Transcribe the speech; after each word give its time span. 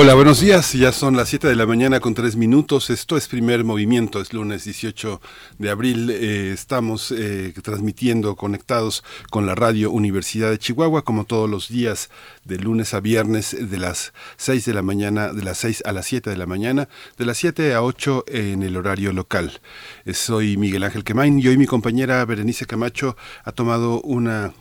Hola, 0.00 0.14
buenos 0.14 0.38
días. 0.38 0.74
Ya 0.74 0.92
son 0.92 1.16
las 1.16 1.28
7 1.28 1.48
de 1.48 1.56
la 1.56 1.66
mañana 1.66 1.98
con 1.98 2.14
3 2.14 2.36
minutos. 2.36 2.88
Esto 2.88 3.16
es 3.16 3.26
primer 3.26 3.64
movimiento. 3.64 4.20
Es 4.20 4.32
lunes 4.32 4.62
18 4.62 5.20
de 5.58 5.70
abril. 5.70 6.10
Eh, 6.10 6.52
estamos 6.52 7.10
eh, 7.10 7.52
transmitiendo, 7.64 8.36
conectados 8.36 9.02
con 9.28 9.44
la 9.44 9.56
radio 9.56 9.90
Universidad 9.90 10.50
de 10.50 10.58
Chihuahua, 10.58 11.02
como 11.02 11.24
todos 11.24 11.50
los 11.50 11.68
días, 11.68 12.10
de 12.44 12.58
lunes 12.58 12.94
a 12.94 13.00
viernes, 13.00 13.56
de 13.58 13.76
las 13.76 14.12
6 14.36 14.66
de 14.66 14.74
la 14.74 14.82
mañana, 14.82 15.32
de 15.32 15.42
las 15.42 15.58
6 15.58 15.82
a 15.84 15.90
las 15.90 16.06
7 16.06 16.30
de 16.30 16.36
la 16.36 16.46
mañana, 16.46 16.88
de 17.16 17.26
las 17.26 17.38
7 17.38 17.74
a 17.74 17.82
8 17.82 18.26
en 18.28 18.62
el 18.62 18.76
horario 18.76 19.12
local. 19.12 19.60
Eh, 20.04 20.14
soy 20.14 20.56
Miguel 20.56 20.84
Ángel 20.84 21.02
Quemain 21.02 21.40
y 21.40 21.48
hoy 21.48 21.58
mi 21.58 21.66
compañera 21.66 22.24
Berenice 22.24 22.66
Camacho 22.66 23.16
ha 23.42 23.50
tomado 23.50 24.00
una 24.02 24.52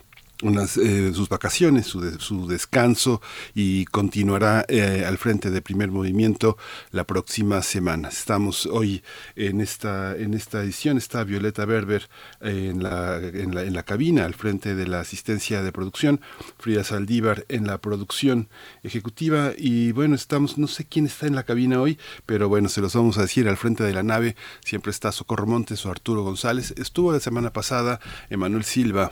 unas, 0.43 0.77
eh, 0.77 1.13
sus 1.13 1.29
vacaciones, 1.29 1.87
su, 1.87 2.19
su, 2.19 2.47
descanso 2.47 3.21
y 3.53 3.85
continuará 3.85 4.65
eh, 4.67 5.03
al 5.05 5.17
frente 5.17 5.49
de 5.49 5.61
primer 5.61 5.91
movimiento 5.91 6.57
la 6.91 7.05
próxima 7.05 7.61
semana. 7.61 8.09
Estamos 8.09 8.65
hoy 8.65 9.03
en 9.35 9.61
esta, 9.61 10.15
en 10.15 10.33
esta 10.33 10.61
edición, 10.63 10.97
está 10.97 11.23
Violeta 11.23 11.65
Berber 11.65 12.09
eh, 12.41 12.69
en, 12.71 12.83
la, 12.83 13.17
en, 13.17 13.55
la, 13.55 13.63
en 13.63 13.73
la 13.73 13.83
cabina, 13.83 14.25
al 14.25 14.33
frente 14.33 14.75
de 14.75 14.87
la 14.87 14.99
asistencia 14.99 15.63
de 15.63 15.71
producción, 15.71 16.21
Frida 16.59 16.83
Saldívar 16.83 17.45
en 17.49 17.67
la 17.67 17.79
producción 17.79 18.49
ejecutiva 18.83 19.53
y 19.57 19.91
bueno, 19.91 20.15
estamos, 20.15 20.57
no 20.57 20.67
sé 20.67 20.85
quién 20.85 21.05
está 21.05 21.27
en 21.27 21.35
la 21.35 21.43
cabina 21.43 21.81
hoy, 21.81 21.97
pero 22.25 22.49
bueno, 22.49 22.69
se 22.69 22.81
los 22.81 22.93
vamos 22.93 23.17
a 23.17 23.21
decir 23.21 23.47
al 23.47 23.57
frente 23.57 23.83
de 23.83 23.93
la 23.93 24.03
nave, 24.03 24.35
siempre 24.63 24.91
está 24.91 25.11
Socorro 25.11 25.47
Montes 25.47 25.85
o 25.85 25.91
Arturo 25.91 26.23
González, 26.23 26.73
estuvo 26.77 27.11
la 27.11 27.19
semana 27.19 27.51
pasada 27.53 27.99
Emanuel 28.29 28.63
Silva, 28.63 29.09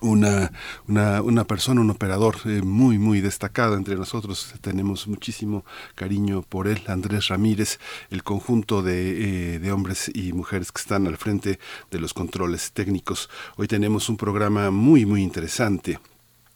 una, 0.00 0.52
una, 0.88 1.22
una, 1.22 1.44
persona, 1.44 1.80
un 1.80 1.90
operador 1.90 2.36
eh, 2.44 2.62
muy, 2.62 2.98
muy 2.98 3.20
destacado 3.20 3.76
entre 3.76 3.96
nosotros. 3.96 4.54
Tenemos 4.60 5.06
muchísimo 5.06 5.64
cariño 5.94 6.42
por 6.42 6.68
él, 6.68 6.82
Andrés 6.88 7.28
Ramírez, 7.28 7.78
el 8.10 8.22
conjunto 8.22 8.82
de, 8.82 9.54
eh, 9.54 9.58
de, 9.58 9.72
hombres 9.72 10.10
y 10.14 10.32
mujeres 10.32 10.72
que 10.72 10.80
están 10.80 11.06
al 11.06 11.16
frente 11.16 11.58
de 11.90 12.00
los 12.00 12.14
controles 12.14 12.72
técnicos. 12.72 13.30
Hoy 13.56 13.68
tenemos 13.68 14.08
un 14.08 14.16
programa 14.16 14.70
muy, 14.70 15.06
muy 15.06 15.22
interesante. 15.22 15.98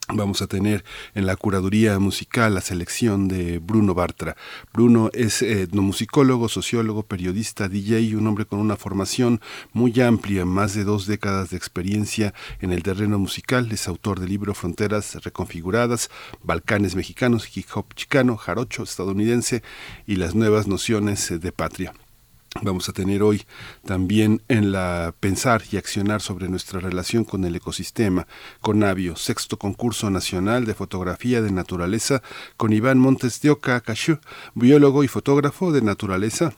Vamos 0.08 0.40
a 0.40 0.46
tener 0.46 0.84
en 1.16 1.26
la 1.26 1.34
curaduría 1.34 1.98
musical 1.98 2.54
la 2.54 2.60
selección 2.60 3.26
de 3.26 3.58
Bruno 3.58 3.92
Bartra. 3.92 4.36
Bruno 4.72 5.10
es 5.12 5.42
etnomusicólogo, 5.42 6.48
sociólogo, 6.48 7.02
periodista, 7.02 7.68
DJ 7.68 8.14
un 8.16 8.28
hombre 8.28 8.44
con 8.46 8.60
una 8.60 8.76
formación 8.76 9.40
muy 9.72 10.00
amplia, 10.00 10.44
más 10.44 10.74
de 10.74 10.84
dos 10.84 11.06
décadas 11.06 11.50
de 11.50 11.56
experiencia 11.56 12.34
en 12.60 12.72
el 12.72 12.84
terreno 12.84 13.18
musical. 13.18 13.72
Es 13.72 13.88
autor 13.88 14.20
del 14.20 14.28
libro 14.28 14.54
Fronteras 14.54 15.16
Reconfiguradas, 15.24 16.08
Balcanes 16.44 16.94
Mexicanos, 16.94 17.56
Hip 17.56 17.66
Hop 17.74 17.92
Chicano, 17.96 18.36
Jarocho 18.36 18.84
estadounidense 18.84 19.64
y 20.06 20.16
las 20.16 20.36
nuevas 20.36 20.68
nociones 20.68 21.40
de 21.40 21.50
patria. 21.50 21.92
Vamos 22.62 22.88
a 22.88 22.92
tener 22.92 23.22
hoy 23.22 23.42
también 23.84 24.42
en 24.48 24.72
la 24.72 25.14
pensar 25.20 25.62
y 25.70 25.76
accionar 25.76 26.22
sobre 26.22 26.48
nuestra 26.48 26.80
relación 26.80 27.24
con 27.24 27.44
el 27.44 27.56
ecosistema, 27.56 28.26
con 28.60 28.78
Navio, 28.78 29.16
sexto 29.16 29.58
concurso 29.58 30.10
nacional 30.10 30.64
de 30.64 30.74
fotografía 30.74 31.42
de 31.42 31.50
naturaleza, 31.50 32.22
con 32.56 32.72
Iván 32.72 32.98
Montes 32.98 33.40
de 33.40 33.50
Oca 33.50 33.82
biólogo 34.54 35.04
y 35.04 35.08
fotógrafo 35.08 35.72
de 35.72 35.82
naturaleza, 35.82 36.54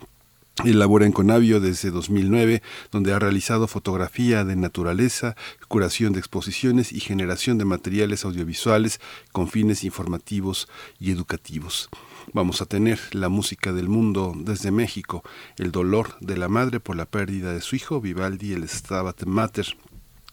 Elabora 0.64 1.06
en 1.06 1.12
Conavio 1.12 1.60
desde 1.60 1.90
2009, 1.90 2.62
donde 2.90 3.12
ha 3.12 3.18
realizado 3.18 3.68
fotografía 3.68 4.44
de 4.44 4.56
naturaleza, 4.56 5.36
curación 5.68 6.12
de 6.12 6.18
exposiciones 6.18 6.92
y 6.92 7.00
generación 7.00 7.58
de 7.58 7.64
materiales 7.64 8.24
audiovisuales 8.24 9.00
con 9.30 9.48
fines 9.48 9.84
informativos 9.84 10.68
y 10.98 11.12
educativos. 11.12 11.88
Vamos 12.34 12.60
a 12.60 12.66
tener 12.66 13.00
la 13.12 13.30
música 13.30 13.72
del 13.72 13.88
mundo 13.88 14.34
desde 14.36 14.70
México, 14.70 15.22
el 15.56 15.72
dolor 15.72 16.16
de 16.20 16.36
la 16.36 16.48
madre 16.48 16.78
por 16.78 16.94
la 16.94 17.06
pérdida 17.06 17.54
de 17.54 17.62
su 17.62 17.74
hijo, 17.74 18.02
Vivaldi, 18.02 18.52
el 18.52 18.68
Stabat 18.68 19.24
Mater, 19.24 19.66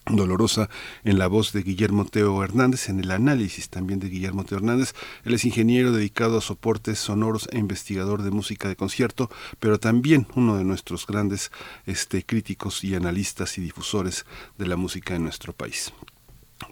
dolorosa 0.04 0.68
en 1.04 1.18
la 1.18 1.26
voz 1.26 1.52
de 1.52 1.62
Guillermo 1.62 2.04
Teo 2.04 2.44
Hernández, 2.44 2.90
en 2.90 3.00
el 3.00 3.10
análisis 3.10 3.70
también 3.70 3.98
de 3.98 4.10
Guillermo 4.10 4.44
Teo 4.44 4.58
Hernández. 4.58 4.94
Él 5.24 5.32
es 5.32 5.46
ingeniero 5.46 5.90
dedicado 5.90 6.36
a 6.36 6.42
soportes 6.42 6.98
sonoros 6.98 7.48
e 7.50 7.58
investigador 7.58 8.22
de 8.22 8.30
música 8.30 8.68
de 8.68 8.76
concierto, 8.76 9.30
pero 9.58 9.80
también 9.80 10.26
uno 10.34 10.58
de 10.58 10.64
nuestros 10.64 11.06
grandes 11.06 11.50
este, 11.86 12.24
críticos 12.24 12.84
y 12.84 12.94
analistas 12.94 13.56
y 13.56 13.62
difusores 13.62 14.26
de 14.58 14.66
la 14.66 14.76
música 14.76 15.14
en 15.14 15.24
nuestro 15.24 15.54
país. 15.54 15.92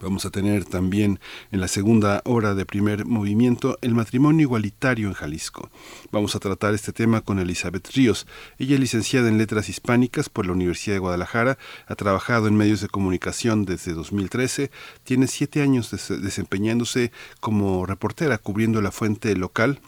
Vamos 0.04 0.26
a 0.26 0.30
tener 0.30 0.66
también 0.66 1.18
en 1.50 1.62
la 1.62 1.66
segunda 1.66 2.20
hora 2.26 2.54
de 2.54 2.66
primer 2.66 3.06
movimiento 3.06 3.78
el 3.80 3.94
matrimonio 3.94 4.42
igualitario 4.42 5.08
en 5.08 5.14
Jalisco. 5.14 5.70
Vamos 6.12 6.36
a 6.36 6.40
tratar 6.40 6.74
este 6.74 6.92
tema 6.92 7.22
con 7.22 7.38
Elizabeth 7.38 7.88
Ríos. 7.94 8.26
Ella 8.58 8.74
es 8.74 8.80
licenciada 8.80 9.30
en 9.30 9.38
Letras 9.38 9.70
Hispánicas 9.70 10.28
por 10.28 10.44
la 10.44 10.52
Universidad 10.52 10.96
de 10.96 11.00
Guadalajara, 11.00 11.56
ha 11.86 11.94
trabajado 11.94 12.48
en 12.48 12.54
medios 12.54 12.82
de 12.82 12.88
comunicación 12.88 13.64
desde 13.64 13.94
2013, 13.94 14.70
tiene 15.04 15.26
siete 15.26 15.62
años 15.62 15.90
desempeñándose 15.90 17.10
como 17.40 17.86
reportera 17.86 18.36
cubriendo 18.36 18.82
la 18.82 18.92
fuente 18.92 19.34
local 19.34 19.80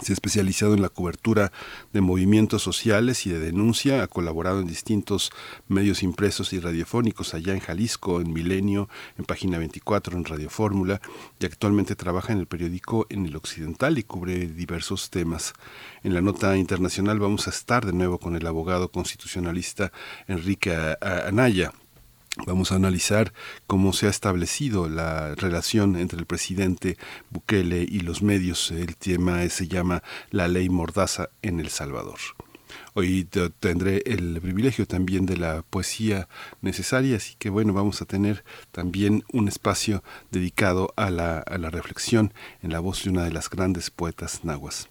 se 0.00 0.12
ha 0.12 0.14
especializado 0.14 0.74
en 0.74 0.82
la 0.82 0.88
cobertura 0.88 1.52
de 1.92 2.00
movimientos 2.00 2.62
sociales 2.62 3.26
y 3.26 3.30
de 3.30 3.40
denuncia, 3.40 4.02
ha 4.02 4.06
colaborado 4.06 4.60
en 4.60 4.66
distintos 4.66 5.30
medios 5.68 6.02
impresos 6.02 6.52
y 6.52 6.60
radiofónicos 6.60 7.34
allá 7.34 7.52
en 7.52 7.60
Jalisco, 7.60 8.20
en 8.20 8.32
Milenio, 8.32 8.88
en 9.18 9.24
Página 9.24 9.58
24, 9.58 10.16
en 10.16 10.24
Radio 10.24 10.48
Fórmula, 10.48 11.00
y 11.38 11.46
actualmente 11.46 11.96
trabaja 11.96 12.32
en 12.32 12.38
el 12.38 12.46
periódico 12.46 13.06
En 13.10 13.26
el 13.26 13.36
Occidental 13.36 13.98
y 13.98 14.04
cubre 14.04 14.46
diversos 14.46 15.10
temas. 15.10 15.54
En 16.02 16.14
la 16.14 16.20
nota 16.20 16.56
internacional 16.56 17.18
vamos 17.18 17.46
a 17.46 17.50
estar 17.50 17.84
de 17.84 17.92
nuevo 17.92 18.18
con 18.18 18.36
el 18.36 18.46
abogado 18.46 18.90
constitucionalista 18.90 19.92
Enrique 20.28 20.74
Anaya 21.00 21.72
Vamos 22.46 22.70
a 22.70 22.76
analizar 22.76 23.32
cómo 23.66 23.92
se 23.92 24.06
ha 24.06 24.10
establecido 24.10 24.88
la 24.88 25.34
relación 25.34 25.96
entre 25.96 26.18
el 26.18 26.26
presidente 26.26 26.96
Bukele 27.30 27.82
y 27.82 28.00
los 28.00 28.22
medios. 28.22 28.70
El 28.70 28.96
tema 28.96 29.48
se 29.48 29.66
llama 29.66 30.04
La 30.30 30.46
ley 30.46 30.68
Mordaza 30.68 31.30
en 31.42 31.58
El 31.58 31.70
Salvador. 31.70 32.18
Hoy 32.94 33.24
tendré 33.58 34.02
el 34.06 34.40
privilegio 34.40 34.86
también 34.86 35.26
de 35.26 35.36
la 35.36 35.62
poesía 35.62 36.28
necesaria, 36.62 37.16
así 37.16 37.34
que 37.36 37.50
bueno, 37.50 37.72
vamos 37.72 38.00
a 38.00 38.04
tener 38.04 38.44
también 38.70 39.24
un 39.32 39.48
espacio 39.48 40.04
dedicado 40.30 40.92
a 40.94 41.10
la, 41.10 41.42
reflexión 41.70 42.32
en 42.62 42.72
la 42.72 42.78
voz 42.78 43.02
de 43.02 43.10
una 43.10 43.24
de 43.24 43.32
las 43.32 43.50
grandes 43.50 43.90
poetas 43.90 44.44
nahuas. 44.44 44.88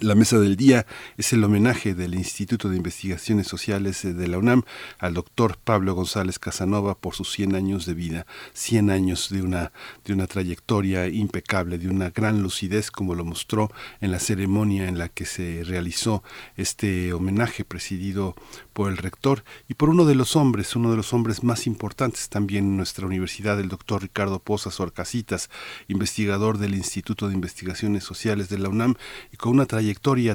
La 0.00 0.16
mesa 0.16 0.40
del 0.40 0.56
día 0.56 0.86
es 1.16 1.32
el 1.32 1.44
homenaje 1.44 1.94
del 1.94 2.14
Instituto 2.14 2.68
de 2.68 2.76
Investigaciones 2.76 3.46
Sociales 3.46 4.02
de 4.02 4.26
la 4.26 4.38
UNAM 4.38 4.64
al 4.98 5.14
doctor 5.14 5.56
Pablo 5.56 5.94
González 5.94 6.40
Casanova 6.40 6.96
por 6.96 7.14
sus 7.14 7.30
100 7.30 7.54
años 7.54 7.86
de 7.86 7.94
vida, 7.94 8.26
100 8.54 8.90
años 8.90 9.28
de 9.30 9.42
una, 9.42 9.70
de 10.04 10.12
una 10.12 10.26
trayectoria 10.26 11.06
impecable, 11.06 11.78
de 11.78 11.88
una 11.88 12.10
gran 12.10 12.42
lucidez 12.42 12.90
como 12.90 13.14
lo 13.14 13.24
mostró 13.24 13.70
en 14.00 14.10
la 14.10 14.18
ceremonia 14.18 14.88
en 14.88 14.98
la 14.98 15.08
que 15.08 15.26
se 15.26 15.62
realizó 15.62 16.24
este 16.56 17.12
homenaje 17.12 17.64
presidido 17.64 18.34
por 18.72 18.90
el 18.90 18.96
rector 18.96 19.44
y 19.68 19.74
por 19.74 19.90
uno 19.90 20.06
de 20.06 20.16
los 20.16 20.34
hombres, 20.34 20.74
uno 20.74 20.90
de 20.90 20.96
los 20.96 21.12
hombres 21.12 21.44
más 21.44 21.68
importantes 21.68 22.28
también 22.28 22.64
en 22.64 22.76
nuestra 22.76 23.06
universidad, 23.06 23.60
el 23.60 23.68
doctor 23.68 24.02
Ricardo 24.02 24.40
Pozas 24.40 24.80
Orcasitas, 24.80 25.50
investigador 25.86 26.58
del 26.58 26.74
Instituto 26.74 27.28
de 27.28 27.34
Investigaciones 27.34 28.02
Sociales 28.02 28.48
de 28.48 28.58
la 28.58 28.68
UNAM 28.68 28.96
y 29.32 29.36
con 29.36 29.52
una 29.52 29.66
trayectoria 29.66 29.83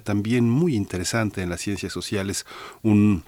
también 0.02 0.50
muy 0.50 0.76
interesante 0.76 1.42
en 1.42 1.50
las 1.50 1.62
ciencias 1.62 1.94
sociales, 1.94 2.46
un 2.82 3.24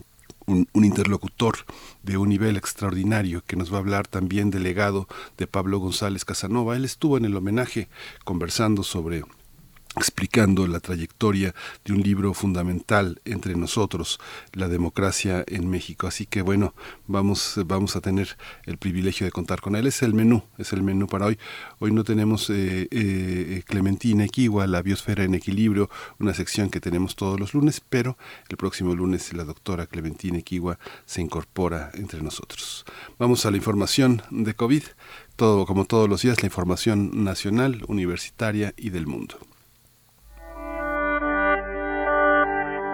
un, 0.47 0.67
interlocutor 0.73 1.57
de 2.03 2.17
un 2.17 2.29
nivel 2.29 2.57
extraordinario 2.57 3.43
que 3.45 3.55
nos 3.55 3.71
va 3.71 3.77
a 3.77 3.79
hablar 3.79 4.07
también 4.07 4.51
del 4.51 4.63
legado 4.63 5.07
de 5.37 5.47
Pablo 5.47 5.79
González 5.79 6.25
Casanova. 6.25 6.75
Él 6.75 6.85
estuvo 6.85 7.17
en 7.17 7.25
el 7.25 7.35
homenaje 7.35 7.89
conversando 8.23 8.83
sobre 8.83 9.23
explicando 9.97 10.67
la 10.67 10.79
trayectoria 10.79 11.53
de 11.83 11.93
un 11.93 12.01
libro 12.01 12.33
fundamental 12.33 13.21
entre 13.25 13.55
nosotros, 13.55 14.19
la 14.53 14.69
democracia 14.69 15.43
en 15.47 15.69
México. 15.69 16.07
Así 16.07 16.25
que 16.25 16.41
bueno, 16.41 16.73
vamos, 17.07 17.59
vamos 17.65 17.95
a 17.95 18.01
tener 18.01 18.37
el 18.65 18.77
privilegio 18.77 19.25
de 19.25 19.31
contar 19.31 19.59
con 19.59 19.75
él. 19.75 19.87
Es 19.87 20.01
el 20.01 20.13
menú, 20.13 20.43
es 20.57 20.71
el 20.71 20.81
menú 20.81 21.07
para 21.07 21.25
hoy. 21.25 21.37
Hoy 21.79 21.91
no 21.91 22.03
tenemos 22.03 22.49
eh, 22.49 22.87
eh, 22.89 23.63
Clementina 23.65 24.23
Equigua, 24.23 24.65
la 24.67 24.81
biosfera 24.81 25.23
en 25.23 25.35
equilibrio, 25.35 25.89
una 26.19 26.33
sección 26.33 26.69
que 26.69 26.79
tenemos 26.79 27.15
todos 27.15 27.39
los 27.39 27.53
lunes, 27.53 27.81
pero 27.81 28.17
el 28.49 28.57
próximo 28.57 28.95
lunes 28.95 29.33
la 29.33 29.43
doctora 29.43 29.87
Clementina 29.87 30.37
Equigua 30.37 30.79
se 31.05 31.21
incorpora 31.21 31.91
entre 31.95 32.21
nosotros. 32.21 32.85
Vamos 33.19 33.45
a 33.45 33.51
la 33.51 33.57
información 33.57 34.21
de 34.29 34.53
COVID, 34.53 34.83
todo 35.35 35.65
como 35.65 35.85
todos 35.85 36.07
los 36.09 36.21
días, 36.21 36.41
la 36.41 36.47
información 36.47 37.23
nacional, 37.23 37.83
universitaria 37.87 38.73
y 38.77 38.89
del 38.89 39.07
mundo. 39.07 39.39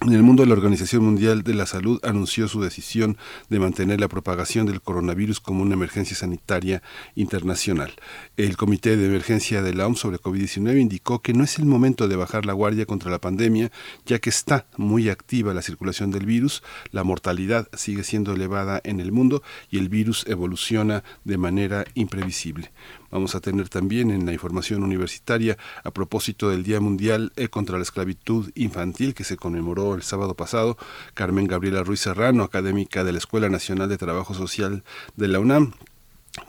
en 0.03 0.15
el 0.15 0.23
mundo, 0.23 0.47
la 0.47 0.55
Organización 0.55 1.05
Mundial 1.05 1.43
de 1.43 1.53
la 1.53 1.67
Salud 1.67 2.01
anunció 2.03 2.49
su 2.49 2.63
decisión 2.63 3.19
de 3.51 3.61
mantener 3.61 4.01
la 4.01 4.09
propagación 4.09 4.65
del 4.65 4.81
coronavirus 4.81 5.41
como 5.41 5.61
una 5.61 5.75
emergencia 5.75 6.17
sanitaria 6.17 6.83
internacional. 7.17 7.93
El 8.39 8.57
Comité 8.57 8.97
de 8.97 9.07
Emergencia 9.07 9.61
de 9.61 9.75
la 9.75 9.87
OMS 9.87 9.99
sobre 9.99 10.19
COVID-19 10.19 10.81
indicó 10.81 11.21
que 11.21 11.35
no 11.35 11.45
es 11.45 11.59
el 11.59 11.67
momento 11.67 12.09
de 12.09 12.17
bajar 12.17 12.47
la 12.47 12.55
guardia 12.55 12.87
contra 12.87 13.11
la 13.11 13.21
pandemia, 13.21 13.71
ya 14.07 14.19
que 14.21 14.31
está 14.31 14.67
muy 14.79 15.11
activa 15.11 15.53
la 15.53 15.61
circulación 15.61 16.11
del 16.11 16.25
virus, 16.25 16.63
la 16.93 17.05
mortalidad 17.05 17.69
sigue 17.75 18.03
siendo 18.03 18.33
elevada 18.33 18.81
en 18.85 19.01
el 19.01 19.13
mundo 19.13 19.43
y 19.71 19.77
el 19.77 19.91
virus 19.91 20.25
evoluciona 20.27 21.05
de 21.25 21.37
manera 21.37 21.85
imprevisible. 21.93 22.73
Vamos 23.11 23.35
a 23.35 23.41
tener 23.41 23.69
también 23.69 24.11
en 24.11 24.27
la 24.27 24.33
información 24.33 24.83
universitaria 24.83 25.57
a 25.85 25.91
propósito 25.91 26.51
del 26.51 26.63
Día 26.63 26.81
Mundial 26.81 27.33
eh, 27.37 27.49
contra 27.49 27.77
la 27.77 27.83
Esclavitud 27.83 28.51
Infantil 28.55 29.15
que 29.15 29.25
se 29.25 29.37
conmemoró 29.37 29.95
el 29.95 30.03
sábado 30.03 30.35
pasado, 30.35 30.77
Carmen 31.15 31.47
Gabriela 31.47 31.83
Ruiz 31.83 32.01
Serrano, 32.01 32.45
académica 32.45 33.05
de 33.05 33.13
la 33.13 33.19
Escuela 33.19 33.49
Nacional 33.49 33.89
de 33.89 33.99
Trabajo 33.99 34.35
Social 34.35 34.85
de 35.17 35.29
la 35.29 35.41
UNAM, 35.41 35.73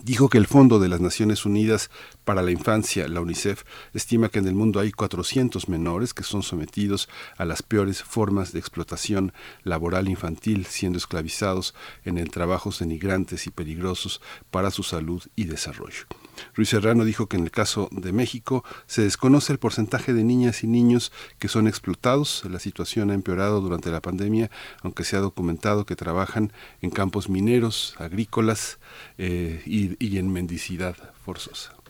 dijo 0.04 0.30
que 0.30 0.38
el 0.38 0.48
Fondo 0.48 0.80
de 0.80 0.90
las 0.90 1.02
Naciones 1.02 1.46
Unidas 1.46 1.90
para 2.24 2.42
la 2.42 2.52
Infancia, 2.52 3.08
la 3.08 3.22
UNICEF, 3.22 3.64
estima 3.94 4.30
que 4.30 4.40
en 4.40 4.48
el 4.48 4.56
mundo 4.56 4.80
hay 4.80 4.92
400 4.92 5.70
menores 5.70 6.14
que 6.14 6.24
son 6.24 6.44
sometidos 6.44 7.10
a 7.38 7.46
las 7.46 7.64
peores 7.64 8.04
formas 8.04 8.52
de 8.52 8.60
explotación 8.60 9.34
laboral 9.64 10.08
infantil, 10.08 10.66
siendo 10.66 10.98
esclavizados 10.98 11.74
en 12.06 12.18
el 12.18 12.30
trabajos 12.30 12.80
denigrantes 12.80 13.48
y 13.48 13.52
peligrosos 13.52 14.22
para 14.50 14.72
su 14.72 14.84
salud 14.84 15.24
y 15.36 15.46
desarrollo. 15.46 16.06
Ruiz 16.56 16.70
Serrano 16.70 17.06
dijo 17.06 17.28
que 17.28 17.38
en 17.38 17.44
el 17.44 17.52
caso 17.52 17.90
de 17.92 18.12
México 18.12 18.64
se 18.88 19.04
desconoce 19.04 19.54
el 19.54 19.60
porcentaje 19.60 20.14
de 20.14 20.24
niñas 20.24 20.64
y 20.64 20.68
niños 20.68 21.12
que 21.40 21.48
son 21.48 21.68
explotados. 21.68 22.44
La 22.50 22.60
situación 22.60 23.12
ha 23.12 23.14
empeorado 23.14 23.62
durante 23.62 23.92
la 23.92 24.02
pandemia, 24.02 24.50
aunque 24.82 25.04
se 25.04 25.16
ha 25.18 25.20
documentado 25.20 25.86
que 25.86 25.96
trabajan 25.96 26.54
en 26.82 26.90
campos 26.90 27.30
mineros, 27.30 27.96
agrícolas 27.98 28.80
eh, 29.18 29.62
y, 29.66 30.04
y 30.04 30.18
en 30.18 30.32
mendicidad 30.32 30.96
forzosa. 31.24 31.81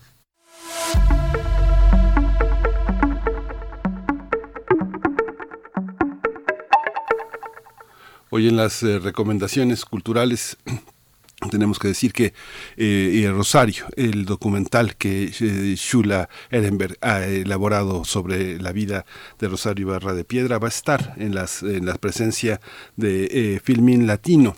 Hoy 8.34 8.48
en 8.48 8.56
las 8.56 8.82
eh, 8.84 8.98
recomendaciones 9.00 9.84
culturales 9.84 10.58
tenemos 11.50 11.80
que 11.80 11.88
decir 11.88 12.14
que 12.14 12.34
eh, 12.78 13.30
Rosario, 13.34 13.86
el 13.96 14.26
documental 14.26 14.96
que 14.96 15.32
eh, 15.40 15.76
Shula 15.76 16.30
Ehrenberg 16.50 16.98
ha 17.02 17.26
elaborado 17.26 18.06
sobre 18.06 18.60
la 18.60 18.72
vida 18.72 19.06
de 19.40 19.48
Rosario 19.48 19.88
Ibarra 19.88 20.14
de 20.14 20.24
Piedra 20.24 20.60
va 20.60 20.68
a 20.68 20.70
estar 20.70 21.16
en, 21.18 21.34
las, 21.34 21.64
en 21.64 21.86
la 21.86 21.96
presencia 21.96 22.62
de 22.96 23.26
eh, 23.32 23.62
Filmin 23.64 24.06
Latino 24.08 24.56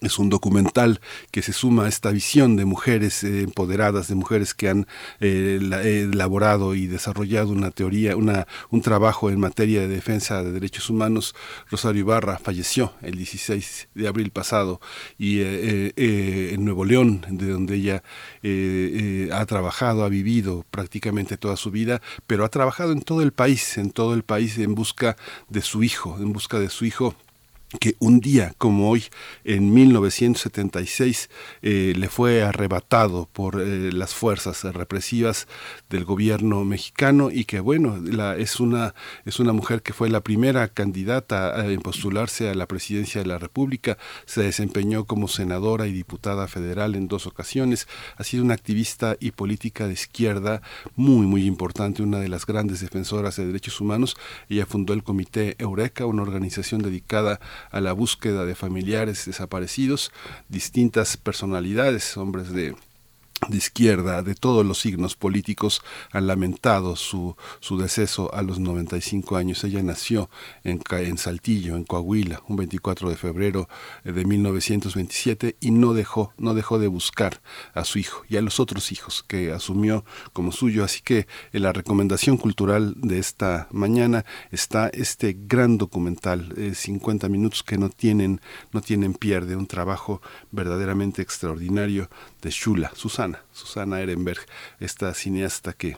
es 0.00 0.18
un 0.18 0.28
documental 0.28 1.00
que 1.30 1.42
se 1.42 1.52
suma 1.52 1.84
a 1.84 1.88
esta 1.88 2.10
visión 2.10 2.56
de 2.56 2.64
mujeres 2.64 3.24
eh, 3.24 3.42
empoderadas, 3.42 4.08
de 4.08 4.14
mujeres 4.14 4.54
que 4.54 4.68
han 4.68 4.86
eh, 5.20 5.58
elaborado 6.12 6.74
y 6.74 6.86
desarrollado 6.86 7.50
una 7.50 7.70
teoría, 7.70 8.16
una, 8.16 8.46
un 8.70 8.82
trabajo 8.82 9.30
en 9.30 9.40
materia 9.40 9.80
de 9.80 9.88
defensa 9.88 10.42
de 10.42 10.52
derechos 10.52 10.90
humanos. 10.90 11.34
Rosario 11.70 12.00
Ibarra 12.00 12.38
falleció 12.38 12.92
el 13.02 13.16
16 13.16 13.88
de 13.94 14.08
abril 14.08 14.30
pasado 14.30 14.80
y 15.18 15.40
eh, 15.40 15.92
en 15.96 16.64
Nuevo 16.64 16.84
León, 16.84 17.24
de 17.28 17.50
donde 17.50 17.76
ella 17.76 18.02
ha 19.32 19.46
trabajado, 19.46 20.04
ha 20.04 20.08
vivido 20.08 20.64
prácticamente 20.70 21.36
toda 21.36 21.56
su 21.56 21.70
vida, 21.70 22.00
pero 22.26 22.44
ha 22.44 22.48
trabajado 22.48 22.92
en 22.92 23.02
todo 23.02 23.22
el 23.22 23.32
país, 23.32 23.78
en 23.78 23.90
todo 23.90 24.14
el 24.14 24.22
país 24.22 24.58
en 24.58 24.74
busca 24.74 25.16
de 25.48 25.62
su 25.62 25.82
hijo, 25.82 26.16
en 26.18 26.32
busca 26.32 26.58
de 26.58 26.70
su 26.70 26.84
hijo 26.84 27.14
que 27.80 27.96
un 27.98 28.20
día 28.20 28.54
como 28.58 28.90
hoy, 28.90 29.04
en 29.44 29.74
1976, 29.74 31.30
eh, 31.62 31.94
le 31.96 32.08
fue 32.08 32.42
arrebatado 32.42 33.28
por 33.32 33.60
eh, 33.60 33.92
las 33.92 34.14
fuerzas 34.14 34.62
represivas 34.62 35.48
del 35.90 36.04
gobierno 36.04 36.64
mexicano 36.64 37.30
y 37.30 37.44
que 37.44 37.58
bueno, 37.60 37.98
la, 38.02 38.36
es, 38.36 38.60
una, 38.60 38.94
es 39.24 39.40
una 39.40 39.52
mujer 39.52 39.82
que 39.82 39.92
fue 39.92 40.08
la 40.08 40.20
primera 40.20 40.68
candidata 40.68 41.60
a, 41.60 41.76
postularse 41.82 42.48
a 42.48 42.54
la 42.54 42.66
presidencia 42.66 43.20
de 43.20 43.28
la 43.28 43.38
República, 43.38 43.98
se 44.24 44.42
desempeñó 44.42 45.04
como 45.04 45.28
senadora 45.28 45.86
y 45.86 45.92
diputada 45.92 46.48
federal 46.48 46.94
en 46.94 47.08
dos 47.08 47.26
ocasiones, 47.26 47.88
ha 48.16 48.24
sido 48.24 48.44
una 48.44 48.54
activista 48.54 49.16
y 49.20 49.32
política 49.32 49.86
de 49.86 49.92
izquierda 49.92 50.62
muy, 50.94 51.26
muy 51.26 51.46
importante, 51.46 52.02
una 52.02 52.20
de 52.20 52.28
las 52.28 52.46
grandes 52.46 52.80
defensoras 52.80 53.36
de 53.36 53.46
derechos 53.46 53.80
humanos. 53.80 54.16
Ella 54.48 54.66
fundó 54.66 54.92
el 54.94 55.02
Comité 55.02 55.56
Eureka, 55.58 56.06
una 56.06 56.22
organización 56.22 56.82
dedicada 56.82 57.40
la 57.72 57.92
búsqueda 57.92 58.44
de 58.44 58.54
familiares 58.54 59.26
desaparecidos, 59.26 60.12
distintas 60.48 61.16
personalidades, 61.16 62.16
hombres 62.16 62.52
de 62.52 62.76
de 63.48 63.56
izquierda, 63.56 64.22
de 64.22 64.34
todos 64.34 64.64
los 64.64 64.78
signos 64.78 65.14
políticos, 65.14 65.82
han 66.10 66.26
lamentado 66.26 66.96
su, 66.96 67.36
su 67.60 67.78
deceso 67.78 68.32
a 68.34 68.42
los 68.42 68.58
95 68.58 69.36
años. 69.36 69.62
Ella 69.64 69.82
nació 69.82 70.30
en, 70.64 70.82
en 70.90 71.18
Saltillo, 71.18 71.76
en 71.76 71.84
Coahuila, 71.84 72.42
un 72.48 72.56
24 72.56 73.10
de 73.10 73.16
febrero 73.16 73.68
eh, 74.04 74.12
de 74.12 74.24
1927 74.24 75.56
y 75.60 75.70
no 75.70 75.94
dejó, 75.94 76.32
no 76.38 76.54
dejó 76.54 76.78
de 76.78 76.88
buscar 76.88 77.40
a 77.74 77.84
su 77.84 77.98
hijo 77.98 78.24
y 78.28 78.36
a 78.36 78.42
los 78.42 78.58
otros 78.58 78.90
hijos 78.92 79.24
que 79.26 79.52
asumió 79.52 80.04
como 80.32 80.52
suyo. 80.52 80.84
Así 80.84 81.00
que 81.02 81.26
en 81.52 81.62
la 81.62 81.72
recomendación 81.72 82.36
cultural 82.36 82.94
de 82.96 83.18
esta 83.18 83.68
mañana 83.70 84.24
está 84.50 84.88
este 84.88 85.36
gran 85.38 85.78
documental, 85.78 86.54
50 86.74 87.26
eh, 87.26 87.30
minutos 87.30 87.62
que 87.62 87.78
no 87.78 87.90
tienen, 87.90 88.40
no 88.72 88.80
tienen 88.80 89.14
pierde, 89.14 89.56
un 89.56 89.66
trabajo 89.66 90.22
verdaderamente 90.50 91.22
extraordinario 91.22 92.08
de 92.42 92.50
Shula, 92.50 92.92
Susana, 93.52 94.00
Ehrenberg, 94.00 94.40
esta 94.80 95.14
cineasta 95.14 95.72
que 95.72 95.96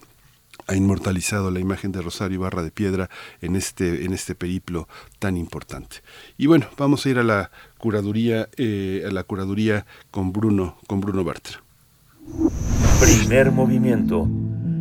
ha 0.67 0.75
inmortalizado 0.75 1.51
la 1.51 1.61
imagen 1.61 1.93
de 1.93 2.03
Rosario 2.03 2.41
Barra 2.41 2.63
de 2.63 2.71
Piedra 2.71 3.09
en 3.41 3.57
este, 3.57 4.05
en 4.05 4.13
este 4.13 4.35
periplo 4.35 4.89
tan 5.19 5.37
importante. 5.37 5.99
Y 6.37 6.47
bueno, 6.47 6.67
vamos 6.77 7.07
a 7.07 7.09
ir 7.09 7.19
a 7.19 7.23
la 7.23 7.51
curaduría, 7.79 8.49
eh, 8.57 9.05
a 9.07 9.11
la 9.11 9.25
curaduría 9.25 9.87
con 10.11 10.33
Bruno, 10.33 10.77
con 10.87 11.01
Bruno 11.01 11.25
Bartra. 11.25 11.63
Primer 13.01 13.51
movimiento. 13.53 14.29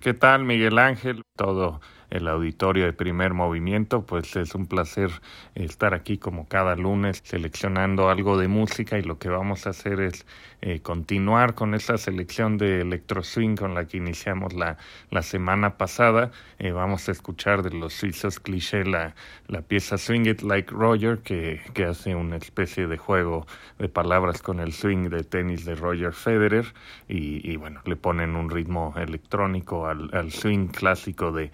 ¿Qué 0.03 0.13
tal, 0.13 0.45
Miguel 0.45 0.77
Ángel? 0.81 1.23
Todo 1.37 1.81
el 2.11 2.29
auditorio 2.29 2.85
de 2.85 2.93
primer 2.93 3.35
movimiento, 3.35 4.03
pues 4.03 4.37
es 4.37 4.55
un 4.55 4.67
placer 4.67 5.11
estar 5.55 5.95
aquí 5.95 6.19
como 6.19 6.47
cada 6.49 6.77
lunes 6.77 7.21
seleccionando 7.25 8.09
algo 8.09 8.39
de 8.39 8.49
música 8.49 8.99
y 8.99 9.03
lo 9.03 9.19
que 9.19 9.29
vamos 9.29 9.67
a 9.67 9.71
hacer 9.71 10.01
es 10.01 10.27
eh, 10.63 10.81
continuar 10.81 11.55
con 11.55 11.75
esta 11.75 11.99
selección 11.99 12.57
de 12.59 12.81
electro 12.81 13.23
swing 13.23 13.57
con 13.57 13.75
la 13.75 13.87
que 13.87 13.99
iniciamos 13.99 14.55
la, 14.55 14.79
la 15.11 15.23
semana 15.23 15.77
pasada. 15.77 16.31
Eh, 16.59 16.73
vamos 16.73 17.09
a 17.09 17.13
escuchar 17.13 17.63
de 17.63 17.71
los 17.71 17.93
suizos 17.93 18.41
cliché 18.41 18.85
la, 18.85 19.15
la 19.49 19.63
pieza 19.63 19.99
Swing 19.99 20.27
It 20.27 20.43
Like 20.43 20.73
Roger 20.73 21.19
que, 21.19 21.61
que 21.75 21.85
hace 21.85 22.15
una 22.15 22.37
especie 22.37 22.87
de 22.87 22.97
juego 22.97 23.47
de 23.79 23.89
palabras 23.89 24.43
con 24.43 24.61
el 24.61 24.73
swing 24.73 25.09
de 25.11 25.25
tenis 25.25 25.65
de 25.65 25.75
Roger 25.75 26.13
Federer 26.13 26.73
y, 27.09 27.57
bueno, 27.57 27.81
le 27.85 27.97
ponen 27.97 28.37
un 28.37 28.51
ritmo 28.51 28.95
electrónico 28.97 29.87
al, 29.87 30.31
swing 30.31 30.69
clásico 30.69 31.33
de 31.33 31.51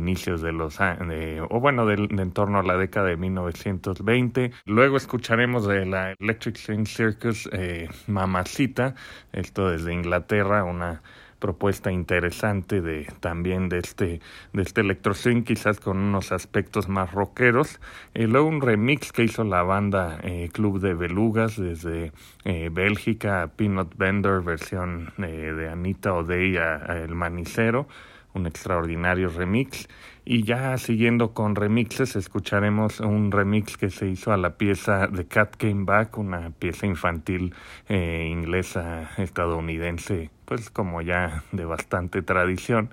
inicios 0.00 0.40
de 0.40 0.52
los 0.52 0.78
de, 0.78 1.44
o 1.48 1.60
bueno, 1.60 1.86
de, 1.86 1.94
en 1.94 2.32
torno 2.32 2.58
a 2.58 2.62
la 2.62 2.76
década 2.76 3.08
de 3.08 3.16
1920. 3.16 4.50
Luego 4.64 4.96
escucharemos 4.96 5.66
de 5.66 5.84
la 5.86 6.12
Electric 6.18 6.56
Swing 6.56 6.86
Circus 6.86 7.48
eh, 7.52 7.88
Mamacita, 8.06 8.94
esto 9.32 9.68
desde 9.68 9.92
Inglaterra, 9.92 10.64
una 10.64 11.02
propuesta 11.40 11.90
interesante 11.90 12.80
de 12.80 13.06
también 13.18 13.68
de 13.68 13.78
este 13.78 14.20
de 14.52 14.62
este 14.62 14.82
electro 14.82 15.14
swing 15.14 15.42
quizás 15.42 15.80
con 15.80 15.96
unos 15.96 16.30
aspectos 16.30 16.88
más 16.88 17.10
rockeros. 17.12 17.80
Y 18.14 18.26
luego 18.26 18.46
un 18.46 18.60
remix 18.60 19.10
que 19.10 19.24
hizo 19.24 19.42
la 19.42 19.62
banda 19.62 20.20
eh, 20.22 20.50
Club 20.52 20.80
de 20.80 20.94
Belugas 20.94 21.56
desde 21.56 22.12
eh, 22.44 22.68
Bélgica 22.70 23.50
Peanut 23.56 23.96
Bender 23.96 24.42
versión 24.42 25.12
eh, 25.18 25.52
de 25.56 25.68
Anita 25.68 26.12
O'Day 26.12 26.58
a, 26.58 26.76
a 26.76 26.98
El 26.98 27.14
Manicero 27.14 27.88
un 28.34 28.46
extraordinario 28.46 29.28
remix. 29.28 29.88
Y 30.24 30.44
ya 30.44 30.76
siguiendo 30.78 31.32
con 31.32 31.56
remixes, 31.56 32.14
escucharemos 32.14 33.00
un 33.00 33.32
remix 33.32 33.76
que 33.76 33.90
se 33.90 34.06
hizo 34.06 34.32
a 34.32 34.36
la 34.36 34.56
pieza 34.56 35.08
The 35.08 35.26
Cat 35.26 35.56
Came 35.56 35.84
Back, 35.84 36.18
una 36.18 36.50
pieza 36.50 36.86
infantil 36.86 37.54
eh, 37.88 38.28
inglesa 38.30 39.10
estadounidense, 39.16 40.30
pues 40.44 40.70
como 40.70 41.02
ya 41.02 41.44
de 41.52 41.64
bastante 41.64 42.22
tradición. 42.22 42.90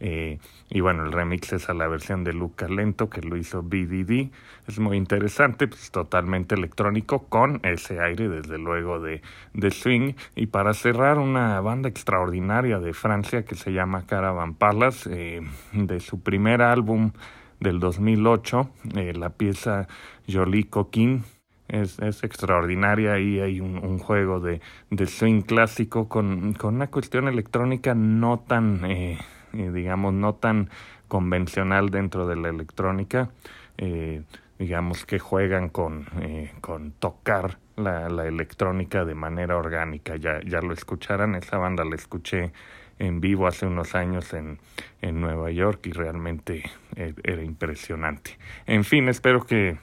Eh, 0.00 0.38
y 0.70 0.80
bueno, 0.80 1.04
el 1.04 1.12
remix 1.12 1.52
es 1.52 1.68
a 1.68 1.74
la 1.74 1.86
versión 1.86 2.24
de 2.24 2.32
Luca 2.32 2.66
Lento 2.66 3.10
que 3.10 3.20
lo 3.20 3.36
hizo 3.36 3.62
BDD. 3.62 4.30
Es 4.66 4.78
muy 4.78 4.96
interesante, 4.96 5.68
pues 5.68 5.90
totalmente 5.90 6.54
electrónico 6.54 7.26
con 7.28 7.60
ese 7.62 8.00
aire 8.00 8.28
desde 8.28 8.58
luego 8.58 8.98
de, 8.98 9.20
de 9.52 9.70
swing. 9.70 10.14
Y 10.34 10.46
para 10.46 10.72
cerrar, 10.72 11.18
una 11.18 11.60
banda 11.60 11.88
extraordinaria 11.88 12.78
de 12.78 12.94
Francia 12.94 13.44
que 13.44 13.54
se 13.54 13.72
llama 13.72 14.06
Caravan 14.06 14.54
Palace, 14.54 15.10
eh, 15.12 15.42
de 15.72 16.00
su 16.00 16.20
primer 16.20 16.62
álbum 16.62 17.12
del 17.60 17.78
2008, 17.78 18.70
eh, 18.96 19.12
la 19.14 19.30
pieza 19.30 19.86
Jolie 20.28 20.68
Coquin. 20.68 21.24
Es, 21.68 22.00
es, 22.00 22.24
extraordinaria 22.24 23.20
y 23.20 23.38
hay 23.38 23.60
un, 23.60 23.78
un 23.78 24.00
juego 24.00 24.40
de, 24.40 24.60
de, 24.90 25.06
swing 25.06 25.42
clásico 25.42 26.08
con, 26.08 26.52
con, 26.54 26.74
una 26.74 26.88
cuestión 26.88 27.28
electrónica 27.28 27.94
no 27.94 28.40
tan 28.40 28.84
eh, 28.86 29.18
digamos, 29.52 30.14
no 30.14 30.34
tan 30.34 30.70
convencional 31.08 31.90
dentro 31.90 32.26
de 32.26 32.36
la 32.36 32.48
electrónica, 32.48 33.30
eh, 33.78 34.22
digamos 34.58 35.04
que 35.04 35.18
juegan 35.18 35.68
con, 35.68 36.06
eh, 36.22 36.52
con 36.60 36.92
tocar 36.92 37.58
la, 37.76 38.06
electrónica 38.26 39.04
de 39.04 39.14
manera 39.14 39.56
orgánica. 39.56 40.16
Ya, 40.16 40.40
ya 40.40 40.60
lo 40.60 40.72
escucharán, 40.72 41.34
esa 41.34 41.58
banda 41.58 41.84
la 41.84 41.96
escuché 41.96 42.52
en 42.98 43.20
vivo 43.20 43.46
hace 43.46 43.66
unos 43.66 43.94
años 43.94 44.32
en, 44.34 44.58
en 45.00 45.20
Nueva 45.20 45.50
York 45.50 45.86
y 45.86 45.92
realmente 45.92 46.62
era 46.94 47.42
impresionante. 47.42 48.38
En 48.66 48.84
fin, 48.84 49.08
espero 49.08 49.46
que, 49.46 49.78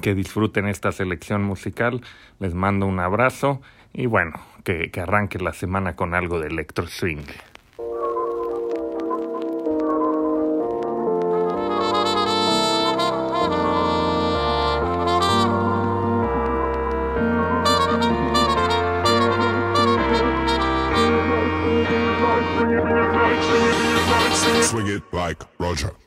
que 0.00 0.14
disfruten 0.14 0.66
esta 0.66 0.90
selección 0.92 1.42
musical. 1.42 2.00
Les 2.40 2.54
mando 2.54 2.86
un 2.86 2.98
abrazo 2.98 3.60
y 3.92 4.06
bueno, 4.06 4.32
que, 4.64 4.90
que 4.90 5.00
arranque 5.00 5.38
la 5.38 5.52
semana 5.52 5.94
con 5.94 6.14
algo 6.14 6.40
de 6.40 6.48
electro. 6.48 6.86
Swing 6.86 7.24
like 25.84 26.05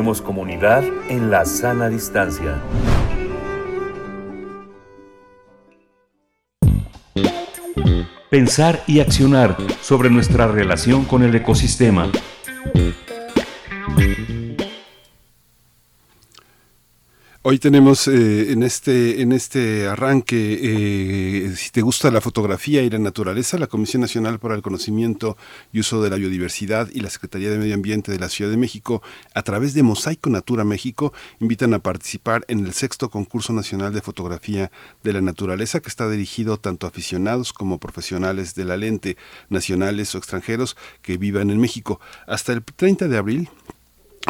Hacemos 0.00 0.22
comunidad 0.22 0.82
en 1.10 1.30
la 1.30 1.44
sana 1.44 1.90
distancia. 1.90 2.58
Pensar 8.30 8.82
y 8.86 9.00
accionar 9.00 9.58
sobre 9.82 10.08
nuestra 10.08 10.46
relación 10.46 11.04
con 11.04 11.22
el 11.22 11.34
ecosistema. 11.34 12.10
Hoy 17.50 17.58
tenemos 17.58 18.06
eh, 18.06 18.52
en 18.52 18.62
este 18.62 19.22
en 19.22 19.32
este 19.32 19.88
arranque, 19.88 20.36
eh, 20.62 21.56
si 21.56 21.70
te 21.70 21.82
gusta 21.82 22.12
la 22.12 22.20
fotografía 22.20 22.80
y 22.82 22.90
la 22.90 23.00
naturaleza, 23.00 23.58
la 23.58 23.66
Comisión 23.66 24.02
Nacional 24.02 24.38
para 24.38 24.54
el 24.54 24.62
Conocimiento 24.62 25.36
y 25.72 25.80
Uso 25.80 26.00
de 26.00 26.10
la 26.10 26.16
Biodiversidad 26.16 26.88
y 26.92 27.00
la 27.00 27.10
Secretaría 27.10 27.50
de 27.50 27.58
Medio 27.58 27.74
Ambiente 27.74 28.12
de 28.12 28.20
la 28.20 28.28
Ciudad 28.28 28.52
de 28.52 28.56
México, 28.56 29.02
a 29.34 29.42
través 29.42 29.74
de 29.74 29.82
Mosaico 29.82 30.30
Natura 30.30 30.62
México, 30.62 31.12
invitan 31.40 31.74
a 31.74 31.80
participar 31.80 32.44
en 32.46 32.64
el 32.64 32.72
sexto 32.72 33.10
concurso 33.10 33.52
nacional 33.52 33.92
de 33.92 34.00
fotografía 34.00 34.70
de 35.02 35.12
la 35.12 35.20
naturaleza, 35.20 35.80
que 35.80 35.88
está 35.88 36.08
dirigido 36.08 36.56
tanto 36.56 36.86
a 36.86 36.90
aficionados 36.90 37.52
como 37.52 37.78
profesionales 37.80 38.54
de 38.54 38.64
la 38.64 38.76
lente, 38.76 39.16
nacionales 39.48 40.14
o 40.14 40.18
extranjeros 40.18 40.76
que 41.02 41.16
vivan 41.16 41.50
en 41.50 41.58
México. 41.58 41.98
Hasta 42.28 42.52
el 42.52 42.62
30 42.62 43.08
de 43.08 43.16
abril 43.16 43.48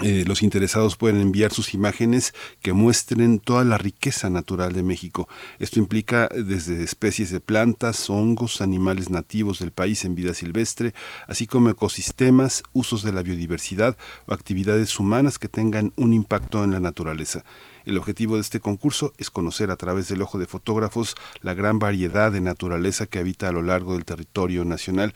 eh, 0.03 0.25
los 0.25 0.45
interesados 0.45 0.97
pueden 0.97 1.21
enviar 1.21 1.53
sus 1.53 1.75
imágenes 1.75 2.33
que 2.63 2.73
muestren 2.73 3.41
toda 3.41 3.65
la 3.65 3.77
riqueza 3.77 4.31
natural 4.31 4.73
de 4.73 4.85
México. 4.85 5.29
Esto 5.59 5.81
implica 5.81 6.29
desde 6.29 6.85
especies 6.85 7.31
de 7.33 7.41
plantas, 7.41 8.09
hongos, 8.09 8.61
animales 8.61 9.11
nativos 9.11 9.59
del 9.59 9.73
país 9.73 10.05
en 10.05 10.15
vida 10.15 10.33
silvestre, 10.33 10.95
así 11.27 11.49
como 11.49 11.71
ecosistemas, 11.71 12.63
usos 12.73 13.03
de 13.03 13.13
la 13.13 13.25
biodiversidad 13.25 13.99
o 14.27 14.33
actividades 14.33 14.99
humanas 15.01 15.41
que 15.41 15.49
tengan 15.49 15.93
un 15.97 16.15
impacto 16.15 16.63
en 16.63 16.71
la 16.71 16.81
naturaleza. 16.81 17.45
El 17.85 17.99
objetivo 17.99 18.37
de 18.37 18.43
este 18.43 18.61
concurso 18.61 19.13
es 19.19 19.29
conocer 19.29 19.73
a 19.73 19.77
través 19.77 20.09
del 20.09 20.23
ojo 20.23 20.39
de 20.39 20.47
fotógrafos 20.47 21.17
la 21.41 21.55
gran 21.55 21.81
variedad 21.81 22.31
de 22.31 22.41
naturaleza 22.41 23.07
que 23.07 23.19
habita 23.19 23.49
a 23.49 23.53
lo 23.53 23.63
largo 23.63 23.95
del 23.95 24.05
territorio 24.05 24.65
nacional. 24.65 25.15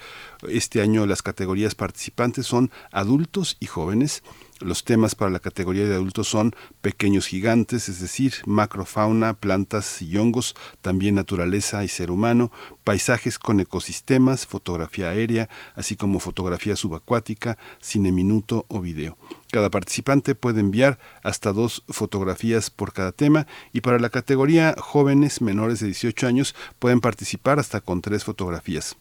Este 0.48 0.80
año 0.80 1.06
las 1.06 1.22
categorías 1.22 1.76
participantes 1.76 2.46
son 2.46 2.72
adultos 2.90 3.56
y 3.60 3.66
jóvenes. 3.66 4.22
Los 4.60 4.84
temas 4.84 5.16
para 5.16 5.32
la 5.32 5.40
categoría 5.40 5.84
de 5.84 5.96
adultos 5.96 6.28
son 6.28 6.54
pequeños 6.80 7.26
gigantes, 7.26 7.88
es 7.88 8.00
decir, 8.00 8.34
macrofauna, 8.46 9.34
plantas 9.34 10.00
y 10.00 10.16
hongos, 10.16 10.54
también 10.80 11.16
naturaleza 11.16 11.82
y 11.82 11.88
ser 11.88 12.12
humano, 12.12 12.52
paisajes 12.84 13.40
con 13.40 13.58
ecosistemas, 13.58 14.46
fotografía 14.46 15.10
aérea, 15.10 15.48
así 15.74 15.96
como 15.96 16.20
fotografía 16.20 16.76
subacuática, 16.76 17.58
cine 17.80 18.12
minuto 18.12 18.64
o 18.68 18.80
video. 18.80 19.18
Cada 19.50 19.70
participante 19.70 20.36
puede 20.36 20.60
enviar 20.60 21.00
hasta 21.24 21.52
dos 21.52 21.82
fotografías 21.88 22.70
por 22.70 22.92
cada 22.92 23.10
tema 23.10 23.48
y 23.72 23.80
para 23.80 23.98
la 23.98 24.10
categoría 24.10 24.76
jóvenes 24.78 25.40
menores 25.40 25.80
de 25.80 25.86
18 25.86 26.28
años 26.28 26.54
pueden 26.78 27.00
participar 27.00 27.58
hasta 27.58 27.80
con 27.80 28.00
tres 28.00 28.22
fotografías. 28.22 28.96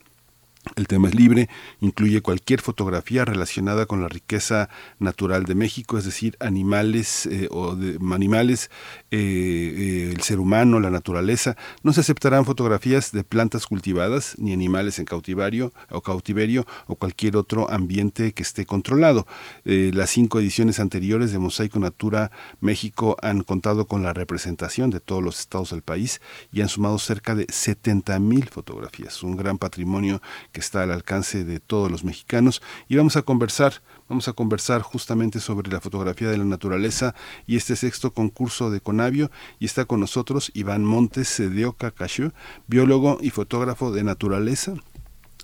El 0.76 0.88
tema 0.88 1.10
es 1.10 1.16
libre, 1.16 1.50
incluye 1.82 2.22
cualquier 2.22 2.62
fotografía 2.62 3.26
relacionada 3.26 3.86
con 3.86 4.02
la 4.02 4.08
riqueza 4.08 4.70
natural 4.98 5.44
de 5.44 5.56
México, 5.56 5.98
es 5.98 6.06
decir, 6.06 6.38
animales 6.40 7.26
eh, 7.26 7.48
o 7.52 7.76
de, 7.76 8.00
animales, 8.14 8.72
eh, 9.12 9.18
eh, 9.20 10.14
el 10.16 10.22
ser 10.22 10.40
humano, 10.40 10.80
la 10.80 10.90
naturaleza. 10.90 11.58
No 11.84 11.92
se 11.92 12.00
aceptarán 12.00 12.46
fotografías 12.46 13.12
de 13.12 13.26
plantas 13.26 13.68
cultivadas 13.68 14.36
ni 14.38 14.54
animales 14.54 15.00
en 15.00 15.06
cautivario 15.06 15.74
o 15.90 16.02
cautiverio 16.02 16.66
o 16.88 16.96
cualquier 16.96 17.36
otro 17.36 17.70
ambiente 17.70 18.32
que 18.32 18.44
esté 18.44 18.66
controlado. 18.66 19.28
las 19.66 20.10
cinco 20.12 20.40
ediciones 20.40 20.80
anteriores 20.80 21.32
de 21.32 21.40
Mosaico 21.40 21.80
Natura 21.80 22.32
México 22.62 23.18
han 23.22 23.44
contado 23.44 23.86
con 23.86 24.02
la 24.02 24.14
representación 24.14 24.90
de 24.92 25.02
todos 25.02 25.22
los 25.22 25.40
estados 25.40 25.72
del 25.72 25.82
país 25.82 26.22
y 26.52 26.62
han 26.62 26.70
sumado 26.70 26.98
cerca 27.00 27.36
de 27.36 27.46
70 27.50 28.18
mil 28.20 28.50
fotografías, 28.50 29.22
un 29.24 29.36
gran 29.36 29.58
patrimonio 29.58 30.22
que 30.54 30.62
está 30.62 30.84
al 30.84 30.92
alcance 30.92 31.44
de 31.44 31.60
todos 31.60 31.92
los 31.92 32.06
mexicanos 32.06 32.62
y 32.88 32.96
vamos 32.96 33.18
a 33.18 33.24
conversar 33.24 33.82
Vamos 34.10 34.28
a 34.28 34.34
conversar 34.34 34.82
justamente 34.82 35.40
sobre 35.40 35.72
la 35.72 35.80
fotografía 35.80 36.30
de 36.30 36.38
la 36.38 36.44
naturaleza 36.44 37.16
y 37.48 37.56
este 37.56 37.76
sexto 37.76 38.14
concurso 38.14 38.70
de 38.70 38.82
Conavio. 38.82 39.32
Y 39.60 39.66
está 39.66 39.86
con 39.86 40.02
nosotros 40.02 40.52
Iván 40.54 40.84
Montes 40.84 41.38
de 41.38 41.66
Oca 41.66 41.94
biólogo 42.68 43.18
y 43.22 43.30
fotógrafo 43.30 43.92
de 43.92 44.04
naturaleza, 44.04 44.74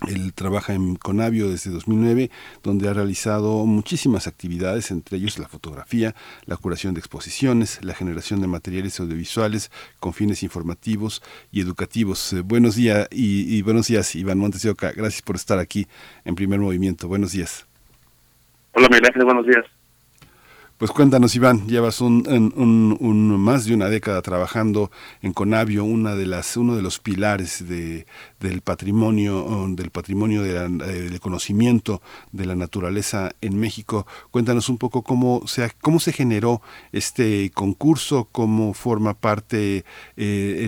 él 0.08 0.32
trabaja 0.34 0.74
en 0.74 0.96
Conavio 0.96 1.50
desde 1.50 1.70
2009, 1.70 2.30
donde 2.62 2.88
ha 2.88 2.94
realizado 2.94 3.66
muchísimas 3.66 4.26
actividades, 4.26 4.90
entre 4.90 5.18
ellos 5.18 5.38
la 5.38 5.48
fotografía, 5.48 6.14
la 6.46 6.56
curación 6.56 6.94
de 6.94 7.00
exposiciones, 7.00 7.84
la 7.84 7.94
generación 7.94 8.40
de 8.40 8.46
materiales 8.46 8.98
audiovisuales 9.00 9.70
con 9.98 10.12
fines 10.12 10.42
informativos 10.42 11.22
y 11.52 11.60
educativos. 11.60 12.32
Eh, 12.32 12.40
buenos 12.40 12.76
días 12.76 13.08
y, 13.10 13.60
buenos 13.62 13.88
días, 13.88 14.14
Iván 14.14 14.38
Montes. 14.38 14.64
Gracias 14.64 15.22
por 15.22 15.36
estar 15.36 15.58
aquí 15.58 15.86
en 16.24 16.34
Primer 16.34 16.60
Movimiento. 16.60 17.08
Buenos 17.08 17.32
días. 17.32 17.66
Hola, 18.72 18.88
Miguel 18.88 19.06
Ángel. 19.06 19.24
Buenos 19.24 19.46
días. 19.46 19.79
Pues 20.80 20.92
cuéntanos, 20.92 21.36
Iván, 21.36 21.66
llevas 21.66 22.00
un, 22.00 22.24
más 23.38 23.66
de 23.66 23.74
una 23.74 23.90
década 23.90 24.22
trabajando 24.22 24.90
en 25.20 25.34
Conavio, 25.34 25.84
una 25.84 26.14
de 26.14 26.24
las, 26.24 26.56
uno 26.56 26.74
de 26.74 26.80
los 26.80 26.98
pilares 26.98 27.68
de, 27.68 28.06
del 28.40 28.62
patrimonio, 28.62 29.66
del 29.76 29.90
patrimonio 29.90 30.42
eh, 30.42 30.70
del 30.70 31.20
conocimiento 31.20 32.00
de 32.32 32.46
la 32.46 32.56
naturaleza 32.56 33.32
en 33.42 33.60
México. 33.60 34.06
Cuéntanos 34.30 34.70
un 34.70 34.78
poco 34.78 35.02
cómo 35.02 35.42
se, 35.46 35.70
cómo 35.82 36.00
se 36.00 36.14
generó 36.14 36.62
este 36.92 37.50
concurso, 37.52 38.30
cómo 38.32 38.72
forma 38.72 39.12
parte 39.12 39.84
eh, 40.16 40.66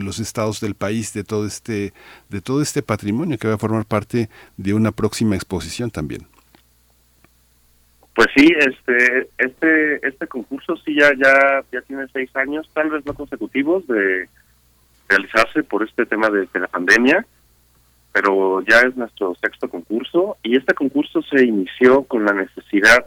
los 0.00 0.18
estados 0.18 0.58
del 0.58 0.74
país 0.74 1.12
de 1.12 1.22
todo 1.22 1.46
este, 1.46 1.92
de 2.30 2.40
todo 2.40 2.62
este 2.62 2.82
patrimonio 2.82 3.38
que 3.38 3.46
va 3.46 3.54
a 3.54 3.58
formar 3.58 3.86
parte 3.86 4.28
de 4.56 4.74
una 4.74 4.90
próxima 4.90 5.36
exposición 5.36 5.92
también. 5.92 6.26
Pues 8.16 8.28
sí, 8.34 8.50
este, 8.58 9.28
este, 9.36 10.08
este 10.08 10.26
concurso 10.26 10.74
sí 10.78 10.96
ya, 10.98 11.10
ya, 11.22 11.62
ya 11.70 11.82
tiene 11.82 12.06
seis 12.14 12.34
años, 12.34 12.66
tal 12.72 12.88
vez 12.88 13.04
no 13.04 13.12
consecutivos, 13.12 13.86
de 13.86 14.26
realizarse 15.06 15.62
por 15.62 15.86
este 15.86 16.06
tema 16.06 16.30
de, 16.30 16.48
la 16.54 16.66
pandemia, 16.66 17.26
pero 18.12 18.62
ya 18.62 18.80
es 18.80 18.96
nuestro 18.96 19.34
sexto 19.34 19.68
concurso 19.68 20.38
y 20.42 20.56
este 20.56 20.72
concurso 20.72 21.20
se 21.24 21.44
inició 21.44 22.04
con 22.04 22.24
la 22.24 22.32
necesidad, 22.32 23.04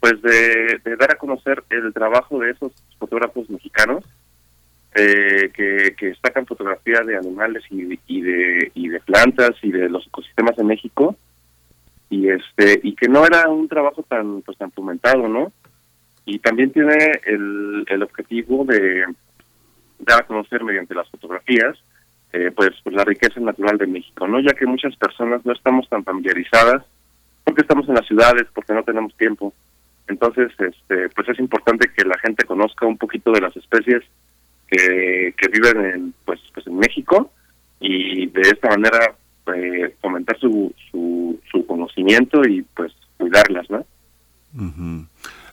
pues, 0.00 0.20
de, 0.20 0.80
dar 0.98 1.12
a 1.12 1.18
conocer 1.18 1.62
el 1.70 1.94
trabajo 1.94 2.40
de 2.40 2.50
esos 2.50 2.72
fotógrafos 2.98 3.48
mexicanos 3.48 4.04
eh, 4.96 5.52
que, 5.54 5.94
que 5.96 6.12
sacan 6.16 6.44
fotografía 6.44 7.02
de 7.02 7.16
animales 7.16 7.62
y, 7.70 8.00
y 8.08 8.22
de 8.22 8.72
y 8.74 8.88
de 8.88 8.98
plantas 8.98 9.52
y 9.62 9.70
de 9.70 9.88
los 9.88 10.04
ecosistemas 10.08 10.56
de 10.56 10.64
México 10.64 11.16
y 12.10 12.28
este 12.28 12.80
y 12.82 12.94
que 12.94 13.08
no 13.08 13.24
era 13.26 13.48
un 13.48 13.68
trabajo 13.68 14.02
tan 14.02 14.42
pues 14.42 14.58
tan 14.58 14.70
fomentado 14.72 15.28
no 15.28 15.52
y 16.26 16.38
también 16.38 16.72
tiene 16.72 16.96
el, 17.26 17.84
el 17.86 18.02
objetivo 18.02 18.64
de 18.64 19.04
dar 19.98 20.22
a 20.22 20.26
conocer 20.26 20.62
mediante 20.64 20.94
las 20.94 21.08
fotografías 21.10 21.76
eh, 22.32 22.50
pues, 22.54 22.70
pues 22.82 22.94
la 22.94 23.04
riqueza 23.04 23.40
natural 23.40 23.78
de 23.78 23.86
México 23.86 24.26
no 24.28 24.40
ya 24.40 24.52
que 24.54 24.66
muchas 24.66 24.96
personas 24.96 25.44
no 25.44 25.52
estamos 25.52 25.88
tan 25.88 26.04
familiarizadas 26.04 26.84
porque 27.44 27.62
estamos 27.62 27.88
en 27.88 27.94
las 27.94 28.06
ciudades 28.06 28.46
porque 28.54 28.72
no 28.72 28.82
tenemos 28.82 29.14
tiempo. 29.16 29.52
Entonces 30.08 30.50
este 30.58 31.08
pues 31.10 31.28
es 31.28 31.38
importante 31.38 31.90
que 31.96 32.04
la 32.04 32.18
gente 32.18 32.44
conozca 32.44 32.86
un 32.86 32.98
poquito 32.98 33.30
de 33.32 33.40
las 33.40 33.56
especies 33.56 34.02
que, 34.66 35.34
que 35.36 35.48
viven 35.48 35.84
en 35.84 36.14
pues 36.24 36.40
pues 36.52 36.66
en 36.66 36.76
México 36.76 37.30
y 37.80 38.26
de 38.26 38.40
esta 38.42 38.68
manera 38.68 39.14
eh, 39.54 39.94
fomentar 40.00 40.38
su, 40.38 40.72
su, 40.90 41.38
su, 41.50 41.66
conocimiento 41.66 42.42
y 42.48 42.62
pues 42.62 42.92
cuidarlas, 43.18 43.68
¿no? 43.70 43.84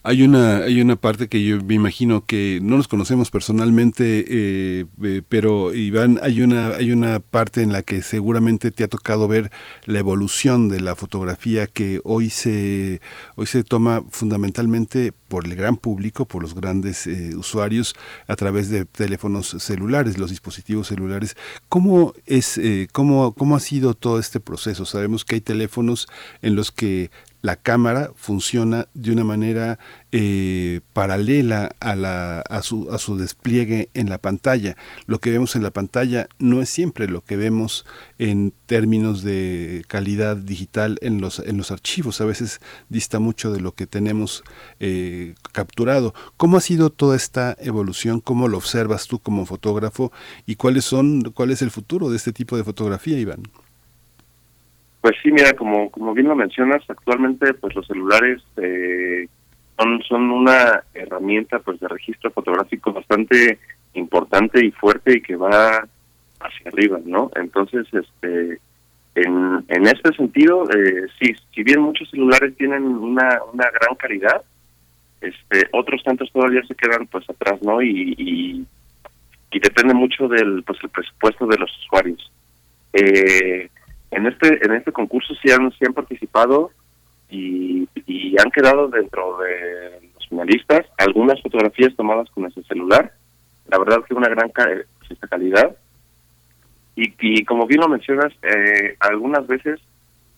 Hay 0.03 0.23
una, 0.23 0.57
hay 0.57 0.81
una 0.81 0.95
parte 0.95 1.27
que 1.27 1.45
yo 1.45 1.61
me 1.61 1.75
imagino 1.75 2.25
que 2.25 2.59
no 2.63 2.75
nos 2.75 2.87
conocemos 2.87 3.29
personalmente, 3.29 4.25
eh, 4.27 4.85
eh, 5.03 5.21
pero 5.29 5.75
Iván, 5.75 6.19
hay 6.23 6.41
una, 6.41 6.69
hay 6.69 6.91
una 6.91 7.19
parte 7.19 7.61
en 7.61 7.71
la 7.71 7.83
que 7.83 8.01
seguramente 8.01 8.71
te 8.71 8.83
ha 8.83 8.87
tocado 8.87 9.27
ver 9.27 9.51
la 9.85 9.99
evolución 9.99 10.69
de 10.69 10.81
la 10.81 10.95
fotografía 10.95 11.67
que 11.67 12.01
hoy 12.03 12.31
se, 12.31 12.99
hoy 13.35 13.45
se 13.45 13.63
toma 13.63 14.03
fundamentalmente 14.09 15.13
por 15.27 15.45
el 15.45 15.55
gran 15.55 15.77
público, 15.77 16.25
por 16.25 16.41
los 16.41 16.55
grandes 16.55 17.05
eh, 17.05 17.35
usuarios 17.35 17.93
a 18.27 18.35
través 18.35 18.71
de 18.71 18.85
teléfonos 18.85 19.55
celulares, 19.59 20.17
los 20.17 20.31
dispositivos 20.31 20.87
celulares. 20.87 21.37
¿Cómo 21.69 22.15
es, 22.25 22.59
cómo, 22.91 23.33
cómo 23.33 23.55
ha 23.55 23.59
sido 23.59 23.93
todo 23.93 24.17
este 24.17 24.39
proceso? 24.39 24.83
Sabemos 24.85 25.25
que 25.25 25.35
hay 25.35 25.41
teléfonos 25.41 26.07
en 26.41 26.55
los 26.55 26.71
que 26.71 27.11
la 27.41 27.55
cámara 27.55 28.11
funciona 28.15 28.87
de 28.93 29.11
una 29.11 29.23
manera 29.23 29.79
eh, 30.11 30.81
paralela 30.93 31.75
a, 31.79 31.95
la, 31.95 32.41
a, 32.41 32.61
su, 32.61 32.89
a 32.91 32.97
su 32.97 33.17
despliegue 33.17 33.89
en 33.93 34.09
la 34.09 34.17
pantalla. 34.17 34.75
Lo 35.05 35.19
que 35.19 35.31
vemos 35.31 35.55
en 35.55 35.63
la 35.63 35.71
pantalla 35.71 36.27
no 36.39 36.61
es 36.61 36.69
siempre 36.69 37.07
lo 37.07 37.23
que 37.23 37.37
vemos 37.37 37.85
en 38.19 38.53
términos 38.65 39.23
de 39.23 39.83
calidad 39.87 40.37
digital 40.37 40.97
en 41.01 41.21
los, 41.21 41.39
en 41.39 41.57
los 41.57 41.71
archivos. 41.71 42.21
A 42.21 42.25
veces 42.25 42.61
dista 42.89 43.19
mucho 43.19 43.51
de 43.51 43.61
lo 43.61 43.73
que 43.73 43.87
tenemos 43.87 44.43
eh, 44.79 45.35
capturado. 45.51 46.13
¿Cómo 46.37 46.57
ha 46.57 46.61
sido 46.61 46.89
toda 46.89 47.15
esta 47.15 47.57
evolución? 47.59 48.19
¿Cómo 48.19 48.47
lo 48.47 48.57
observas 48.57 49.07
tú 49.07 49.19
como 49.19 49.45
fotógrafo? 49.45 50.11
¿Y 50.45 50.55
cuáles 50.55 50.85
son, 50.85 51.31
cuál 51.33 51.51
es 51.51 51.61
el 51.61 51.71
futuro 51.71 52.09
de 52.09 52.17
este 52.17 52.33
tipo 52.33 52.57
de 52.57 52.63
fotografía, 52.63 53.17
Iván? 53.17 53.43
Pues 55.01 55.15
sí, 55.23 55.31
mira, 55.31 55.53
como, 55.53 55.89
como 55.89 56.13
bien 56.13 56.27
lo 56.27 56.35
mencionas, 56.35 56.83
actualmente 56.87 57.53
pues 57.55 57.75
los 57.75 57.87
celulares 57.87 58.41
eh, 58.57 59.27
son, 59.77 60.01
son 60.03 60.29
una 60.29 60.83
herramienta 60.93 61.59
pues 61.59 61.79
de 61.79 61.87
registro 61.87 62.29
fotográfico 62.31 62.93
bastante 62.93 63.57
importante 63.95 64.63
y 64.63 64.71
fuerte 64.71 65.17
y 65.17 65.21
que 65.21 65.35
va 65.35 65.87
hacia 66.39 66.71
arriba, 66.71 66.99
¿no? 67.03 67.31
Entonces, 67.35 67.87
este, 67.91 68.59
en, 69.15 69.65
en 69.67 69.87
este 69.87 70.13
sentido, 70.15 70.65
eh, 70.69 71.07
sí, 71.19 71.33
si 71.53 71.63
bien 71.63 71.81
muchos 71.81 72.09
celulares 72.09 72.55
tienen 72.57 72.83
una, 72.83 73.39
una 73.51 73.69
gran 73.69 73.95
calidad, 73.95 74.43
este, 75.19 75.67
otros 75.71 76.03
tantos 76.03 76.31
todavía 76.31 76.63
se 76.67 76.75
quedan 76.75 77.07
pues 77.07 77.29
atrás, 77.29 77.61
¿no? 77.61 77.81
Y, 77.81 78.15
y, 78.17 78.67
depende 79.59 79.93
mucho 79.93 80.27
del 80.27 80.63
pues 80.63 80.79
el 80.81 80.89
presupuesto 80.89 81.45
de 81.45 81.57
los 81.57 81.71
usuarios. 81.83 82.31
Eh, 82.93 83.69
en 84.11 84.27
este 84.27 84.65
en 84.65 84.73
este 84.73 84.91
concurso 84.91 85.33
sí 85.41 85.49
han, 85.51 85.93
participado 85.93 86.71
y, 87.29 87.87
y 88.05 88.35
han 88.41 88.51
quedado 88.51 88.87
dentro 88.89 89.37
de 89.37 90.09
los 90.13 90.27
finalistas 90.27 90.85
algunas 90.97 91.41
fotografías 91.41 91.95
tomadas 91.95 92.29
con 92.31 92.45
ese 92.45 92.61
celular. 92.63 93.13
La 93.69 93.79
verdad 93.79 94.03
que 94.07 94.13
una 94.13 94.29
gran 94.29 94.49
pues, 94.49 94.85
esta 95.09 95.27
calidad. 95.27 95.75
Y, 96.95 97.13
y 97.19 97.45
como 97.45 97.65
bien 97.67 97.79
lo 97.79 97.87
mencionas, 97.87 98.33
eh, 98.43 98.95
algunas 98.99 99.47
veces 99.47 99.79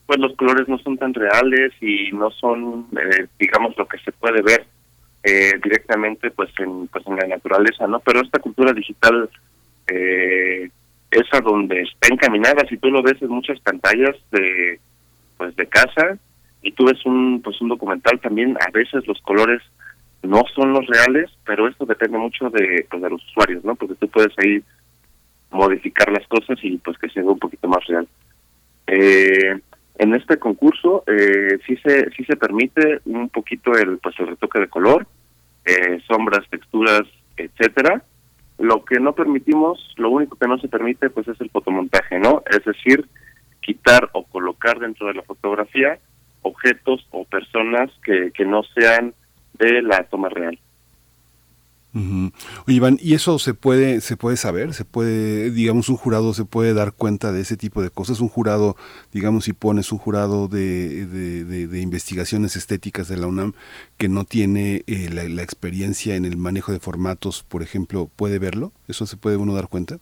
pues 0.05 0.19
los 0.19 0.35
colores 0.35 0.67
no 0.67 0.77
son 0.79 0.97
tan 0.97 1.13
reales 1.13 1.71
y 1.81 2.11
no 2.11 2.29
son, 2.31 2.87
eh, 2.97 3.27
digamos, 3.39 3.75
lo 3.77 3.87
que 3.87 3.97
se 3.99 4.11
puede 4.11 4.41
ver 4.41 4.65
eh, 5.23 5.53
directamente 5.63 6.31
pues 6.31 6.49
en, 6.59 6.87
pues 6.87 7.05
en 7.07 7.15
la 7.15 7.27
naturaleza, 7.27 7.87
¿no? 7.87 7.99
Pero 8.01 8.21
esta 8.21 8.39
cultura 8.39 8.73
digital 8.73 9.29
eh, 9.87 10.69
es 11.13 11.33
a 11.33 11.41
donde 11.41 11.81
está 11.81 12.07
encaminada. 12.11 12.65
Si 12.67 12.77
tú 12.77 12.89
lo 12.89 13.01
ves 13.01 13.21
en 13.21 13.29
muchas 13.29 13.59
pantallas 13.59 14.15
de 14.31 14.79
pues 15.37 15.55
de 15.55 15.65
casa 15.67 16.17
y 16.61 16.71
tú 16.71 16.85
ves 16.85 17.05
un 17.05 17.41
pues 17.43 17.59
un 17.61 17.69
documental 17.69 18.19
también 18.19 18.57
a 18.59 18.71
veces 18.71 19.05
los 19.07 19.21
colores 19.21 19.61
no 20.23 20.43
son 20.55 20.73
los 20.73 20.85
reales, 20.87 21.29
pero 21.45 21.67
esto 21.67 21.85
depende 21.85 22.17
mucho 22.17 22.49
de, 22.49 22.87
pues, 22.89 23.01
de 23.01 23.09
los 23.09 23.23
usuarios, 23.25 23.63
¿no? 23.65 23.75
Porque 23.75 23.95
tú 23.95 24.07
puedes 24.07 24.31
ahí 24.37 24.63
modificar 25.51 26.09
las 26.11 26.25
cosas 26.27 26.57
y 26.63 26.77
pues 26.77 26.97
que 26.97 27.09
se 27.09 27.21
vea 27.21 27.31
un 27.31 27.39
poquito 27.39 27.67
más 27.67 27.85
real. 27.85 28.07
Eh, 28.87 29.59
en 29.95 30.15
este 30.15 30.37
concurso 30.39 31.03
eh, 31.07 31.59
sí 31.67 31.77
se 31.77 32.09
sí 32.11 32.23
se 32.25 32.35
permite 32.35 33.01
un 33.05 33.29
poquito 33.29 33.73
el 33.73 33.97
pues 33.99 34.15
el 34.19 34.27
retoque 34.27 34.59
de 34.59 34.67
color, 34.67 35.05
eh, 35.65 36.01
sombras, 36.07 36.49
texturas, 36.49 37.03
etcétera, 37.37 38.03
lo 38.63 38.85
que 38.85 38.97
no 38.97 39.13
permitimos, 39.13 39.93
lo 39.97 40.09
único 40.09 40.37
que 40.37 40.47
no 40.47 40.57
se 40.57 40.69
permite, 40.69 41.09
pues 41.09 41.27
es 41.27 41.39
el 41.41 41.49
fotomontaje, 41.49 42.17
¿no? 42.17 42.43
Es 42.49 42.63
decir, 42.63 43.05
quitar 43.59 44.09
o 44.13 44.23
colocar 44.23 44.79
dentro 44.79 45.07
de 45.07 45.15
la 45.15 45.21
fotografía 45.23 45.99
objetos 46.43 47.05
o 47.11 47.25
personas 47.25 47.91
que, 48.05 48.31
que 48.31 48.45
no 48.45 48.63
sean 48.63 49.13
de 49.59 49.81
la 49.81 50.05
toma 50.05 50.29
real. 50.29 50.57
Oye, 51.95 52.31
Iván, 52.75 52.97
¿y 52.99 53.13
eso 53.13 53.37
se 53.37 53.53
puede, 53.53 54.01
se 54.01 54.17
puede 54.17 54.35
saber? 54.35 54.73
¿Se 54.73 54.83
puede, 54.83 55.51
digamos, 55.51 55.89
un 55.89 55.95
jurado 55.95 56.33
se 56.33 56.43
puede 56.43 56.73
dar 56.73 56.93
cuenta 56.93 57.31
de 57.31 57.41
ese 57.41 57.55
tipo 57.55 57.83
de 57.83 57.91
cosas? 57.91 58.19
Un 58.19 58.29
jurado, 58.29 58.75
digamos, 59.11 59.45
si 59.45 59.53
pones 59.53 59.91
un 59.91 59.99
jurado 59.99 60.47
de, 60.47 61.05
de, 61.05 61.81
investigaciones 61.81 62.55
estéticas 62.55 63.07
de 63.07 63.17
la 63.17 63.27
UNAM 63.27 63.53
que 63.97 64.09
no 64.09 64.23
tiene 64.23 64.83
eh, 64.87 65.09
la, 65.11 65.43
experiencia 65.43 66.15
en 66.15 66.25
el 66.25 66.35
manejo 66.35 66.71
de 66.71 66.79
formatos, 66.79 67.43
por 67.43 67.61
ejemplo, 67.61 68.09
¿puede 68.15 68.39
verlo? 68.39 68.71
¿Eso 68.87 69.05
se 69.05 69.17
puede 69.17 69.37
uno 69.37 69.53
dar 69.53 69.67
cuenta? 69.67 69.99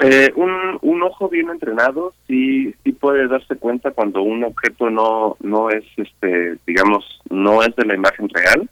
Eh, 0.00 0.32
un, 0.34 0.78
un 0.80 1.02
ojo 1.04 1.28
bien 1.28 1.48
entrenado 1.48 2.12
sí, 2.26 2.74
sí 2.82 2.90
puede 2.90 3.28
darse 3.28 3.54
cuenta 3.54 3.92
cuando 3.92 4.22
un 4.22 4.42
objeto 4.42 4.90
no, 4.90 5.36
no 5.40 5.70
es, 5.70 5.84
este, 5.96 6.56
digamos, 6.66 7.04
no 7.30 7.62
es 7.62 7.76
de 7.76 7.84
la 7.84 7.94
imagen 7.94 8.28
real. 8.28 8.68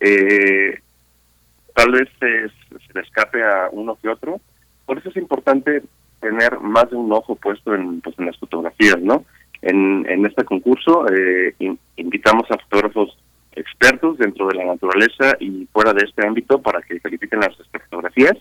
Eh, 0.00 0.80
tal 1.74 1.92
vez 1.92 2.08
se, 2.18 2.48
se 2.48 2.92
le 2.94 3.00
escape 3.00 3.42
a 3.42 3.68
uno 3.72 3.96
que 4.00 4.08
otro. 4.08 4.40
Por 4.86 4.98
eso 4.98 5.08
es 5.08 5.16
importante 5.16 5.82
tener 6.20 6.60
más 6.60 6.90
de 6.90 6.96
un 6.96 7.12
ojo 7.12 7.34
puesto 7.34 7.74
en, 7.74 8.00
pues, 8.00 8.18
en 8.18 8.26
las 8.26 8.38
fotografías, 8.38 9.00
¿no? 9.00 9.24
En, 9.62 10.24
este 10.24 10.44
concurso 10.44 11.06
eh, 11.08 11.54
invitamos 11.96 12.50
a 12.50 12.58
fotógrafos 12.58 13.16
expertos 13.52 14.16
dentro 14.18 14.46
de 14.48 14.54
la 14.54 14.64
naturaleza 14.64 15.36
y 15.38 15.66
fuera 15.72 15.92
de 15.92 16.04
este 16.04 16.26
ámbito 16.26 16.62
para 16.62 16.80
que 16.80 17.00
califiquen 17.00 17.40
las 17.40 17.56
fotografías 17.56 18.36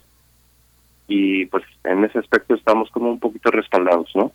y 1.07 1.45
pues 1.47 1.63
en 1.83 2.05
ese 2.05 2.19
aspecto 2.19 2.53
estamos 2.55 2.89
como 2.91 3.11
un 3.11 3.19
poquito 3.19 3.49
respaldados, 3.51 4.09
¿no? 4.15 4.31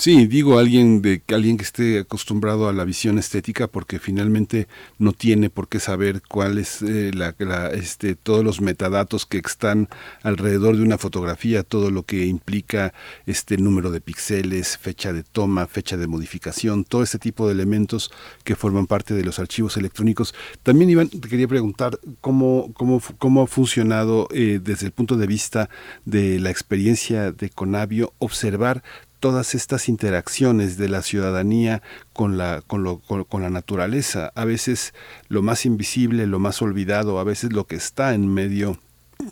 Sí, 0.00 0.26
digo 0.26 0.58
alguien 0.58 1.02
de 1.02 1.22
alguien 1.28 1.58
que 1.58 1.62
esté 1.62 1.98
acostumbrado 1.98 2.70
a 2.70 2.72
la 2.72 2.84
visión 2.84 3.18
estética 3.18 3.66
porque 3.66 3.98
finalmente 3.98 4.66
no 4.98 5.12
tiene 5.12 5.50
por 5.50 5.68
qué 5.68 5.78
saber 5.78 6.22
cuál 6.26 6.56
es 6.56 6.80
eh, 6.80 7.10
la, 7.12 7.34
este 7.72 8.14
todos 8.14 8.42
los 8.42 8.62
metadatos 8.62 9.26
que 9.26 9.36
están 9.36 9.90
alrededor 10.22 10.78
de 10.78 10.84
una 10.84 10.96
fotografía, 10.96 11.64
todo 11.64 11.90
lo 11.90 12.04
que 12.04 12.24
implica 12.24 12.94
este 13.26 13.58
número 13.58 13.90
de 13.90 14.00
píxeles, 14.00 14.78
fecha 14.78 15.12
de 15.12 15.22
toma, 15.22 15.66
fecha 15.66 15.98
de 15.98 16.06
modificación, 16.06 16.84
todo 16.84 17.02
este 17.02 17.18
tipo 17.18 17.46
de 17.46 17.52
elementos 17.52 18.10
que 18.42 18.56
forman 18.56 18.86
parte 18.86 19.12
de 19.12 19.22
los 19.22 19.38
archivos 19.38 19.76
electrónicos. 19.76 20.34
También 20.62 20.88
Iván 20.88 21.10
te 21.10 21.28
quería 21.28 21.46
preguntar 21.46 22.00
cómo 22.22 22.72
cómo 22.72 23.02
cómo 23.18 23.42
ha 23.42 23.46
funcionado 23.46 24.28
eh, 24.32 24.60
desde 24.62 24.86
el 24.86 24.92
punto 24.92 25.18
de 25.18 25.26
vista 25.26 25.68
de 26.06 26.40
la 26.40 26.48
experiencia 26.48 27.32
de 27.32 27.50
Conavio 27.50 28.14
observar 28.18 28.82
todas 29.20 29.54
estas 29.54 29.88
interacciones 29.88 30.76
de 30.76 30.88
la 30.88 31.02
ciudadanía 31.02 31.82
con 32.12 32.38
la, 32.38 32.62
con, 32.66 32.82
lo, 32.82 32.98
con, 32.98 33.42
la 33.42 33.50
naturaleza. 33.50 34.32
A 34.34 34.44
veces 34.44 34.94
lo 35.28 35.42
más 35.42 35.66
invisible, 35.66 36.26
lo 36.26 36.38
más 36.38 36.62
olvidado, 36.62 37.20
a 37.20 37.24
veces 37.24 37.52
lo 37.52 37.66
que 37.66 37.76
está 37.76 38.14
en 38.14 38.32
medio 38.32 38.78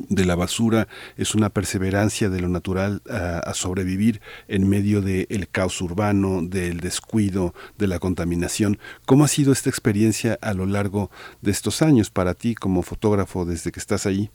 de 0.09 0.27
la 0.27 0.35
basura 0.35 0.87
es 1.17 1.35
una 1.35 1.49
perseverancia 1.49 2.29
de 2.29 2.41
lo 2.41 2.49
natural 2.49 3.03
a, 3.09 3.55
sobrevivir 3.55 4.21
en 4.47 4.69
medio 4.69 5.01
del 5.01 5.49
caos 5.51 5.81
urbano, 5.81 6.43
del 6.43 6.81
descuido, 6.81 7.55
de 7.79 7.87
la 7.87 7.99
contaminación. 7.99 8.79
¿Cómo 9.07 9.25
ha 9.25 9.29
sido 9.29 9.53
esta 9.53 9.71
experiencia 9.71 10.39
a 10.43 10.53
lo 10.53 10.67
largo 10.67 11.11
de 11.41 11.51
estos 11.51 11.81
años 11.81 12.11
para 12.11 12.35
ti 12.35 12.55
como 12.55 12.83
fotógrafo 12.83 13.47
desde 13.47 13.73
que 13.73 13.81
estás 13.81 14.05
ahí? 14.05 14.31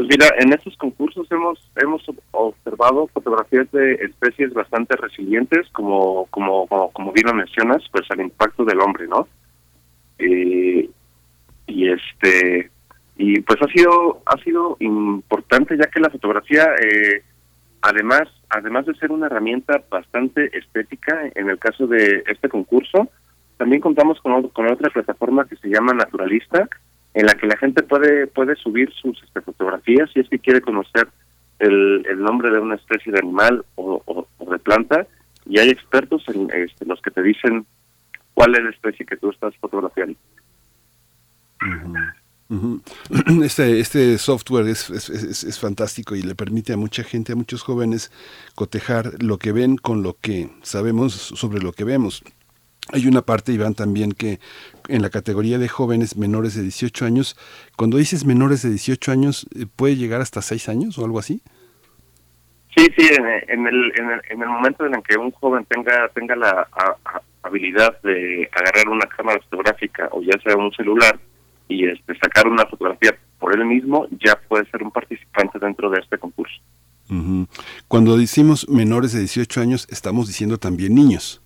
Pues 0.00 0.08
mira, 0.08 0.34
en 0.38 0.50
estos 0.50 0.74
concursos 0.78 1.30
hemos 1.30 1.58
hemos 1.76 2.02
observado 2.30 3.06
fotografías 3.08 3.70
de 3.70 3.96
especies 3.96 4.54
bastante 4.54 4.96
resilientes, 4.96 5.68
como 5.72 6.24
como 6.30 6.66
como, 6.66 7.12
bien 7.12 7.26
lo 7.26 7.34
mencionas, 7.34 7.82
pues 7.92 8.10
al 8.10 8.22
impacto 8.22 8.64
del 8.64 8.80
hombre, 8.80 9.06
¿no? 9.06 9.28
Eh, 10.18 10.88
y 11.66 11.88
este 11.90 12.70
y 13.18 13.42
pues 13.42 13.60
ha 13.60 13.66
sido 13.66 14.22
ha 14.24 14.38
sido 14.42 14.78
importante 14.80 15.76
ya 15.76 15.90
que 15.90 16.00
la 16.00 16.08
fotografía 16.08 16.64
eh, 16.82 17.22
además 17.82 18.22
además 18.48 18.86
de 18.86 18.94
ser 18.94 19.12
una 19.12 19.26
herramienta 19.26 19.82
bastante 19.90 20.48
estética 20.56 21.30
en 21.34 21.50
el 21.50 21.58
caso 21.58 21.86
de 21.86 22.24
este 22.26 22.48
concurso 22.48 23.06
también 23.58 23.82
contamos 23.82 24.18
con, 24.22 24.48
con 24.48 24.72
otra 24.72 24.88
plataforma 24.88 25.46
que 25.46 25.56
se 25.56 25.68
llama 25.68 25.92
Naturalista 25.92 26.70
en 27.14 27.26
la 27.26 27.34
que 27.34 27.46
la 27.46 27.56
gente 27.56 27.82
puede 27.82 28.26
puede 28.26 28.56
subir 28.56 28.92
sus 28.92 29.22
este, 29.22 29.40
fotografías 29.40 30.10
si 30.12 30.20
es 30.20 30.28
que 30.28 30.38
quiere 30.38 30.60
conocer 30.60 31.08
el, 31.58 32.06
el 32.08 32.22
nombre 32.22 32.50
de 32.50 32.58
una 32.58 32.76
especie 32.76 33.12
de 33.12 33.18
animal 33.18 33.64
o, 33.76 34.26
de 34.50 34.58
planta 34.58 35.06
y 35.46 35.58
hay 35.58 35.68
expertos 35.68 36.24
en 36.28 36.50
este, 36.52 36.84
los 36.84 37.00
que 37.00 37.10
te 37.10 37.22
dicen 37.22 37.66
cuál 38.34 38.54
es 38.54 38.64
la 38.64 38.70
especie 38.70 39.06
que 39.06 39.16
tú 39.16 39.30
estás 39.30 39.54
fotografiando. 39.56 40.18
Este, 43.44 43.78
este 43.78 44.18
software 44.18 44.66
es, 44.66 44.90
es, 44.90 45.08
es, 45.44 45.60
fantástico 45.60 46.16
y 46.16 46.22
le 46.22 46.34
permite 46.34 46.72
a 46.72 46.76
mucha 46.76 47.04
gente, 47.04 47.32
a 47.32 47.36
muchos 47.36 47.62
jóvenes, 47.62 48.10
cotejar 48.56 49.22
lo 49.22 49.38
que 49.38 49.52
ven 49.52 49.76
con 49.76 50.02
lo 50.02 50.16
que 50.20 50.50
sabemos 50.62 51.12
sobre 51.14 51.60
lo 51.60 51.72
que 51.72 51.84
vemos. 51.84 52.24
Hay 52.92 53.06
una 53.06 53.22
parte, 53.22 53.52
Iván, 53.52 53.74
también 53.74 54.12
que 54.12 54.40
en 54.88 55.02
la 55.02 55.10
categoría 55.10 55.58
de 55.58 55.68
jóvenes 55.68 56.16
menores 56.16 56.54
de 56.54 56.62
18 56.62 57.04
años, 57.04 57.36
cuando 57.76 57.98
dices 57.98 58.24
menores 58.24 58.62
de 58.62 58.70
18 58.70 59.12
años, 59.12 59.46
eh, 59.54 59.66
¿puede 59.74 59.96
llegar 59.96 60.20
hasta 60.20 60.42
6 60.42 60.68
años 60.68 60.98
o 60.98 61.04
algo 61.04 61.18
así? 61.18 61.42
Sí, 62.76 62.86
sí, 62.96 63.08
en, 63.48 63.66
el, 63.66 63.92
en, 63.98 64.42
el, 64.42 64.48
momento 64.48 64.86
en 64.86 64.94
el 64.94 65.02
que 65.02 65.18
un 65.18 65.32
joven 65.32 65.64
tenga 65.66 66.08
tenga 66.14 66.36
la 66.36 66.68
habilidad 67.42 68.00
de 68.02 68.48
agarrar 68.52 68.88
una 68.88 69.06
cámara 69.06 69.40
fotográfica 69.42 70.08
o 70.12 70.22
ya 70.22 70.40
sea 70.42 70.56
un 70.56 70.72
celular 70.72 71.18
y 71.68 71.86
este 71.88 72.16
sacar 72.18 72.46
una 72.46 72.64
fotografía 72.66 73.16
por 73.38 73.54
él 73.54 73.64
mismo, 73.64 74.06
ya 74.24 74.38
puede 74.48 74.68
ser 74.70 74.82
un 74.82 74.90
participante 74.90 75.58
dentro 75.58 75.90
de 75.90 76.00
este 76.00 76.18
concurso. 76.18 76.60
Cuando 77.88 78.16
decimos 78.16 78.68
menores 78.68 79.12
de 79.12 79.20
18 79.20 79.60
años, 79.60 79.88
estamos 79.90 80.28
diciendo 80.28 80.58
también 80.58 80.94
niños. 80.94 81.42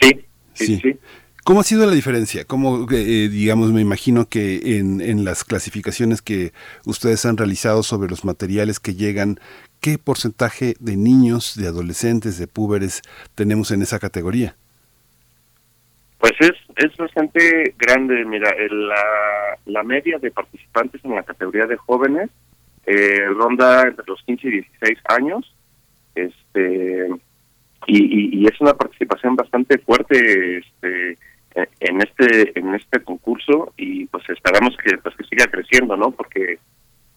Sí, 0.00 0.24
sí, 0.54 0.80
sí. 0.80 0.96
¿Cómo 1.44 1.60
ha 1.60 1.62
sido 1.62 1.86
la 1.86 1.92
diferencia? 1.92 2.44
¿Cómo, 2.44 2.88
eh, 2.90 3.28
digamos, 3.30 3.72
me 3.72 3.80
imagino 3.80 4.28
que 4.28 4.78
en, 4.78 5.00
en 5.00 5.24
las 5.24 5.44
clasificaciones 5.44 6.20
que 6.20 6.52
ustedes 6.84 7.24
han 7.24 7.36
realizado 7.36 7.84
sobre 7.84 8.10
los 8.10 8.24
materiales 8.24 8.80
que 8.80 8.94
llegan, 8.94 9.38
¿qué 9.80 9.96
porcentaje 9.96 10.74
de 10.80 10.96
niños, 10.96 11.54
de 11.56 11.68
adolescentes, 11.68 12.36
de 12.36 12.48
púberes 12.48 13.02
tenemos 13.36 13.70
en 13.70 13.82
esa 13.82 14.00
categoría? 14.00 14.56
Pues 16.18 16.32
es, 16.40 16.54
es 16.76 16.96
bastante 16.96 17.74
grande. 17.78 18.24
Mira, 18.24 18.52
la, 18.68 19.58
la 19.66 19.82
media 19.84 20.18
de 20.18 20.32
participantes 20.32 21.04
en 21.04 21.14
la 21.14 21.22
categoría 21.22 21.66
de 21.66 21.76
jóvenes 21.76 22.28
eh, 22.86 23.24
ronda 23.28 23.82
entre 23.82 24.04
los 24.06 24.20
15 24.22 24.48
y 24.48 24.50
16 24.50 24.98
años. 25.10 25.54
Este, 26.14 27.08
y, 27.86 28.42
y, 28.42 28.46
es 28.46 28.60
una 28.60 28.74
participación 28.74 29.36
bastante 29.36 29.78
fuerte 29.78 30.58
este, 30.58 31.18
en 31.80 32.02
este 32.02 32.58
en 32.58 32.74
este 32.74 33.00
concurso 33.02 33.72
y 33.76 34.06
pues 34.06 34.28
esperamos 34.28 34.76
que 34.76 34.98
pues 34.98 35.14
que 35.16 35.24
siga 35.24 35.46
creciendo 35.46 35.96
no 35.96 36.10
porque 36.10 36.58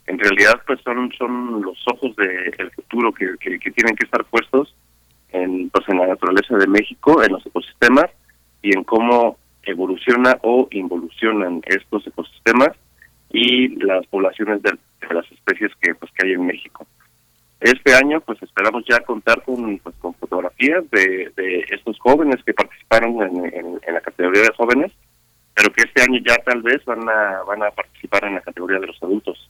en 0.06 0.20
realidad 0.20 0.62
pues 0.66 0.80
son 0.82 1.12
son 1.18 1.62
los 1.62 1.78
ojos 1.88 2.16
del 2.16 2.72
futuro 2.72 3.12
que, 3.14 3.36
que, 3.40 3.72
tienen 3.72 3.96
que 3.96 4.06
estar 4.06 4.24
puestos 4.26 4.76
en 5.32 5.70
pues 5.70 5.88
en 5.90 5.98
la 5.98 6.08
naturaleza 6.08 6.56
de 6.58 6.68
México 6.68 7.22
en 7.24 7.34
los 7.34 7.46
ecosistemas 7.46 8.08
y 8.62 8.76
en 8.76 8.84
cómo 8.84 9.38
evoluciona 9.64 10.38
o 10.42 10.68
involucionan 10.72 11.62
estos 11.66 12.08
ecosistemas 12.08 12.72
y 13.32 13.68
las 13.84 14.06
poblaciones 14.08 14.62
de, 14.64 14.78
las 15.12 15.30
especies 15.32 15.72
que 15.82 15.96
pues 15.96 16.12
que 16.14 16.28
hay 16.28 16.34
en 16.34 16.46
México 16.46 16.88
este 17.60 17.94
año 17.94 18.22
pues 18.22 18.42
esperamos 18.42 18.84
ya 18.90 19.00
contar 19.02 19.44
con 19.44 19.78
pues, 19.80 19.96
fotografías 20.20 20.84
de, 20.92 21.32
estos 21.72 22.00
jóvenes 22.00 22.38
que 22.46 22.54
participaron 22.54 23.22
en, 23.22 23.80
en, 23.86 23.94
la 23.94 24.02
categoría 24.02 24.44
de 24.44 24.54
jóvenes 24.56 24.92
pero 25.54 25.72
que 25.74 25.84
este 25.84 26.02
año 26.02 26.20
ya 26.26 26.36
tal 26.38 26.62
vez 26.62 26.84
van 26.86 27.08
a 27.10 27.44
van 27.46 27.64
a 27.64 27.72
participar 27.72 28.26
en 28.26 28.36
la 28.36 28.42
categoría 28.42 28.80
de 28.80 28.88
los 28.88 29.04
adultos 29.04 29.50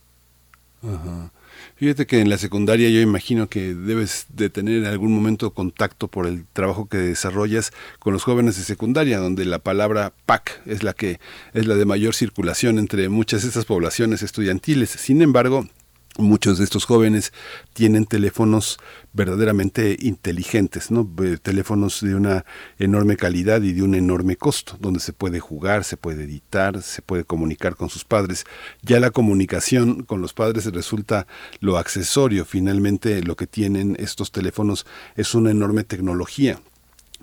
Fíjate 1.79 2.05
que 2.07 2.19
en 2.19 2.29
la 2.29 2.37
secundaria 2.37 2.89
yo 2.89 2.99
imagino 2.99 3.47
que 3.47 3.73
debes 3.73 4.27
de 4.33 4.49
tener 4.49 4.79
en 4.79 4.85
algún 4.85 5.13
momento 5.13 5.51
contacto 5.51 6.09
por 6.09 6.27
el 6.27 6.45
trabajo 6.51 6.89
que 6.89 6.97
desarrollas 6.97 7.71
con 7.99 8.11
los 8.11 8.25
jóvenes 8.25 8.57
de 8.57 8.63
secundaria, 8.63 9.17
donde 9.17 9.45
la 9.45 9.59
palabra 9.59 10.11
PAC 10.25 10.61
es 10.65 10.83
la 10.83 10.91
que 10.91 11.21
es 11.53 11.67
la 11.67 11.75
de 11.75 11.85
mayor 11.85 12.15
circulación 12.15 12.79
entre 12.79 13.07
muchas 13.07 13.43
de 13.43 13.47
estas 13.47 13.63
poblaciones 13.63 14.23
estudiantiles. 14.23 14.89
Sin 14.89 15.21
embargo, 15.21 15.69
muchos 16.17 16.57
de 16.57 16.63
estos 16.63 16.85
jóvenes 16.85 17.31
tienen 17.73 18.05
teléfonos 18.05 18.77
verdaderamente 19.13 19.97
inteligentes, 19.99 20.91
¿no? 20.91 21.09
teléfonos 21.41 22.01
de 22.01 22.15
una 22.15 22.45
enorme 22.77 23.15
calidad 23.15 23.61
y 23.61 23.73
de 23.73 23.83
un 23.83 23.95
enorme 23.95 24.35
costo, 24.35 24.77
donde 24.79 24.99
se 24.99 25.13
puede 25.13 25.39
jugar, 25.39 25.83
se 25.83 25.97
puede 25.97 26.23
editar, 26.23 26.81
se 26.81 27.01
puede 27.01 27.23
comunicar 27.23 27.75
con 27.75 27.89
sus 27.89 28.03
padres. 28.03 28.45
Ya 28.81 28.99
la 28.99 29.11
comunicación 29.11 30.03
con 30.03 30.21
los 30.21 30.33
padres 30.33 30.65
resulta 30.65 31.27
lo 31.59 31.77
accesorio, 31.77 32.45
finalmente 32.45 33.21
lo 33.23 33.35
que 33.35 33.47
tienen 33.47 33.95
estos 33.99 34.31
teléfonos 34.31 34.85
es 35.15 35.33
una 35.35 35.51
enorme 35.51 35.83
tecnología. 35.83 36.59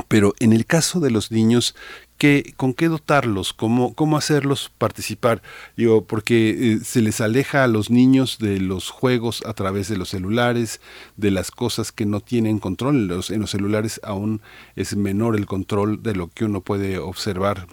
Pero 0.09 0.35
en 0.41 0.53
el 0.53 0.67
caso 0.67 1.01
de 1.01 1.11
los 1.11 1.33
niños 1.33 1.75
con 2.57 2.75
qué 2.75 2.89
dotarlos, 2.89 3.53
cómo, 3.53 3.95
cómo 3.95 4.17
hacerlos 4.17 4.71
participar. 4.79 5.43
Digo, 5.77 6.05
porque 6.05 6.51
eh, 6.51 6.79
se 6.83 7.03
les 7.03 7.21
aleja 7.21 7.65
a 7.65 7.69
los 7.69 7.91
niños 7.91 8.39
de 8.39 8.61
los 8.61 8.91
juegos 8.91 9.43
a 9.47 9.53
través 9.53 9.89
de 9.89 9.97
los 9.97 10.11
celulares, 10.11 10.81
de 11.17 11.31
las 11.31 11.51
cosas 11.51 11.93
que 11.93 12.07
no 12.07 12.21
tienen 12.21 12.59
control. 12.59 13.11
En 13.31 13.41
los, 13.41 13.51
celulares 13.51 14.01
aún 14.03 14.41
es 14.77 14.97
menor 14.97 15.37
el 15.37 15.47
control 15.47 16.03
de 16.03 16.15
lo 16.15 16.29
que 16.29 16.45
uno 16.45 16.61
puede 16.61 16.99
observar 16.99 17.67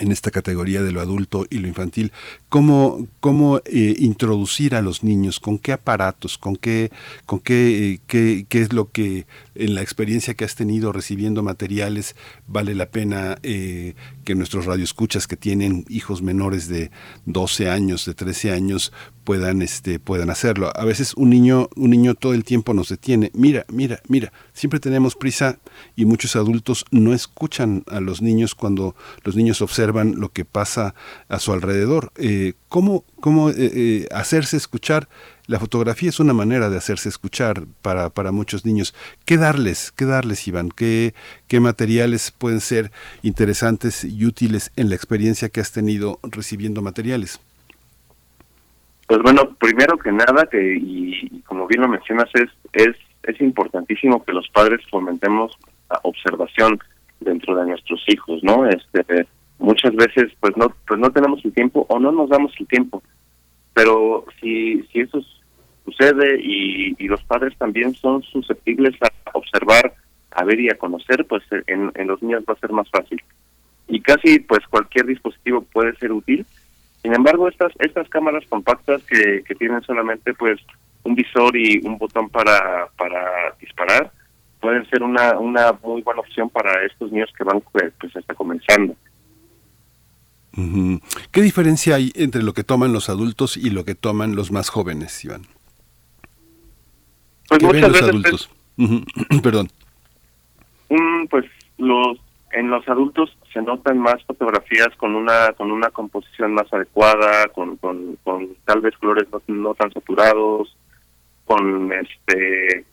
en 0.00 0.12
esta 0.12 0.30
categoría 0.30 0.82
de 0.82 0.92
lo 0.92 1.00
adulto 1.00 1.46
y 1.48 1.58
lo 1.58 1.68
infantil, 1.68 2.12
cómo, 2.50 3.06
cómo 3.20 3.58
eh, 3.64 3.94
introducir 3.98 4.74
a 4.74 4.82
los 4.82 5.02
niños, 5.02 5.40
con 5.40 5.58
qué 5.58 5.72
aparatos, 5.72 6.36
con 6.36 6.56
qué, 6.56 6.90
con 7.24 7.40
qué, 7.40 7.92
eh, 7.92 8.00
qué, 8.06 8.44
qué, 8.46 8.60
es 8.60 8.74
lo 8.74 8.90
que 8.90 9.26
en 9.58 9.74
la 9.74 9.82
experiencia 9.82 10.34
que 10.34 10.44
has 10.44 10.54
tenido 10.54 10.92
recibiendo 10.92 11.42
materiales 11.42 12.16
vale 12.46 12.74
la 12.74 12.90
pena 12.90 13.38
eh, 13.42 13.94
que 14.24 14.34
nuestros 14.34 14.66
radioescuchas 14.66 15.26
que 15.26 15.36
tienen 15.36 15.84
hijos 15.88 16.22
menores 16.22 16.68
de 16.68 16.90
12 17.26 17.70
años, 17.70 18.04
de 18.04 18.14
13 18.14 18.52
años, 18.52 18.92
puedan, 19.26 19.60
este, 19.60 19.98
puedan 19.98 20.30
hacerlo. 20.30 20.72
A 20.74 20.84
veces 20.84 21.12
un 21.14 21.30
niño, 21.30 21.68
un 21.74 21.90
niño 21.90 22.14
todo 22.14 22.32
el 22.32 22.44
tiempo 22.44 22.72
nos 22.74 22.88
detiene. 22.88 23.32
Mira, 23.34 23.66
mira, 23.68 24.00
mira. 24.08 24.32
Siempre 24.52 24.78
tenemos 24.78 25.16
prisa 25.16 25.58
y 25.96 26.04
muchos 26.04 26.36
adultos 26.36 26.84
no 26.92 27.12
escuchan 27.12 27.82
a 27.88 28.00
los 28.00 28.22
niños 28.22 28.54
cuando 28.54 28.94
los 29.24 29.34
niños 29.34 29.60
observan 29.60 30.14
lo 30.20 30.30
que 30.30 30.44
pasa 30.44 30.94
a 31.28 31.40
su 31.40 31.52
alrededor. 31.52 32.12
Eh, 32.16 32.54
¿Cómo, 32.68 33.04
cómo 33.20 33.50
eh, 33.50 33.54
eh, 33.58 34.08
hacerse 34.12 34.56
escuchar? 34.56 35.08
La 35.46 35.60
fotografía 35.60 36.08
es 36.08 36.18
una 36.18 36.32
manera 36.32 36.70
de 36.70 36.76
hacerse 36.76 37.08
escuchar 37.08 37.62
para, 37.80 38.10
para 38.10 38.32
muchos 38.32 38.66
niños. 38.66 38.94
¿Qué 39.24 39.36
darles? 39.36 39.92
¿Qué 39.92 40.04
darles, 40.04 40.46
Iván? 40.48 40.70
¿Qué, 40.70 41.14
¿Qué 41.46 41.60
materiales 41.60 42.32
pueden 42.32 42.60
ser 42.60 42.90
interesantes 43.22 44.04
y 44.04 44.24
útiles 44.24 44.72
en 44.74 44.88
la 44.88 44.96
experiencia 44.96 45.48
que 45.48 45.60
has 45.60 45.72
tenido 45.72 46.18
recibiendo 46.22 46.82
materiales? 46.82 47.40
Pues 49.06 49.22
bueno, 49.22 49.54
primero 49.60 49.96
que 49.98 50.10
nada, 50.10 50.48
que 50.50 50.78
y, 50.82 51.42
como 51.46 51.68
bien 51.68 51.82
lo 51.82 51.88
mencionas, 51.88 52.28
es, 52.34 52.50
es, 52.72 52.96
es 53.22 53.40
importantísimo 53.40 54.24
que 54.24 54.32
los 54.32 54.48
padres 54.48 54.80
fomentemos 54.90 55.56
la 55.88 56.00
observación 56.02 56.80
dentro 57.20 57.54
de 57.54 57.66
nuestros 57.66 58.02
hijos, 58.08 58.42
¿no? 58.42 58.66
Este, 58.68 59.26
muchas 59.58 59.94
veces, 59.94 60.32
pues 60.40 60.56
no, 60.56 60.74
pues 60.88 60.98
no 60.98 61.10
tenemos 61.10 61.44
el 61.44 61.52
tiempo 61.52 61.86
o 61.88 62.00
no 62.00 62.10
nos 62.10 62.28
damos 62.28 62.52
el 62.58 62.66
tiempo. 62.66 63.00
Pero 63.76 64.24
si, 64.40 64.82
si 64.90 65.00
eso 65.00 65.20
sucede 65.84 66.40
y, 66.42 66.96
y 66.98 67.08
los 67.08 67.22
padres 67.24 67.56
también 67.58 67.94
son 67.94 68.22
susceptibles 68.22 68.94
a 69.02 69.10
observar, 69.34 69.94
a 70.30 70.44
ver 70.44 70.58
y 70.58 70.70
a 70.70 70.78
conocer, 70.78 71.26
pues 71.26 71.42
en, 71.66 71.92
en 71.94 72.06
los 72.06 72.22
niños 72.22 72.42
va 72.48 72.54
a 72.54 72.60
ser 72.60 72.72
más 72.72 72.88
fácil. 72.90 73.22
Y 73.88 74.00
casi, 74.00 74.40
pues 74.40 74.66
cualquier 74.68 75.06
dispositivo 75.06 75.60
puede 75.60 75.94
ser 75.96 76.10
útil 76.10 76.46
sin 77.06 77.14
embargo, 77.14 77.46
estas 77.46 77.72
estas 77.78 78.08
cámaras 78.08 78.44
compactas 78.48 79.00
que, 79.04 79.44
que 79.46 79.54
tienen 79.54 79.80
solamente 79.82 80.34
pues 80.34 80.58
un 81.04 81.14
visor 81.14 81.56
y 81.56 81.78
un 81.86 81.98
botón 81.98 82.28
para, 82.30 82.88
para 82.98 83.54
disparar 83.60 84.10
pueden 84.60 84.84
ser 84.90 85.04
una, 85.04 85.38
una 85.38 85.72
muy 85.84 86.02
buena 86.02 86.22
opción 86.22 86.50
para 86.50 86.84
estos 86.84 87.12
niños 87.12 87.32
que 87.38 87.44
van 87.44 87.62
pues, 87.70 87.92
pues 88.00 88.16
está 88.16 88.34
comenzando. 88.34 88.96
¿Qué 91.32 91.42
diferencia 91.42 91.96
hay 91.96 92.12
entre 92.14 92.42
lo 92.42 92.54
que 92.54 92.64
toman 92.64 92.92
los 92.92 93.10
adultos 93.10 93.56
y 93.58 93.70
lo 93.70 93.84
que 93.84 93.94
toman 93.94 94.34
los 94.34 94.50
más 94.50 94.70
jóvenes, 94.70 95.22
Iván? 95.24 95.42
Pues 97.48 97.60
¿Qué 97.60 97.66
ven 97.66 97.80
los 97.82 98.02
adultos? 98.02 98.50
Perdón. 99.42 99.68
pues 101.30 101.44
los 101.78 102.18
en 102.52 102.70
los 102.70 102.88
adultos 102.88 103.36
se 103.52 103.60
notan 103.60 103.98
más 103.98 104.22
fotografías 104.24 104.88
con 104.96 105.14
una 105.14 105.52
con 105.52 105.70
una 105.70 105.90
composición 105.90 106.54
más 106.54 106.72
adecuada, 106.72 107.48
con, 107.48 107.76
con, 107.76 108.16
tal 108.64 108.80
vez 108.80 108.96
colores 108.96 109.26
no, 109.48 109.74
tan 109.74 109.92
saturados, 109.92 110.74
con 111.44 111.92
este 111.92 112.86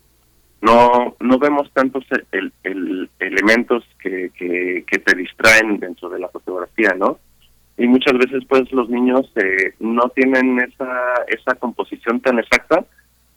no 0.60 1.16
no 1.20 1.38
vemos 1.38 1.70
tantos 1.72 2.04
el, 2.32 2.52
el, 2.62 3.08
elementos 3.18 3.84
que, 3.98 4.30
que, 4.36 4.84
que, 4.86 4.98
te 4.98 5.16
distraen 5.16 5.78
dentro 5.78 6.10
de 6.10 6.18
la 6.18 6.28
fotografía, 6.28 6.94
¿no? 6.94 7.18
Y 7.76 7.88
muchas 7.88 8.16
veces 8.18 8.44
pues 8.48 8.70
los 8.72 8.88
niños 8.88 9.30
eh, 9.36 9.74
no 9.80 10.08
tienen 10.10 10.60
esa 10.60 11.14
esa 11.26 11.54
composición 11.56 12.20
tan 12.20 12.38
exacta, 12.38 12.84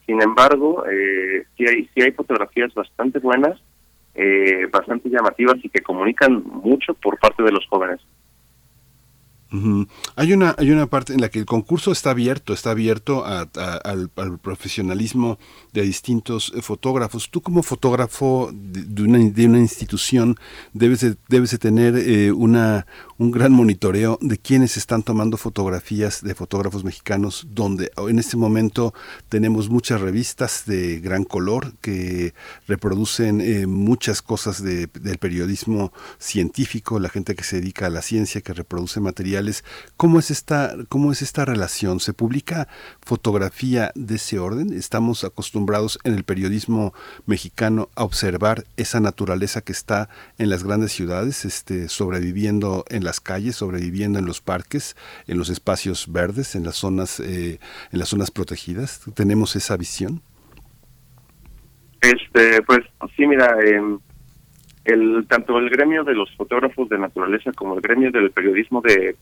sin 0.06 0.22
embargo 0.22 0.86
eh, 0.86 1.46
sí 1.58 1.66
hay 1.68 1.90
sí 1.94 2.02
hay 2.02 2.12
fotografías 2.12 2.74
bastante 2.74 3.20
buenas 3.20 3.60
eh, 4.18 4.68
bastante 4.72 5.10
llamativas 5.10 5.58
y 5.64 5.70
que 5.70 5.82
comunican 5.82 6.44
mucho 6.44 6.96
por 6.96 7.20
parte 7.20 7.44
de 7.44 7.52
los 7.52 7.66
jóvenes. 7.68 8.00
Hay 10.16 10.34
una 10.34 10.56
hay 10.58 10.72
una 10.72 10.88
parte 10.88 11.14
en 11.14 11.22
la 11.22 11.30
que 11.30 11.40
el 11.40 11.46
concurso 11.46 11.92
está 11.92 12.12
abierto, 12.12 12.54
está 12.54 12.72
abierto 12.72 13.26
al, 13.26 14.10
profesionalismo 14.42 15.40
de 15.74 15.84
distintos 15.84 16.52
eh, 16.56 16.62
fotógrafos. 16.62 17.30
Tú 17.30 17.42
como 17.42 17.64
fotógrafo 17.64 18.52
de, 18.54 19.04
una, 19.04 19.20
de 19.20 19.46
una, 19.46 19.60
institución 19.60 20.36
debes 20.74 21.02
de, 21.02 21.16
debes 21.30 21.52
de 21.52 21.58
tener 21.58 21.96
eh, 21.98 22.32
una 22.32 22.86
un 23.18 23.32
gran 23.32 23.52
monitoreo 23.52 24.20
de 24.22 24.38
quienes 24.38 24.78
están 24.78 25.02
tomando 25.02 25.38
fotografías 25.38 26.22
de 26.22 26.36
fotógrafos 26.36 26.84
mexicanos, 26.84 27.48
donde 27.50 27.92
en 27.98 28.20
este 28.20 28.38
momento 28.38 28.94
tenemos 29.28 29.70
muchas 29.70 30.02
revistas 30.02 30.64
de 30.66 31.00
gran 31.00 31.24
color 31.24 31.74
que 31.82 32.34
reproducen 32.68 33.42
eh, 33.42 33.66
muchas 33.66 34.22
cosas 34.22 34.64
del 34.64 35.18
periodismo 35.20 35.92
científico, 36.20 37.00
la 37.00 37.10
gente 37.10 37.36
que 37.36 37.44
se 37.44 37.60
dedica 37.60 37.88
a 37.88 37.90
la 37.90 38.02
ciencia, 38.02 38.42
que 38.42 38.54
reproduce 38.54 39.00
¿Cómo 39.98 40.20
es 40.20 40.32
esta, 40.32 40.76
cómo 40.90 41.12
es 41.12 41.22
esta 41.22 41.46
relación? 41.46 42.00
¿Se 42.00 42.14
publica 42.14 42.68
fotografía 43.06 43.92
de 43.96 44.16
ese 44.16 44.40
orden? 44.40 44.74
¿Estamos 44.74 45.24
acostumbrados 45.24 46.00
en 46.04 46.14
el 46.16 46.24
periodismo 46.24 46.94
mexicano 47.26 47.90
a 47.96 48.04
observar 48.04 48.64
esa 48.78 49.00
naturaleza 49.00 49.62
que 49.62 49.72
está 49.72 50.10
en 50.38 50.50
las 50.50 50.64
grandes 50.64 50.92
ciudades, 50.92 51.46
este, 51.46 51.88
sobreviviendo 51.88 52.84
en 52.90 53.04
las 53.04 53.20
calles, 53.20 53.56
sobreviviendo 53.56 54.20
en 54.20 54.26
los 54.26 54.42
parques, 54.42 54.96
en 55.28 55.38
los 55.38 55.50
espacios 55.50 56.12
verdes, 56.12 56.56
en 56.56 56.64
las 56.64 56.76
zonas, 56.76 57.20
eh, 57.20 57.60
en 57.92 58.00
las 58.00 58.10
zonas 58.10 58.32
protegidas. 58.32 59.02
¿Tenemos 59.14 59.56
esa 59.56 59.78
visión? 59.78 60.22
Este, 62.02 62.62
pues 62.64 62.80
sí, 63.16 63.26
mira, 63.28 63.56
em, 63.66 64.00
el 64.88 65.26
tanto 65.28 65.58
el 65.58 65.70
gremio 65.70 66.04
de 66.04 66.16
los 66.16 66.34
fotógrafos 66.36 66.90
de 66.90 66.98
naturaleza 66.98 67.52
como 67.54 67.76
el 67.76 67.82
gremio 67.82 68.12
del 68.12 68.32
periodismo 68.32 68.82
de, 68.82 69.16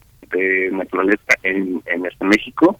naturaleza 0.71 1.33
en, 1.43 1.81
en 1.85 2.05
este 2.05 2.25
México 2.25 2.79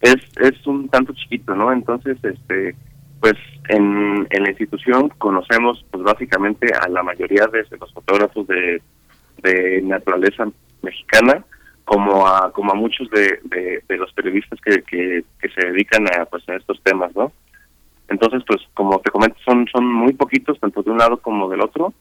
es 0.00 0.16
es 0.40 0.66
un 0.66 0.88
tanto 0.88 1.12
chiquito, 1.12 1.54
¿no? 1.54 1.72
Entonces, 1.72 2.16
este, 2.22 2.74
pues 3.20 3.34
en, 3.68 4.26
en 4.30 4.42
la 4.42 4.50
institución 4.50 5.08
conocemos, 5.18 5.84
pues 5.90 6.04
básicamente 6.04 6.72
a 6.72 6.88
la 6.88 7.02
mayoría 7.02 7.46
de 7.46 7.64
los 7.78 7.92
fotógrafos 7.92 8.46
de 8.46 8.80
de 9.42 9.82
naturaleza 9.82 10.46
mexicana 10.82 11.44
como 11.84 12.26
a 12.26 12.52
como 12.52 12.72
a 12.72 12.74
muchos 12.74 13.08
de, 13.10 13.40
de, 13.88 13.96
los 13.96 14.12
periodistas 14.12 14.60
que, 14.60 14.82
que, 14.82 15.24
se 15.48 15.66
dedican 15.66 16.06
a 16.08 16.26
pues 16.26 16.46
a 16.48 16.56
estos 16.56 16.80
temas 16.82 17.14
no 17.16 17.32
entonces 18.08 18.42
pues 18.46 18.60
como 18.74 18.98
te 19.00 19.10
comento 19.10 19.36
son 19.44 19.66
son 19.72 19.86
muy 19.86 20.12
poquitos 20.12 20.58
tanto 20.60 20.82
de 20.82 20.90
un 20.90 20.98
lado 20.98 21.18
como 21.18 21.48
del 21.48 21.62
otro 21.62 21.94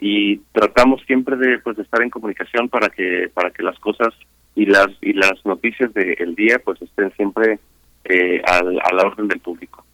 y 0.00 0.38
tratamos 0.52 1.02
siempre 1.06 1.36
de 1.36 1.58
pues 1.58 1.76
de 1.76 1.82
estar 1.82 2.02
en 2.02 2.10
comunicación 2.10 2.68
para 2.68 2.88
que 2.88 3.30
para 3.34 3.50
que 3.50 3.62
las 3.62 3.78
cosas 3.78 4.14
y 4.54 4.66
las 4.66 4.88
y 5.00 5.12
las 5.12 5.44
noticias 5.44 5.92
del 5.94 6.34
día 6.34 6.60
pues 6.64 6.80
estén 6.82 7.12
siempre 7.12 7.58
eh, 8.04 8.42
al, 8.46 8.78
a 8.80 8.94
la 8.94 9.02
orden 9.02 9.28
del 9.28 9.40
público 9.40 9.84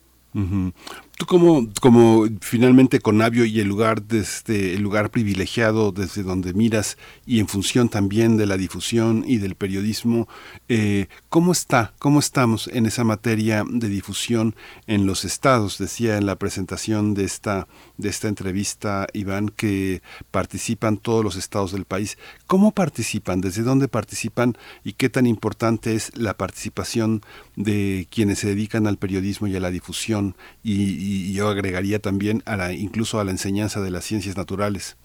Tú 1.17 1.27
como, 1.27 1.69
como 1.81 2.27
finalmente 2.41 2.99
con 2.99 3.19
Navio 3.19 3.45
y 3.45 3.61
el 3.61 3.69
lugar 3.69 4.03
desde 4.03 4.75
el 4.75 4.83
lugar 4.83 5.11
privilegiado 5.11 5.93
desde 5.93 6.25
donde 6.25 6.55
miras 6.55 6.99
y 7.25 7.39
en 7.39 7.47
función 7.47 7.89
también 7.89 8.37
de 8.37 8.47
la 8.47 8.57
difusión 8.57 9.25
y 9.25 9.39
del 9.39 9.55
periodismo, 9.55 10.27
eh, 10.69 11.07
¿cómo 11.29 11.53
está? 11.53 11.95
¿Cómo 12.01 12.19
estamos 12.19 12.69
en 12.73 12.87
esa 12.87 13.05
materia 13.05 13.65
de 13.69 13.89
difusión 13.89 14.57
en 14.89 15.07
los 15.07 15.25
estados? 15.25 15.79
Decía 15.79 16.17
en 16.17 16.27
la 16.27 16.35
presentación 16.35 17.15
de 17.15 17.25
esta 17.25 17.69
de 17.97 18.09
esta 18.09 18.29
entrevista, 18.29 19.07
Iván, 19.13 19.49
que 19.49 20.03
participan 20.31 20.97
todos 20.97 21.23
los 21.23 21.37
estados 21.37 21.73
del 21.73 21.85
país. 21.85 22.19
¿Cómo 22.47 22.73
participan? 22.73 23.41
¿Desde 23.41 23.63
dónde 23.63 23.89
participan? 23.89 24.57
¿Y 24.83 24.95
qué 24.95 25.09
tan 25.09 25.27
importante 25.27 25.95
es 25.95 26.17
la 26.17 26.35
participación 26.37 27.23
de 27.57 28.09
quienes 28.11 28.41
se 28.41 28.49
dedican 28.49 28.87
al 28.87 28.99
periodismo 28.99 29.47
y 29.47 29.55
a 29.55 29.61
la 29.61 29.71
difusión? 29.71 30.37
Y, 30.65 31.04
yo 31.33 31.49
agregaría 31.49 31.99
también 31.99 32.43
a 32.47 32.57
la, 32.57 32.73
incluso 32.73 33.21
a 33.21 33.25
la 33.25 33.31
enseñanza 33.31 33.81
de 33.81 33.91
las 33.91 34.05
ciencias 34.05 34.37
naturales. 34.37 34.97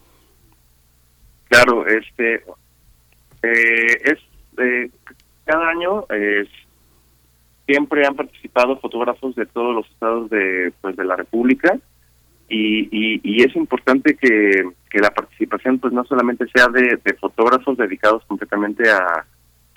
Claro, 1.49 1.88
este 1.88 2.43
eh, 3.41 4.01
es 4.03 4.19
eh, 4.57 4.89
cada 5.45 5.69
año 5.69 6.05
siempre 7.65 8.05
han 8.05 8.15
participado 8.15 8.79
fotógrafos 8.79 9.35
de 9.35 9.45
todos 9.45 9.75
los 9.75 9.89
estados 9.89 10.29
de 10.29 10.73
pues 10.81 10.95
de 10.95 11.05
la 11.05 11.15
República 11.15 11.79
y, 12.49 13.19
y, 13.23 13.43
es 13.43 13.55
importante 13.55 14.15
que, 14.15 14.63
la 14.99 15.12
participación 15.12 15.77
pues 15.77 15.93
no 15.93 16.03
solamente 16.05 16.45
sea 16.53 16.67
de, 16.67 16.97
fotógrafos 17.19 17.77
dedicados 17.77 18.23
completamente 18.25 18.89
a, 18.89 19.25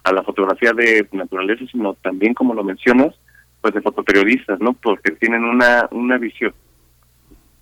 a, 0.05 0.13
la 0.13 0.23
fotografía 0.23 0.73
de 0.73 1.07
naturaleza, 1.13 1.65
sino 1.71 1.95
también, 1.95 2.33
como 2.33 2.55
lo 2.55 2.65
mencionas, 2.65 3.15
pues 3.63 3.73
de 3.73 3.81
fotoperiodistas, 3.81 4.61
¿no? 4.61 4.75
Porque 4.75 5.13
tienen 5.13 5.45
una, 5.45 5.89
una 5.93 6.19
visión, 6.19 6.53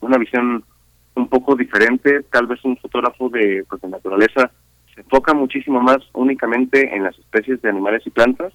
una 0.00 0.18
visión 0.18 0.64
un 1.14 1.28
poco 1.28 1.54
diferente, 1.54 2.22
tal 2.30 2.46
vez 2.46 2.58
un 2.64 2.76
fotógrafo 2.78 3.28
de, 3.28 3.64
pues, 3.68 3.80
de 3.82 3.88
naturaleza 3.88 4.50
se 4.94 5.02
enfoca 5.02 5.34
muchísimo 5.34 5.80
más 5.80 5.98
únicamente 6.14 6.94
en 6.94 7.04
las 7.04 7.16
especies 7.18 7.60
de 7.62 7.68
animales 7.68 8.02
y 8.06 8.10
plantas, 8.10 8.52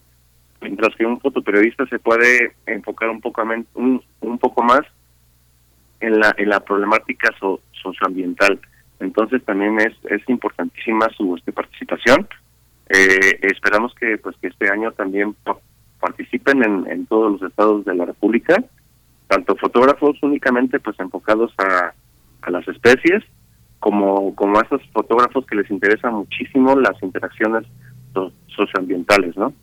mientras 0.62 0.96
que 0.96 1.06
un 1.06 1.20
fotoperiodista 1.20 1.86
se 1.86 2.00
puede 2.00 2.56
enfocar 2.66 3.10
un 3.10 3.22
poco, 3.22 3.44
un, 3.76 4.02
un 4.22 4.38
poco 4.40 4.64
más 4.64 4.82
en 6.00 6.20
la, 6.20 6.34
en 6.38 6.50
la 6.50 6.60
problemática 6.60 7.30
socioambiental. 7.72 8.60
Entonces 9.00 9.44
también 9.46 9.80
es, 9.80 9.94
es 10.10 10.28
importantísima 10.28 11.08
su 11.16 11.36
este, 11.36 11.52
participación. 11.52 12.28
Eh, 12.90 13.40
esperamos 13.42 13.94
que 13.96 14.18
pues 14.18 14.36
que 14.38 14.48
este 14.48 14.70
año 14.70 14.92
también 14.92 15.36
participen 16.00 16.64
en, 16.64 16.88
en 16.90 17.06
todos 17.06 17.34
los 17.34 17.50
estados 17.50 17.86
de 17.86 17.96
la 17.96 18.06
República, 18.06 18.64
tanto 19.28 19.56
fotógrafos 19.56 20.22
únicamente 20.22 20.80
pues 20.80 21.00
enfocados 21.00 21.54
a, 21.58 21.94
a 22.42 22.52
las 22.52 22.68
especies, 22.68 23.24
como, 23.80 24.36
como 24.36 24.58
a 24.58 24.62
esos 24.62 24.82
fotógrafos 24.92 25.46
que 25.46 25.56
les 25.56 25.70
interesan 25.70 26.14
muchísimo 26.14 26.76
las 26.76 27.02
interacciones 27.04 27.66
socioambientales, 28.48 29.36
¿no? 29.36 29.54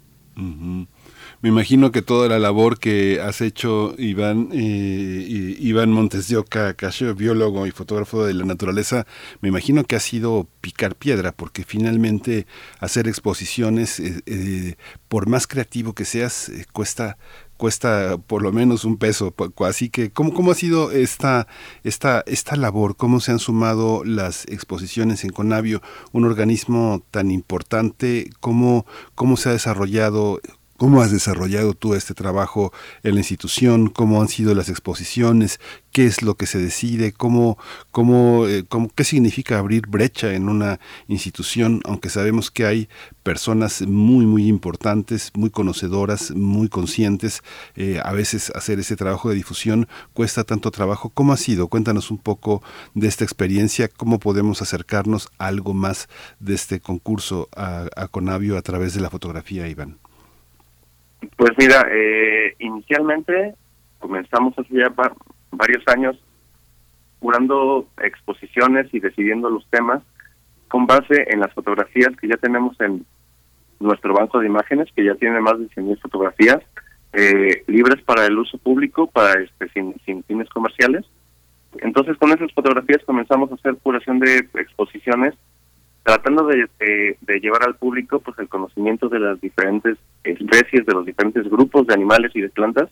Me 1.43 1.49
imagino 1.49 1.91
que 1.91 2.03
toda 2.03 2.29
la 2.29 2.39
labor 2.39 2.79
que 2.79 3.21
has 3.21 3.41
hecho, 3.41 3.97
Iván, 3.99 4.51
eh, 4.53 5.57
Iván 5.59 5.91
Montes 5.91 6.29
de 6.29 6.37
Oca, 6.37 6.77
biólogo 7.17 7.67
y 7.67 7.73
fotógrafo 7.73 8.25
de 8.25 8.33
la 8.33 8.45
naturaleza, 8.45 9.09
me 9.41 9.49
imagino 9.49 9.83
que 9.83 9.97
ha 9.97 10.01
sido 10.01 10.47
picar 10.61 10.95
piedra, 10.95 11.33
porque 11.33 11.65
finalmente 11.65 12.47
hacer 12.79 13.09
exposiciones, 13.09 13.99
eh, 13.99 14.21
eh, 14.27 14.77
por 15.09 15.29
más 15.29 15.49
creativo 15.49 15.95
que 15.95 16.05
seas, 16.05 16.49
eh, 16.49 16.65
cuesta 16.73 17.19
cuesta 17.57 18.19
por 18.19 18.43
lo 18.43 18.51
menos 18.53 18.85
un 18.85 18.97
peso. 18.97 19.35
Así 19.61 19.89
que, 19.89 20.11
¿cómo, 20.11 20.35
cómo 20.35 20.51
ha 20.51 20.55
sido 20.57 20.91
esta, 20.91 21.47
esta, 21.85 22.23
esta 22.27 22.57
labor? 22.57 22.97
¿Cómo 22.97 23.21
se 23.21 23.31
han 23.31 23.39
sumado 23.39 24.05
las 24.05 24.47
exposiciones 24.47 25.23
en 25.23 25.31
Conavio, 25.31 25.81
un 26.11 26.25
organismo 26.25 27.05
tan 27.13 27.31
importante? 27.31 28.31
¿Cómo, 28.41 28.85
cómo 29.15 29.37
se 29.37 29.49
ha 29.49 29.53
desarrollado? 29.53 30.41
¿Cómo 30.83 31.01
has 31.01 31.13
desarrollado 31.13 31.75
tú 31.75 31.95
este 31.95 32.13
trabajo 32.13 32.73
en 33.05 33.15
la 33.15 33.21
institución? 33.21 33.89
¿Cómo 33.89 34.21
han 34.21 34.27
sido 34.27 34.53
las 34.53 34.69
exposiciones? 34.69 35.61
¿Qué 35.93 36.07
es 36.07 36.23
lo 36.23 36.35
que 36.35 36.47
se 36.47 36.59
decide? 36.59 37.13
¿Cómo, 37.13 37.57
cómo, 37.93 38.49
eh, 38.49 38.65
cómo, 38.69 38.91
¿Qué 38.93 39.05
significa 39.05 39.61
abrir 39.61 39.87
brecha 39.87 40.35
en 40.35 40.49
una 40.49 40.81
institución? 41.07 41.83
Aunque 41.85 42.09
sabemos 42.09 42.51
que 42.51 42.67
hay 42.67 42.89
personas 43.23 43.83
muy, 43.83 44.27
muy 44.27 44.49
importantes, 44.49 45.31
muy 45.35 45.51
conocedoras, 45.51 46.33
muy 46.33 46.69
conscientes. 46.69 47.45
Eh, 47.77 48.01
a 48.03 48.11
veces 48.11 48.51
hacer 48.57 48.81
ese 48.81 48.97
trabajo 48.97 49.29
de 49.29 49.37
difusión 49.37 49.87
cuesta 50.15 50.43
tanto 50.43 50.73
trabajo. 50.73 51.11
¿Cómo 51.11 51.33
ha 51.33 51.37
sido? 51.37 51.69
Cuéntanos 51.69 52.11
un 52.11 52.19
poco 52.19 52.61
de 52.95 53.07
esta 53.07 53.23
experiencia. 53.23 53.87
¿Cómo 53.87 54.19
podemos 54.19 54.63
acercarnos 54.63 55.29
a 55.39 55.47
algo 55.47 55.75
más 55.75 56.09
de 56.41 56.55
este 56.55 56.81
concurso 56.81 57.49
a, 57.55 57.87
a 57.95 58.09
Conavio 58.09 58.59
a 58.59 58.63
través 58.63 58.95
de 58.95 59.01
la 59.01 59.11
fotografía, 59.11 59.69
Iván? 59.69 60.02
Pues 61.37 61.53
mira, 61.59 61.87
eh, 61.91 62.55
inicialmente 62.59 63.55
comenzamos 63.99 64.59
hace 64.59 64.75
ya 64.75 64.93
varios 65.51 65.83
años 65.89 66.17
curando 67.21 67.87
exposiciones 68.03 68.93
y 68.93 68.99
decidiendo 68.99 69.49
los 69.49 69.67
temas 69.71 70.03
con 70.69 70.87
base 70.87 71.27
en 71.29 71.41
las 71.41 71.53
fotografías 71.53 72.17
que 72.21 72.29
ya 72.29 72.37
tenemos 72.37 72.81
en 72.81 73.07
nuestro 73.79 74.15
banco 74.15 74.41
de 74.41 74.47
imágenes, 74.47 74.89
que 74.95 75.05
ya 75.05 75.15
tiene 75.15 75.41
más 75.41 75.59
de 75.59 75.69
100.000 75.69 76.01
fotografías 76.01 76.61
eh, 77.13 77.63
libres 77.67 78.03
para 78.05 78.27
el 78.27 78.39
uso 78.39 78.59
público, 78.59 79.07
para 79.07 79.41
este 79.41 79.69
sin, 79.69 79.95
sin 80.05 80.25
fines 80.25 80.49
comerciales. 80.49 81.05
Entonces, 81.79 82.17
con 82.17 82.31
esas 82.33 82.53
fotografías 82.53 83.03
comenzamos 83.05 83.51
a 83.51 83.55
hacer 83.55 83.77
curación 83.77 84.19
de 84.19 84.39
exposiciones 84.55 85.35
tratando 86.03 86.47
de, 86.47 86.69
de, 87.21 87.41
llevar 87.41 87.63
al 87.65 87.77
público 87.77 88.21
pues 88.21 88.39
el 88.39 88.49
conocimiento 88.49 89.09
de 89.09 89.21
las 89.21 89.41
diferentes 89.41 89.99
especies, 90.25 90.85
de 90.85 90.95
los 90.95 91.07
diferentes 91.07 91.49
grupos 91.49 91.87
de 91.87 91.95
animales 91.95 92.33
y 92.35 92.41
de 92.41 92.49
plantas 92.49 92.89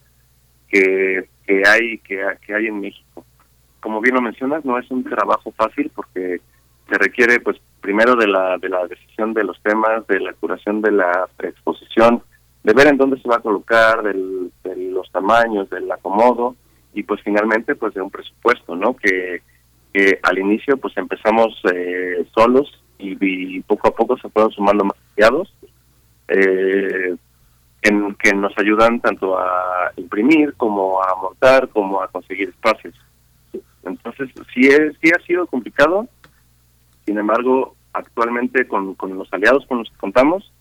que, 0.68 1.28
que 1.46 1.62
hay 1.66 1.98
que, 1.98 2.24
que 2.46 2.54
hay 2.54 2.66
en 2.66 2.80
México. 2.80 3.24
Como 3.80 4.00
bien 4.00 4.14
lo 4.14 4.22
mencionas, 4.22 4.64
no 4.64 4.78
es 4.78 4.90
un 4.90 5.02
trabajo 5.02 5.52
fácil 5.52 5.90
porque 5.94 6.40
se 6.88 6.98
requiere 6.98 7.40
pues 7.40 7.60
primero 7.80 8.14
de 8.14 8.28
la, 8.28 8.58
de 8.58 8.68
la 8.68 8.86
decisión 8.86 9.34
de 9.34 9.44
los 9.44 9.60
temas, 9.62 10.06
de 10.06 10.20
la 10.20 10.32
curación 10.34 10.80
de 10.80 10.92
la 10.92 11.28
exposición, 11.42 12.22
de 12.62 12.72
ver 12.74 12.88
en 12.88 12.98
dónde 12.98 13.20
se 13.20 13.28
va 13.28 13.36
a 13.36 13.40
colocar, 13.42 14.02
del, 14.02 14.52
de 14.62 14.76
los 14.76 15.10
tamaños, 15.10 15.68
del 15.70 15.90
acomodo 15.90 16.54
y 16.92 17.02
pues 17.02 17.20
finalmente 17.22 17.74
pues 17.74 17.94
de 17.94 18.02
un 18.02 18.10
presupuesto, 18.10 18.76
¿no? 18.76 18.94
Que, 18.94 19.42
que 19.92 20.18
al 20.22 20.38
inicio 20.38 20.76
pues 20.76 20.96
empezamos 20.96 21.60
eh, 21.72 22.24
solos 22.34 22.80
y, 23.00 23.60
poco 23.62 23.88
a 23.88 23.94
poco 23.94 24.16
se 24.18 24.28
fueron 24.28 24.50
sumando 24.52 24.84
más 24.84 24.96
aliados 25.16 25.54
eh, 26.28 27.16
en, 27.82 28.14
que 28.14 28.32
nos 28.34 28.56
ayudan 28.58 29.00
tanto 29.00 29.38
a 29.38 29.92
imprimir 29.96 30.54
como 30.54 31.02
a 31.02 31.14
montar 31.20 31.68
como 31.68 32.02
a 32.02 32.08
conseguir 32.08 32.48
espacios. 32.50 32.94
Entonces 33.84 34.30
sí, 34.54 34.66
es, 34.68 34.96
sí 35.02 35.10
ha 35.10 35.22
sido 35.26 35.46
complicado, 35.46 36.06
sin 37.06 37.18
embargo 37.18 37.74
actualmente 37.92 38.68
con, 38.68 38.94
con 38.94 39.16
los 39.16 39.32
aliados 39.32 39.66
con 39.66 39.78
los 39.78 39.90
que 39.90 39.96
contamos 39.96 40.52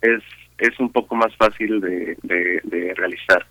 es 0.00 0.22
es 0.58 0.78
un 0.78 0.90
poco 0.90 1.14
más 1.14 1.34
fácil 1.36 1.80
de, 1.80 2.16
de, 2.22 2.94
realizar. 2.96 3.46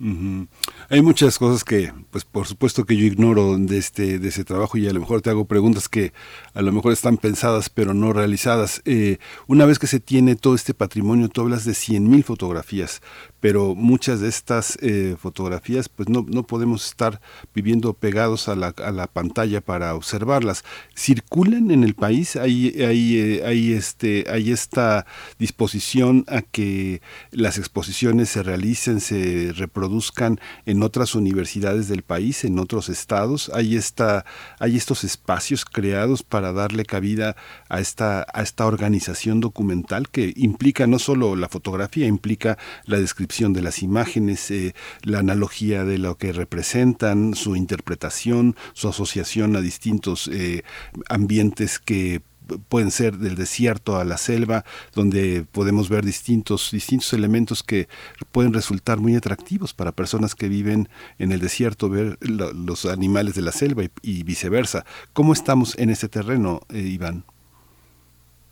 Hay 0.00 1.02
muchas 1.02 1.38
cosas 1.38 1.64
que, 1.64 1.92
pues 2.10 2.24
por 2.24 2.46
supuesto 2.46 2.84
que 2.84 2.96
yo 2.96 3.04
ignoro 3.04 3.58
de 3.58 3.78
este 3.78 4.20
de 4.20 4.28
ese 4.28 4.44
trabajo 4.44 4.78
y 4.78 4.86
a 4.86 4.92
lo 4.92 5.00
mejor 5.00 5.22
te 5.22 5.30
hago 5.30 5.46
preguntas 5.46 5.88
que 5.88 6.12
a 6.54 6.62
lo 6.62 6.70
mejor 6.70 6.92
están 6.92 7.16
pensadas 7.16 7.68
pero 7.68 7.94
no 7.94 8.12
realizadas. 8.12 8.80
Eh, 8.84 9.18
una 9.48 9.66
vez 9.66 9.80
que 9.80 9.88
se 9.88 9.98
tiene 9.98 10.36
todo 10.36 10.54
este 10.54 10.72
patrimonio, 10.72 11.28
tú 11.28 11.40
hablas 11.40 11.64
de 11.64 11.72
100.000 11.72 12.22
fotografías, 12.22 13.02
pero 13.40 13.74
muchas 13.74 14.20
de 14.20 14.28
estas 14.28 14.78
eh, 14.82 15.16
fotografías 15.18 15.88
pues 15.88 16.08
no, 16.08 16.26
no 16.28 16.42
podemos 16.44 16.86
estar 16.86 17.20
viviendo 17.54 17.94
pegados 17.94 18.48
a 18.48 18.56
la, 18.56 18.68
a 18.68 18.90
la 18.90 19.06
pantalla 19.06 19.60
para 19.60 19.94
observarlas. 19.94 20.64
¿Circulan 20.96 21.70
en 21.70 21.84
el 21.84 21.94
país? 21.94 22.36
¿Hay, 22.36 22.74
hay, 22.82 23.16
eh, 23.16 23.42
hay, 23.46 23.72
este, 23.72 24.24
¿Hay 24.30 24.50
esta 24.50 25.06
disposición 25.38 26.24
a 26.28 26.42
que 26.42 27.00
las 27.30 27.58
exposiciones 27.58 28.28
se 28.30 28.42
realicen, 28.42 29.00
se 29.00 29.52
reproduzcan 29.54 30.40
en 30.66 30.82
otras 30.82 31.14
universidades 31.14 31.88
del 31.88 32.02
país, 32.02 32.44
en 32.44 32.58
otros 32.58 32.88
estados? 32.88 33.50
¿Hay, 33.54 33.76
esta, 33.76 34.24
hay 34.58 34.76
estos 34.76 35.04
espacios 35.04 35.64
creados 35.64 36.22
para 36.22 36.52
darle 36.52 36.84
cabida 36.84 37.36
a 37.68 37.80
esta, 37.80 38.26
a 38.32 38.42
esta 38.42 38.66
organización 38.66 39.40
documental 39.40 40.08
que 40.08 40.32
implica 40.36 40.86
no 40.86 40.98
solo 40.98 41.36
la 41.36 41.48
fotografía, 41.48 42.06
implica 42.06 42.58
la 42.84 42.98
descripción 42.98 43.27
de 43.28 43.62
las 43.62 43.82
imágenes, 43.82 44.50
eh, 44.50 44.74
la 45.02 45.18
analogía 45.18 45.84
de 45.84 45.98
lo 45.98 46.16
que 46.16 46.32
representan, 46.32 47.34
su 47.34 47.56
interpretación, 47.56 48.56
su 48.72 48.88
asociación 48.88 49.54
a 49.54 49.60
distintos 49.60 50.28
eh, 50.32 50.62
ambientes 51.08 51.78
que 51.78 52.22
pueden 52.68 52.90
ser 52.90 53.18
del 53.18 53.36
desierto 53.36 53.98
a 53.98 54.04
la 54.04 54.16
selva, 54.16 54.64
donde 54.94 55.44
podemos 55.52 55.90
ver 55.90 56.04
distintos, 56.04 56.70
distintos 56.72 57.12
elementos 57.12 57.62
que 57.62 57.88
pueden 58.32 58.54
resultar 58.54 58.98
muy 58.98 59.14
atractivos 59.14 59.74
para 59.74 59.92
personas 59.92 60.34
que 60.34 60.48
viven 60.48 60.88
en 61.18 61.32
el 61.32 61.40
desierto, 61.40 61.90
ver 61.90 62.18
los 62.22 62.86
animales 62.86 63.34
de 63.34 63.42
la 63.42 63.52
selva 63.52 63.84
y, 64.02 64.22
viceversa. 64.22 64.86
¿Cómo 65.12 65.34
estamos 65.34 65.76
en 65.78 65.90
ese 65.90 66.08
terreno, 66.08 66.60
eh, 66.70 66.80
Iván? 66.80 67.24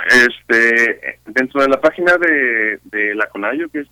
Este, 0.05 1.21
dentro 1.27 1.63
de 1.63 1.69
la 1.69 1.81
página 1.81 2.19
de, 2.19 2.79
de 2.85 3.15
la 3.15 3.27
CONAYO, 3.29 3.71
que 3.71 3.81
es 3.81 3.89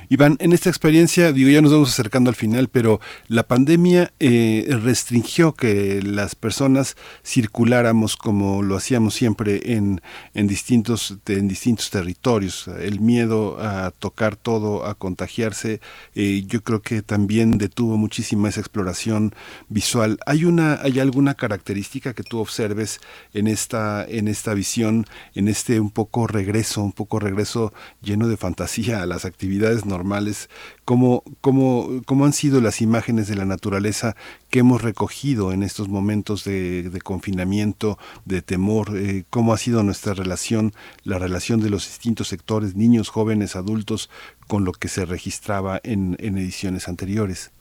Iván, 0.10 0.38
en 0.40 0.54
esta 0.54 0.70
experiencia, 0.70 1.32
digo, 1.32 1.50
ya 1.50 1.62
nos 1.62 1.72
vamos 1.72 1.90
acercando 1.90 2.30
al 2.30 2.36
final, 2.36 2.68
pero 2.68 3.00
la 3.28 3.44
pandemia 3.44 4.14
eh, 4.20 4.68
restringió 4.70 5.54
que 5.54 6.04
las 6.04 6.36
personas 6.36 6.96
circuláramos 7.26 8.16
como 8.16 8.62
lo 8.62 8.76
hacíamos 8.76 9.16
siempre 9.16 9.74
en, 9.74 10.02
en, 10.36 10.48
distintos, 10.48 11.18
en 11.26 11.48
distintos 11.48 11.90
territorios. 11.90 12.68
El 12.68 13.00
miedo 13.00 13.58
a 13.60 13.90
tocar 13.92 14.36
todo, 14.36 14.86
a 14.86 14.94
contagiarse, 14.94 15.82
eh, 16.14 16.44
yo 16.46 16.64
creo 16.64 16.84
que 16.84 17.02
también 17.02 17.58
detuvo 17.58 17.98
muchísima 17.98 18.50
esa 18.50 18.60
exploración 18.60 19.34
visual. 19.68 20.20
¿Hay, 20.28 20.46
una, 20.46 20.80
¿Hay 20.82 21.00
alguna 21.00 21.34
característica 21.34 22.14
que 22.14 22.24
tú 22.24 22.38
observes 22.38 23.02
en 23.34 23.48
esta, 23.48 24.06
en 24.08 24.28
esta 24.28 24.54
visión, 24.54 25.08
en 25.34 25.48
este 25.48 25.80
un 25.80 25.90
poco 25.90 26.28
regreso, 26.28 26.84
un 26.84 26.92
poco 26.92 27.20
regreso 27.20 27.74
lleno 28.04 28.28
de 28.28 28.38
fantasía 28.38 29.02
a 29.02 29.06
las 29.08 29.23
actividades 29.26 29.86
normales, 29.86 30.50
cómo, 30.86 31.24
cómo, 31.42 32.02
cómo 32.06 32.26
han 32.26 32.34
sido 32.34 32.62
las 32.62 32.82
imágenes 32.82 33.28
de 33.28 33.36
la 33.36 33.46
naturaleza 33.46 34.16
que 34.50 34.60
hemos 34.60 34.82
recogido 34.82 35.52
en 35.52 35.64
estos 35.64 35.90
momentos 35.90 36.44
de, 36.44 37.00
confinamiento, 37.04 37.98
de 38.26 38.42
temor, 38.42 38.90
eh, 38.96 39.24
cómo 39.30 39.54
ha 39.54 39.58
sido 39.58 39.84
nuestra 39.84 40.14
relación, 40.14 40.72
la 41.04 41.20
relación 41.20 41.60
de 41.62 41.70
los 41.70 41.88
distintos 41.88 42.28
sectores, 42.28 42.76
niños, 42.76 43.10
jóvenes, 43.10 43.56
adultos, 43.56 44.10
con 44.48 44.66
lo 44.66 44.72
que 44.72 44.88
se 44.88 45.06
registraba 45.06 45.80
en, 45.84 46.16
ediciones 46.20 46.88
anteriores. 46.88 47.52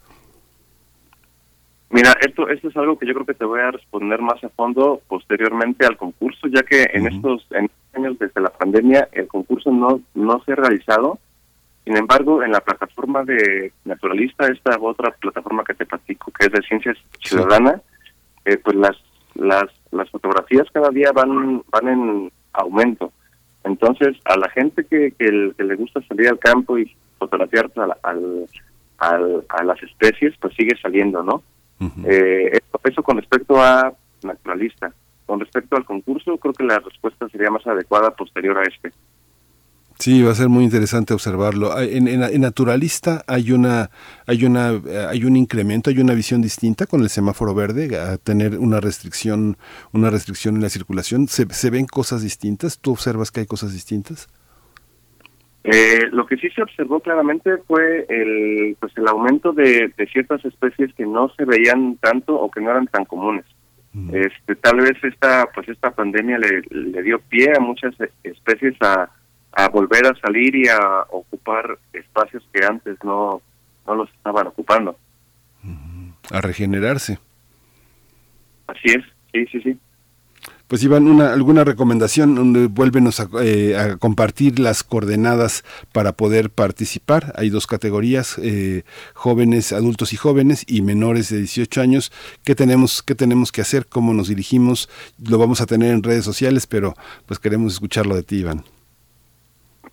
Mira, 1.89 2.13
esto, 2.21 2.49
esto 2.49 2.69
es 2.69 2.77
algo 2.77 2.97
que 2.97 3.05
yo 3.05 3.13
creo 3.13 3.25
que 3.25 3.35
te 3.35 3.45
voy 3.45 3.59
a 3.59 3.71
responder 3.71 4.19
más 4.19 4.43
a 4.43 4.49
fondo 4.49 5.01
posteriormente 5.07 5.85
al 5.85 5.95
concurso, 5.95 6.47
ya 6.47 6.63
que 6.63 6.87
en 6.91 7.07
estos 7.07 7.47
años 7.93 8.17
desde 8.17 8.41
la 8.41 8.49
pandemia 8.49 9.09
el 9.11 9.27
concurso 9.27 9.71
no, 9.71 10.01
no 10.15 10.43
se 10.43 10.53
ha 10.53 10.55
realizado 10.55 11.19
sin 11.85 11.97
embargo, 11.97 12.43
en 12.43 12.51
la 12.51 12.61
plataforma 12.61 13.23
de 13.23 13.73
Naturalista, 13.83 14.47
esta 14.47 14.77
otra 14.79 15.11
plataforma 15.11 15.63
que 15.63 15.73
te 15.73 15.85
platico, 15.85 16.31
que 16.31 16.45
es 16.45 16.51
de 16.51 16.61
Ciencias 16.61 16.97
Ciudadana, 17.21 17.81
eh, 18.45 18.57
pues 18.57 18.75
las, 18.75 18.95
las, 19.35 19.65
las 19.91 20.09
fotografías 20.09 20.67
cada 20.71 20.89
día 20.89 21.11
van, 21.11 21.61
van 21.69 21.87
en 21.87 22.31
aumento. 22.53 23.11
Entonces, 23.63 24.17
a 24.25 24.37
la 24.37 24.49
gente 24.49 24.85
que, 24.85 25.11
que, 25.17 25.31
le 25.31 25.75
gusta 25.75 26.01
salir 26.07 26.29
al 26.29 26.39
campo 26.39 26.77
y 26.77 26.93
fotografiar 27.17 27.71
al, 27.75 28.47
al, 28.97 29.45
a 29.49 29.63
las 29.63 29.81
especies, 29.83 30.33
pues 30.39 30.53
sigue 30.55 30.77
saliendo, 30.81 31.23
¿no? 31.23 31.43
eh, 32.05 32.59
eso 32.83 33.03
con 33.03 33.17
respecto 33.17 33.61
a 33.61 33.93
Naturalista. 34.23 34.93
Con 35.25 35.39
respecto 35.39 35.77
al 35.77 35.85
concurso, 35.85 36.37
creo 36.37 36.53
que 36.53 36.63
la 36.63 36.79
respuesta 36.79 37.29
sería 37.29 37.49
más 37.49 37.65
adecuada 37.65 38.11
posterior 38.11 38.57
a 38.57 38.63
este. 38.63 38.91
Sí, 39.99 40.21
va 40.21 40.31
a 40.31 40.35
ser 40.35 40.49
muy 40.49 40.63
interesante 40.63 41.13
observarlo. 41.13 41.79
En, 41.79 42.07
en, 42.07 42.41
Naturalista 42.41 43.23
hay 43.27 43.51
una, 43.51 43.89
hay 44.25 44.43
una, 44.43 44.81
hay 45.09 45.23
un 45.23 45.37
incremento, 45.37 45.89
hay 45.89 45.99
una 45.99 46.13
visión 46.13 46.41
distinta 46.41 46.85
con 46.87 47.01
el 47.01 47.09
semáforo 47.09 47.53
verde 47.53 47.97
a 47.97 48.17
tener 48.17 48.57
una 48.57 48.79
restricción, 48.79 49.55
una 49.91 50.09
restricción 50.09 50.55
en 50.55 50.61
la 50.61 50.69
circulación. 50.69 51.27
¿Se, 51.27 51.45
se 51.53 51.69
ven 51.69 51.85
cosas 51.85 52.21
distintas? 52.21 52.79
¿Tú 52.79 52.91
observas 52.91 53.31
que 53.31 53.41
hay 53.41 53.45
cosas 53.45 53.71
distintas? 53.71 54.27
Eh, 55.63 56.09
lo 56.11 56.25
que 56.25 56.35
sí 56.35 56.49
se 56.49 56.61
observó 56.61 56.99
claramente 56.99 57.57
fue 57.67 58.05
el, 58.09 58.75
pues 58.79 58.91
el 58.97 59.07
aumento 59.07 59.53
de, 59.53 59.93
ciertas 60.11 60.43
especies 60.43 60.93
que 60.93 61.05
no 61.05 61.29
se 61.29 61.45
veían 61.45 61.95
tanto 61.97 62.35
o 62.35 62.51
que 62.51 62.59
no 62.59 62.71
eran 62.71 62.87
tan 62.87 63.05
comunes. 63.05 63.45
Este, 64.11 64.55
tal 64.55 64.77
vez 64.77 64.97
esta, 65.03 65.47
pues 65.53 65.69
esta 65.69 65.91
pandemia 65.91 66.39
le, 66.39 66.63
le 66.71 67.03
dio 67.03 67.19
pie 67.19 67.53
a 67.55 67.59
muchas 67.59 67.93
especies 68.23 68.73
a 68.81 69.07
a 69.55 69.69
volver 69.69 70.07
a 70.07 70.15
salir 70.19 70.55
y 70.55 70.67
a 70.67 71.05
ocupar 71.09 71.77
espacios 71.93 72.43
que 72.51 72.65
antes 72.65 72.97
no, 73.03 73.41
no 73.85 73.95
los 73.95 74.09
estaban 74.09 74.47
ocupando. 74.47 74.97
A 76.31 76.41
regenerarse. 76.41 77.19
Así 78.67 78.89
es, 78.89 79.03
sí, 79.31 79.45
sí, 79.51 79.61
sí. 79.61 79.79
Pues 80.67 80.83
Iván, 80.83 81.07
una, 81.07 81.33
alguna 81.33 81.63
recomendación, 81.63 82.33
donde 82.33 82.67
vuélvenos 82.67 83.21
eh, 83.43 83.75
a, 83.77 83.97
compartir 83.97 84.57
las 84.59 84.83
coordenadas 84.83 85.63
para 85.91 86.13
poder 86.13 86.49
participar. 86.49 87.33
Hay 87.35 87.49
dos 87.49 87.67
categorías, 87.67 88.39
eh, 88.41 88.83
jóvenes, 89.13 89.71
adultos 89.73 90.13
y 90.13 90.17
jóvenes 90.17 90.63
y 90.67 90.81
menores 90.81 91.29
de 91.29 91.39
18 91.39 91.81
años. 91.81 92.11
¿Qué 92.43 92.55
tenemos, 92.55 93.03
¿Qué 93.03 93.13
tenemos 93.13 93.51
que 93.51 93.61
hacer? 93.61 93.85
¿Cómo 93.85 94.13
nos 94.13 94.29
dirigimos? 94.29 94.89
Lo 95.23 95.37
vamos 95.37 95.61
a 95.61 95.67
tener 95.67 95.93
en 95.93 96.01
redes 96.01 96.25
sociales, 96.25 96.65
pero 96.65 96.95
pues 97.27 97.39
queremos 97.39 97.73
escucharlo 97.73 98.15
de 98.15 98.23
ti, 98.23 98.37
Iván. 98.37 98.63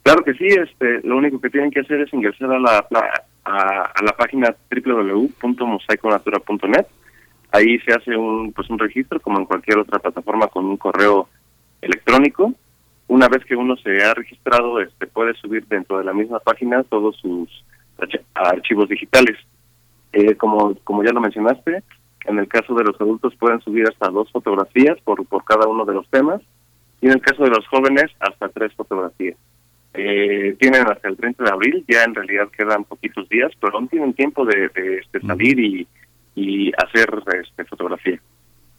Claro 0.03 0.23
que 0.23 0.35
sí, 0.35 0.47
este, 0.47 1.01
lo 1.07 1.17
único 1.17 1.41
que 1.41 1.51
tienen 1.51 1.71
que 1.71 1.81
hacer 1.81 2.01
es 2.01 2.13
ingresar 2.13 2.53
a 2.53 2.59
la, 2.59 2.87
a, 3.45 4.03
la 4.03 4.13
página 4.17 4.55
www.mosaiconatura.net. 4.71 6.87
Ahí 7.53 7.79
se 7.81 7.93
hace 7.93 8.17
un 8.17 8.53
pues 8.53 8.71
un 8.71 8.79
registro 8.79 9.19
como 9.21 9.39
en 9.39 9.45
cualquier 9.45 9.79
otra 9.79 9.99
plataforma 9.99 10.47
con 10.47 10.67
un 10.67 10.77
correo 10.77 11.29
electrónico. 11.83 12.55
Una 13.09 13.27
vez 13.29 13.45
que 13.45 13.57
uno 13.57 13.77
se 13.77 14.05
ha 14.05 14.15
registrado, 14.15 14.81
este 14.81 15.09
puede 15.09 15.35
subir 15.35 15.67
dentro 15.67 15.99
de 15.99 16.05
la 16.05 16.13
misma 16.13 16.39
página 16.39 16.85
todos 16.85 17.17
sus 17.17 17.65
archivos 18.35 18.89
digitales. 18.89 19.37
Eh, 20.13 20.37
como, 20.37 20.77
como 20.85 21.03
ya 21.05 21.13
lo 21.13 21.21
mencionaste, 21.21 21.83
en 22.27 22.39
el 22.39 22.49
caso 22.49 22.75
de 22.75 22.85
los 22.85 23.01
adultos 23.01 23.35
pueden 23.37 23.61
subir 23.61 23.87
hasta 23.89 24.09
dos 24.09 24.31
fotografías 24.31 24.99
por, 25.03 25.25
por 25.27 25.45
cada 25.45 25.69
uno 25.69 25.85
de 25.85 25.95
los 25.95 26.09
temas 26.09 26.41
y 27.01 27.07
en 27.07 27.13
el 27.13 27.21
caso 27.21 27.45
de 27.45 27.51
los 27.51 27.67
jóvenes 27.69 28.07
hasta 28.21 28.49
tres 28.49 28.73
fotografías. 28.75 29.37
Eh, 29.95 30.57
tienen 30.59 30.86
hasta 30.86 31.09
el 31.09 31.16
30 31.16 31.43
de 31.43 31.51
abril, 31.51 31.84
ya 31.88 32.05
en 32.05 32.14
realidad 32.14 32.49
quedan 32.57 32.84
poquitos 32.84 33.28
días, 33.28 33.51
pero 33.61 33.76
aún 33.76 33.88
tienen 33.88 34.14
tiempo 34.14 34.45
de, 34.45 34.68
de, 34.68 34.99
este, 34.99 35.20
salir 35.20 35.59
y, 35.59 35.86
y 36.36 36.72
hacer 36.78 37.09
este, 37.43 37.64
fotografía. 37.64 38.20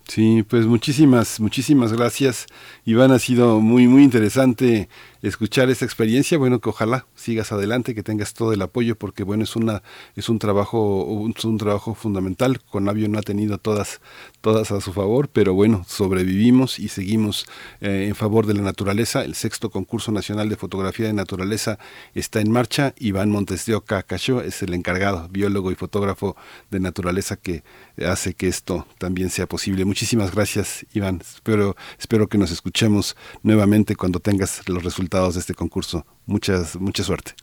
Sí, 0.07 0.43
pues 0.49 0.65
muchísimas, 0.65 1.39
muchísimas 1.39 1.93
gracias. 1.93 2.47
Iván, 2.85 3.11
ha 3.11 3.19
sido 3.19 3.61
muy, 3.61 3.87
muy 3.87 4.03
interesante 4.03 4.89
escuchar 5.21 5.69
esta 5.69 5.85
experiencia. 5.85 6.37
Bueno, 6.37 6.59
que 6.59 6.69
ojalá 6.69 7.05
sigas 7.15 7.51
adelante, 7.51 7.95
que 7.95 8.03
tengas 8.03 8.33
todo 8.33 8.53
el 8.53 8.61
apoyo, 8.61 8.95
porque 8.95 9.23
bueno, 9.23 9.43
es 9.43 9.55
una, 9.55 9.83
es 10.15 10.29
un 10.29 10.39
trabajo, 10.39 11.03
un, 11.03 11.35
un 11.43 11.57
trabajo 11.57 11.93
fundamental. 11.93 12.61
Conavio 12.61 13.07
no 13.09 13.19
ha 13.19 13.21
tenido 13.21 13.57
todas, 13.57 14.01
todas 14.41 14.71
a 14.71 14.81
su 14.81 14.93
favor, 14.93 15.29
pero 15.29 15.53
bueno, 15.53 15.85
sobrevivimos 15.87 16.79
y 16.79 16.87
seguimos 16.87 17.45
eh, 17.81 18.05
en 18.07 18.15
favor 18.15 18.45
de 18.45 18.53
la 18.53 18.61
naturaleza. 18.61 19.23
El 19.23 19.35
sexto 19.35 19.69
concurso 19.69 20.11
nacional 20.11 20.49
de 20.49 20.55
fotografía 20.55 21.07
de 21.07 21.13
naturaleza 21.13 21.77
está 22.15 22.41
en 22.41 22.51
marcha. 22.51 22.93
Iván 22.97 23.29
Montes 23.29 23.65
de 23.65 23.75
Oca 23.75 24.03
Cachó 24.03 24.41
es 24.41 24.61
el 24.63 24.73
encargado, 24.73 25.27
biólogo 25.29 25.71
y 25.71 25.75
fotógrafo 25.75 26.35
de 26.69 26.79
naturaleza 26.79 27.35
que 27.35 27.63
hace 28.05 28.33
que 28.33 28.47
esto 28.47 28.87
también 28.97 29.29
sea 29.29 29.47
posible. 29.47 29.85
Muchísimas 29.85 30.33
gracias, 30.33 30.85
Iván. 30.93 31.21
Espero, 31.21 31.75
espero 31.99 32.27
que 32.27 32.37
nos 32.37 32.51
escuchemos 32.51 33.15
nuevamente 33.43 33.95
cuando 33.95 34.19
tengas 34.19 34.67
los 34.67 34.83
resultados 34.83 35.10
de 35.11 35.39
este 35.39 35.53
concurso. 35.53 36.05
Muchas, 36.25 36.79
mucha 36.79 37.03
suerte. 37.03 37.33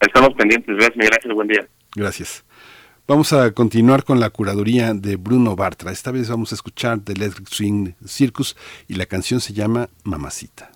Estamos 0.00 0.30
pendientes. 0.34 0.74
Gracias, 0.76 1.10
Ángel. 1.12 1.34
Buen 1.34 1.48
día. 1.48 1.68
Gracias. 1.94 2.42
Vamos 3.06 3.32
a 3.32 3.50
continuar 3.52 4.04
con 4.04 4.18
la 4.18 4.30
curaduría 4.30 4.94
de 4.94 5.16
Bruno 5.16 5.56
Bartra. 5.56 5.92
Esta 5.92 6.10
vez 6.10 6.30
vamos 6.30 6.52
a 6.52 6.54
escuchar 6.54 7.00
The 7.00 7.12
Electric 7.12 7.48
Swing 7.48 7.92
Circus 8.06 8.56
y 8.88 8.94
la 8.94 9.06
canción 9.06 9.40
se 9.40 9.52
llama 9.52 9.90
Mamacita. 10.04 10.70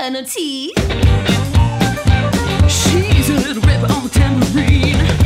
Insanity. 0.00 0.72
She's 2.68 3.28
a 3.28 3.34
little 3.34 3.62
ripper 3.62 3.92
on 3.92 4.04
the 4.04 4.10
tambourine. 4.10 5.19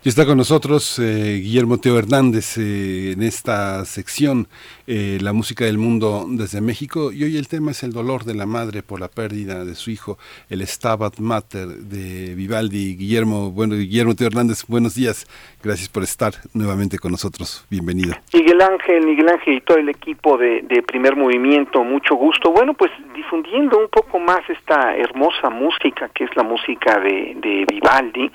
Y 0.06 0.10
está 0.10 0.26
con 0.26 0.36
nosotros 0.36 0.98
eh, 0.98 1.40
Guillermo 1.42 1.78
Teo 1.78 1.98
Hernández 1.98 2.58
eh, 2.58 3.12
en 3.12 3.22
esta 3.22 3.86
sección, 3.86 4.48
eh, 4.86 5.16
La 5.22 5.32
música 5.32 5.64
del 5.64 5.78
mundo 5.78 6.26
desde 6.28 6.60
México. 6.60 7.10
Y 7.10 7.24
hoy 7.24 7.38
el 7.38 7.48
tema 7.48 7.70
es 7.70 7.82
el 7.82 7.94
dolor 7.94 8.24
de 8.24 8.34
la 8.34 8.44
madre 8.44 8.82
por 8.82 9.00
la 9.00 9.08
pérdida 9.08 9.64
de 9.64 9.74
su 9.74 9.90
hijo, 9.90 10.18
el 10.50 10.60
Stabat 10.60 11.20
Mater 11.20 11.68
de 11.68 12.34
Vivaldi. 12.34 12.96
Guillermo, 12.96 13.50
bueno, 13.50 13.76
Guillermo 13.76 14.14
Teo 14.14 14.26
Hernández, 14.26 14.66
buenos 14.68 14.94
días. 14.94 15.26
Gracias 15.62 15.88
por 15.88 16.02
estar 16.02 16.34
nuevamente 16.52 16.98
con 16.98 17.10
nosotros. 17.10 17.66
Bienvenido. 17.70 18.14
Miguel 18.34 18.60
Ángel, 18.60 19.06
Miguel 19.06 19.30
Ángel 19.30 19.54
y 19.54 19.60
todo 19.62 19.78
el 19.78 19.88
equipo 19.88 20.36
de, 20.36 20.84
Primer 20.86 21.16
Movimiento, 21.16 21.82
mucho 21.82 22.14
gusto. 22.14 22.52
Bueno, 22.52 22.74
pues 22.74 22.90
difundiendo 23.14 23.78
un 23.78 23.88
poco 23.88 24.18
más 24.18 24.40
esta 24.50 24.94
hermosa 24.98 25.48
música 25.48 26.10
que 26.14 26.24
es 26.24 26.36
la 26.36 26.42
música 26.42 27.00
de 27.00 27.64
Vivaldi 27.70 28.30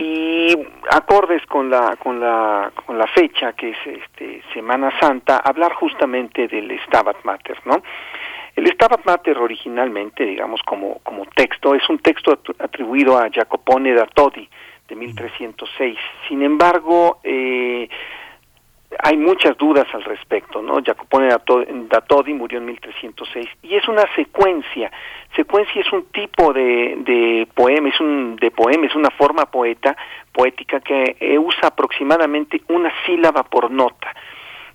y 0.00 0.56
acordes 0.90 1.44
con 1.46 1.68
la 1.68 1.96
con 1.96 2.20
la 2.20 2.70
con 2.86 2.96
la 2.96 3.06
fecha 3.08 3.52
que 3.52 3.70
es 3.70 3.78
este 3.84 4.42
Semana 4.54 4.92
Santa 5.00 5.38
hablar 5.38 5.74
justamente 5.74 6.46
del 6.46 6.70
Stabat 6.86 7.24
Mater 7.24 7.58
no 7.66 7.82
El 8.54 8.66
Stabat 8.72 9.04
Mater 9.04 9.38
originalmente, 9.38 10.24
digamos 10.24 10.60
como, 10.64 10.98
como 11.04 11.24
texto, 11.26 11.74
es 11.76 11.88
un 11.88 11.98
texto 11.98 12.32
atr- 12.32 12.56
atribuido 12.58 13.16
a 13.16 13.28
Jacopone 13.30 13.92
da 13.94 14.06
Todi 14.06 14.48
de 14.88 14.96
1306. 14.96 15.96
Sin 16.26 16.42
embargo, 16.42 17.20
eh, 17.22 17.88
hay 19.04 19.16
muchas 19.16 19.56
dudas 19.58 19.86
al 19.92 20.02
respecto, 20.02 20.60
¿no? 20.60 20.80
Jacopone 20.82 21.28
da 21.28 22.00
Todi 22.00 22.32
murió 22.34 22.58
en 22.58 22.64
1306 22.66 23.46
y 23.62 23.76
es 23.76 23.86
una 23.86 24.02
secuencia. 24.16 24.90
Secuencia 25.38 25.82
es 25.82 25.92
un 25.92 26.06
tipo 26.06 26.52
de, 26.52 26.96
de 26.98 27.46
poema, 27.54 27.90
es 27.90 28.00
un 28.00 28.34
de 28.34 28.50
poema, 28.50 28.86
es 28.86 28.96
una 28.96 29.10
forma 29.10 29.46
poeta 29.46 29.96
poética 30.32 30.80
que 30.80 31.16
eh, 31.20 31.38
usa 31.38 31.68
aproximadamente 31.68 32.62
una 32.66 32.92
sílaba 33.06 33.44
por 33.44 33.70
nota. 33.70 34.12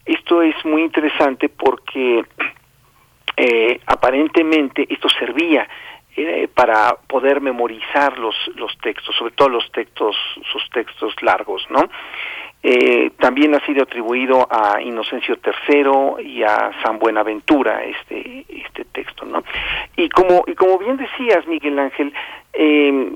Esto 0.06 0.42
es 0.42 0.56
muy 0.64 0.84
interesante 0.84 1.50
porque 1.50 2.24
eh, 3.36 3.82
aparentemente 3.88 4.88
esto 4.90 5.10
servía 5.10 5.68
eh, 6.16 6.48
para 6.48 6.96
poder 7.08 7.42
memorizar 7.42 8.18
los, 8.18 8.36
los 8.56 8.72
textos, 8.78 9.14
sobre 9.18 9.34
todo 9.34 9.50
los 9.50 9.70
textos, 9.74 10.16
sus 10.50 10.70
textos 10.70 11.14
largos, 11.22 11.68
¿no? 11.70 11.90
Eh, 12.66 13.12
también 13.20 13.54
ha 13.56 13.66
sido 13.66 13.84
atribuido 13.84 14.48
a 14.50 14.82
Inocencio 14.82 15.36
III 15.44 16.26
y 16.26 16.44
a 16.44 16.72
San 16.82 16.98
Buenaventura 16.98 17.84
este 17.84 18.46
este 18.48 18.86
texto, 18.86 19.26
¿no? 19.26 19.44
Y 19.98 20.08
como 20.08 20.46
y 20.48 20.56
como 20.56 20.78
bien 20.78 20.96
decías, 20.96 21.46
Miguel 21.46 21.78
Ángel, 21.78 22.14
eh, 22.54 23.12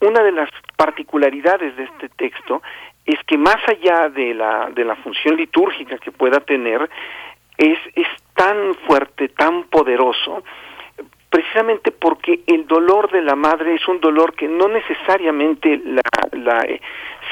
una 0.00 0.22
de 0.22 0.32
las 0.32 0.48
particularidades 0.74 1.76
de 1.76 1.84
este 1.84 2.08
texto 2.08 2.62
es 3.04 3.18
que 3.26 3.36
más 3.36 3.58
allá 3.68 4.08
de 4.08 4.32
la 4.32 4.70
de 4.70 4.86
la 4.86 4.96
función 4.96 5.36
litúrgica 5.36 5.98
que 5.98 6.10
pueda 6.10 6.40
tener 6.40 6.88
es 7.58 7.78
es 7.94 8.08
tan 8.34 8.74
fuerte, 8.86 9.28
tan 9.28 9.64
poderoso 9.64 10.42
precisamente 11.28 11.90
porque 11.92 12.40
el 12.46 12.66
dolor 12.66 13.10
de 13.10 13.20
la 13.20 13.36
madre 13.36 13.74
es 13.74 13.86
un 13.86 14.00
dolor 14.00 14.34
que 14.34 14.48
no 14.48 14.68
necesariamente 14.68 15.78
la, 15.84 16.02
la 16.32 16.66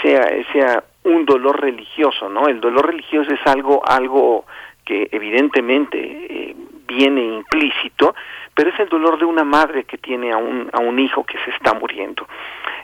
sea 0.03 0.23
sea 0.53 0.85
un 1.05 1.25
dolor 1.25 1.61
religioso, 1.61 2.29
¿no? 2.29 2.49
El 2.49 2.61
dolor 2.61 2.87
religioso 2.87 3.33
es 3.33 3.47
algo 3.47 3.83
algo 3.87 4.45
que 4.85 5.09
evidentemente 5.13 5.99
eh, 5.99 6.57
viene 6.87 7.23
implícito, 7.23 8.15
pero 8.55 8.71
es 8.71 8.81
el 8.81 8.89
dolor 8.89 9.19
de 9.19 9.25
una 9.25 9.45
madre 9.45 9.85
que 9.85 9.99
tiene 9.99 10.33
a 10.33 10.37
un 10.37 10.69
a 10.73 10.81
un 10.81 10.99
hijo 10.99 11.25
que 11.25 11.39
se 11.45 11.51
está 11.51 11.75
muriendo. 11.75 12.27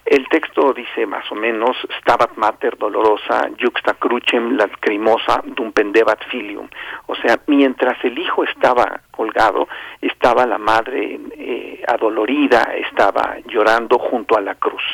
El 0.07 0.29
texto 0.29 0.73
dice 0.73 1.05
más 1.05 1.31
o 1.33 1.35
menos 1.35 1.77
Stabat 1.99 2.37
mater 2.37 2.79
dolorosa 2.79 3.51
juxta 3.61 3.95
crucem 3.95 4.57
lacrimosa 4.57 5.43
dum 5.45 5.73
pendebat 5.73 6.23
filium. 6.31 6.69
O 7.09 7.17
sea, 7.17 7.41
mientras 7.49 8.03
el 8.05 8.17
hijo 8.17 8.45
estaba 8.45 9.01
colgado, 9.11 9.67
estaba 10.01 10.47
la 10.47 10.59
madre 10.59 11.19
eh, 11.37 11.83
adolorida, 11.89 12.73
estaba 12.77 13.39
llorando 13.47 13.99
junto 13.99 14.37
a 14.37 14.41
la 14.41 14.55
cruz. 14.55 14.85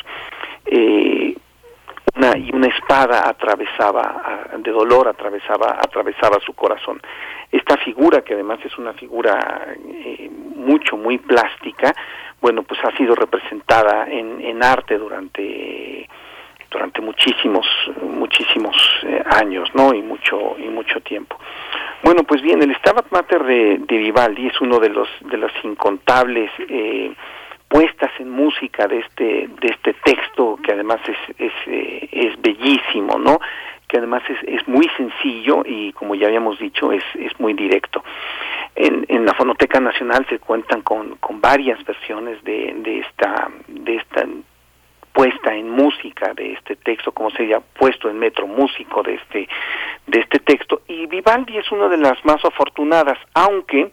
Eh, 0.65 1.35
una, 2.15 2.37
y 2.37 2.49
una 2.53 2.67
espada 2.67 3.27
atravesaba 3.27 4.49
de 4.57 4.71
dolor 4.71 5.07
atravesaba 5.07 5.77
atravesaba 5.79 6.39
su 6.45 6.53
corazón. 6.53 7.01
Esta 7.51 7.77
figura 7.77 8.21
que 8.21 8.33
además 8.33 8.59
es 8.63 8.77
una 8.77 8.93
figura 8.93 9.67
eh, 9.87 10.29
mucho 10.55 10.97
muy 10.97 11.17
plástica 11.17 11.93
bueno 12.41 12.63
pues 12.63 12.79
ha 12.83 12.95
sido 12.97 13.15
representada 13.15 14.07
en, 14.07 14.41
en 14.41 14.63
arte 14.63 14.97
durante 14.97 16.07
durante 16.69 17.01
muchísimos 17.01 17.65
muchísimos 18.01 18.75
eh, 19.03 19.23
años 19.25 19.69
no 19.73 19.93
y 19.93 20.01
mucho 20.01 20.55
y 20.57 20.69
mucho 20.69 20.99
tiempo. 21.01 21.39
Bueno 22.03 22.23
pues 22.23 22.41
bien 22.41 22.61
el 22.61 22.75
Stabat 22.75 23.11
Mater 23.11 23.43
de, 23.43 23.79
de 23.79 23.97
Vivaldi 23.97 24.47
es 24.47 24.61
uno 24.61 24.79
de 24.79 24.89
los 24.89 25.09
de 25.21 25.37
los 25.37 25.51
incontables 25.63 26.51
eh, 26.59 27.13
puestas 27.73 28.11
en 28.19 28.29
música 28.29 28.87
de 28.87 28.99
este 28.99 29.49
de 29.59 29.67
este 29.67 29.95
texto 30.05 30.59
que 30.63 30.73
además 30.73 30.99
es 31.07 31.17
es, 31.39 31.53
eh, 31.65 32.07
es 32.11 32.39
bellísimo 32.39 33.17
no 33.17 33.39
que 33.87 33.97
además 33.97 34.21
es, 34.29 34.37
es 34.47 34.67
muy 34.67 34.87
sencillo 34.95 35.63
y 35.65 35.91
como 35.93 36.13
ya 36.13 36.27
habíamos 36.27 36.59
dicho 36.59 36.91
es 36.91 37.03
es 37.15 37.39
muy 37.39 37.53
directo. 37.53 38.03
En, 38.75 39.05
en 39.07 39.25
la 39.25 39.33
Fonoteca 39.33 39.79
Nacional 39.79 40.25
se 40.29 40.39
cuentan 40.39 40.81
con, 40.81 41.15
con 41.17 41.41
varias 41.41 41.83
versiones 41.83 42.43
de, 42.43 42.75
de 42.77 42.99
esta 42.99 43.49
de 43.67 43.95
esta 43.95 44.27
puesta 45.11 45.55
en 45.55 45.69
música 45.69 46.33
de 46.35 46.53
este 46.53 46.75
texto, 46.75 47.11
como 47.11 47.31
sería 47.31 47.59
puesto 47.59 48.07
en 48.07 48.19
metro 48.19 48.45
músico 48.45 49.01
de 49.01 49.15
este 49.15 49.47
de 50.05 50.19
este 50.19 50.39
texto. 50.39 50.81
Y 50.87 51.07
Vivaldi 51.07 51.57
es 51.57 51.71
una 51.71 51.87
de 51.87 51.97
las 51.97 52.23
más 52.23 52.43
afortunadas, 52.45 53.17
aunque 53.33 53.91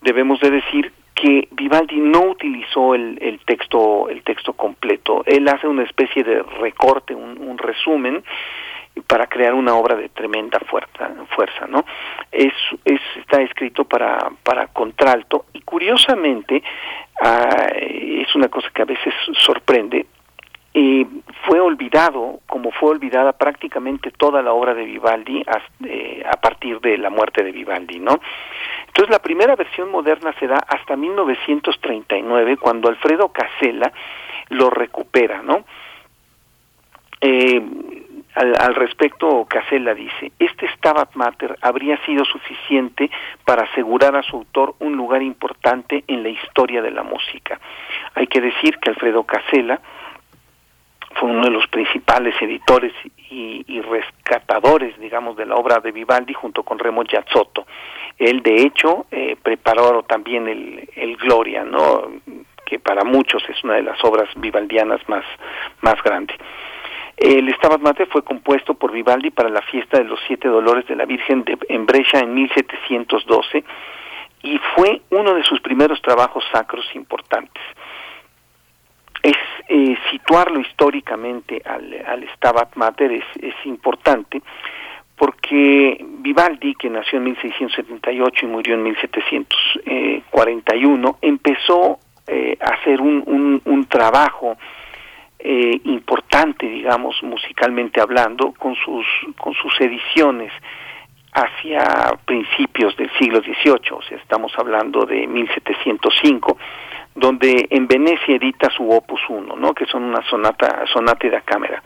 debemos 0.00 0.40
de 0.40 0.50
decir 0.50 0.92
que 1.14 1.48
Vivaldi 1.52 2.00
no 2.00 2.22
utilizó 2.22 2.94
el, 2.94 3.18
el 3.20 3.40
texto 3.44 4.08
el 4.08 4.22
texto 4.22 4.52
completo, 4.54 5.22
él 5.26 5.48
hace 5.48 5.66
una 5.68 5.84
especie 5.84 6.24
de 6.24 6.42
recorte, 6.42 7.14
un, 7.14 7.58
resumen 7.58 8.24
para 9.06 9.26
crear 9.26 9.54
una 9.54 9.74
obra 9.74 9.94
de 9.94 10.08
tremenda 10.08 10.58
fuerza, 10.60 11.10
fuerza 11.34 11.66
¿no? 11.66 11.84
Es, 12.30 12.52
es, 12.84 13.00
está 13.16 13.40
escrito 13.40 13.84
para, 13.84 14.30
para 14.42 14.66
contralto 14.68 15.46
y 15.52 15.60
curiosamente 15.60 16.62
ah, 17.20 17.68
es 17.76 18.34
una 18.34 18.48
cosa 18.48 18.68
que 18.74 18.82
a 18.82 18.86
veces 18.86 19.14
sorprende, 19.38 20.06
eh, 20.74 21.06
fue 21.46 21.60
olvidado, 21.60 22.40
como 22.46 22.70
fue 22.72 22.90
olvidada 22.90 23.32
prácticamente 23.32 24.10
toda 24.10 24.40
la 24.42 24.52
obra 24.52 24.74
de 24.74 24.84
Vivaldi 24.84 25.42
as- 25.46 25.86
eh, 25.86 26.22
a 26.26 26.36
partir 26.40 26.80
de 26.80 26.96
la 26.98 27.10
muerte 27.10 27.42
de 27.44 27.52
Vivaldi, 27.52 27.98
¿no? 27.98 28.18
Entonces 28.86 29.10
la 29.10 29.20
primera 29.20 29.54
versión 29.56 29.90
moderna 29.90 30.32
se 30.38 30.46
da 30.46 30.58
hasta 30.68 30.96
1939 30.96 32.56
cuando 32.56 32.88
Alfredo 32.88 33.28
Casella 33.32 33.92
lo 34.50 34.70
recupera, 34.70 35.42
¿no? 35.42 35.64
Eh, 37.20 37.62
al, 38.34 38.54
al 38.58 38.74
respecto, 38.74 39.44
Casella 39.48 39.94
dice, 39.94 40.32
este 40.38 40.66
Stabat 40.76 41.14
Mater 41.16 41.56
habría 41.60 41.98
sido 42.06 42.24
suficiente 42.24 43.10
para 43.44 43.64
asegurar 43.64 44.16
a 44.16 44.22
su 44.22 44.36
autor 44.36 44.74
un 44.80 44.96
lugar 44.96 45.22
importante 45.22 46.02
en 46.06 46.22
la 46.22 46.30
historia 46.30 46.80
de 46.80 46.90
la 46.90 47.02
música. 47.02 47.60
Hay 48.14 48.26
que 48.26 48.40
decir 48.40 48.78
que 48.78 48.88
Alfredo 48.90 49.24
Casella 49.24 49.80
fue 51.12 51.30
uno 51.30 51.44
de 51.44 51.50
los 51.50 51.66
principales 51.68 52.34
editores 52.40 52.92
y, 53.30 53.80
rescatadores, 53.80 54.98
digamos, 54.98 55.36
de 55.36 55.46
la 55.46 55.54
obra 55.54 55.80
de 55.80 55.92
Vivaldi 55.92 56.34
junto 56.34 56.62
con 56.62 56.78
Remo 56.78 57.02
Giazzotto. 57.02 57.66
Él, 58.18 58.42
de 58.42 58.62
hecho, 58.62 59.06
eh, 59.10 59.36
preparó 59.42 60.02
también 60.02 60.48
el, 60.48 60.88
el 60.94 61.16
Gloria, 61.16 61.64
¿no? 61.64 62.08
que 62.72 62.78
para 62.78 63.04
muchos 63.04 63.42
es 63.50 63.62
una 63.64 63.74
de 63.74 63.82
las 63.82 64.02
obras 64.02 64.28
vivaldianas 64.36 65.06
más, 65.08 65.24
más 65.82 66.02
grandes. 66.02 66.36
El 67.18 67.54
Stabat 67.54 67.80
Mater 67.80 68.08
fue 68.08 68.24
compuesto 68.24 68.72
por 68.72 68.92
Vivaldi 68.92 69.30
para 69.30 69.50
la 69.50 69.60
fiesta 69.62 69.98
de 69.98 70.04
los 70.04 70.18
Siete 70.26 70.48
Dolores 70.48 70.86
de 70.86 70.96
la 70.96 71.04
Virgen 71.04 71.44
de, 71.44 71.58
en 71.68 71.84
Brescia 71.86 72.20
en 72.20 72.32
1712 72.34 73.64
y 74.42 74.58
fue 74.74 75.02
uno 75.10 75.34
de 75.34 75.42
sus 75.44 75.60
primeros 75.60 76.00
trabajos 76.00 76.42
sacros 76.50 76.84
importantes. 76.94 77.62
Es 79.22 79.36
eh, 79.68 79.96
situarlo 80.10 80.60
históricamente 80.60 81.62
al, 81.64 81.94
al 82.06 82.28
Stabat 82.36 82.76
Mater 82.76 83.12
es, 83.12 83.24
es 83.40 83.54
importante 83.64 84.42
porque 85.16 86.04
Vivaldi, 86.18 86.74
que 86.74 86.90
nació 86.90 87.16
en 87.18 87.24
1678 87.24 88.44
y 88.44 88.48
murió 88.48 88.74
en 88.74 88.82
1741, 88.82 91.18
empezó 91.22 91.98
eh, 92.26 92.58
a 92.60 92.74
hacer 92.74 93.00
un, 93.00 93.22
un, 93.26 93.62
un 93.64 93.86
trabajo 93.86 94.58
eh, 95.38 95.80
importante, 95.84 96.66
digamos, 96.66 97.22
musicalmente 97.22 97.98
hablando, 98.00 98.52
con 98.52 98.74
sus, 98.76 99.06
con 99.38 99.54
sus 99.54 99.80
ediciones 99.80 100.52
hacia 101.32 102.18
principios 102.24 102.96
del 102.96 103.10
siglo 103.18 103.40
XVIII, 103.40 103.92
o 103.92 104.02
sea, 104.02 104.18
estamos 104.18 104.52
hablando 104.56 105.06
de 105.06 105.26
1705, 105.26 106.58
donde 107.14 107.66
en 107.70 107.86
Venecia 107.86 108.36
edita 108.36 108.70
su 108.70 108.88
Opus 108.90 109.20
1, 109.28 109.56
¿no? 109.56 109.74
que 109.74 109.86
son 109.86 110.04
una 110.04 110.22
sonata, 110.28 110.84
sonata 110.92 111.28
da 111.28 111.40
cámara. 111.40 111.82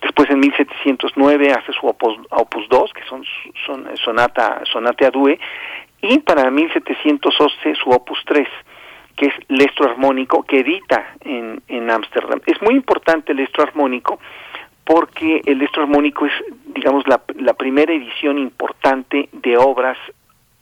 Después 0.00 0.28
en 0.30 0.40
1709 0.40 1.52
hace 1.52 1.72
su 1.72 1.86
Opus, 1.86 2.18
Opus 2.30 2.68
2, 2.68 2.92
que 2.92 3.02
son, 3.04 3.24
son 3.66 3.96
sonata, 3.96 4.62
sonata 4.70 5.06
a 5.06 5.10
due, 5.10 5.38
y 6.02 6.18
para 6.18 6.50
1711 6.50 7.74
su 7.74 7.90
Opus 7.90 8.18
3, 8.26 8.48
que 9.16 9.26
es 9.26 9.34
Lestro 9.48 9.88
Armónico, 9.88 10.42
que 10.42 10.60
edita 10.60 11.14
en 11.20 11.62
en 11.68 11.90
Ámsterdam. 11.90 12.40
Es 12.46 12.60
muy 12.62 12.74
importante 12.74 13.32
el 13.32 13.38
Lestro 13.38 13.62
Armónico 13.62 14.18
porque 14.84 15.40
el 15.46 15.58
Lestro 15.58 15.82
Armónico 15.82 16.26
es, 16.26 16.32
digamos, 16.74 17.06
la, 17.08 17.22
la 17.36 17.54
primera 17.54 17.92
edición 17.92 18.38
importante 18.38 19.28
de 19.32 19.56
obras 19.56 19.96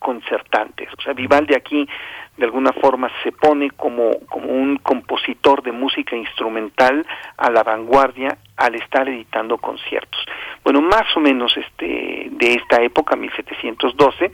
concertantes. 0.03 0.89
O 0.99 1.01
sea, 1.01 1.15
Vivaldi 1.15 1.55
aquí 1.55 1.89
de 2.37 2.45
alguna 2.45 2.73
forma 2.73 3.11
se 3.23 3.31
pone 3.33 3.71
como, 3.71 4.11
como 4.29 4.49
un 4.49 4.77
compositor 4.79 5.63
de 5.63 5.73
música 5.73 6.17
instrumental 6.17 7.07
a 7.37 7.51
la 7.51 7.63
vanguardia 7.63 8.37
al 8.57 8.75
estar 8.75 9.09
editando 9.09 9.59
conciertos. 9.59 10.21
Bueno, 10.65 10.81
más 10.81 11.05
o 11.17 11.21
menos 11.21 11.57
este 11.57 12.29
de 12.31 12.55
esta 12.55 12.83
época, 12.83 13.17
1712, 13.17 14.33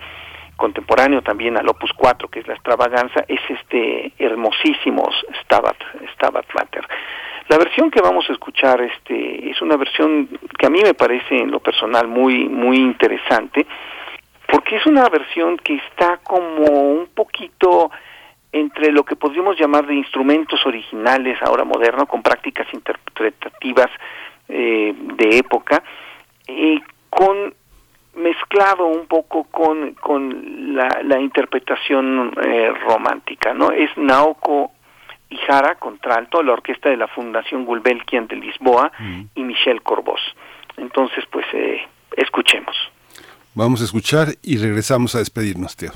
contemporáneo 0.57 1.23
también 1.23 1.57
al 1.57 1.69
Opus 1.69 1.93
4, 1.97 2.29
que 2.29 2.41
es 2.41 2.47
la 2.47 2.55
extravaganza, 2.55 3.25
es 3.29 3.41
este 3.49 4.13
hermosísimo 4.19 5.09
Stabat, 5.43 5.77
Stabat 6.15 6.47
Mater. 6.55 6.87
La 7.49 7.57
versión 7.57 7.91
que 7.91 8.03
vamos 8.03 8.29
a 8.29 8.33
escuchar 8.33 8.81
este, 8.83 9.51
es 9.51 9.63
una 9.63 9.77
versión 9.77 10.29
que 10.59 10.67
a 10.67 10.71
mí 10.71 10.81
me 10.83 10.95
parece 10.95 11.39
en 11.39 11.51
lo 11.51 11.61
personal 11.61 12.07
muy, 12.07 12.49
muy 12.49 12.77
interesante, 12.77 13.67
porque 14.49 14.77
es 14.77 14.87
una 14.87 15.09
versión 15.11 15.59
que 15.59 15.75
está 15.75 16.17
como 16.19 16.65
un 16.65 17.07
poquito 17.15 17.91
entre 18.51 18.91
lo 18.91 19.05
que 19.05 19.15
podríamos 19.15 19.61
llamar 19.61 19.87
de 19.87 19.95
instrumentos 19.95 20.65
originales 20.65 21.39
ahora 21.43 21.65
moderno, 21.65 22.07
con 22.07 22.23
prácticas 22.23 22.67
interpretativas 22.73 23.91
eh, 24.49 24.95
de 24.97 25.37
época, 25.37 25.83
eh, 26.47 26.81
con 27.11 27.55
mezclado 28.15 28.87
un 28.87 29.07
poco 29.07 29.45
con, 29.45 29.93
con 29.95 30.75
la, 30.75 31.03
la 31.05 31.21
interpretación 31.21 32.33
eh, 32.43 32.73
romántica, 32.87 33.53
¿no? 33.53 33.71
Es 33.71 33.97
Naoko 33.97 34.73
Ihara, 35.29 35.75
contralto, 35.75 36.43
la 36.43 36.55
orquesta 36.55 36.89
de 36.89 36.97
la 36.97 37.07
Fundación 37.07 37.67
Gulbenkian 37.67 38.27
de 38.27 38.37
Lisboa 38.37 38.91
y 39.35 39.43
Michel 39.43 39.83
Corbos. 39.83 40.21
Entonces, 40.79 41.25
pues, 41.31 41.45
eh, 41.53 41.87
escuchemos. 42.17 42.77
Vamos 43.55 43.81
a 43.81 43.85
escuchar 43.85 44.37
y 44.43 44.57
regresamos 44.59 45.15
a 45.15 45.19
despedirnos, 45.19 45.77
tío. 45.77 45.93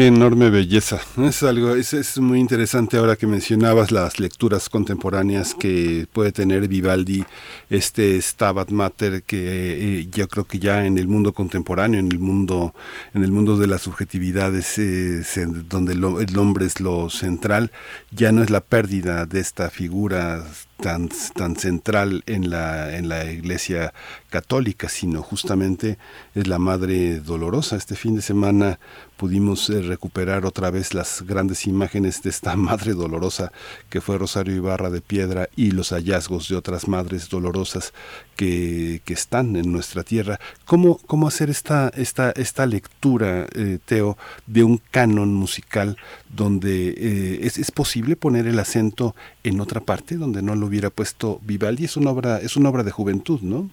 Enorme 0.00 0.48
belleza. 0.48 1.00
Es 1.16 1.42
algo, 1.42 1.74
es, 1.74 2.18
muy 2.18 2.38
interesante 2.38 2.98
ahora 2.98 3.16
que 3.16 3.26
mencionabas 3.26 3.90
las 3.90 4.20
lecturas 4.20 4.68
contemporáneas 4.68 5.56
que 5.56 6.06
puede 6.12 6.30
tener 6.30 6.68
Vivaldi, 6.68 7.24
este 7.68 8.22
Stabat 8.22 8.70
Mater, 8.70 9.24
que 9.24 9.98
eh, 10.02 10.08
yo 10.12 10.28
creo 10.28 10.44
que 10.44 10.60
ya 10.60 10.86
en 10.86 10.98
el 10.98 11.08
mundo 11.08 11.32
contemporáneo, 11.32 11.98
en 11.98 12.12
el 12.12 12.20
mundo, 12.20 12.76
en 13.12 13.24
el 13.24 13.32
mundo 13.32 13.56
de 13.56 13.66
las 13.66 13.82
subjetividades, 13.82 14.78
eh, 14.78 15.24
donde 15.68 15.94
el 15.94 16.38
hombre 16.38 16.66
es 16.66 16.78
lo 16.78 17.10
central, 17.10 17.72
ya 18.12 18.30
no 18.30 18.44
es 18.44 18.50
la 18.50 18.60
pérdida 18.60 19.26
de 19.26 19.40
esta 19.40 19.68
figura 19.68 20.44
tan, 20.80 21.08
tan 21.34 21.56
central 21.56 22.22
en 22.26 22.50
la, 22.50 22.96
en 22.96 23.08
la 23.08 23.30
Iglesia 23.30 23.92
católica, 24.28 24.88
sino 24.88 25.22
justamente 25.22 25.98
es 26.34 26.46
la 26.46 26.58
Madre 26.58 27.20
Dolorosa. 27.20 27.76
Este 27.76 27.96
fin 27.96 28.14
de 28.14 28.22
semana 28.22 28.78
pudimos 29.16 29.68
eh, 29.68 29.82
recuperar 29.82 30.46
otra 30.46 30.70
vez 30.70 30.94
las 30.94 31.22
grandes 31.22 31.66
imágenes 31.66 32.22
de 32.22 32.30
esta 32.30 32.56
Madre 32.68 32.94
Dolorosa 32.94 33.52
que 33.90 34.00
fue 34.00 34.16
Rosario 34.16 34.54
Ibarra 34.54 34.90
de 34.90 35.00
Piedra 35.00 35.48
y 35.56 35.72
los 35.72 35.90
hallazgos 35.90 36.48
de 36.48 36.56
otras 36.56 36.88
Madres 36.88 37.28
Dolorosas 37.28 37.92
que, 38.36 39.02
que 39.04 39.14
están 39.14 39.56
en 39.56 39.72
nuestra 39.72 40.04
tierra. 40.04 40.38
¿Cómo, 40.64 40.98
cómo 41.06 41.26
hacer 41.26 41.50
esta, 41.50 41.88
esta, 41.96 42.30
esta 42.30 42.66
lectura, 42.66 43.46
eh, 43.54 43.78
Teo, 43.84 44.16
de 44.46 44.62
un 44.62 44.80
canon 44.90 45.34
musical 45.34 45.96
donde 46.28 46.90
eh, 46.90 47.40
es, 47.42 47.58
es 47.58 47.70
posible 47.70 48.14
poner 48.14 48.46
el 48.46 48.58
acento 48.58 49.16
en 49.42 49.60
otra 49.60 49.80
parte 49.80 50.16
donde 50.16 50.42
no 50.42 50.54
lo 50.54 50.66
hubiera 50.66 50.90
puesto 50.90 51.40
Vivaldi? 51.42 51.84
Es 51.84 51.96
una 51.96 52.10
obra, 52.10 52.38
es 52.38 52.56
una 52.56 52.68
obra 52.68 52.84
de 52.84 52.92
juventud, 52.92 53.40
¿no? 53.40 53.70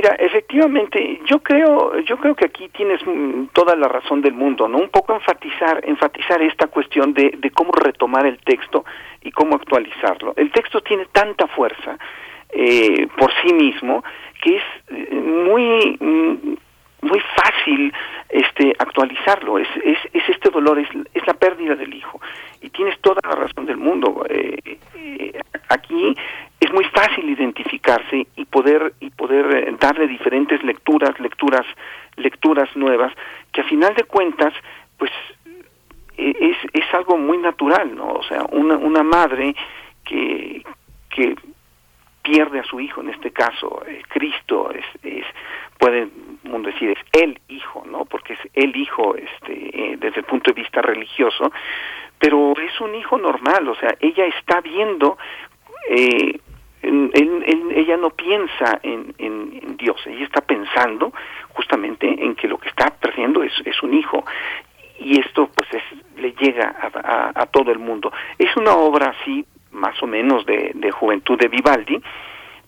Mira, 0.00 0.14
efectivamente, 0.18 1.20
yo 1.26 1.40
creo, 1.40 2.00
yo 2.00 2.16
creo 2.16 2.34
que 2.34 2.46
aquí 2.46 2.70
tienes 2.70 3.06
mm, 3.06 3.48
toda 3.52 3.76
la 3.76 3.86
razón 3.86 4.22
del 4.22 4.32
mundo, 4.32 4.66
¿no? 4.66 4.78
Un 4.78 4.88
poco 4.88 5.12
enfatizar, 5.12 5.82
enfatizar 5.86 6.40
esta 6.40 6.68
cuestión 6.68 7.12
de, 7.12 7.34
de 7.36 7.50
cómo 7.50 7.70
retomar 7.72 8.24
el 8.24 8.38
texto 8.38 8.86
y 9.20 9.30
cómo 9.30 9.56
actualizarlo. 9.56 10.32
El 10.38 10.50
texto 10.52 10.80
tiene 10.80 11.04
tanta 11.12 11.46
fuerza 11.48 11.98
eh, 12.48 13.08
por 13.18 13.30
sí 13.42 13.52
mismo 13.52 14.02
que 14.42 14.56
es 14.56 14.62
eh, 14.88 15.14
muy 15.14 15.98
mm, 16.00 16.54
muy 17.02 17.20
fácil 17.36 17.92
este 18.28 18.74
actualizarlo. 18.78 19.58
Es, 19.58 19.68
es, 19.84 19.98
es 20.12 20.28
este 20.28 20.50
dolor 20.50 20.78
es, 20.78 20.88
es 21.14 21.26
la 21.26 21.34
pérdida 21.34 21.74
del 21.74 21.94
hijo. 21.94 22.20
Y 22.60 22.70
tienes 22.70 22.98
toda 23.00 23.20
la 23.24 23.36
razón 23.36 23.66
del 23.66 23.76
mundo. 23.76 24.24
Eh, 24.28 24.78
aquí 25.70 26.16
es 26.60 26.72
muy 26.72 26.84
fácil 26.86 27.28
identificarse 27.30 28.26
y 28.36 28.44
poder 28.44 28.94
y 29.00 29.10
poder 29.10 29.56
eh, 29.56 29.76
darle 29.80 30.06
diferentes 30.06 30.62
lecturas 30.62 31.18
lecturas 31.18 31.66
lecturas 32.16 32.68
nuevas 32.76 33.12
que 33.52 33.62
a 33.62 33.64
final 33.64 33.94
de 33.94 34.04
cuentas 34.04 34.52
pues 34.98 35.10
eh, 36.18 36.34
es, 36.40 36.56
es 36.72 36.94
algo 36.94 37.16
muy 37.16 37.38
natural 37.38 37.94
no 37.94 38.12
o 38.12 38.22
sea 38.24 38.44
una 38.50 38.76
una 38.76 39.02
madre 39.02 39.54
que 40.04 40.62
que 41.08 41.36
pierde 42.22 42.60
a 42.60 42.64
su 42.64 42.80
hijo 42.80 43.00
en 43.00 43.10
este 43.10 43.30
caso 43.30 43.82
eh, 43.86 44.02
Cristo 44.08 44.70
es, 44.72 44.84
es 45.02 45.24
puede 45.78 46.08
uno 46.44 46.60
decir 46.68 46.90
es 46.90 47.22
el 47.22 47.38
hijo 47.48 47.84
no 47.90 48.04
porque 48.04 48.32
es 48.34 48.40
el 48.54 48.74
hijo 48.76 49.14
este 49.16 49.52
eh, 49.92 49.96
desde 49.98 50.20
el 50.20 50.24
punto 50.24 50.50
de 50.52 50.60
vista 50.60 50.80
religioso 50.82 51.52
pero 52.18 52.52
es 52.58 52.80
un 52.80 52.94
hijo 52.94 53.18
normal 53.18 53.68
o 53.68 53.74
sea 53.76 53.94
ella 54.00 54.24
está 54.26 54.60
viendo 54.60 55.18
eh, 55.88 56.38
ella 56.82 57.96
no 57.98 58.10
piensa 58.10 58.80
en, 58.82 59.14
en- 59.18 59.76
Dios 59.76 60.00
ella 60.06 60.24
está 60.24 60.40
pensando 60.40 61.12
justamente 61.52 62.06
en 62.06 62.34
que 62.34 62.48
lo 62.48 62.58
que 62.58 62.68
está 62.68 62.90
perdiendo 62.90 63.42
es, 63.42 63.52
es 63.64 63.82
un 63.82 63.94
hijo. 63.94 64.24
Y 64.98 65.18
esto 65.18 65.48
pues 65.54 65.68
es, 65.72 65.82
le 66.20 66.32
llega 66.32 66.74
a, 66.80 67.32
a- 67.34 67.46
todo 67.46 67.70
el 67.72 67.78
mundo. 67.78 68.12
Es 68.38 68.54
una 68.56 68.74
obra 68.76 69.14
así 69.18 69.44
más 69.72 70.02
o 70.02 70.06
menos 70.06 70.44
de 70.46 70.90
juventud 70.90 71.38
de 71.38 71.48
Vivaldi 71.48 72.00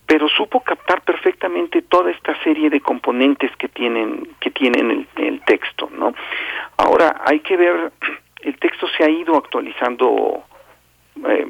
pero 0.06 0.28
supo 0.28 0.60
captar 0.60 1.02
perfectamente 1.02 1.82
toda 1.82 2.10
esta 2.10 2.40
serie 2.42 2.70
de 2.70 2.80
componentes 2.80 3.50
que 3.56 3.68
tienen 3.68 4.28
que 4.40 4.50
tienen 4.50 4.90
el, 4.90 5.08
el 5.16 5.40
texto 5.42 5.88
no 5.92 6.14
ahora 6.76 7.22
hay 7.24 7.40
que 7.40 7.56
ver 7.56 7.92
el 8.42 8.58
texto 8.58 8.86
se 8.96 9.04
ha 9.04 9.08
ido 9.08 9.36
actualizando 9.36 10.44
eh, 11.28 11.46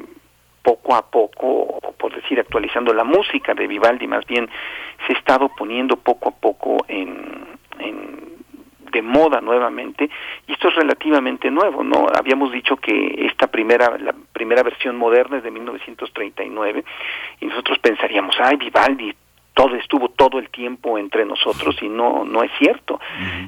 poco 0.63 0.95
a 0.95 1.01
poco, 1.09 1.47
o 1.47 1.91
por 1.91 2.15
decir 2.15 2.39
actualizando 2.39 2.93
la 2.93 3.03
música 3.03 3.53
de 3.53 3.67
Vivaldi, 3.67 4.07
más 4.07 4.25
bien 4.25 4.49
se 5.05 5.13
ha 5.13 5.17
estado 5.17 5.49
poniendo 5.49 5.97
poco 5.97 6.29
a 6.29 6.31
poco 6.31 6.77
en, 6.87 7.45
en 7.79 8.32
de 8.93 9.01
moda 9.01 9.41
nuevamente 9.41 10.09
y 10.47 10.53
esto 10.53 10.69
es 10.69 10.75
relativamente 10.75 11.51
nuevo, 11.51 11.83
¿no? 11.83 12.07
Habíamos 12.17 12.51
dicho 12.53 12.77
que 12.77 13.25
esta 13.29 13.47
primera 13.47 13.97
la 13.97 14.13
primera 14.31 14.63
versión 14.63 14.95
moderna 14.95 15.37
es 15.37 15.43
de 15.43 15.51
1939 15.51 16.83
y 17.41 17.45
nosotros 17.47 17.77
pensaríamos, 17.79 18.35
ay, 18.39 18.55
Vivaldi 18.55 19.13
todo 19.55 19.75
estuvo 19.75 20.09
todo 20.09 20.39
el 20.39 20.49
tiempo 20.49 20.97
entre 20.97 21.25
nosotros 21.25 21.75
y 21.81 21.89
no 21.89 22.23
no 22.25 22.41
es 22.43 22.51
cierto. 22.57 22.99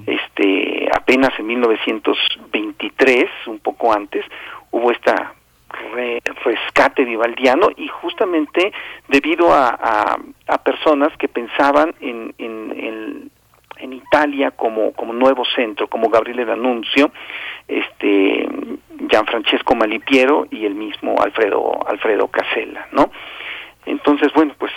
Este 0.05 0.87
apenas 0.95 1.31
en 1.39 1.47
1923, 1.47 3.25
un 3.47 3.59
poco 3.59 3.91
antes, 3.93 4.23
hubo 4.71 4.91
esta 4.91 5.33
re- 5.93 6.21
rescate 6.43 7.03
vivaldiano 7.05 7.69
y 7.75 7.87
justamente 7.87 8.71
debido 9.07 9.51
a, 9.53 9.69
a, 9.69 10.17
a 10.47 10.57
personas 10.63 11.15
que 11.17 11.27
pensaban 11.27 11.93
en, 11.99 12.33
en, 12.37 12.71
en, 12.77 13.31
en 13.77 13.93
Italia 13.93 14.51
como, 14.51 14.93
como 14.93 15.13
nuevo 15.13 15.43
centro, 15.55 15.87
como 15.87 16.09
Gabriele 16.09 16.45
D'Annunzio, 16.45 17.11
este 17.67 18.47
Gianfrancesco 19.09 19.75
Malipiero 19.75 20.47
y 20.51 20.65
el 20.65 20.75
mismo 20.75 21.15
Alfredo 21.21 21.79
Alfredo 21.87 22.27
Casella, 22.27 22.87
¿no? 22.91 23.11
Entonces, 23.85 24.31
bueno, 24.33 24.53
pues 24.57 24.71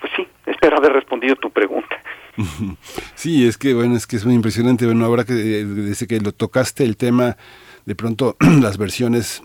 pues 0.00 0.12
sí, 0.16 0.26
espero 0.46 0.76
haber 0.76 0.92
respondido 0.92 1.36
tu 1.36 1.50
pregunta. 1.50 1.96
Sí, 3.14 3.48
es 3.48 3.58
que 3.58 3.74
bueno, 3.74 3.96
es 3.96 4.06
que 4.06 4.14
es 4.14 4.24
muy 4.24 4.34
impresionante. 4.34 4.86
Bueno, 4.86 5.04
ahora 5.04 5.24
que 5.24 5.32
eh, 5.32 5.64
desde 5.64 6.06
que 6.06 6.20
lo 6.20 6.30
tocaste 6.30 6.84
el 6.84 6.96
tema, 6.96 7.36
de 7.84 7.96
pronto 7.96 8.36
las 8.60 8.78
versiones, 8.78 9.42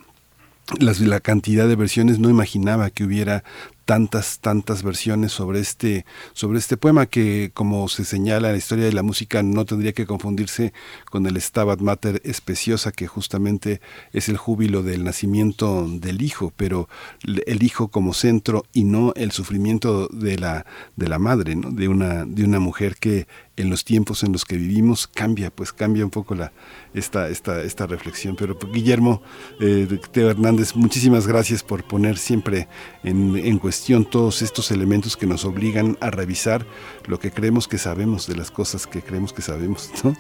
las, 0.80 1.00
la 1.00 1.20
cantidad 1.20 1.68
de 1.68 1.76
versiones, 1.76 2.20
no 2.20 2.30
imaginaba 2.30 2.92
que 2.92 3.04
hubiera 3.04 3.44
tantas, 3.86 4.40
tantas 4.40 4.84
versiones 4.84 5.32
sobre 5.32 5.60
este, 5.60 6.06
sobre 6.34 6.60
este 6.60 6.78
poema 6.78 7.06
que, 7.06 7.52
como 7.54 7.88
se 7.90 8.06
señala 8.06 8.50
en 8.50 8.54
la 8.54 8.58
historia 8.58 8.86
de 8.86 8.94
la 8.94 9.04
música, 9.04 9.44
no 9.44 9.66
tendría 9.66 9.94
que 9.94 10.06
confundirse 10.06 10.74
con 11.10 11.26
el 11.28 11.40
Stabat 11.42 11.80
Mater 11.82 12.22
Especiosa, 12.24 12.92
que 12.92 13.08
justamente 13.08 13.82
es 14.12 14.30
el 14.30 14.38
júbilo 14.38 14.84
del 14.84 15.04
nacimiento 15.04 15.88
del 15.88 16.22
hijo, 16.22 16.54
pero 16.56 16.88
el 17.24 17.64
hijo 17.64 17.90
como 17.90 18.14
centro 18.14 18.66
y 18.74 18.84
no 18.84 19.14
el 19.16 19.32
sufrimiento 19.32 20.08
de 20.08 20.38
la, 20.38 20.66
de 20.96 21.10
la 21.10 21.20
madre, 21.20 21.56
de, 21.56 21.88
una, 21.88 22.26
de 22.26 22.44
una 22.44 22.60
mujer 22.60 22.96
que 22.96 23.28
en 23.56 23.70
los 23.70 23.84
tiempos 23.86 24.24
en 24.24 24.32
los 24.32 24.46
que 24.46 24.58
vivimos 24.58 25.08
cambia, 25.08 25.52
pues 25.52 25.72
cambia 25.72 26.04
un 26.04 26.10
poco 26.10 26.36
la, 26.36 26.52
esta, 26.94 27.30
esta, 27.30 27.62
esta 27.62 27.86
reflexión. 27.86 28.36
Pero 28.36 28.58
pues, 28.58 28.72
Guillermo 28.74 29.22
eh, 29.60 29.88
Teo 30.12 30.32
Hernández, 30.32 30.76
muchísimas 30.76 31.28
gracias 31.28 31.64
por 31.64 31.84
poner 31.84 32.18
siempre 32.18 32.68
en, 33.04 33.36
en 33.36 33.60
cuestión 33.60 34.06
todos 34.06 34.42
estos 34.42 34.72
elementos 34.72 35.16
que 35.16 35.28
nos 35.28 35.46
obligan 35.46 35.98
a 36.02 36.10
revisar 36.10 36.66
lo 37.06 37.20
que 37.20 37.32
creemos 37.32 37.68
que 37.68 37.78
sabemos 37.78 38.28
de 38.28 38.36
las 38.36 38.52
cosas 38.52 38.88
que 38.88 39.02
creemos 39.02 39.34
que 39.34 39.42
sabemos, 39.42 39.92
¿no? 40.04 40.14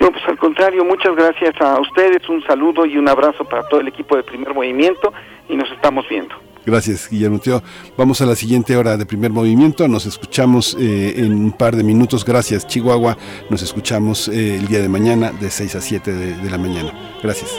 No, 0.00 0.10
pues 0.10 0.24
al 0.26 0.38
contrario, 0.38 0.84
muchas 0.84 1.14
gracias 1.14 1.54
a 1.60 1.80
ustedes, 1.80 2.28
un 2.28 2.42
saludo 2.44 2.86
y 2.86 2.96
un 2.96 3.08
abrazo 3.08 3.44
para 3.44 3.62
todo 3.68 3.80
el 3.80 3.88
equipo 3.88 4.16
de 4.16 4.24
Primer 4.24 4.52
Movimiento 4.52 5.12
y 5.48 5.56
nos 5.56 5.70
estamos 5.70 6.08
viendo. 6.08 6.34
Gracias, 6.64 7.08
Guillermo 7.10 7.38
Teo. 7.38 7.62
Vamos 7.96 8.20
a 8.20 8.26
la 8.26 8.36
siguiente 8.36 8.76
hora 8.76 8.96
de 8.96 9.06
primer 9.06 9.30
movimiento. 9.30 9.88
Nos 9.88 10.06
escuchamos 10.06 10.76
eh, 10.78 11.14
en 11.16 11.32
un 11.32 11.52
par 11.52 11.76
de 11.76 11.82
minutos. 11.82 12.24
Gracias, 12.24 12.66
Chihuahua. 12.66 13.16
Nos 13.50 13.62
escuchamos 13.62 14.28
eh, 14.28 14.56
el 14.56 14.66
día 14.66 14.80
de 14.80 14.88
mañana 14.88 15.32
de 15.32 15.50
6 15.50 15.74
a 15.74 15.80
7 15.80 16.12
de, 16.12 16.36
de 16.36 16.50
la 16.50 16.58
mañana. 16.58 16.92
Gracias. 17.22 17.50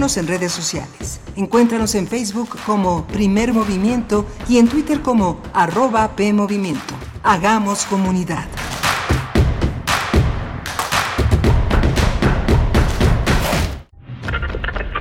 En 0.00 0.26
redes 0.26 0.52
sociales. 0.52 1.20
Encuéntranos 1.36 1.94
en 1.94 2.08
Facebook 2.08 2.56
como 2.64 3.06
Primer 3.08 3.52
Movimiento 3.52 4.24
y 4.48 4.56
en 4.56 4.66
Twitter 4.66 5.02
como 5.02 5.42
arroba 5.52 6.16
PMovimiento. 6.16 6.94
Hagamos 7.22 7.84
comunidad. 7.84 8.46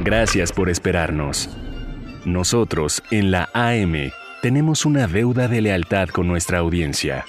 Gracias 0.02 0.52
por 0.52 0.70
esperarnos. 0.70 1.50
Nosotros, 2.26 3.02
en 3.10 3.32
la 3.32 3.48
AM, 3.54 4.12
tenemos 4.42 4.86
una 4.86 5.08
deuda 5.08 5.48
de 5.48 5.62
lealtad 5.62 6.10
con 6.10 6.28
nuestra 6.28 6.58
audiencia. 6.58 7.24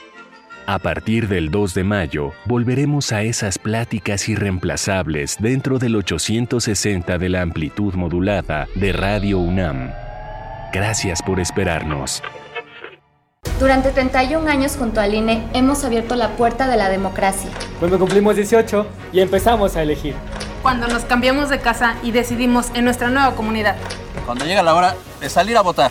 A 0.70 0.78
partir 0.78 1.26
del 1.26 1.50
2 1.50 1.74
de 1.74 1.82
mayo, 1.82 2.30
volveremos 2.44 3.10
a 3.10 3.22
esas 3.22 3.58
pláticas 3.58 4.28
irreemplazables 4.28 5.36
dentro 5.40 5.80
del 5.80 5.96
860 5.96 7.18
de 7.18 7.28
la 7.28 7.42
amplitud 7.42 7.94
modulada 7.94 8.68
de 8.76 8.92
Radio 8.92 9.40
UNAM. 9.40 9.90
Gracias 10.72 11.22
por 11.22 11.40
esperarnos. 11.40 12.22
Durante 13.58 13.90
31 13.90 14.48
años 14.48 14.76
junto 14.76 15.00
al 15.00 15.12
INE 15.12 15.42
hemos 15.54 15.82
abierto 15.82 16.14
la 16.14 16.36
puerta 16.36 16.68
de 16.68 16.76
la 16.76 16.88
democracia. 16.88 17.50
Cuando 17.80 17.98
cumplimos 17.98 18.36
18 18.36 18.86
y 19.12 19.18
empezamos 19.18 19.74
a 19.74 19.82
elegir. 19.82 20.14
Cuando 20.62 20.86
nos 20.86 21.04
cambiamos 21.04 21.48
de 21.48 21.58
casa 21.58 21.96
y 22.04 22.12
decidimos 22.12 22.70
en 22.74 22.84
nuestra 22.84 23.10
nueva 23.10 23.34
comunidad. 23.34 23.74
Cuando 24.24 24.44
llega 24.44 24.62
la 24.62 24.76
hora 24.76 24.94
de 25.20 25.28
salir 25.28 25.56
a 25.56 25.62
votar. 25.62 25.90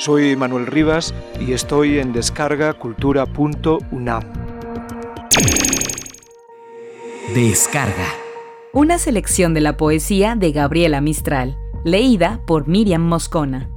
Soy 0.00 0.34
Manuel 0.34 0.66
Rivas 0.66 1.14
y 1.38 1.52
estoy 1.52 1.98
en 1.98 2.14
descargacultura.unam. 2.14 4.22
Descarga. 7.34 8.06
Una 8.72 8.96
selección 8.96 9.52
de 9.52 9.60
la 9.60 9.76
poesía 9.76 10.36
de 10.36 10.52
Gabriela 10.52 11.02
Mistral, 11.02 11.58
leída 11.84 12.40
por 12.46 12.66
Miriam 12.66 13.02
Moscona. 13.02 13.68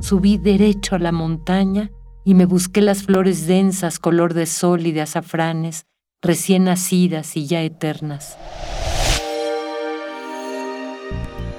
Subí 0.00 0.38
derecho 0.38 0.96
a 0.96 0.98
la 0.98 1.12
montaña 1.12 1.92
y 2.24 2.34
me 2.34 2.46
busqué 2.46 2.82
las 2.82 3.04
flores 3.04 3.46
densas 3.46 4.00
color 4.00 4.34
de 4.34 4.46
sol 4.46 4.88
y 4.88 4.90
de 4.90 5.02
azafranes, 5.02 5.86
recién 6.20 6.64
nacidas 6.64 7.36
y 7.36 7.46
ya 7.46 7.62
eternas. 7.62 8.36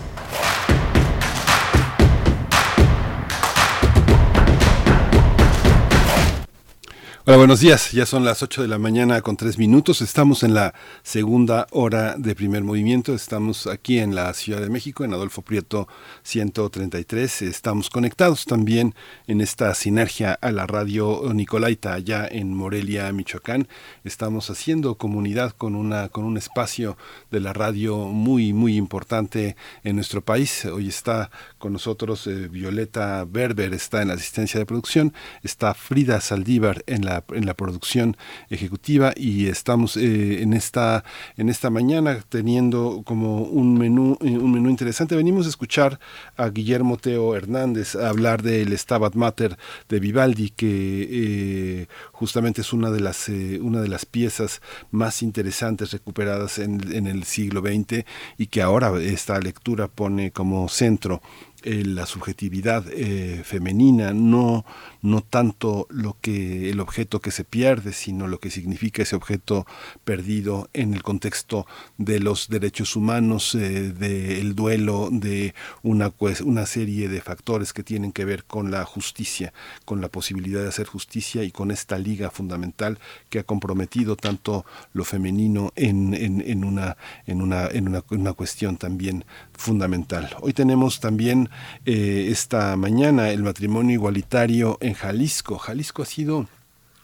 Hola, 7.29 7.39
buenos 7.39 7.59
días. 7.59 7.91
Ya 7.91 8.05
son 8.05 8.23
las 8.23 8.41
8 8.41 8.61
de 8.61 8.69
la 8.69 8.77
mañana 8.77 9.21
con 9.21 9.35
3 9.35 9.57
minutos. 9.57 10.01
Estamos 10.01 10.43
en 10.43 10.53
la 10.53 10.73
segunda 11.03 11.67
hora 11.71 12.15
de 12.17 12.35
primer 12.35 12.63
movimiento. 12.63 13.13
Estamos 13.13 13.67
aquí 13.67 13.99
en 13.99 14.15
la 14.15 14.33
Ciudad 14.33 14.61
de 14.61 14.69
México, 14.69 15.03
en 15.03 15.11
Adolfo 15.11 15.41
Prieto 15.41 15.89
133. 16.23 17.41
Estamos 17.41 17.89
conectados 17.89 18.45
también 18.45 18.95
en 19.27 19.41
esta 19.41 19.73
sinergia 19.75 20.39
a 20.39 20.51
la 20.53 20.67
radio 20.67 21.21
Nicolaita, 21.33 21.95
allá 21.95 22.25
en 22.31 22.53
Morelia, 22.53 23.11
Michoacán. 23.11 23.67
Estamos 24.05 24.49
haciendo 24.49 24.95
comunidad 24.95 25.51
con, 25.51 25.75
una, 25.75 26.07
con 26.07 26.23
un 26.23 26.37
espacio 26.37 26.95
de 27.29 27.41
la 27.41 27.51
radio 27.51 27.97
muy, 28.05 28.53
muy 28.53 28.77
importante 28.77 29.57
en 29.83 29.97
nuestro 29.97 30.21
país. 30.21 30.63
Hoy 30.63 30.87
está 30.87 31.29
con 31.57 31.73
nosotros 31.73 32.25
eh, 32.27 32.47
Violeta 32.47 33.25
Berber, 33.25 33.73
está 33.73 34.01
en 34.01 34.07
la 34.07 34.13
asistencia 34.13 34.61
de 34.61 34.65
producción. 34.65 35.13
Está 35.43 35.73
Frida 35.73 36.21
Saldívar 36.21 36.85
en 36.87 37.03
la 37.03 37.16
en 37.29 37.45
la 37.45 37.53
producción 37.53 38.17
ejecutiva 38.49 39.13
y 39.15 39.47
estamos 39.47 39.97
eh, 39.97 40.41
en 40.41 40.53
esta 40.53 41.03
en 41.37 41.49
esta 41.49 41.69
mañana 41.69 42.19
teniendo 42.29 43.01
como 43.05 43.43
un 43.43 43.77
menú 43.77 44.17
eh, 44.21 44.37
un 44.37 44.51
menú 44.51 44.69
interesante. 44.69 45.15
Venimos 45.15 45.45
a 45.45 45.49
escuchar 45.49 45.99
a 46.35 46.49
Guillermo 46.49 46.97
Teo 46.97 47.35
Hernández 47.35 47.95
hablar 47.95 48.41
del 48.41 48.77
Stabat 48.77 49.15
Mater 49.15 49.57
de 49.89 49.99
Vivaldi 49.99 50.49
que 50.49 51.07
eh, 51.09 51.87
justamente 52.11 52.61
es 52.61 52.73
una 52.73 52.91
de 52.91 52.99
las 52.99 53.29
una 53.29 53.81
de 53.81 53.87
las 53.87 54.05
piezas 54.05 54.61
más 54.91 55.21
interesantes 55.21 55.91
recuperadas 55.91 56.59
en 56.59 57.07
el 57.07 57.23
siglo 57.23 57.61
XX 57.61 58.05
y 58.37 58.47
que 58.47 58.61
ahora 58.61 58.91
esta 59.01 59.39
lectura 59.39 59.87
pone 59.87 60.31
como 60.31 60.69
centro 60.69 61.21
la 61.63 62.05
subjetividad 62.05 62.85
eh, 62.91 63.41
femenina, 63.43 64.13
no, 64.13 64.65
no 65.01 65.21
tanto 65.21 65.87
lo 65.89 66.15
que 66.21 66.69
el 66.69 66.79
objeto 66.79 67.19
que 67.19 67.31
se 67.31 67.43
pierde, 67.43 67.93
sino 67.93 68.27
lo 68.27 68.39
que 68.39 68.51
significa 68.51 69.01
ese 69.01 69.15
objeto 69.15 69.65
perdido 70.05 70.69
en 70.73 70.93
el 70.93 71.03
contexto 71.03 71.65
de 71.97 72.19
los 72.19 72.47
derechos 72.49 72.95
humanos, 72.95 73.55
eh, 73.55 73.91
del 73.91 74.55
duelo, 74.55 75.09
de 75.11 75.55
una, 75.83 76.13
una 76.43 76.65
serie 76.65 77.09
de 77.09 77.21
factores 77.21 77.73
que 77.73 77.83
tienen 77.83 78.11
que 78.11 78.25
ver 78.25 78.43
con 78.43 78.71
la 78.71 78.85
justicia, 78.85 79.53
con 79.85 79.99
la 79.99 80.09
posibilidad 80.09 80.61
de 80.61 80.69
hacer 80.69 80.87
justicia 80.87 81.43
y 81.43 81.51
con 81.51 81.71
esta 81.71 81.97
liga 81.97 82.29
fundamental 82.29 82.99
que 83.29 83.39
ha 83.39 83.43
comprometido 83.43 84.15
tanto 84.15 84.65
lo 84.93 85.03
femenino 85.03 85.71
en, 85.75 86.13
en, 86.13 86.41
en 86.41 86.63
una, 86.63 86.97
en, 87.25 87.41
una, 87.41 87.67
en 87.67 87.87
una 88.09 88.33
cuestión 88.33 88.77
también 88.77 89.25
fundamental. 89.57 90.29
Hoy 90.39 90.53
tenemos 90.53 90.99
también 90.99 91.49
eh, 91.85 92.29
esta 92.31 92.77
mañana 92.77 93.29
el 93.31 93.43
matrimonio 93.43 93.93
igualitario 93.93 94.77
en 94.79 94.93
Jalisco. 94.93 95.57
Jalisco 95.57 96.03
ha 96.03 96.05
sido 96.05 96.47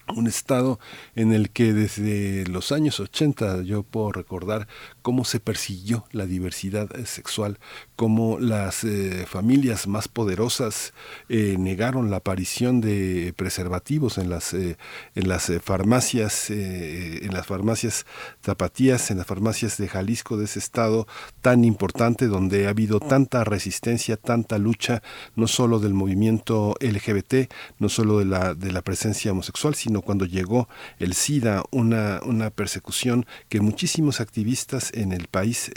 un 0.07 0.27
estado 0.27 0.79
en 1.15 1.33
el 1.33 1.49
que 1.49 1.73
desde 1.73 2.45
los 2.47 2.71
años 2.71 2.99
80 2.99 3.61
yo 3.63 3.83
puedo 3.83 4.11
recordar 4.11 4.67
cómo 5.01 5.25
se 5.25 5.39
persiguió 5.39 6.05
la 6.11 6.25
diversidad 6.25 6.89
sexual, 7.05 7.59
cómo 7.95 8.39
las 8.39 8.83
eh, 8.83 9.25
familias 9.27 9.87
más 9.87 10.07
poderosas 10.07 10.93
eh, 11.29 11.55
negaron 11.57 12.11
la 12.11 12.17
aparición 12.17 12.81
de 12.81 13.33
preservativos 13.35 14.17
en 14.17 14.29
las 14.29 14.53
eh, 14.53 14.77
en 15.15 15.27
las 15.27 15.51
farmacias 15.61 16.49
en 16.49 17.33
las 17.33 17.45
farmacias 17.45 18.05
zapatías 18.43 19.11
en 19.11 19.17
las 19.17 19.27
farmacias 19.27 19.77
de 19.77 19.87
Jalisco 19.87 20.37
de 20.37 20.45
ese 20.45 20.59
estado 20.59 21.07
tan 21.41 21.63
importante 21.63 22.27
donde 22.27 22.67
ha 22.67 22.69
habido 22.69 22.99
tanta 22.99 23.43
resistencia 23.43 24.17
tanta 24.17 24.57
lucha 24.57 25.01
no 25.35 25.47
solo 25.47 25.79
del 25.79 25.93
movimiento 25.93 26.75
LGBT 26.79 27.51
no 27.79 27.89
solo 27.89 28.19
de 28.19 28.25
la 28.25 28.53
de 28.53 28.71
la 28.71 28.81
presencia 28.81 29.31
homosexual 29.31 29.75
sino 29.75 29.92
cuando 30.01 30.25
llegó 30.25 30.67
el 30.99 31.13
SIDA 31.13 31.63
una 31.71 32.21
una 32.25 32.49
persecución 32.49 33.25
que 33.49 33.61
muchísimos 33.61 34.19
activistas 34.19 34.91
en 34.93 35.11
el 35.11 35.27
país 35.27 35.71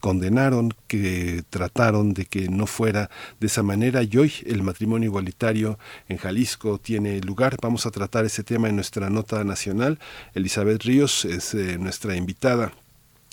condenaron 0.00 0.74
que 0.86 1.42
trataron 1.50 2.14
de 2.14 2.26
que 2.26 2.48
no 2.48 2.66
fuera 2.66 3.10
de 3.40 3.46
esa 3.46 3.62
manera 3.62 4.02
y 4.02 4.16
hoy 4.16 4.32
el 4.46 4.62
matrimonio 4.62 5.08
igualitario 5.08 5.78
en 6.08 6.16
Jalisco 6.16 6.78
tiene 6.78 7.20
lugar. 7.20 7.56
Vamos 7.60 7.86
a 7.86 7.90
tratar 7.90 8.24
ese 8.24 8.42
tema 8.42 8.68
en 8.68 8.76
nuestra 8.76 9.10
nota 9.10 9.44
nacional. 9.44 9.98
Elizabeth 10.34 10.82
Ríos 10.82 11.24
es 11.24 11.54
eh, 11.54 11.78
nuestra 11.78 12.16
invitada 12.16 12.72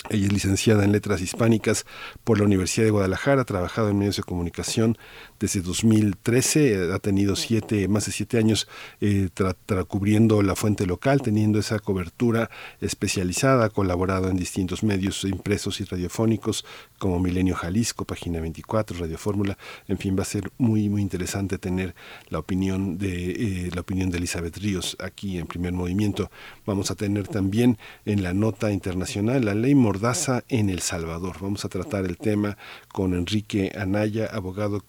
Ella 0.08 0.26
es 0.26 0.32
licenciada 0.32 0.84
en 0.84 0.92
Letras 0.92 1.20
Hispánicas 1.20 1.84
por 2.24 2.38
la 2.38 2.44
Universidad 2.44 2.86
de 2.86 2.90
Guadalajara, 2.90 3.42
ha 3.42 3.44
trabajado 3.44 3.90
en 3.90 3.98
medios 3.98 4.16
de 4.16 4.22
comunicación 4.22 4.96
desde 5.40 5.62
2013, 5.62 6.72
eh, 6.74 6.92
ha 6.94 6.98
tenido 6.98 7.34
siete, 7.34 7.88
más 7.88 8.06
de 8.06 8.12
siete 8.12 8.38
años 8.38 8.68
eh, 9.00 9.30
tra- 9.34 9.56
tra- 9.66 9.86
cubriendo 9.86 10.42
la 10.42 10.54
fuente 10.54 10.86
local, 10.86 11.22
teniendo 11.22 11.58
esa 11.58 11.78
cobertura 11.78 12.50
especializada, 12.80 13.64
ha 13.64 13.70
colaborado 13.70 14.28
en 14.30 14.36
distintos 14.36 14.82
medios 14.82 15.24
impresos 15.24 15.80
y 15.80 15.84
radiofónicos 15.84 16.64
como 16.98 17.18
Milenio 17.18 17.54
Jalisco, 17.54 18.04
Página 18.04 18.40
24, 18.40 18.98
Radio 18.98 19.16
Fórmula, 19.18 19.56
en 19.88 19.98
fin, 19.98 20.16
va 20.16 20.22
a 20.22 20.26
ser 20.26 20.52
muy, 20.58 20.88
muy 20.88 21.02
interesante 21.02 21.58
tener 21.58 21.94
la 22.28 22.38
opinión 22.38 22.98
de, 22.98 23.30
eh, 23.66 23.70
la 23.74 23.80
opinión 23.80 24.10
de 24.10 24.18
Elizabeth 24.18 24.58
Ríos 24.58 24.96
aquí 25.00 25.38
en 25.38 25.46
primer 25.46 25.72
movimiento. 25.72 26.30
Vamos 26.66 26.90
a 26.90 26.94
tener 26.94 27.26
también 27.28 27.78
en 28.04 28.22
la 28.22 28.34
nota 28.34 28.70
internacional 28.72 29.44
la 29.44 29.54
ley 29.54 29.74
Mordaza 29.74 30.44
en 30.48 30.68
El 30.68 30.80
Salvador. 30.80 31.36
Vamos 31.40 31.64
a 31.64 31.68
tratar 31.70 32.04
el 32.04 32.18
tema 32.18 32.58
con 32.92 33.14
Enrique 33.14 33.72
Anaya, 33.78 34.26
abogado 34.26 34.80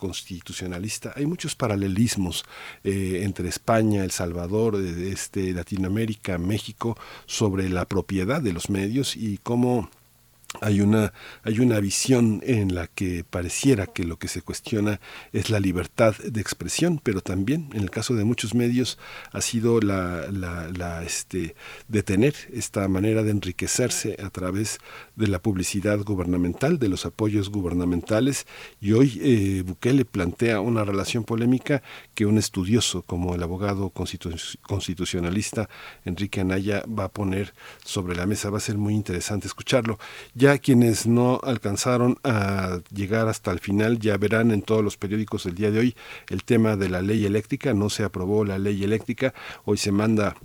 Hay 1.16 1.26
muchos 1.26 1.56
paralelismos 1.56 2.46
eh, 2.84 3.22
entre 3.24 3.50
España, 3.50 4.04
El 4.04 4.12
Salvador, 4.12 4.76
eh, 4.76 5.12
este, 5.12 5.54
Latinoamérica, 5.54 6.38
México, 6.38 6.98
sobre 7.26 7.70
la 7.70 7.86
propiedad 7.86 8.42
de 8.42 8.54
los 8.54 8.70
medios 8.70 9.16
y 9.16 9.38
cómo 9.38 9.89
hay 10.60 10.82
una, 10.82 11.14
hay 11.43 11.60
una 11.60 11.80
visión 11.80 12.41
en 12.43 12.76
la 12.76 12.88
que 12.88 13.24
pareciera 13.24 13.88
que 13.88 14.04
lo 14.04 14.18
que 14.20 14.28
se 14.28 14.41
cuestiona 14.41 14.99
es 15.32 15.49
la 15.49 15.62
libertad 15.62 16.16
de 16.18 16.41
expresión, 16.41 16.99
pero 17.02 17.22
también 17.22 17.70
en 17.74 17.82
el 17.82 17.89
caso 17.89 18.16
de 18.16 18.26
muchos 18.26 18.54
medios 18.54 18.99
ha 19.32 19.39
sido 19.39 19.80
la, 19.80 20.28
la, 20.30 20.70
la, 20.70 21.04
este, 21.04 21.56
detener 21.88 22.36
esta 22.52 22.88
manera 22.89 23.24
de 23.24 23.32
enriquecerse 23.32 24.18
a 24.22 24.30
través 24.30 24.80
de 25.16 25.28
la 25.28 25.41
publicidad 25.41 25.99
gubernamental, 25.99 26.80
de 26.80 26.89
los 26.89 27.06
apoyos 27.06 27.49
gubernamentales, 27.49 28.45
y 28.82 28.91
hoy 28.91 29.20
eh, 29.24 29.64
Bukele 29.66 30.04
plantea 30.04 30.60
una 30.60 30.84
relación 30.84 31.24
polémica 31.24 31.82
que 32.14 32.26
un 32.26 32.38
estudioso 32.38 33.04
como 33.04 33.36
el 33.36 33.43
abogado 33.43 33.89
constitu- 33.91 34.58
constitucionalista 34.64 35.70
Enrique 36.04 36.41
Anaya 36.41 36.84
va 36.88 37.06
a 37.06 37.10
poner 37.12 37.54
sobre 37.86 38.16
la 38.16 38.26
mesa. 38.26 38.49
Va 38.49 38.58
a 38.58 38.62
ser 38.62 38.78
muy 38.78 38.93
interesante 38.95 39.47
escucharlo. 39.47 39.97
Ya 40.42 40.58
quienes 40.58 41.06
no 41.06 41.39
alcanzaron 41.44 42.18
a 42.24 42.80
llegar 42.92 43.28
hasta 43.28 43.52
el 43.52 43.60
final 43.60 44.00
ya 44.00 44.18
verán 44.18 44.50
en 44.50 44.64
todos 44.64 44.84
los 44.84 44.98
periódicos 44.98 45.46
el 45.46 45.54
día 45.54 45.70
de 45.70 45.78
hoy 45.78 45.96
el 46.30 46.44
tema 46.44 46.76
de 46.78 46.89
la 46.89 47.04
ley 47.04 47.28
eléctrica. 47.28 47.76
No 47.76 47.92
se 47.92 48.04
aprobó 48.04 48.44
la 48.44 48.58
ley 48.58 48.84
eléctrica. 48.84 49.36
Hoy 49.66 49.78
se 49.78 49.92
manda 49.92 50.36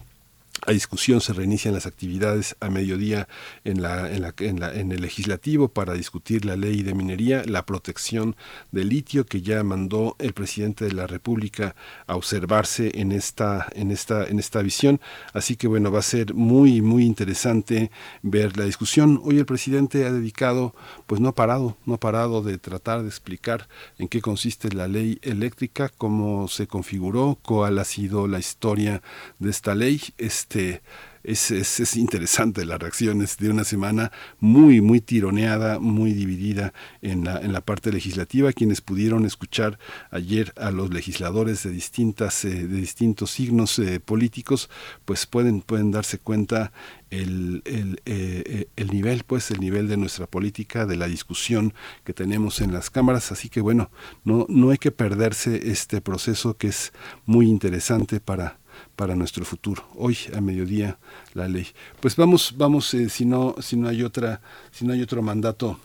a 0.65 0.73
discusión 0.73 1.21
se 1.21 1.33
reinician 1.33 1.75
las 1.75 1.87
actividades 1.87 2.57
a 2.61 2.71
mediodía 2.71 3.29
en, 3.65 3.83
la, 3.83 4.11
en, 4.11 4.23
la, 4.23 4.35
en, 4.39 4.61
la, 4.61 4.73
en 4.73 4.91
el 4.91 5.03
legislativo 5.03 5.69
para 5.69 5.93
discutir 5.93 6.45
la 6.45 6.57
ley 6.57 6.83
de 6.83 6.95
minería, 6.95 7.43
la 7.45 7.67
protección 7.67 8.37
del 8.73 8.89
litio 8.89 9.27
que 9.27 9.43
ya 9.43 9.63
mandó 9.63 10.17
el 10.19 10.33
presidente 10.33 10.87
de 10.87 10.93
la 10.93 11.07
República 11.07 11.77
a 12.07 12.17
observarse 12.17 12.91
en 12.95 13.13
esta, 13.13 13.67
en 13.75 13.91
esta, 13.91 14.27
en 14.27 14.39
esta 14.39 14.63
visión. 14.63 15.01
Así 15.35 15.57
que 15.57 15.69
bueno, 15.69 15.93
va 15.93 15.99
a 15.99 16.03
ser 16.03 16.35
muy, 16.35 16.81
muy 16.81 17.05
interesante 17.05 17.91
ver 18.23 18.57
la 18.57 18.65
discusión. 18.65 19.21
Hoy 19.25 19.39
el 19.39 19.47
presidente 19.47 20.07
ha 20.07 20.13
dedicado, 20.13 20.75
pues 21.07 21.21
no 21.21 21.29
ha 21.29 21.35
parado, 21.35 21.77
no 21.85 21.95
ha 21.95 22.01
parado 22.01 22.43
de 22.43 22.59
tratar 22.59 23.03
de 23.03 23.09
explicar 23.09 23.69
en 23.99 24.09
qué 24.09 24.21
consiste 24.21 24.71
la 24.71 24.89
ley 24.89 25.19
eléctrica, 25.23 25.91
cómo 25.97 26.49
se 26.49 26.67
configuró, 26.67 27.39
cuál 27.43 27.79
ha 27.79 27.85
sido 27.85 28.27
la 28.27 28.39
historia 28.39 29.03
de 29.39 29.51
esta 29.51 29.75
ley. 29.75 30.01
Este, 30.49 30.81
es, 31.25 31.51
es, 31.51 31.81
es, 31.81 31.97
interesante 31.97 32.65
las 32.65 32.79
reacciones 32.79 33.37
de 33.39 33.51
una 33.51 33.65
semana 33.65 34.13
muy, 34.39 34.81
muy 34.81 35.01
tironeada, 35.01 35.81
muy 35.81 36.13
dividida 36.13 36.73
en 37.03 37.25
la, 37.25 37.41
en 37.41 37.53
la 37.53 37.63
parte 37.63 37.91
legislativa. 37.91 38.53
Quienes 38.53 38.81
pudieron 38.81 39.27
escuchar 39.27 39.81
ayer 40.13 40.53
a 40.57 40.71
los 40.71 40.95
legisladores 40.95 41.65
de, 41.65 41.71
distintas, 41.71 42.45
eh, 42.45 42.69
de 42.69 42.77
distintos 42.77 43.33
signos 43.33 43.77
eh, 43.81 43.99
políticos, 43.99 44.71
pues 45.05 45.27
pueden, 45.27 45.63
pueden 45.63 45.91
darse 45.91 46.19
cuenta 46.19 46.71
el, 47.11 47.63
el, 47.65 48.01
eh, 48.07 48.69
el, 48.77 48.91
nivel, 48.93 49.25
pues 49.27 49.51
el 49.51 49.59
nivel 49.59 49.89
de 49.89 49.97
nuestra 49.97 50.29
política, 50.29 50.87
de 50.87 50.97
la 50.97 51.09
discusión 51.09 51.75
que 52.05 52.13
tenemos 52.13 52.61
en 52.61 52.73
las 52.73 52.89
cámaras. 52.89 53.33
Así 53.33 53.49
que 53.49 53.61
bueno, 53.61 53.91
no, 54.23 54.47
no 54.49 54.71
hay 54.71 54.79
que 54.79 54.93
perderse 54.93 55.73
este 55.73 56.01
proceso 56.01 56.57
que 56.57 56.69
es 56.69 56.93
muy 57.25 57.49
interesante 57.49 58.21
para 58.21 58.61
para 58.97 59.15
nuestro 59.15 59.45
futuro. 59.45 59.85
Hoy 59.95 60.17
a 60.35 60.41
mediodía 60.41 60.99
la 61.35 61.47
ley. 61.47 61.69
Pues 62.01 62.17
vamos, 62.17 62.55
vamos, 62.57 62.93
eh, 62.95 63.09
si 63.09 63.25
no, 63.25 63.55
si 63.61 63.77
no 63.77 63.89
hay 63.89 64.03
otra, 64.03 64.41
si 64.73 64.85
no 64.87 64.93
hay 64.95 65.03
otro 65.03 65.23
mandato, 65.23 65.79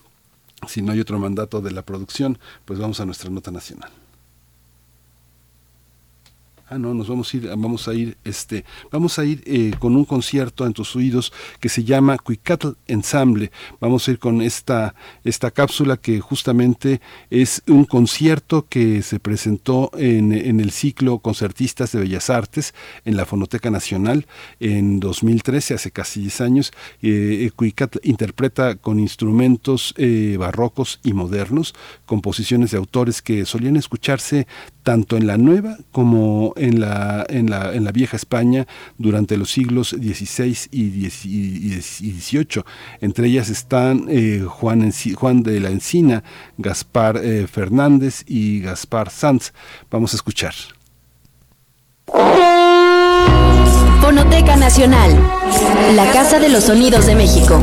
si 0.68 0.82
no 0.82 0.94
hay 0.94 1.00
otro 1.00 1.20
mandato 1.20 1.62
de 1.62 1.72
la 1.72 1.84
producción, 1.84 2.40
pues 2.66 2.80
vamos 2.80 3.00
a 3.00 3.06
nuestra 3.06 3.30
nota 3.30 3.52
nacional. 3.52 3.92
Ah, 6.74 6.78
no, 6.78 6.94
nos 6.94 7.10
vamos 7.10 7.34
a 7.34 7.36
ir, 7.36 7.50
vamos 7.50 7.90
a 7.90 7.94
ir, 7.94 8.18
este, 8.24 8.64
vamos 8.94 9.20
a 9.20 9.26
ir 9.26 9.44
eh, 9.46 9.74
con 9.78 9.94
un 9.94 10.06
concierto 10.06 10.66
en 10.66 10.72
tus 10.72 10.96
oídos 10.96 11.34
que 11.60 11.68
se 11.68 11.84
llama 11.84 12.18
Cuicatl 12.18 12.78
Ensemble. 12.88 13.52
Vamos 13.82 14.08
a 14.08 14.12
ir 14.12 14.20
con 14.20 14.42
esta, 14.42 14.96
esta 15.26 15.52
cápsula 15.52 15.98
que 15.98 16.22
justamente 16.22 17.02
es 17.30 17.62
un 17.68 17.84
concierto 17.84 18.68
que 18.70 19.02
se 19.02 19.20
presentó 19.20 19.92
en, 19.98 20.32
en 20.32 20.62
el 20.62 20.72
ciclo 20.72 21.20
Concertistas 21.20 21.92
de 21.92 22.00
Bellas 22.00 22.30
Artes 22.30 22.74
en 23.04 23.18
la 23.18 23.26
Fonoteca 23.26 23.70
Nacional 23.70 24.26
en 24.62 25.02
2013, 25.02 25.74
hace 25.74 25.92
casi 25.92 26.22
10 26.22 26.40
años. 26.40 26.72
Eh, 27.02 27.52
Cuicatl 27.54 28.00
interpreta 28.04 28.76
con 28.76 28.98
instrumentos 29.02 29.94
eh, 29.98 30.38
barrocos 30.40 31.02
y 31.04 31.12
modernos, 31.12 31.76
composiciones 32.06 32.72
de 32.72 32.78
autores 32.78 33.22
que 33.22 33.44
solían 33.44 33.76
escucharse 33.76 34.48
tanto 34.84 35.18
en 35.18 35.28
la 35.28 35.38
nueva 35.38 35.78
como 35.92 36.54
en 36.58 36.80
la, 36.80 37.26
en 37.30 37.50
la, 37.50 37.74
en 37.74 37.84
la 37.84 37.92
vieja 37.92 38.18
España 38.18 38.68
durante 38.98 39.38
los 39.38 39.52
siglos 39.52 39.90
XVI 39.90 40.58
y 40.72 41.10
XVIII. 41.10 42.64
Entre 43.02 43.28
ellas 43.28 43.50
están 43.50 44.06
eh, 44.10 44.44
Juan, 44.48 44.92
Juan, 45.16 45.44
de 45.44 45.60
la 45.60 45.70
Encina, 45.70 46.24
Gaspar 46.58 47.18
eh, 47.18 47.48
Fernández 47.48 48.24
y 48.28 48.62
Gaspar 48.62 49.10
Sanz. 49.10 49.54
Vamos 49.90 50.14
a 50.14 50.16
escuchar. 50.16 50.54
Fonoteca 54.02 54.58
Nacional, 54.58 55.12
la 55.96 56.12
Casa 56.12 56.40
de 56.40 56.50
los 56.50 56.66
Sonidos 56.66 57.06
de 57.06 57.16
México. 57.16 57.62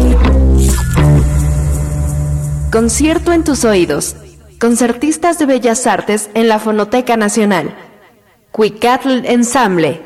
Concierto 2.70 3.32
en 3.32 3.44
tus 3.44 3.64
oídos. 3.64 4.14
Concertistas 4.58 5.38
de 5.38 5.46
Bellas 5.46 5.86
Artes 5.86 6.30
en 6.34 6.48
la 6.48 6.58
Fonoteca 6.58 7.16
Nacional. 7.16 7.76
Cuicatl 8.50 9.24
Ensemble. 9.24 10.00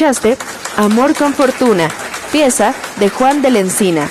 Escuchaste 0.00 0.38
Amor 0.78 1.14
con 1.14 1.34
Fortuna, 1.34 1.90
pieza 2.32 2.72
de 2.98 3.10
Juan 3.10 3.42
de 3.42 3.50
la 3.50 3.58
Encina. 3.58 4.08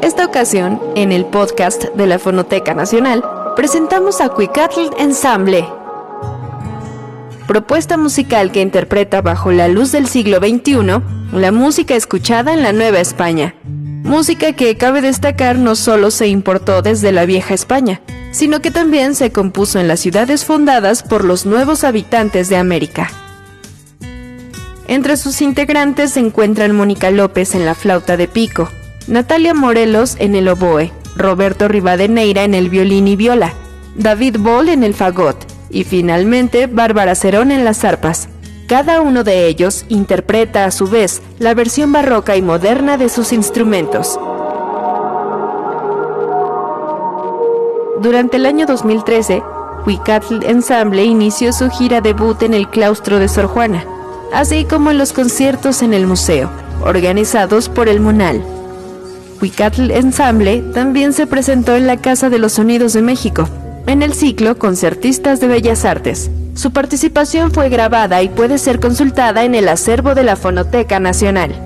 Esta 0.00 0.24
ocasión, 0.24 0.80
en 0.94 1.12
el 1.12 1.26
podcast 1.26 1.84
de 1.94 2.06
la 2.06 2.18
Fonoteca 2.18 2.72
Nacional, 2.72 3.22
presentamos 3.54 4.22
a 4.22 4.30
Cuicatl 4.30 4.88
Ensemble, 4.96 5.68
propuesta 7.46 7.98
musical 7.98 8.50
que 8.50 8.62
interpreta 8.62 9.20
bajo 9.20 9.52
la 9.52 9.68
luz 9.68 9.92
del 9.92 10.08
siglo 10.08 10.38
XXI 10.38 11.02
la 11.32 11.52
música 11.52 11.96
escuchada 11.96 12.54
en 12.54 12.62
la 12.62 12.72
Nueva 12.72 13.00
España. 13.00 13.54
Música 13.62 14.54
que 14.54 14.78
cabe 14.78 15.02
destacar 15.02 15.58
no 15.58 15.74
solo 15.74 16.10
se 16.10 16.28
importó 16.28 16.80
desde 16.80 17.12
la 17.12 17.26
vieja 17.26 17.52
España, 17.52 18.00
sino 18.36 18.60
que 18.60 18.70
también 18.70 19.14
se 19.14 19.32
compuso 19.32 19.80
en 19.80 19.88
las 19.88 20.00
ciudades 20.00 20.44
fundadas 20.44 21.02
por 21.02 21.24
los 21.24 21.46
nuevos 21.46 21.84
habitantes 21.84 22.50
de 22.50 22.58
América. 22.58 23.10
Entre 24.88 25.16
sus 25.16 25.40
integrantes 25.40 26.12
se 26.12 26.20
encuentran 26.20 26.76
Mónica 26.76 27.10
López 27.10 27.54
en 27.54 27.64
la 27.64 27.74
flauta 27.74 28.18
de 28.18 28.28
pico, 28.28 28.68
Natalia 29.08 29.54
Morelos 29.54 30.16
en 30.18 30.34
el 30.34 30.48
oboe, 30.48 30.92
Roberto 31.16 31.66
Rivadeneira 31.66 32.44
en 32.44 32.52
el 32.52 32.68
violín 32.68 33.08
y 33.08 33.16
viola, 33.16 33.54
David 33.96 34.36
Boll 34.38 34.68
en 34.68 34.84
el 34.84 34.92
fagot 34.92 35.38
y 35.70 35.84
finalmente 35.84 36.66
Bárbara 36.66 37.14
Cerón 37.14 37.50
en 37.50 37.64
las 37.64 37.84
arpas. 37.84 38.28
Cada 38.68 39.00
uno 39.00 39.24
de 39.24 39.46
ellos 39.46 39.86
interpreta 39.88 40.66
a 40.66 40.72
su 40.72 40.88
vez 40.88 41.22
la 41.38 41.54
versión 41.54 41.90
barroca 41.90 42.36
y 42.36 42.42
moderna 42.42 42.98
de 42.98 43.08
sus 43.08 43.32
instrumentos. 43.32 44.18
Durante 48.00 48.36
el 48.36 48.44
año 48.44 48.66
2013, 48.66 49.42
Huicatl 49.86 50.44
Ensemble 50.44 51.02
inició 51.04 51.52
su 51.52 51.70
gira 51.70 52.02
debut 52.02 52.42
en 52.42 52.52
el 52.52 52.68
claustro 52.68 53.18
de 53.18 53.28
Sor 53.28 53.46
Juana, 53.46 53.84
así 54.34 54.64
como 54.64 54.90
en 54.90 54.98
los 54.98 55.14
conciertos 55.14 55.82
en 55.82 55.94
el 55.94 56.06
museo, 56.06 56.50
organizados 56.84 57.70
por 57.70 57.88
el 57.88 58.00
Monal. 58.00 58.44
Huicatl 59.40 59.90
Ensemble 59.90 60.60
también 60.74 61.14
se 61.14 61.26
presentó 61.26 61.74
en 61.74 61.86
la 61.86 61.96
Casa 61.96 62.28
de 62.28 62.38
los 62.38 62.52
Sonidos 62.52 62.92
de 62.92 63.02
México, 63.02 63.48
en 63.86 64.02
el 64.02 64.12
ciclo 64.12 64.58
Concertistas 64.58 65.40
de 65.40 65.46
Bellas 65.46 65.84
Artes. 65.86 66.30
Su 66.54 66.72
participación 66.72 67.50
fue 67.50 67.70
grabada 67.70 68.22
y 68.22 68.28
puede 68.28 68.58
ser 68.58 68.78
consultada 68.78 69.44
en 69.44 69.54
el 69.54 69.68
acervo 69.68 70.14
de 70.14 70.24
la 70.24 70.36
Fonoteca 70.36 71.00
Nacional. 71.00 71.65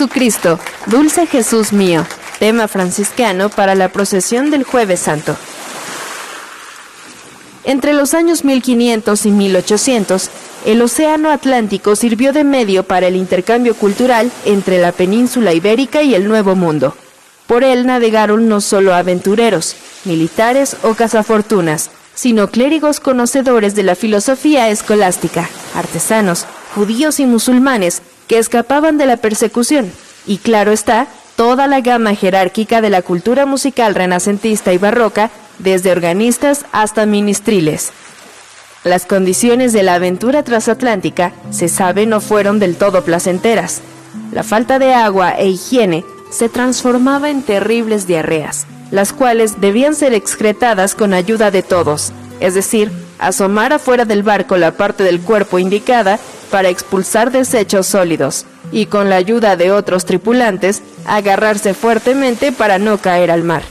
Jesucristo, 0.00 0.58
dulce 0.86 1.26
Jesús 1.26 1.74
mío, 1.74 2.06
tema 2.38 2.68
franciscano 2.68 3.50
para 3.50 3.74
la 3.74 3.90
procesión 3.90 4.50
del 4.50 4.64
Jueves 4.64 5.00
Santo. 5.00 5.36
Entre 7.64 7.92
los 7.92 8.14
años 8.14 8.42
1500 8.42 9.26
y 9.26 9.30
1800, 9.30 10.30
el 10.64 10.80
Océano 10.80 11.30
Atlántico 11.30 11.96
sirvió 11.96 12.32
de 12.32 12.44
medio 12.44 12.82
para 12.84 13.08
el 13.08 13.16
intercambio 13.16 13.74
cultural 13.74 14.32
entre 14.46 14.78
la 14.78 14.92
península 14.92 15.52
ibérica 15.52 16.00
y 16.00 16.14
el 16.14 16.28
Nuevo 16.28 16.56
Mundo. 16.56 16.96
Por 17.46 17.62
él 17.62 17.84
navegaron 17.84 18.48
no 18.48 18.62
solo 18.62 18.94
aventureros, 18.94 19.76
militares 20.06 20.78
o 20.82 20.94
cazafortunas, 20.94 21.90
sino 22.14 22.48
clérigos 22.48 23.00
conocedores 23.00 23.74
de 23.74 23.82
la 23.82 23.94
filosofía 23.94 24.70
escolástica, 24.70 25.50
artesanos, 25.74 26.46
judíos 26.74 27.20
y 27.20 27.26
musulmanes 27.26 28.00
que 28.30 28.38
escapaban 28.38 28.96
de 28.96 29.06
la 29.06 29.16
persecución, 29.16 29.90
y 30.24 30.38
claro 30.38 30.70
está, 30.70 31.08
toda 31.34 31.66
la 31.66 31.80
gama 31.80 32.14
jerárquica 32.14 32.80
de 32.80 32.88
la 32.88 33.02
cultura 33.02 33.44
musical 33.44 33.92
renacentista 33.96 34.72
y 34.72 34.78
barroca, 34.78 35.32
desde 35.58 35.90
organistas 35.90 36.64
hasta 36.70 37.06
ministriles. 37.06 37.90
Las 38.84 39.04
condiciones 39.04 39.72
de 39.72 39.82
la 39.82 39.94
aventura 39.94 40.44
transatlántica, 40.44 41.32
se 41.50 41.68
sabe, 41.68 42.06
no 42.06 42.20
fueron 42.20 42.60
del 42.60 42.76
todo 42.76 43.02
placenteras. 43.02 43.80
La 44.30 44.44
falta 44.44 44.78
de 44.78 44.94
agua 44.94 45.32
e 45.32 45.48
higiene 45.48 46.04
se 46.30 46.48
transformaba 46.48 47.30
en 47.30 47.42
terribles 47.42 48.06
diarreas, 48.06 48.68
las 48.92 49.12
cuales 49.12 49.60
debían 49.60 49.96
ser 49.96 50.14
excretadas 50.14 50.94
con 50.94 51.14
ayuda 51.14 51.50
de 51.50 51.64
todos, 51.64 52.12
es 52.38 52.54
decir, 52.54 52.92
asomar 53.20 53.72
afuera 53.72 54.04
del 54.04 54.22
barco 54.22 54.56
la 54.56 54.72
parte 54.72 55.04
del 55.04 55.20
cuerpo 55.20 55.58
indicada 55.58 56.18
para 56.50 56.68
expulsar 56.68 57.30
desechos 57.30 57.86
sólidos, 57.86 58.46
y 58.72 58.86
con 58.86 59.08
la 59.08 59.16
ayuda 59.16 59.56
de 59.56 59.70
otros 59.70 60.04
tripulantes, 60.04 60.82
agarrarse 61.06 61.74
fuertemente 61.74 62.50
para 62.50 62.78
no 62.78 62.98
caer 62.98 63.30
al 63.30 63.44
mar. 63.44 63.62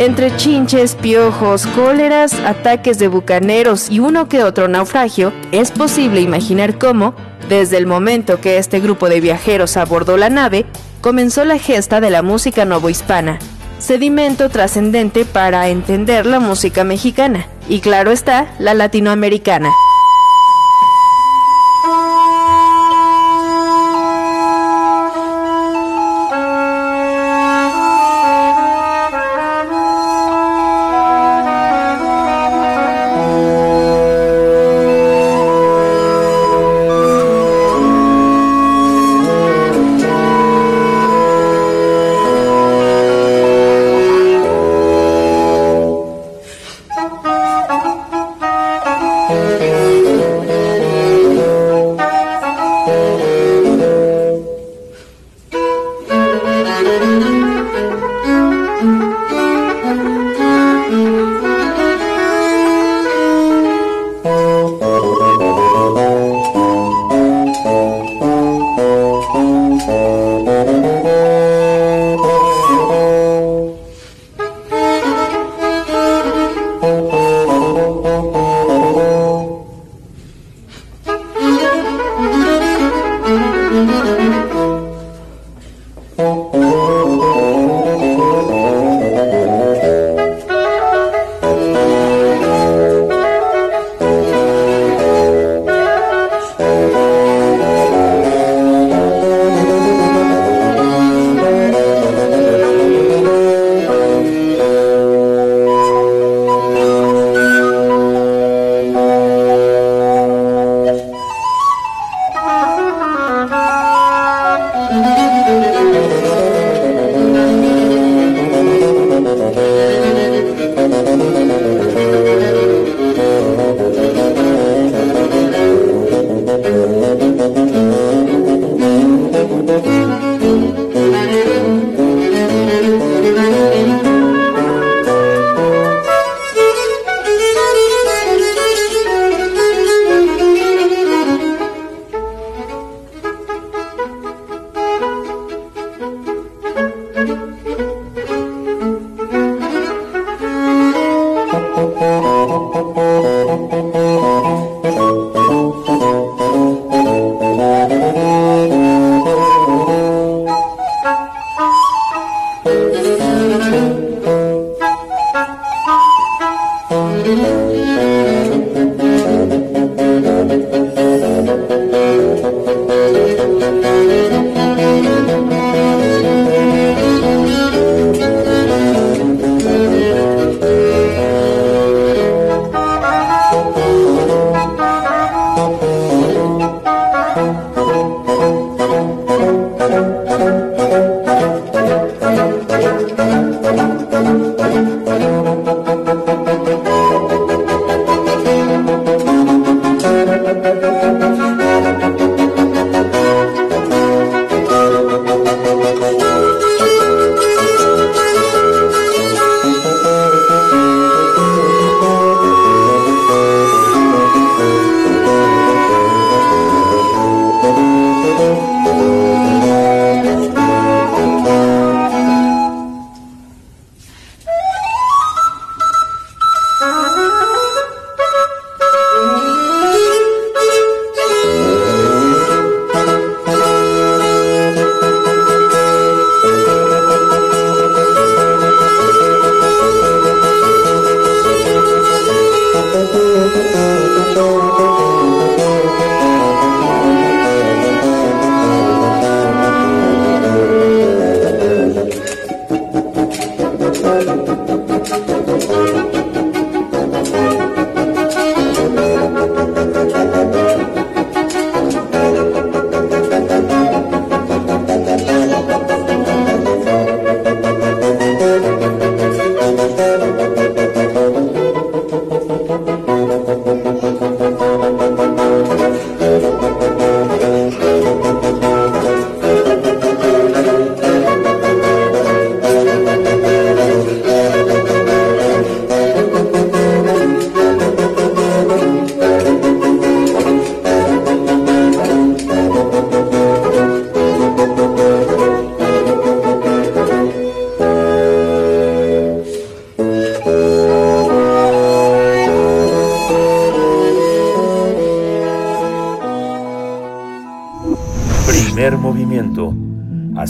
Entre 0.00 0.34
chinches, 0.34 0.94
piojos, 0.94 1.66
cóleras, 1.66 2.32
ataques 2.46 2.98
de 2.98 3.08
bucaneros 3.08 3.90
y 3.90 3.98
uno 3.98 4.30
que 4.30 4.42
otro 4.42 4.66
naufragio, 4.66 5.30
es 5.52 5.70
posible 5.72 6.22
imaginar 6.22 6.78
cómo, 6.78 7.14
desde 7.50 7.76
el 7.76 7.86
momento 7.86 8.40
que 8.40 8.56
este 8.56 8.80
grupo 8.80 9.10
de 9.10 9.20
viajeros 9.20 9.76
abordó 9.76 10.16
la 10.16 10.30
nave, 10.30 10.64
comenzó 11.00 11.44
la 11.44 11.58
gesta 11.58 12.00
de 12.00 12.10
la 12.10 12.22
música 12.22 12.64
novohispana, 12.64 13.38
sedimento 13.78 14.48
trascendente 14.50 15.24
para 15.24 15.68
entender 15.68 16.26
la 16.26 16.40
música 16.40 16.84
mexicana, 16.84 17.46
y 17.68 17.80
claro 17.80 18.10
está, 18.10 18.54
la 18.58 18.74
latinoamericana. 18.74 19.70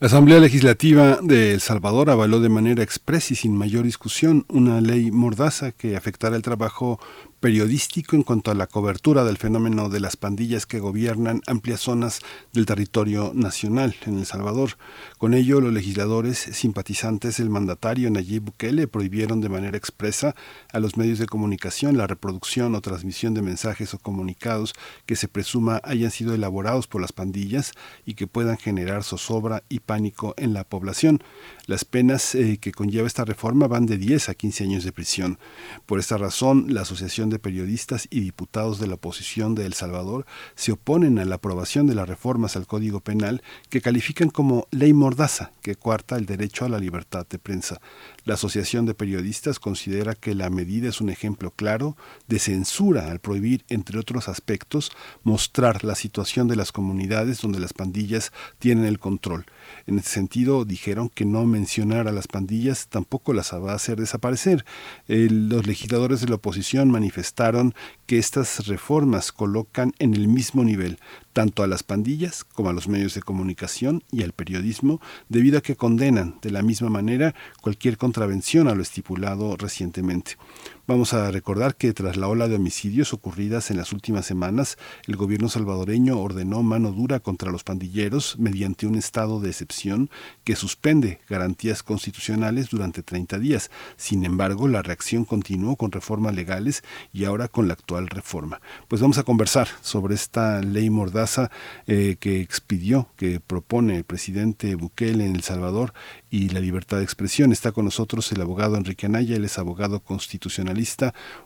La 0.00 0.06
Asamblea 0.06 0.40
Legislativa 0.40 1.18
de 1.22 1.52
El 1.52 1.60
Salvador 1.60 2.10
avaló 2.10 2.40
de 2.40 2.48
manera 2.48 2.82
expresa 2.82 3.34
y 3.34 3.36
sin 3.36 3.54
mayor 3.54 3.84
discusión 3.84 4.46
una 4.48 4.80
ley 4.80 5.10
mordaza 5.10 5.72
que 5.72 5.94
afectará 5.94 6.36
el 6.36 6.42
trabajo 6.42 6.98
periodístico 7.40 8.16
en 8.16 8.22
cuanto 8.22 8.50
a 8.50 8.54
la 8.54 8.66
cobertura 8.66 9.24
del 9.24 9.38
fenómeno 9.38 9.88
de 9.88 9.98
las 9.98 10.16
pandillas 10.16 10.66
que 10.66 10.78
gobiernan 10.78 11.40
amplias 11.46 11.80
zonas 11.80 12.20
del 12.52 12.66
territorio 12.66 13.32
nacional 13.34 13.96
en 14.06 14.18
El 14.18 14.26
Salvador. 14.26 14.76
Con 15.16 15.32
ello, 15.32 15.60
los 15.62 15.72
legisladores 15.72 16.38
simpatizantes 16.38 17.38
del 17.38 17.48
mandatario 17.48 18.10
Nayib 18.10 18.42
Bukele 18.42 18.86
prohibieron 18.88 19.40
de 19.40 19.48
manera 19.48 19.78
expresa 19.78 20.34
a 20.70 20.80
los 20.80 20.98
medios 20.98 21.18
de 21.18 21.26
comunicación 21.26 21.96
la 21.96 22.06
reproducción 22.06 22.74
o 22.74 22.80
transmisión 22.82 23.32
de 23.32 23.42
mensajes 23.42 23.94
o 23.94 23.98
comunicados 23.98 24.74
que 25.06 25.16
se 25.16 25.28
presuma 25.28 25.80
hayan 25.82 26.10
sido 26.10 26.34
elaborados 26.34 26.86
por 26.86 27.00
las 27.00 27.12
pandillas 27.12 27.72
y 28.04 28.14
que 28.14 28.26
puedan 28.26 28.58
generar 28.58 29.02
zozobra 29.02 29.62
y 29.70 29.80
pánico 29.80 30.34
en 30.36 30.52
la 30.52 30.64
población. 30.64 31.22
Las 31.70 31.84
penas 31.84 32.34
eh, 32.34 32.58
que 32.60 32.72
conlleva 32.72 33.06
esta 33.06 33.24
reforma 33.24 33.68
van 33.68 33.86
de 33.86 33.96
10 33.96 34.30
a 34.30 34.34
15 34.34 34.64
años 34.64 34.82
de 34.82 34.90
prisión. 34.90 35.38
Por 35.86 36.00
esta 36.00 36.18
razón, 36.18 36.74
la 36.74 36.80
Asociación 36.80 37.30
de 37.30 37.38
Periodistas 37.38 38.08
y 38.10 38.18
Diputados 38.18 38.80
de 38.80 38.88
la 38.88 38.94
Oposición 38.94 39.54
de 39.54 39.66
El 39.66 39.74
Salvador 39.74 40.26
se 40.56 40.72
oponen 40.72 41.20
a 41.20 41.24
la 41.24 41.36
aprobación 41.36 41.86
de 41.86 41.94
las 41.94 42.08
reformas 42.08 42.56
al 42.56 42.66
Código 42.66 42.98
Penal 42.98 43.40
que 43.68 43.80
califican 43.80 44.30
como 44.30 44.66
ley 44.72 44.92
mordaza, 44.92 45.52
que 45.62 45.76
cuarta 45.76 46.16
el 46.16 46.26
derecho 46.26 46.64
a 46.64 46.68
la 46.68 46.80
libertad 46.80 47.24
de 47.30 47.38
prensa. 47.38 47.80
La 48.24 48.34
Asociación 48.34 48.84
de 48.84 48.94
Periodistas 48.94 49.60
considera 49.60 50.16
que 50.16 50.34
la 50.34 50.50
medida 50.50 50.88
es 50.88 51.00
un 51.00 51.08
ejemplo 51.08 51.52
claro 51.52 51.96
de 52.26 52.40
censura 52.40 53.12
al 53.12 53.20
prohibir, 53.20 53.64
entre 53.68 54.00
otros 54.00 54.28
aspectos, 54.28 54.90
mostrar 55.22 55.84
la 55.84 55.94
situación 55.94 56.48
de 56.48 56.56
las 56.56 56.72
comunidades 56.72 57.40
donde 57.40 57.60
las 57.60 57.74
pandillas 57.74 58.32
tienen 58.58 58.86
el 58.86 58.98
control. 58.98 59.46
En 59.90 59.98
ese 59.98 60.10
sentido, 60.10 60.64
dijeron 60.64 61.08
que 61.08 61.24
no 61.24 61.44
mencionar 61.46 62.06
a 62.06 62.12
las 62.12 62.28
pandillas 62.28 62.86
tampoco 62.86 63.32
las 63.32 63.52
va 63.52 63.72
a 63.72 63.74
hacer 63.74 63.98
desaparecer. 63.98 64.64
Los 65.08 65.66
legisladores 65.66 66.20
de 66.20 66.28
la 66.28 66.36
oposición 66.36 66.92
manifestaron 66.92 67.74
que 68.06 68.18
estas 68.18 68.68
reformas 68.68 69.32
colocan 69.32 69.92
en 69.98 70.14
el 70.14 70.28
mismo 70.28 70.62
nivel 70.62 70.98
tanto 71.32 71.62
a 71.62 71.66
las 71.66 71.82
pandillas 71.82 72.44
como 72.44 72.70
a 72.70 72.72
los 72.72 72.88
medios 72.88 73.14
de 73.14 73.22
comunicación 73.22 74.02
y 74.10 74.22
al 74.22 74.32
periodismo, 74.32 75.00
debido 75.28 75.58
a 75.58 75.62
que 75.62 75.76
condenan 75.76 76.36
de 76.42 76.50
la 76.50 76.62
misma 76.62 76.88
manera 76.88 77.34
cualquier 77.60 77.98
contravención 77.98 78.68
a 78.68 78.74
lo 78.74 78.82
estipulado 78.82 79.56
recientemente. 79.56 80.36
Vamos 80.86 81.14
a 81.14 81.30
recordar 81.30 81.76
que 81.76 81.92
tras 81.92 82.16
la 82.16 82.26
ola 82.26 82.48
de 82.48 82.56
homicidios 82.56 83.12
ocurridas 83.12 83.70
en 83.70 83.76
las 83.76 83.92
últimas 83.92 84.26
semanas, 84.26 84.76
el 85.06 85.16
gobierno 85.16 85.48
salvadoreño 85.48 86.18
ordenó 86.18 86.62
mano 86.62 86.90
dura 86.90 87.20
contra 87.20 87.52
los 87.52 87.62
pandilleros 87.62 88.38
mediante 88.38 88.86
un 88.86 88.96
estado 88.96 89.40
de 89.40 89.50
excepción 89.50 90.10
que 90.42 90.56
suspende 90.56 91.20
garantías 91.28 91.82
constitucionales 91.82 92.70
durante 92.70 93.02
30 93.02 93.38
días. 93.38 93.70
Sin 93.96 94.24
embargo, 94.24 94.66
la 94.68 94.82
reacción 94.82 95.24
continuó 95.24 95.76
con 95.76 95.92
reformas 95.92 96.34
legales 96.34 96.82
y 97.12 97.24
ahora 97.24 97.48
con 97.48 97.68
la 97.68 97.74
actual 97.74 98.08
reforma. 98.08 98.60
Pues 98.88 99.00
vamos 99.00 99.18
a 99.18 99.22
conversar 99.22 99.68
sobre 99.82 100.14
esta 100.14 100.60
ley 100.62 100.90
mordaza 100.90 101.50
eh, 101.86 102.16
que 102.18 102.40
expidió, 102.40 103.08
que 103.16 103.38
propone 103.38 103.96
el 103.96 104.04
presidente 104.04 104.74
Bukele 104.74 105.24
en 105.24 105.36
El 105.36 105.42
Salvador 105.42 105.92
y 106.30 106.48
la 106.48 106.60
libertad 106.60 106.98
de 106.98 107.04
expresión. 107.04 107.52
Está 107.52 107.72
con 107.72 107.84
nosotros 107.84 108.30
el 108.32 108.40
abogado 108.40 108.76
Enrique 108.76 109.06
Anaya, 109.06 109.36
él 109.36 109.44
es 109.44 109.58
abogado 109.58 110.00
constitucionalista, 110.00 110.79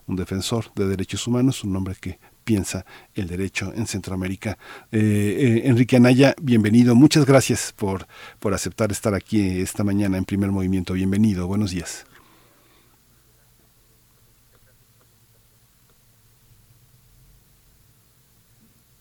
un 0.07 0.17
defensor 0.17 0.73
de 0.75 0.87
derechos 0.87 1.27
humanos, 1.27 1.65
un 1.65 1.77
hombre 1.77 1.95
que 2.01 2.19
piensa 2.45 2.85
el 3.15 3.27
derecho 3.27 3.73
en 3.75 3.87
Centroamérica. 3.87 4.59
Eh, 4.93 4.99
eh, 4.99 5.69
Enrique 5.69 5.97
Anaya, 5.97 6.35
bienvenido. 6.41 6.95
Muchas 6.95 7.25
gracias 7.27 7.73
por, 7.73 8.07
por 8.39 8.55
aceptar 8.55 8.93
estar 8.93 9.15
aquí 9.15 9.61
esta 9.61 9.83
mañana 9.83 10.19
en 10.19 10.25
primer 10.25 10.51
movimiento. 10.51 10.95
Bienvenido. 10.95 11.47
Buenos 11.47 11.71
días. 11.71 12.07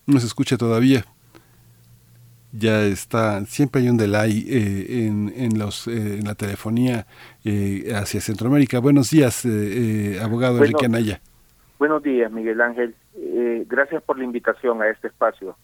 No 0.05 0.19
se 0.19 0.27
escucha 0.27 0.57
todavía 0.57 1.05
ya 2.53 2.83
está, 2.83 3.43
siempre 3.47 3.81
hay 3.81 3.89
un 3.89 3.97
delay 3.97 4.45
eh, 4.47 5.07
en, 5.07 5.33
en, 5.35 5.57
los, 5.57 5.87
eh, 5.87 6.19
en 6.19 6.25
la 6.25 6.35
telefonía 6.35 7.07
eh, 7.45 7.93
hacia 7.95 8.21
Centroamérica. 8.21 8.79
Buenos 8.79 9.09
días, 9.09 9.45
eh, 9.45 10.19
abogado 10.21 10.57
Bueno, 10.57 10.65
Enrique 10.65 10.85
Anaya. 10.85 11.21
Buenos 11.79 12.01
días, 12.03 12.31
Miguel 12.31 12.61
Ángel. 12.61 12.95
Eh, 13.15 13.65
gracias 13.67 14.01
por 14.03 14.17
la 14.17 14.23
invitación 14.23 14.81
a 14.81 14.87
este 14.87 15.07
espacio. 15.07 15.57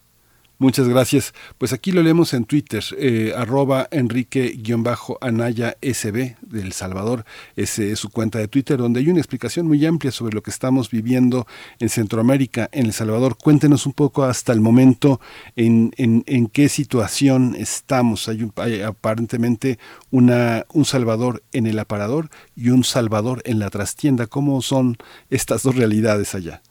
Muchas 0.62 0.90
gracias. 0.90 1.34
Pues 1.58 1.72
aquí 1.72 1.94
lo 1.94 2.04
leemos 2.04 2.34
en 2.34 2.44
Twitter, 2.44 2.84
eh, 2.98 3.32
arroba 3.34 3.88
Enrique-Anaya 3.92 5.78
SB 5.82 6.36
del 6.42 6.74
Salvador. 6.74 7.24
Ese 7.56 7.94
es 7.94 8.00
su 8.00 8.10
cuenta 8.10 8.40
de 8.40 8.50
Twitter, 8.50 8.78
donde 8.78 9.00
hay 9.00 9.08
una 9.08 9.20
explicación 9.20 9.68
muy 9.68 9.86
amplia 9.86 10.12
sobre 10.12 10.36
lo 10.36 10.44
que 10.44 10.52
estamos 10.52 10.92
viviendo 10.92 11.48
en 11.80 11.88
Centroamérica, 11.88 12.68
en 12.74 12.88
El 12.88 12.94
Salvador. 12.94 13.38
Cuéntenos 13.38 13.86
un 13.86 13.94
poco 13.94 14.26
hasta 14.26 14.52
el 14.52 14.60
momento 14.60 15.22
en, 15.56 15.94
en, 15.96 16.48
qué 16.48 16.68
situación 16.68 17.56
estamos. 17.58 18.28
Hay, 18.28 18.44
un- 18.44 18.52
hay 18.58 18.82
aparentemente 18.82 19.80
una, 20.12 20.66
un 20.74 20.84
Salvador 20.84 21.42
en 21.54 21.68
el 21.68 21.80
aparador 21.80 22.30
y 22.58 22.72
un 22.72 22.84
Salvador 22.84 23.42
en 23.46 23.60
la 23.60 23.70
trastienda. 23.70 24.28
¿Cómo 24.28 24.62
son 24.62 24.98
estas 25.30 25.64
dos 25.64 25.76
realidades 25.78 26.36
allá? 26.36 26.62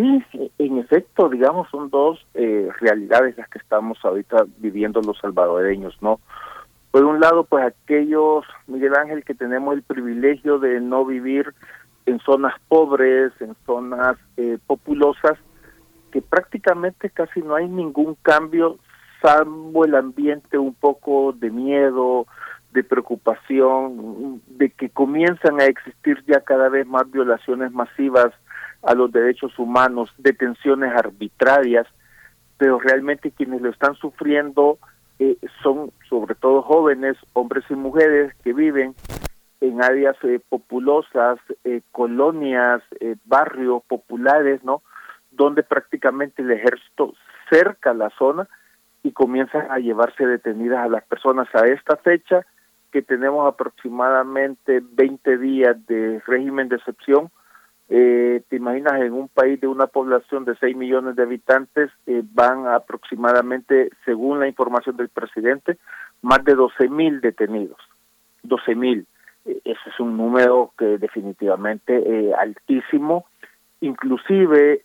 Sí, 0.00 0.50
en 0.58 0.78
efecto, 0.78 1.28
digamos, 1.28 1.68
son 1.68 1.90
dos 1.90 2.24
eh, 2.32 2.70
realidades 2.80 3.36
las 3.36 3.48
que 3.50 3.58
estamos 3.58 3.98
ahorita 4.02 4.46
viviendo 4.56 5.02
los 5.02 5.18
salvadoreños, 5.18 5.94
¿no? 6.00 6.20
Por 6.90 7.04
un 7.04 7.20
lado, 7.20 7.44
pues 7.44 7.66
aquellos, 7.66 8.46
Miguel 8.66 8.94
Ángel, 8.96 9.24
que 9.24 9.34
tenemos 9.34 9.74
el 9.74 9.82
privilegio 9.82 10.58
de 10.58 10.80
no 10.80 11.04
vivir 11.04 11.52
en 12.06 12.18
zonas 12.20 12.54
pobres, 12.68 13.32
en 13.40 13.54
zonas 13.66 14.16
eh, 14.38 14.56
populosas, 14.66 15.36
que 16.12 16.22
prácticamente 16.22 17.10
casi 17.10 17.42
no 17.42 17.56
hay 17.56 17.68
ningún 17.68 18.16
cambio, 18.22 18.78
salvo 19.20 19.84
el 19.84 19.94
ambiente 19.94 20.56
un 20.56 20.72
poco 20.72 21.32
de 21.32 21.50
miedo, 21.50 22.26
de 22.72 22.84
preocupación, 22.84 24.40
de 24.46 24.70
que 24.70 24.88
comienzan 24.88 25.60
a 25.60 25.66
existir 25.66 26.24
ya 26.26 26.40
cada 26.40 26.70
vez 26.70 26.86
más 26.86 27.10
violaciones 27.10 27.70
masivas 27.72 28.32
a 28.82 28.94
los 28.94 29.12
derechos 29.12 29.58
humanos, 29.58 30.10
detenciones 30.18 30.92
arbitrarias, 30.94 31.86
pero 32.58 32.78
realmente 32.78 33.30
quienes 33.30 33.60
lo 33.60 33.70
están 33.70 33.94
sufriendo 33.94 34.78
eh, 35.18 35.36
son 35.62 35.92
sobre 36.08 36.34
todo 36.34 36.62
jóvenes, 36.62 37.16
hombres 37.34 37.64
y 37.70 37.74
mujeres 37.74 38.34
que 38.42 38.52
viven 38.52 38.94
en 39.60 39.82
áreas 39.82 40.16
eh, 40.22 40.40
populosas, 40.48 41.38
eh, 41.64 41.82
colonias, 41.92 42.82
eh, 43.00 43.16
barrios 43.24 43.82
populares, 43.84 44.64
¿no? 44.64 44.82
Donde 45.30 45.62
prácticamente 45.62 46.42
el 46.42 46.50
ejército 46.50 47.14
cerca 47.50 47.92
la 47.92 48.10
zona 48.18 48.48
y 49.02 49.12
comienzan 49.12 49.70
a 49.70 49.78
llevarse 49.78 50.26
detenidas 50.26 50.84
a 50.84 50.88
las 50.88 51.04
personas 51.04 51.48
a 51.54 51.66
esta 51.66 51.96
fecha 51.96 52.46
que 52.90 53.02
tenemos 53.02 53.46
aproximadamente 53.46 54.82
20 54.82 55.38
días 55.38 55.76
de 55.86 56.20
régimen 56.26 56.68
de 56.68 56.76
excepción. 56.76 57.30
Eh, 57.92 58.42
te 58.48 58.54
imaginas 58.54 59.00
en 59.00 59.12
un 59.12 59.26
país 59.26 59.60
de 59.60 59.66
una 59.66 59.88
población 59.88 60.44
de 60.44 60.54
6 60.54 60.76
millones 60.76 61.16
de 61.16 61.24
habitantes 61.24 61.90
eh, 62.06 62.22
van 62.32 62.68
aproximadamente, 62.68 63.90
según 64.04 64.38
la 64.38 64.46
información 64.46 64.96
del 64.96 65.08
presidente, 65.08 65.76
más 66.22 66.44
de 66.44 66.54
12 66.54 66.88
mil 66.88 67.20
detenidos. 67.20 67.80
12 68.44 68.74
mil. 68.76 69.06
Eh, 69.44 69.60
ese 69.64 69.90
es 69.92 69.98
un 69.98 70.16
número 70.16 70.72
que 70.78 70.98
definitivamente 70.98 71.96
eh, 71.96 72.32
altísimo. 72.32 73.26
Inclusive, 73.80 74.84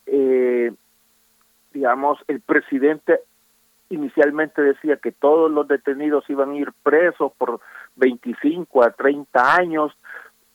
digamos, 1.73 2.17
el 2.27 2.39
presidente 2.39 3.19
inicialmente 3.89 4.61
decía 4.61 4.97
que 4.97 5.11
todos 5.11 5.51
los 5.51 5.67
detenidos 5.67 6.27
iban 6.29 6.51
a 6.51 6.55
ir 6.55 6.71
presos 6.81 7.33
por 7.37 7.59
25 7.97 8.83
a 8.83 8.91
30 8.91 9.55
años 9.57 9.91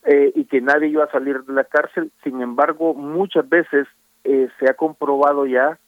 eh, 0.05 0.33
y 0.35 0.45
que 0.45 0.61
nadie 0.61 0.89
iba 0.89 1.05
a 1.05 1.11
salir 1.11 1.43
de 1.45 1.53
la 1.53 1.65
cárcel. 1.65 2.11
Sin 2.23 2.41
embargo, 2.41 2.95
muchas 2.95 3.49
veces 3.49 3.87
eh, 4.25 4.49
se 4.59 4.71
ha 4.71 4.75
comprobado 4.75 5.47
ya 5.47 5.79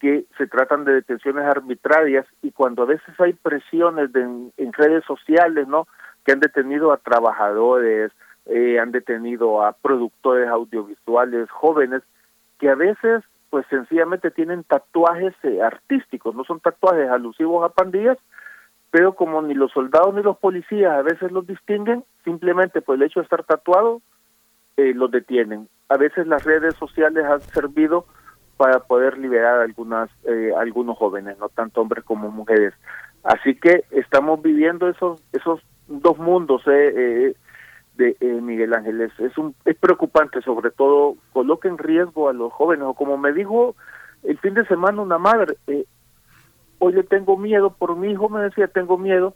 que 0.00 0.24
se 0.36 0.46
tratan 0.46 0.84
de 0.84 0.92
detenciones 0.92 1.44
arbitrarias 1.44 2.26
y 2.42 2.52
cuando 2.52 2.82
a 2.82 2.86
veces 2.86 3.18
hay 3.18 3.32
presiones 3.32 4.12
de, 4.12 4.20
en, 4.22 4.72
redes 4.72 5.04
sociales, 5.04 5.66
¿no? 5.66 5.88
Que 6.24 6.32
han 6.32 6.40
detenido 6.40 6.92
a 6.92 6.98
trabajadores, 6.98 8.12
eh, 8.46 8.78
han 8.78 8.92
detenido 8.92 9.62
a 9.62 9.72
productores 9.72 10.48
audiovisuales 10.48 11.50
jóvenes, 11.50 12.02
que 12.58 12.68
a 12.68 12.74
veces 12.74 13.22
pues 13.48 13.64
sencillamente 13.70 14.30
tienen 14.30 14.64
tatuajes 14.64 15.32
eh, 15.44 15.62
artísticos, 15.62 16.34
no 16.34 16.44
son 16.44 16.60
tatuajes 16.60 17.08
alusivos 17.08 17.64
a 17.64 17.72
pandillas, 17.72 18.18
pero 18.90 19.14
como 19.14 19.42
ni 19.42 19.54
los 19.54 19.72
soldados 19.72 20.14
ni 20.14 20.22
los 20.22 20.38
policías 20.38 20.92
a 20.92 21.02
veces 21.02 21.32
los 21.32 21.46
distinguen, 21.46 22.04
simplemente 22.24 22.80
por 22.80 22.96
el 22.96 23.02
hecho 23.02 23.20
de 23.20 23.24
estar 23.24 23.44
tatuado, 23.44 24.00
eh, 24.76 24.92
los 24.94 25.10
detienen. 25.10 25.68
A 25.88 25.96
veces 25.96 26.26
las 26.26 26.44
redes 26.44 26.74
sociales 26.76 27.24
han 27.24 27.40
servido 27.40 28.06
para 28.56 28.80
poder 28.80 29.18
liberar 29.18 29.60
algunas 29.60 30.10
eh, 30.24 30.52
algunos 30.56 30.96
jóvenes, 30.96 31.38
no 31.38 31.48
tanto 31.48 31.80
hombres 31.80 32.04
como 32.04 32.30
mujeres. 32.30 32.74
Así 33.22 33.54
que 33.54 33.84
estamos 33.90 34.40
viviendo 34.42 34.88
esos 34.88 35.22
esos 35.32 35.60
dos 35.88 36.18
mundos 36.18 36.62
eh, 36.66 36.92
eh 36.96 37.36
de 37.96 38.16
eh, 38.20 38.40
Miguel 38.40 38.74
Ángel. 38.74 39.00
Es, 39.00 39.38
un, 39.38 39.54
es 39.64 39.76
preocupante, 39.76 40.40
sobre 40.42 40.70
todo 40.70 41.16
coloca 41.32 41.68
en 41.68 41.78
riesgo 41.78 42.28
a 42.28 42.32
los 42.32 42.52
jóvenes, 42.52 42.84
o 42.86 42.94
como 42.94 43.16
me 43.16 43.32
dijo 43.32 43.74
el 44.22 44.38
fin 44.38 44.54
de 44.54 44.66
semana 44.66 45.02
una 45.02 45.18
madre, 45.18 45.56
eh, 45.66 45.84
hoy 46.78 46.92
le 46.92 47.02
tengo 47.02 47.36
miedo, 47.36 47.70
por 47.70 47.96
mi 47.96 48.10
hijo 48.10 48.28
me 48.28 48.40
decía, 48.42 48.68
tengo 48.68 48.98
miedo 48.98 49.34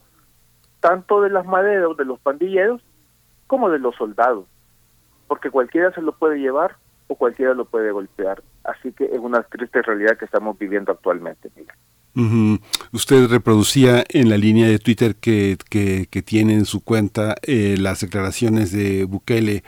tanto 0.80 1.20
de 1.20 1.30
las 1.30 1.46
maderas, 1.46 1.96
de 1.96 2.04
los 2.04 2.18
pandilleros, 2.20 2.80
como 3.46 3.68
de 3.70 3.78
los 3.78 3.94
soldados, 3.96 4.46
porque 5.28 5.50
cualquiera 5.50 5.92
se 5.92 6.02
lo 6.02 6.12
puede 6.12 6.38
llevar 6.38 6.76
o 7.08 7.14
cualquiera 7.14 7.54
lo 7.54 7.64
puede 7.64 7.90
golpear. 7.92 8.42
Así 8.64 8.92
que 8.92 9.04
es 9.04 9.18
una 9.18 9.42
triste 9.42 9.82
realidad 9.82 10.16
que 10.16 10.24
estamos 10.24 10.58
viviendo 10.58 10.92
actualmente. 10.92 11.50
Miguel. 11.56 11.74
Usted 12.92 13.28
reproducía 13.28 14.04
en 14.08 14.28
la 14.28 14.36
línea 14.36 14.66
de 14.66 14.78
Twitter 14.78 15.14
que, 15.14 15.56
que, 15.68 16.22
tiene 16.22 16.54
en 16.54 16.64
su 16.64 16.82
cuenta 16.82 17.36
eh, 17.42 17.76
las 17.78 18.00
declaraciones 18.00 18.72
de 18.72 19.04
Bukele 19.04 19.62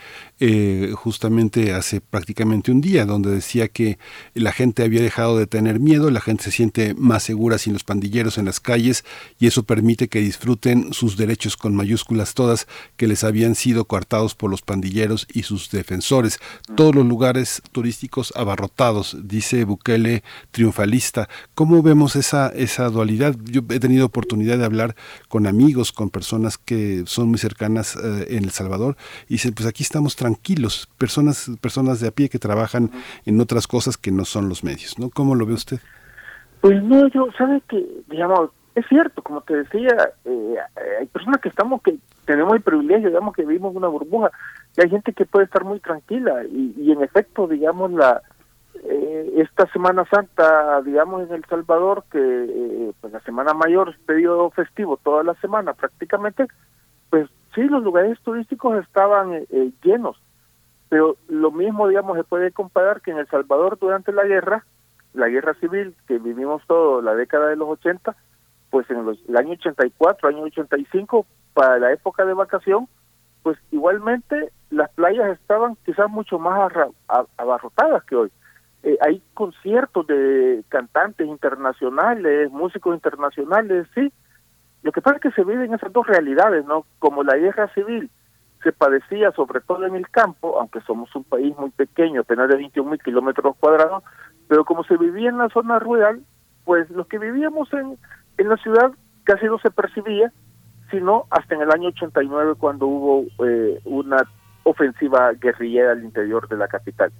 eh, 0.44 0.92
justamente 0.96 1.72
hace 1.72 2.00
prácticamente 2.00 2.72
un 2.72 2.80
día, 2.80 3.06
donde 3.06 3.30
decía 3.30 3.68
que 3.68 4.00
la 4.34 4.50
gente 4.50 4.82
había 4.82 5.00
dejado 5.00 5.38
de 5.38 5.46
tener 5.46 5.78
miedo, 5.78 6.10
la 6.10 6.20
gente 6.20 6.42
se 6.42 6.50
siente 6.50 6.94
más 6.94 7.22
segura 7.22 7.58
sin 7.58 7.74
los 7.74 7.84
pandilleros 7.84 8.38
en 8.38 8.46
las 8.46 8.58
calles 8.58 9.04
y 9.38 9.46
eso 9.46 9.62
permite 9.62 10.08
que 10.08 10.18
disfruten 10.18 10.92
sus 10.92 11.16
derechos 11.16 11.56
con 11.56 11.76
mayúsculas 11.76 12.34
todas 12.34 12.66
que 12.96 13.06
les 13.06 13.22
habían 13.22 13.54
sido 13.54 13.84
coartados 13.84 14.34
por 14.34 14.50
los 14.50 14.62
pandilleros 14.62 15.28
y 15.32 15.44
sus 15.44 15.70
defensores. 15.70 16.40
Todos 16.74 16.92
los 16.92 17.06
lugares 17.06 17.62
turísticos 17.70 18.32
abarrotados, 18.34 19.16
dice 19.22 19.62
Bukele 19.62 20.24
triunfalista. 20.50 21.28
¿Cómo 21.54 21.84
vemos 21.84 22.16
esa, 22.16 22.48
esa 22.48 22.90
dualidad? 22.90 23.36
Yo 23.44 23.60
he 23.70 23.78
tenido 23.78 24.06
oportunidad 24.06 24.58
de 24.58 24.64
hablar 24.64 24.96
con 25.28 25.46
amigos, 25.46 25.92
con 25.92 26.10
personas 26.10 26.58
que 26.58 27.04
son 27.06 27.28
muy 27.28 27.38
cercanas 27.38 27.94
eh, 27.94 28.26
en 28.30 28.42
El 28.42 28.50
Salvador 28.50 28.96
y 29.28 29.34
dicen, 29.34 29.52
pues 29.52 29.68
aquí 29.68 29.84
estamos 29.84 30.16
tranquilos 30.16 30.31
tranquilos, 30.34 30.88
personas, 30.98 31.50
personas 31.60 32.00
de 32.00 32.08
a 32.08 32.10
pie 32.10 32.28
que 32.28 32.38
trabajan 32.38 32.90
en 33.24 33.40
otras 33.40 33.66
cosas 33.66 33.96
que 33.96 34.10
no 34.10 34.24
son 34.24 34.48
los 34.48 34.64
medios, 34.64 34.98
¿no? 34.98 35.10
¿Cómo 35.10 35.34
lo 35.34 35.46
ve 35.46 35.54
usted? 35.54 35.78
Pues 36.60 36.82
no, 36.82 37.08
yo, 37.08 37.28
sabe 37.36 37.62
que, 37.68 37.84
digamos, 38.08 38.50
es 38.74 38.86
cierto, 38.88 39.22
como 39.22 39.40
te 39.42 39.56
decía, 39.56 40.12
eh, 40.24 40.54
hay 41.00 41.06
personas 41.06 41.40
que 41.40 41.48
estamos, 41.48 41.82
que 41.82 41.96
tenemos 42.24 42.54
el 42.54 42.62
privilegio, 42.62 43.08
digamos, 43.08 43.34
que 43.34 43.44
vivimos 43.44 43.74
una 43.74 43.88
burbuja, 43.88 44.30
y 44.76 44.82
hay 44.82 44.90
gente 44.90 45.12
que 45.12 45.26
puede 45.26 45.44
estar 45.44 45.64
muy 45.64 45.80
tranquila, 45.80 46.44
y, 46.44 46.90
en 46.90 47.02
efecto, 47.02 47.46
digamos, 47.46 47.92
la 47.92 48.22
eh, 48.84 49.34
esta 49.36 49.66
Semana 49.72 50.04
Santa, 50.10 50.80
digamos, 50.82 51.28
en 51.28 51.34
El 51.34 51.44
Salvador, 51.44 52.04
que 52.10 52.18
eh, 52.18 52.92
pues 53.00 53.12
la 53.12 53.20
Semana 53.20 53.52
Mayor 53.54 53.94
periodo 54.06 54.50
festivo 54.50 54.96
toda 54.96 55.22
la 55.22 55.34
semana 55.34 55.74
prácticamente, 55.74 56.46
pues 57.10 57.28
sí, 57.54 57.62
los 57.62 57.82
lugares 57.82 58.18
turísticos 58.20 58.78
estaban 58.82 59.32
eh, 59.34 59.46
eh, 59.50 59.70
llenos, 59.82 60.16
pero 60.88 61.16
lo 61.28 61.50
mismo, 61.50 61.88
digamos, 61.88 62.16
se 62.16 62.24
puede 62.24 62.52
comparar 62.52 63.00
que 63.00 63.10
en 63.10 63.18
El 63.18 63.28
Salvador 63.28 63.78
durante 63.78 64.12
la 64.12 64.24
guerra, 64.24 64.64
la 65.14 65.28
guerra 65.28 65.54
civil 65.54 65.94
que 66.06 66.18
vivimos 66.18 66.62
todo 66.66 67.02
la 67.02 67.14
década 67.14 67.48
de 67.48 67.56
los 67.56 67.68
80, 67.68 68.14
pues 68.70 68.88
en 68.90 69.04
los, 69.04 69.18
el 69.28 69.36
año 69.36 69.52
84, 69.52 70.28
año 70.28 70.42
85, 70.42 71.26
para 71.54 71.78
la 71.78 71.92
época 71.92 72.24
de 72.24 72.34
vacación, 72.34 72.88
pues 73.42 73.58
igualmente 73.70 74.50
las 74.70 74.90
playas 74.90 75.30
estaban 75.30 75.76
quizás 75.84 76.08
mucho 76.08 76.38
más 76.38 76.72
abarrotadas 77.36 78.04
que 78.04 78.16
hoy. 78.16 78.32
Eh, 78.82 78.98
hay 79.00 79.22
conciertos 79.34 80.06
de 80.06 80.64
cantantes 80.68 81.26
internacionales, 81.26 82.50
músicos 82.50 82.94
internacionales, 82.94 83.86
sí, 83.94 84.12
lo 84.82 84.92
que 84.92 85.00
pasa 85.00 85.16
es 85.16 85.22
que 85.22 85.30
se 85.32 85.44
viven 85.44 85.74
esas 85.74 85.92
dos 85.92 86.06
realidades, 86.06 86.64
¿no? 86.64 86.86
Como 86.98 87.22
la 87.22 87.36
guerra 87.36 87.68
civil 87.74 88.10
se 88.62 88.72
padecía 88.72 89.32
sobre 89.32 89.60
todo 89.60 89.86
en 89.86 89.96
el 89.96 90.08
campo, 90.08 90.58
aunque 90.58 90.80
somos 90.82 91.14
un 91.16 91.24
país 91.24 91.56
muy 91.58 91.70
pequeño, 91.70 92.20
apenas 92.20 92.48
de 92.48 92.56
21 92.56 92.90
mil 92.90 93.00
kilómetros 93.00 93.56
cuadrados, 93.56 94.04
pero 94.48 94.64
como 94.64 94.84
se 94.84 94.96
vivía 94.96 95.30
en 95.30 95.38
la 95.38 95.48
zona 95.48 95.78
rural, 95.78 96.22
pues 96.64 96.88
los 96.90 97.06
que 97.08 97.18
vivíamos 97.18 97.72
en, 97.72 97.98
en 98.38 98.48
la 98.48 98.56
ciudad 98.58 98.92
casi 99.24 99.46
no 99.46 99.58
se 99.58 99.70
percibía, 99.70 100.32
sino 100.90 101.26
hasta 101.30 101.54
en 101.54 101.62
el 101.62 101.72
año 101.72 101.88
89 101.88 102.54
cuando 102.58 102.86
hubo 102.86 103.24
eh, 103.46 103.80
una 103.84 104.18
ofensiva 104.64 105.32
guerrillera 105.32 105.92
al 105.92 106.04
interior 106.04 106.48
de 106.48 106.56
la 106.56 106.68
capital. 106.68 107.12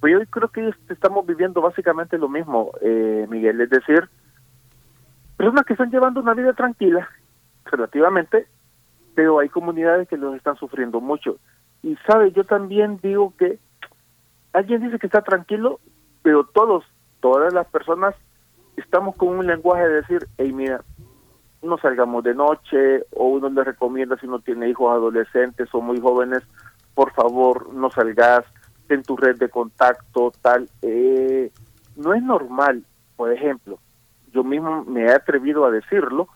Pues 0.00 0.12
yo 0.12 0.20
creo 0.30 0.48
que 0.48 0.70
estamos 0.90 1.26
viviendo 1.26 1.60
básicamente 1.60 2.18
lo 2.18 2.28
mismo, 2.28 2.72
eh, 2.80 3.26
Miguel, 3.28 3.60
es 3.60 3.70
decir, 3.70 4.08
personas 5.36 5.64
que 5.64 5.74
están 5.74 5.90
llevando 5.90 6.20
una 6.20 6.34
vida 6.34 6.52
tranquila, 6.52 7.08
relativamente, 7.64 8.46
pero 9.14 9.38
hay 9.38 9.48
comunidades 9.48 10.08
que 10.08 10.16
los 10.16 10.34
están 10.36 10.56
sufriendo 10.56 11.00
mucho. 11.00 11.38
Y 11.82 11.96
sabe, 12.06 12.32
yo 12.32 12.44
también 12.44 12.98
digo 13.02 13.32
que 13.38 13.58
alguien 14.52 14.82
dice 14.82 14.98
que 14.98 15.06
está 15.06 15.22
tranquilo, 15.22 15.80
pero 16.22 16.44
todos, 16.44 16.84
todas 17.20 17.52
las 17.52 17.66
personas 17.68 18.14
estamos 18.76 19.16
con 19.16 19.28
un 19.28 19.46
lenguaje 19.46 19.88
de 19.88 19.94
decir, 19.94 20.28
hey, 20.38 20.52
mira, 20.52 20.82
no 21.62 21.78
salgamos 21.78 22.24
de 22.24 22.34
noche, 22.34 23.04
o 23.14 23.28
uno 23.28 23.48
le 23.48 23.64
recomienda 23.64 24.16
si 24.18 24.26
uno 24.26 24.38
tiene 24.40 24.68
hijos 24.68 24.92
adolescentes 24.92 25.68
o 25.72 25.80
muy 25.80 26.00
jóvenes, 26.00 26.42
por 26.94 27.12
favor, 27.12 27.72
no 27.74 27.90
salgas, 27.90 28.44
en 28.88 29.02
tu 29.02 29.16
red 29.16 29.36
de 29.36 29.48
contacto, 29.48 30.32
tal. 30.40 30.68
Eh, 30.82 31.50
no 31.96 32.14
es 32.14 32.22
normal, 32.22 32.84
por 33.16 33.32
ejemplo, 33.32 33.78
yo 34.36 34.44
mismo 34.44 34.84
me 34.84 35.04
he 35.04 35.10
atrevido 35.10 35.64
a 35.64 35.70
decirlo, 35.70 36.28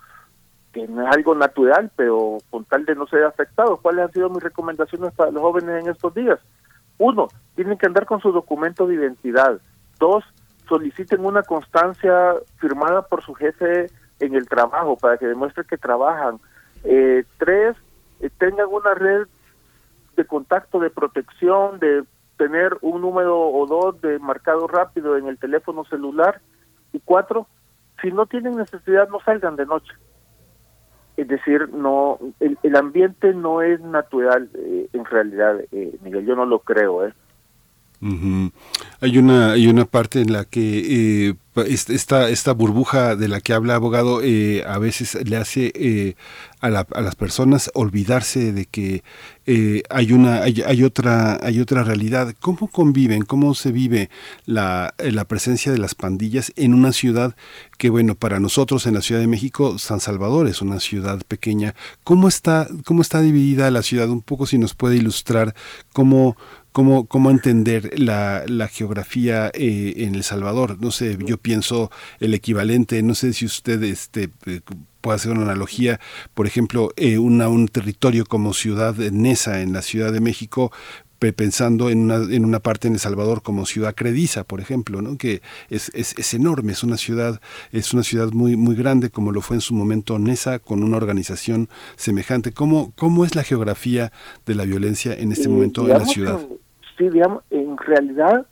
que 0.73 0.89
no 0.89 1.07
es 1.07 1.15
algo 1.15 1.35
natural, 1.35 1.91
pero 1.97 2.39
con 2.49 2.65
tal 2.65 2.87
de 2.87 2.95
no 2.95 3.07
ser 3.07 3.25
afectado, 3.25 3.77
¿cuáles 3.77 4.07
han 4.07 4.13
sido 4.13 4.31
mis 4.31 4.43
recomendaciones 4.43 5.13
para 5.13 5.31
los 5.31 5.43
jóvenes 5.43 5.85
en 5.85 5.91
estos 5.91 6.15
días? 6.15 6.39
Uno, 6.99 7.29
tienen 7.57 7.77
que 7.77 7.87
andar 7.87 8.07
con 8.07 8.21
su 8.21 8.33
documento 8.33 8.87
de 8.87 8.95
identidad. 8.95 9.61
Dos, 9.99 10.25
soliciten 10.67 11.25
una 11.25 11.43
constancia 11.43 12.35
firmada 12.57 13.03
por 13.03 13.23
su 13.23 13.35
jefe 13.35 13.91
en 14.21 14.35
el 14.35 14.49
trabajo 14.49 14.97
para 14.97 15.19
que 15.19 15.27
demuestre 15.27 15.65
que 15.65 15.77
trabajan. 15.77 16.39
Eh, 16.85 17.25
tres, 17.39 17.77
eh, 18.21 18.31
tengan 18.39 18.69
una 18.71 18.95
red 18.95 19.27
de 20.17 20.25
contacto 20.25 20.79
de 20.79 20.91
protección, 20.91 21.79
de 21.81 22.05
tener 22.39 22.79
un 22.81 23.03
número 23.03 23.39
o 23.39 23.67
dos 23.67 24.01
de 24.01 24.19
marcado 24.19 24.67
rápido 24.67 25.19
en 25.19 25.27
el 25.27 25.39
teléfono 25.39 25.85
celular. 25.85 26.41
Y 26.93 27.01
cuatro, 27.01 27.47
si 28.01 28.11
no 28.11 28.27
tienen 28.27 28.57
necesidad 28.57 29.09
no 29.09 29.21
salgan 29.21 29.57
de 29.57 29.67
noche. 29.67 29.93
Es 31.17 31.29
decir 31.29 31.69
no 31.71 32.19
el, 32.41 32.77
ambiente 32.77 33.35
no 33.35 33.63
es 33.63 33.81
natural 33.81 34.49
eh, 34.55 34.89
en 34.93 35.05
realidad 35.05 35.61
eh, 35.73 35.97
Miguel 36.03 36.25
yo 36.25 36.37
no 36.37 36.47
lo 36.47 36.61
creo 36.61 37.07
eh 37.07 37.13
Hay 38.03 39.19
una 39.19 39.53
hay 39.53 39.67
una 39.67 39.85
parte 39.85 40.23
en 40.23 40.33
la 40.33 40.47
que 40.47 41.29
eh, 41.29 41.35
esta, 41.67 42.31
esta 42.31 42.53
burbuja 42.53 43.15
de 43.15 43.29
la 43.29 43.43
que 43.43 43.53
habla 43.53 43.75
abogado 43.75 44.23
eh, 44.23 44.65
a 44.67 44.79
veces 44.79 45.19
le 45.29 45.37
hace 45.37 45.71
eh, 45.75 46.15
a, 46.63 46.69
a, 46.69 47.01
las 47.03 47.15
personas 47.17 47.71
olvidarse 47.75 48.53
de 48.53 48.65
que 48.65 49.03
hay 49.91 50.13
una 50.13 50.43
hay, 50.43 50.83
otra 50.85 51.39
hay 51.43 51.61
otra 51.61 51.83
realidad. 51.83 52.35
Cómo 52.41 52.69
conviven 52.69 53.23
cómo 53.23 53.55
se 53.55 53.73
vive 53.73 54.09
la, 54.47 54.95
la 54.99 55.25
presencia 55.25 55.71
de 55.71 55.79
las 55.79 55.95
pandillas 55.95 56.53
en 56.57 56.73
una 56.73 56.93
ciudad 56.93 57.35
que 57.77 57.91
bueno 57.91 58.15
para 58.15 58.41
nosotros 58.41 58.87
en 58.87 58.95
la 58.95 59.03
Ciudad 59.03 59.21
de 59.21 59.27
México 59.27 59.79
San 59.79 60.01
Salvador 60.01 60.47
es 60.47 60.63
una 60.63 60.81
ciudad 60.81 61.21
pequeña 61.27 61.75
cómo 62.05 62.29
está 62.29 62.69
cómo 62.85 63.03
está 63.03 63.21
dividida 63.21 63.71
la 63.71 63.83
ciudad 63.83 64.09
un 64.09 64.23
poco 64.23 64.47
si 64.47 64.57
nos 64.57 64.75
puede 64.75 64.97
ilustrar 64.97 65.55
cómo 65.93 66.37
cómo, 66.73 67.07
cómo 67.07 67.31
entender 67.31 67.99
la, 67.99 68.45
la 68.47 68.69
geografía 68.69 69.51
en 69.55 70.15
El 70.15 70.25
Salvador. 70.25 70.79
No 70.81 70.91
sé, 70.91 71.17
yo 71.25 71.39
pienso 71.39 71.91
el 72.21 72.35
equivalente, 72.35 73.03
no 73.03 73.15
sé 73.15 73.33
si 73.33 73.47
usted 73.47 73.83
este, 73.83 74.31
eh, 74.47 74.61
puede 75.01 75.17
hacer 75.17 75.33
una 75.33 75.43
analogía, 75.43 76.01
por 76.35 76.47
ejemplo, 76.47 76.93
eh, 76.97 77.19
una, 77.19 77.49
un 77.49 77.69
territorio 77.69 78.25
como 78.27 78.55
Ciudad 78.55 78.95
Nesa 78.95 79.61
en 79.61 79.73
la 79.73 79.83
Ciudad 79.83 80.13
de 80.13 80.21
México, 80.21 80.73
pensando 81.33 81.91
en 81.91 82.01
una, 82.01 82.17
en 82.17 82.45
una 82.45 82.61
parte 82.61 82.89
en 82.89 82.95
El 82.95 83.01
Salvador 83.01 83.43
como 83.43 83.67
Ciudad 83.67 83.95
Crediza, 83.95 84.45
por 84.45 84.61
ejemplo, 84.61 85.03
¿no? 85.03 85.17
que 85.19 85.43
es, 85.69 85.91
es, 85.95 86.19
es, 86.19 86.35
enorme, 86.35 86.73
es 86.73 86.83
una 86.83 86.97
ciudad, 86.97 87.41
es 87.73 87.93
una 87.95 88.03
ciudad 88.03 88.33
muy, 88.33 88.57
muy 88.57 88.75
grande, 88.75 89.11
como 89.11 89.31
lo 89.31 89.41
fue 89.41 89.57
en 89.57 89.61
su 89.61 89.75
momento 89.75 90.19
Nesa, 90.19 90.59
con 90.59 90.83
una 90.83 90.97
organización 90.97 91.69
semejante. 91.97 92.53
¿Cómo, 92.53 92.93
cómo 92.97 93.25
es 93.25 93.35
la 93.35 93.43
geografía 93.43 94.13
de 94.47 94.55
la 94.55 94.65
violencia 94.65 95.15
en 95.15 95.33
este 95.33 95.49
momento 95.49 95.83
en 95.83 95.89
la 95.89 96.05
ciudad? 96.05 96.41
sí, 96.99 97.09
digamos, 97.09 97.43
en 97.51 97.79
realidad 97.79 98.47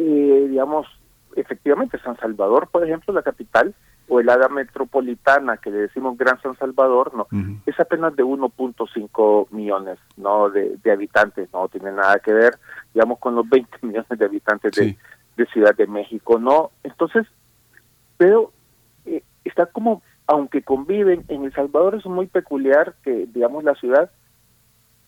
eh, 0.00 0.46
digamos, 0.48 0.86
efectivamente, 1.34 1.98
San 1.98 2.16
Salvador, 2.18 2.68
por 2.70 2.84
ejemplo, 2.84 3.12
la 3.12 3.22
capital, 3.22 3.74
o 4.08 4.20
el 4.20 4.28
área 4.30 4.48
metropolitana 4.48 5.58
que 5.58 5.70
le 5.70 5.78
decimos 5.78 6.16
Gran 6.16 6.40
San 6.40 6.56
Salvador, 6.56 7.12
no, 7.14 7.26
es 7.66 7.78
apenas 7.78 8.16
de 8.16 8.24
1.5 8.24 9.50
millones, 9.50 9.98
no, 10.16 10.48
de, 10.50 10.78
habitantes, 10.90 11.48
no 11.52 11.68
tiene 11.68 11.92
nada 11.92 12.18
que 12.18 12.32
ver, 12.32 12.58
digamos, 12.94 13.18
con 13.18 13.34
los 13.34 13.48
20 13.48 13.78
millones 13.82 14.08
de 14.08 14.24
habitantes 14.24 14.72
de, 14.72 14.96
Ciudad 15.52 15.76
de 15.76 15.86
México, 15.86 16.40
no. 16.40 16.72
Entonces, 16.82 17.24
pero 18.16 18.50
eh, 19.06 19.22
está 19.44 19.66
como, 19.66 20.02
aunque 20.26 20.62
conviven, 20.62 21.24
en 21.28 21.44
El 21.44 21.52
Salvador 21.52 21.94
es 21.94 22.06
muy 22.06 22.26
peculiar 22.26 22.94
que, 23.04 23.28
digamos, 23.32 23.62
la 23.62 23.76
ciudad 23.76 24.10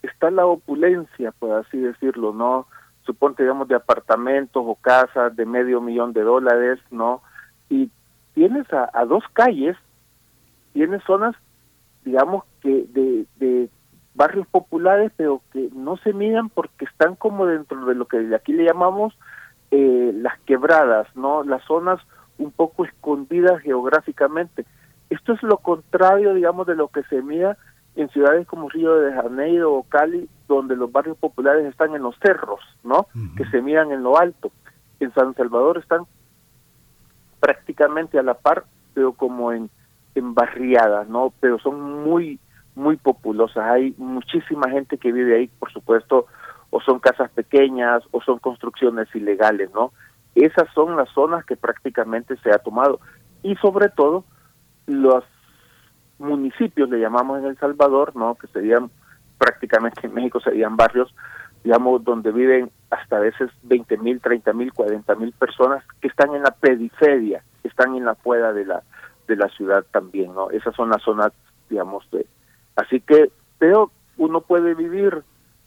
está 0.03 0.31
la 0.31 0.47
opulencia, 0.47 1.33
por 1.33 1.53
así 1.53 1.79
decirlo, 1.79 2.33
no 2.33 2.69
suponte, 3.03 3.43
digamos, 3.43 3.67
de 3.67 3.75
apartamentos 3.75 4.63
o 4.65 4.77
casas 4.77 5.35
de 5.35 5.47
medio 5.47 5.81
millón 5.81 6.13
de 6.13 6.23
dólares, 6.23 6.79
¿no? 6.91 7.23
Y 7.69 7.91
tienes 8.35 8.67
a, 8.73 9.05
dos 9.05 9.25
calles, 9.33 9.77
tienes 10.73 11.03
zonas, 11.05 11.35
digamos, 12.05 12.45
que 12.61 12.87
de, 12.89 13.27
de 13.37 13.69
barrios 14.15 14.47
populares, 14.49 15.13
pero 15.17 15.43
que 15.53 15.71
no 15.75 15.97
se 15.99 16.13
miran 16.13 16.49
porque 16.49 16.85
están 16.85 17.17
como 17.17 17.47
dentro 17.47 17.85
de 17.87 17.95
lo 17.95 18.07
que 18.07 18.35
aquí 18.35 18.53
le 18.53 18.65
llamamos 18.65 19.15
eh, 19.71 20.13
las 20.15 20.39
quebradas, 20.41 21.07
¿no? 21.15 21.45
Las 21.45 21.63
zonas 21.65 22.01
un 22.39 22.51
poco 22.51 22.85
escondidas 22.85 23.61
geográficamente. 23.63 24.67
Esto 25.11 25.33
es 25.33 25.43
lo 25.43 25.59
contrario, 25.59 26.35
digamos, 26.35 26.67
de 26.67 26.75
lo 26.75 26.89
que 26.89 27.03
se 27.05 27.23
mira 27.23 27.57
en 27.97 28.09
ciudades 28.11 28.47
como 28.47 28.69
Río 28.69 28.95
de 28.97 29.13
Janeiro 29.13 29.75
o 29.75 29.83
Cali, 29.85 30.29
donde 30.49 30.77
los 30.77 30.91
barrios 30.91 31.17
populares 31.19 31.65
están 31.67 31.95
en 31.95 32.03
los 32.03 32.17
cerros, 32.21 32.61
¿no? 32.83 33.07
Que 33.37 33.45
se 33.47 33.63
miran 33.63 33.93
en 33.93 34.03
lo 34.03 34.19
alto. 34.19 34.51
En 35.01 35.13
San 35.15 35.35
Salvador 35.35 35.79
están 35.79 36.03
prácticamente 37.41 38.19
a 38.19 38.23
la 38.23 38.35
par, 38.35 38.65
pero 38.95 39.13
como 39.13 39.53
en, 39.53 39.71
en 40.15 40.35
barriadas, 40.35 41.09
¿no? 41.09 41.33
Pero 41.41 41.59
son 41.59 42.05
muy, 42.05 42.39
muy 42.75 42.97
populosas. 42.97 43.65
Hay 43.71 43.95
muchísima 43.99 44.71
gente 44.71 44.99
que 44.99 45.13
vive 45.13 45.37
ahí, 45.37 45.49
por 45.59 45.73
supuesto, 45.73 46.27
o 46.71 46.81
son 46.81 47.01
casas 47.01 47.31
pequeñas 47.31 48.03
o 48.13 48.21
son 48.21 48.39
construcciones 48.39 49.09
ilegales, 49.15 49.71
¿no? 49.75 49.93
Esas 50.35 50.73
son 50.75 50.97
las 50.97 51.09
zonas 51.11 51.45
que 51.45 51.57
prácticamente 51.57 52.37
se 52.39 52.51
ha 52.51 52.59
tomado. 52.59 53.01
Y 53.43 53.57
sobre 53.57 53.89
todo, 53.89 54.25
los 54.87 55.25
municipios, 56.19 56.89
le 56.91 57.01
llamamos 57.01 57.41
en 57.41 57.47
El 57.47 57.59
Salvador, 57.59 58.15
¿no? 58.15 58.37
Que 58.37 58.47
serían 58.49 58.91
prácticamente 59.41 60.07
en 60.07 60.13
México 60.13 60.39
serían 60.39 60.77
barrios, 60.77 61.15
digamos, 61.65 62.03
donde 62.05 62.33
viven 62.33 62.71
hasta 62.91 63.17
a 63.17 63.21
veces 63.21 63.51
20 63.63 63.99
mil, 63.99 64.21
30 64.21 64.53
mil, 64.53 64.73
40 64.73 65.15
mil 65.17 65.33
personas 65.33 65.85
que 66.01 66.09
están 66.09 66.35
en 66.35 66.43
la 66.43 66.51
periferia, 66.53 67.45
están 67.63 67.95
en 67.95 68.05
la 68.05 68.15
fuera 68.15 68.53
de 68.53 68.65
la 68.65 68.83
de 69.31 69.37
la 69.37 69.49
ciudad 69.49 69.85
también, 69.93 70.35
¿no? 70.35 70.51
Esas 70.51 70.75
son 70.75 70.91
las 70.91 71.03
zonas, 71.03 71.33
digamos, 71.69 72.05
de... 72.11 72.27
Así 72.75 73.01
que, 73.01 73.31
pero 73.59 73.93
uno 74.17 74.41
puede 74.41 74.75
vivir 74.75 75.23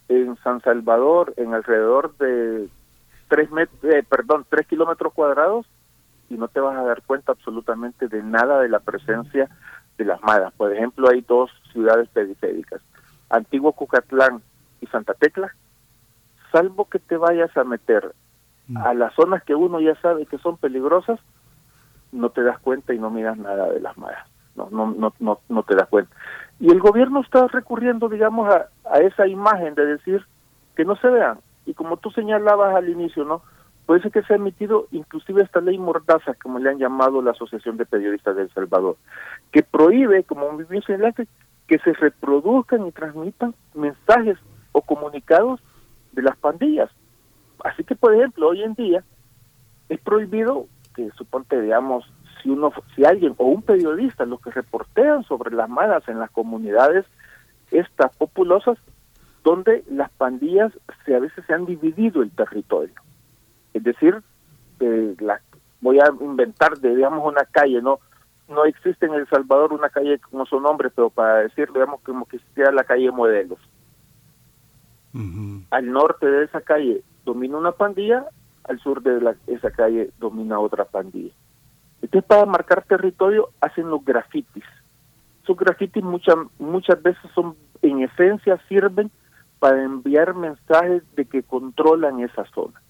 en 0.10 0.36
San 0.44 0.62
Salvador 0.62 1.34
en 1.38 1.54
alrededor 1.54 2.16
de 2.18 2.68
tres 3.30 3.50
met 3.52 3.70
eh, 3.84 4.04
perdón, 4.08 4.46
tres 4.50 4.68
kilómetros 4.68 5.14
cuadrados 5.14 5.66
y 6.30 6.36
no 6.36 6.50
te 6.50 6.60
vas 6.60 6.78
a 6.78 6.84
dar 6.84 7.02
cuenta 7.04 7.32
absolutamente 7.32 8.08
de 8.08 8.22
nada 8.22 8.60
de 8.60 8.70
la 8.70 8.80
presencia 8.80 9.50
de 9.98 10.06
las 10.06 10.22
malas. 10.22 10.54
Por 10.54 10.74
ejemplo, 10.74 11.10
hay 11.10 11.22
dos 11.22 11.50
ciudades 11.72 12.10
periféricas, 12.10 12.82
Antiguo 13.30 13.72
Cucatlán 13.72 14.42
y 14.82 14.88
Santa 14.88 15.14
Tecla, 15.14 15.56
salvo 16.54 16.86
que 16.86 17.00
te 17.00 17.18
vayas 17.18 17.56
a 17.58 17.66
meter 17.66 18.14
mm. 18.68 18.78
a 18.78 18.94
las 18.94 19.14
zonas 19.16 19.44
que 19.44 19.56
uno 19.56 19.82
ya 19.82 19.96
sabe 20.02 20.26
que 20.26 20.38
son 20.38 20.56
peligrosas, 20.58 21.20
no 22.14 22.30
te 22.30 22.44
das 22.44 22.60
cuenta 22.60 22.94
y 22.94 23.00
no 23.00 23.10
miras 23.10 23.38
nada 23.38 23.70
de 23.70 23.82
las 23.82 23.98
malas. 23.98 24.26
No, 24.56 24.70
no, 24.72 24.94
no, 24.96 25.14
no, 25.20 25.40
no 25.50 25.64
te 25.64 25.76
das 25.76 25.90
cuenta. 25.90 26.16
Y 26.60 26.72
el 26.72 26.80
gobierno 26.80 27.22
está 27.22 27.48
recurriendo, 27.48 28.08
digamos, 28.08 28.54
a, 28.54 28.68
a 28.90 29.00
esa 29.00 29.28
imagen 29.28 29.74
de 29.74 29.86
decir 29.86 30.24
que 30.76 30.86
no 30.86 30.96
se 30.98 31.10
vean. 31.10 31.40
Y 31.66 31.74
como 31.74 31.98
tú 31.98 32.12
señalabas 32.12 32.76
al 32.76 32.88
inicio, 32.88 33.26
¿no? 33.26 33.42
Puede 33.88 34.02
ser 34.02 34.12
que 34.12 34.22
se 34.24 34.34
ha 34.34 34.36
emitido 34.38 34.88
inclusive 34.92 35.42
esta 35.42 35.60
ley 35.60 35.78
mordaza, 35.78 36.36
como 36.36 36.60
le 36.60 36.70
han 36.70 36.78
llamado 36.78 37.22
la 37.22 37.32
Asociación 37.32 37.78
de 37.78 37.86
Periodistas 37.86 38.36
de 38.36 38.44
El 38.44 38.54
Salvador, 38.54 38.96
que 39.52 39.64
prohíbe, 39.64 40.24
como 40.24 40.56
bien 40.56 40.84
señalaste, 40.84 41.28
que 41.68 41.80
se 41.80 41.94
reproduzcan 41.94 42.86
y 42.88 42.92
transmitan 42.92 43.56
mensajes 43.74 44.38
o 44.72 44.82
comunicados 44.82 45.60
de 46.14 46.22
las 46.22 46.38
pandillas. 46.38 46.90
Así 47.64 47.84
que, 47.84 47.96
por 47.96 48.14
ejemplo, 48.14 48.50
hoy 48.50 48.64
en 48.64 48.74
día 48.74 49.04
es 49.90 50.00
prohibido 50.00 50.68
que, 50.96 51.10
suponte, 51.12 51.62
digamos, 51.62 52.06
si 52.42 52.50
uno, 52.50 52.72
si 52.96 53.06
alguien 53.06 53.36
o 53.38 53.46
un 53.46 53.62
periodista, 53.62 54.26
los 54.26 54.42
que 54.42 54.52
reportean 54.52 55.24
sobre 55.24 55.56
las 55.56 55.70
malas 55.70 56.08
en 56.08 56.20
las 56.20 56.32
comunidades 56.32 57.06
estas 57.72 58.16
populosas, 58.18 58.78
donde 59.44 59.84
las 59.90 60.10
pandillas 60.12 60.72
se, 61.06 61.16
a 61.16 61.20
veces 61.20 61.44
se 61.46 61.54
han 61.54 61.66
dividido 61.66 62.22
el 62.22 62.32
territorio. 62.32 62.96
Es 63.74 63.84
decir, 63.84 64.22
eh, 64.80 65.16
voy 65.82 66.00
a 66.00 66.06
inventar, 66.22 66.80
digamos, 66.80 67.26
una 67.26 67.46
calle, 67.46 67.82
¿no? 67.82 68.00
No 68.48 68.66
existe 68.66 69.06
en 69.06 69.14
El 69.14 69.28
Salvador 69.28 69.74
una 69.74 69.90
calle 69.90 70.20
como 70.20 70.46
su 70.46 70.60
nombre, 70.60 70.90
pero 70.90 71.10
para 71.10 71.40
decir, 71.40 71.70
digamos, 71.74 72.02
como 72.02 72.26
que 72.26 72.38
existiera 72.38 72.72
la 72.72 72.84
calle 72.84 73.12
Modelos. 73.12 73.60
Al 75.70 75.92
norte 75.92 76.26
de 76.26 76.46
esa 76.46 76.62
calle 76.62 77.04
domina 77.24 77.58
una 77.58 77.72
pandilla, 77.72 78.26
al 78.64 78.80
sur 78.80 79.02
de 79.04 79.22
la, 79.22 79.36
esa 79.48 79.70
calle 79.72 80.10
domina 80.20 80.60
otra 80.60 80.86
pandilla. 80.86 81.32
Entonces, 82.02 82.28
para 82.28 82.46
marcar 82.46 82.84
territorio, 82.84 83.50
hacen 83.62 83.90
los 83.90 84.04
grafitis. 84.04 84.64
Esos 85.44 85.58
grafitis 85.58 86.04
muchas 86.04 86.36
muchas 86.58 87.02
veces 87.02 87.30
son, 87.36 87.56
en 87.82 88.02
esencia, 88.02 88.60
sirven 88.68 89.12
para 89.60 89.84
enviar 89.84 90.34
mensajes 90.34 91.04
de 91.16 91.26
que 91.26 91.44
controlan 91.44 92.20
esa 92.20 92.46
zona. 92.54 92.82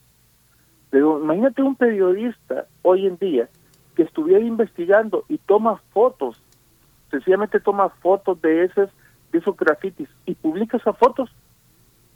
Pero 0.90 1.20
imagínate 1.20 1.62
un 1.62 1.76
periodista 1.76 2.66
hoy 2.82 3.08
en 3.08 3.18
día 3.18 3.50
que 3.96 4.04
estuviera 4.04 4.44
investigando 4.44 5.26
y 5.28 5.38
toma 5.38 5.78
fotos, 5.92 6.42
sencillamente 7.12 7.60
toma 7.60 7.90
fotos 7.90 8.42
de 8.42 8.66
esos, 8.66 8.90
de 9.32 9.40
esos 9.40 9.56
grafitis 9.56 10.10
y 10.26 10.36
publica 10.36 10.78
esas 10.78 10.98
fotos, 10.98 11.30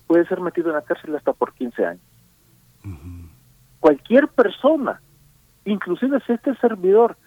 puede 0.08 0.26
ser 0.28 0.42
metido 0.42 0.70
en 0.70 0.76
la 0.76 0.82
cárcel 0.82 1.16
hasta 1.16 1.34
por 1.34 1.54
15 1.54 1.86
años. 1.86 2.04
Cualquier 3.80 4.30
persona, 4.30 5.02
inclusive 5.66 6.20
si 6.26 6.34
este 6.34 6.56
servidor, 6.56 7.18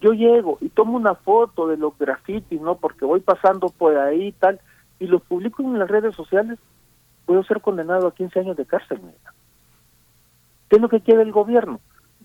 yo 0.00 0.12
llego 0.12 0.58
y 0.60 0.70
tomo 0.70 0.96
una 0.96 1.14
foto 1.14 1.68
de 1.68 1.76
los 1.76 1.96
grafitis, 1.98 2.60
¿no? 2.60 2.76
Porque 2.76 3.04
voy 3.04 3.20
pasando 3.20 3.68
por 3.68 3.96
ahí 3.96 4.28
y 4.28 4.32
tal, 4.32 4.60
y 4.98 5.06
los 5.06 5.22
publico 5.22 5.62
en 5.62 5.78
las 5.78 5.88
redes 5.88 6.14
sociales, 6.14 6.58
puedo 7.26 7.44
ser 7.44 7.60
condenado 7.60 8.08
a 8.08 8.14
15 8.14 8.40
años 8.40 8.56
de 8.56 8.66
cárcel. 8.66 9.00
¿Qué 10.68 10.76
es 10.76 10.82
lo 10.82 10.88
que 10.88 11.00
quiere 11.00 11.22
el 11.22 11.32
gobierno? 11.32 11.80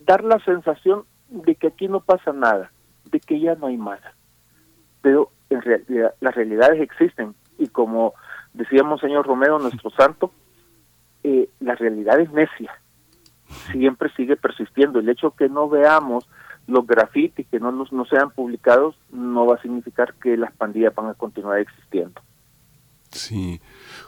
Dar 0.05 0.23
la 0.23 0.39
sensación 0.39 1.03
de 1.29 1.55
que 1.55 1.67
aquí 1.67 1.87
no 1.87 1.99
pasa 1.99 2.33
nada, 2.33 2.71
de 3.11 3.19
que 3.19 3.39
ya 3.39 3.55
no 3.55 3.67
hay 3.67 3.77
nada. 3.77 4.13
Pero 5.01 5.31
en 5.49 5.61
realidad 5.61 6.13
las 6.19 6.35
realidades 6.35 6.81
existen 6.81 7.35
y 7.57 7.67
como 7.67 8.13
decíamos 8.53 9.01
señor 9.01 9.25
Romero, 9.25 9.59
nuestro 9.59 9.89
santo, 9.91 10.31
eh, 11.23 11.49
la 11.59 11.75
realidad 11.75 12.19
es 12.19 12.31
necia, 12.31 12.71
siempre 13.71 14.09
sigue 14.15 14.35
persistiendo. 14.35 14.99
El 14.99 15.09
hecho 15.09 15.31
que 15.31 15.49
no 15.49 15.69
veamos 15.69 16.27
los 16.67 16.85
grafitis, 16.85 17.47
que 17.47 17.59
no, 17.59 17.71
no 17.71 18.05
sean 18.05 18.31
publicados, 18.31 18.95
no 19.11 19.45
va 19.45 19.55
a 19.55 19.61
significar 19.61 20.13
que 20.15 20.37
las 20.37 20.51
pandillas 20.53 20.93
van 20.93 21.07
a 21.07 21.13
continuar 21.15 21.59
existiendo. 21.59 22.21
Sí, 23.11 23.59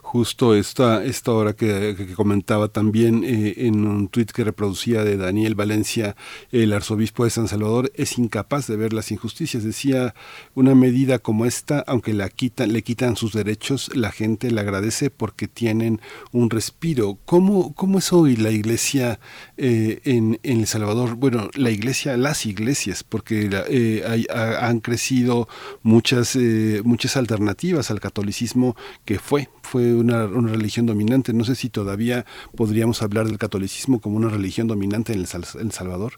justo 0.01 0.55
esta, 0.55 1.03
esta 1.03 1.31
hora 1.31 1.53
que, 1.53 2.13
comentaba 2.15 2.67
también 2.67 3.23
eh, 3.23 3.53
en 3.57 3.85
un 3.85 4.09
tuit 4.09 4.29
que 4.31 4.43
reproducía 4.43 5.03
de 5.03 5.17
Daniel 5.17 5.55
Valencia, 5.55 6.15
el 6.51 6.73
arzobispo 6.73 7.23
de 7.23 7.31
San 7.31 7.47
Salvador, 7.47 7.91
es 7.95 8.17
incapaz 8.19 8.67
de 8.67 8.75
ver 8.75 8.93
las 8.93 9.11
injusticias. 9.11 9.63
Decía, 9.63 10.13
una 10.53 10.75
medida 10.75 11.17
como 11.17 11.45
esta, 11.45 11.79
aunque 11.87 12.13
la 12.13 12.29
quitan, 12.29 12.73
le 12.73 12.83
quitan 12.83 13.15
sus 13.15 13.33
derechos, 13.33 13.89
la 13.95 14.11
gente 14.11 14.51
le 14.51 14.61
agradece 14.61 15.09
porque 15.09 15.47
tienen 15.47 15.99
un 16.31 16.49
respiro. 16.49 17.17
¿Cómo, 17.25 17.73
cómo 17.73 17.99
es 17.99 18.13
hoy 18.13 18.35
la 18.35 18.51
iglesia 18.51 19.19
eh, 19.57 20.01
en, 20.03 20.39
en, 20.43 20.59
El 20.59 20.67
Salvador? 20.67 21.15
Bueno, 21.15 21.49
la 21.55 21.71
iglesia, 21.71 22.17
las 22.17 22.45
iglesias, 22.45 23.03
porque 23.03 23.49
eh, 23.69 24.03
hay, 24.07 24.27
han 24.29 24.79
crecido 24.79 25.47
muchas, 25.81 26.37
muchas 26.83 27.17
alternativas 27.17 27.89
al 27.89 27.99
catolicismo 27.99 28.75
que 29.05 29.19
fue, 29.19 29.49
fue 29.61 29.95
una, 29.95 30.27
religión 30.27 30.85
dominante. 30.85 31.33
No 31.33 31.43
sé 31.43 31.55
si 31.55 31.69
todavía 31.69 32.25
podríamos 32.55 33.01
hablar 33.01 33.25
del 33.25 33.37
catolicismo 33.37 33.99
como 33.99 34.17
una 34.17 34.29
religión 34.29 34.67
dominante 34.67 35.13
en 35.13 35.19
El, 35.19 35.71
Salvador. 35.71 36.13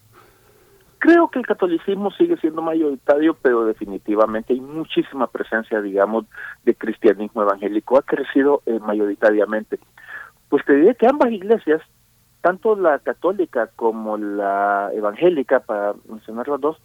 Creo 1.00 1.30
que 1.30 1.40
el 1.40 1.46
catolicismo 1.46 2.12
sigue 2.12 2.38
siendo 2.38 2.62
mayoritario, 2.62 3.36
pero 3.42 3.66
definitivamente 3.66 4.54
hay 4.54 4.62
muchísima 4.62 5.28
presencia, 5.28 5.82
digamos, 5.82 6.26
de 6.64 6.76
cristianismo 6.76 7.42
evangélico. 7.42 7.98
Ha 7.98 8.04
crecido 8.04 8.62
eh, 8.66 8.80
mayoritariamente. 8.80 9.80
Pues 10.48 10.64
te 10.66 10.76
diré 10.76 10.96
que 10.96 11.08
ambas 11.08 11.32
iglesias 11.32 11.82
tanto 12.44 12.76
la 12.76 13.00
católica 13.00 13.70
como 13.78 14.18
la 14.18 14.92
evangélica, 14.94 15.62
para 15.62 15.94
mencionar 16.10 16.50
las 16.50 16.60
dos, 16.60 16.78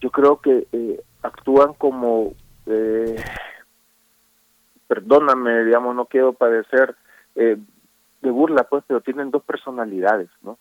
yo 0.00 0.10
creo 0.10 0.40
que 0.40 0.66
eh, 0.72 0.98
actúan 1.22 1.74
como, 1.74 2.32
eh, 2.64 3.16
perdóname, 4.92 5.64
digamos, 5.64 5.96
no 5.96 6.04
quiero 6.04 6.34
padecer 6.34 6.94
eh, 7.34 7.56
de 8.20 8.30
burla, 8.30 8.64
pues, 8.64 8.84
pero 8.86 9.00
tienen 9.00 9.30
dos 9.30 9.42
personalidades, 9.42 10.28
¿no? 10.42 10.58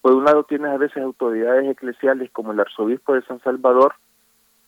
Por 0.00 0.14
un 0.14 0.24
lado 0.24 0.44
tienes 0.44 0.70
a 0.70 0.78
veces 0.78 1.02
autoridades 1.02 1.68
eclesiales 1.68 2.30
como 2.30 2.52
el 2.52 2.60
arzobispo 2.60 3.12
de 3.12 3.20
San 3.26 3.40
Salvador, 3.40 3.92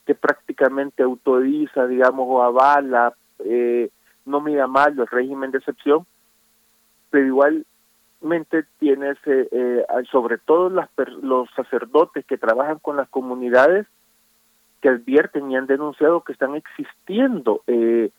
que 0.04 0.14
prácticamente 0.14 1.02
autoriza, 1.02 1.86
digamos, 1.86 2.26
o 2.28 2.42
avala, 2.42 3.14
eh, 3.38 3.88
no 4.26 4.42
mira 4.42 4.66
mal 4.66 4.98
el 4.98 5.06
régimen 5.06 5.50
de 5.50 5.58
excepción, 5.58 6.04
pero 7.08 7.24
igualmente 7.24 8.66
tienes, 8.78 9.16
eh, 9.24 9.48
eh, 9.50 9.84
sobre 10.12 10.36
todo 10.36 10.68
las, 10.68 10.90
los 11.22 11.48
sacerdotes 11.56 12.26
que 12.26 12.36
trabajan 12.36 12.80
con 12.80 12.98
las 12.98 13.08
comunidades, 13.08 13.86
que 14.82 14.90
advierten 14.90 15.50
y 15.50 15.56
han 15.56 15.66
denunciado 15.66 16.20
que 16.20 16.34
están 16.34 16.54
existiendo 16.54 17.62
eh, 17.66 18.10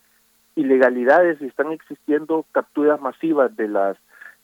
ilegalidades 0.55 1.41
y 1.41 1.45
están 1.45 1.71
existiendo 1.71 2.45
capturas 2.51 2.99
masivas 3.01 3.55
de 3.55 3.67
las 3.67 3.97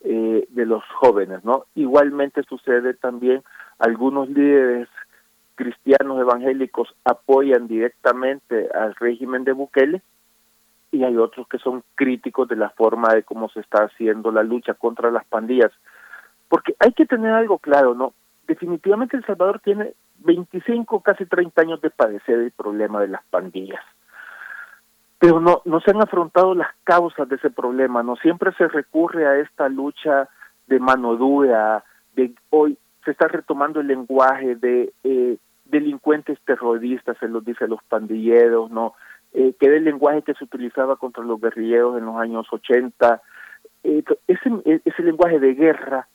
eh, 0.04 0.48
de 0.50 0.66
los 0.66 0.84
jóvenes, 1.00 1.44
¿no? 1.44 1.66
Igualmente 1.76 2.42
sucede 2.44 2.96
también 2.96 3.44
algunos 3.78 4.30
líderes 4.30 4.88
cristianos 5.56 6.20
evangélicos 6.20 6.96
apoyan 7.06 7.68
directamente 7.68 8.70
al 8.74 8.96
régimen 8.96 9.44
de 9.44 9.52
Bukele 9.52 10.02
y 10.92 11.04
hay 11.04 11.16
otros 11.18 11.48
que 11.48 11.60
son 11.60 11.84
críticos 11.94 12.48
de 12.48 12.56
la 12.56 12.72
forma 12.72 13.14
de 13.14 13.22
cómo 13.22 13.50
se 13.50 13.60
está 13.60 13.84
haciendo 13.84 14.32
la 14.32 14.42
lucha 14.42 14.74
contra 14.74 15.12
las 15.12 15.24
pandillas. 15.26 15.72
Porque 16.50 16.76
hay 16.80 16.94
que 16.94 17.06
tener 17.06 17.32
algo 17.34 17.60
claro, 17.60 17.94
¿no? 17.94 18.14
Definitivamente 18.48 19.16
El 19.16 19.26
Salvador 19.26 19.62
tiene 19.64 19.94
25, 20.18 21.02
casi 21.02 21.26
30 21.26 21.62
años 21.62 21.82
de 21.82 21.92
padecer 21.92 22.40
el 22.40 22.52
problema 22.52 23.00
de 23.02 23.10
las 23.10 23.24
pandillas 23.30 23.84
pero 25.22 25.40
no, 25.40 25.62
no 25.66 25.80
se 25.82 25.92
han 25.92 26.02
afrontado 26.02 26.56
las 26.56 26.70
causas 26.84 27.30
de 27.30 27.36
ese 27.36 27.52
problema, 27.52 28.02
no 28.02 28.16
siempre 28.16 28.52
se 28.54 28.68
recurre 28.68 29.28
a 29.28 29.38
esta 29.38 29.70
lucha 29.70 30.28
de 30.66 30.80
mano 30.80 31.16
dura, 31.16 31.84
de 32.16 32.34
hoy 32.50 32.76
se 33.06 33.12
está 33.12 33.28
retomando 33.28 33.82
el 33.82 33.88
lenguaje 33.88 34.56
de 34.56 34.92
eh, 35.04 35.38
delincuentes 35.66 36.40
terroristas, 36.44 37.18
se 37.20 37.28
los 37.28 37.46
dice 37.46 37.68
los 37.68 37.84
pandilleros, 37.84 38.72
¿no? 38.72 38.96
Eh, 39.34 39.54
que 39.60 39.68
era 39.68 39.78
el 39.78 39.84
lenguaje 39.84 40.24
que 40.24 40.34
se 40.34 40.44
utilizaba 40.44 40.96
contra 40.96 41.24
los 41.24 41.40
guerrilleros 41.40 42.00
en 42.00 42.06
los 42.06 42.16
años 42.16 42.48
80, 42.50 43.22
eh, 43.84 44.04
ese, 44.26 44.82
ese 44.84 45.04
lenguaje 45.04 45.40
de 45.40 45.54
guerra, 45.54 46.08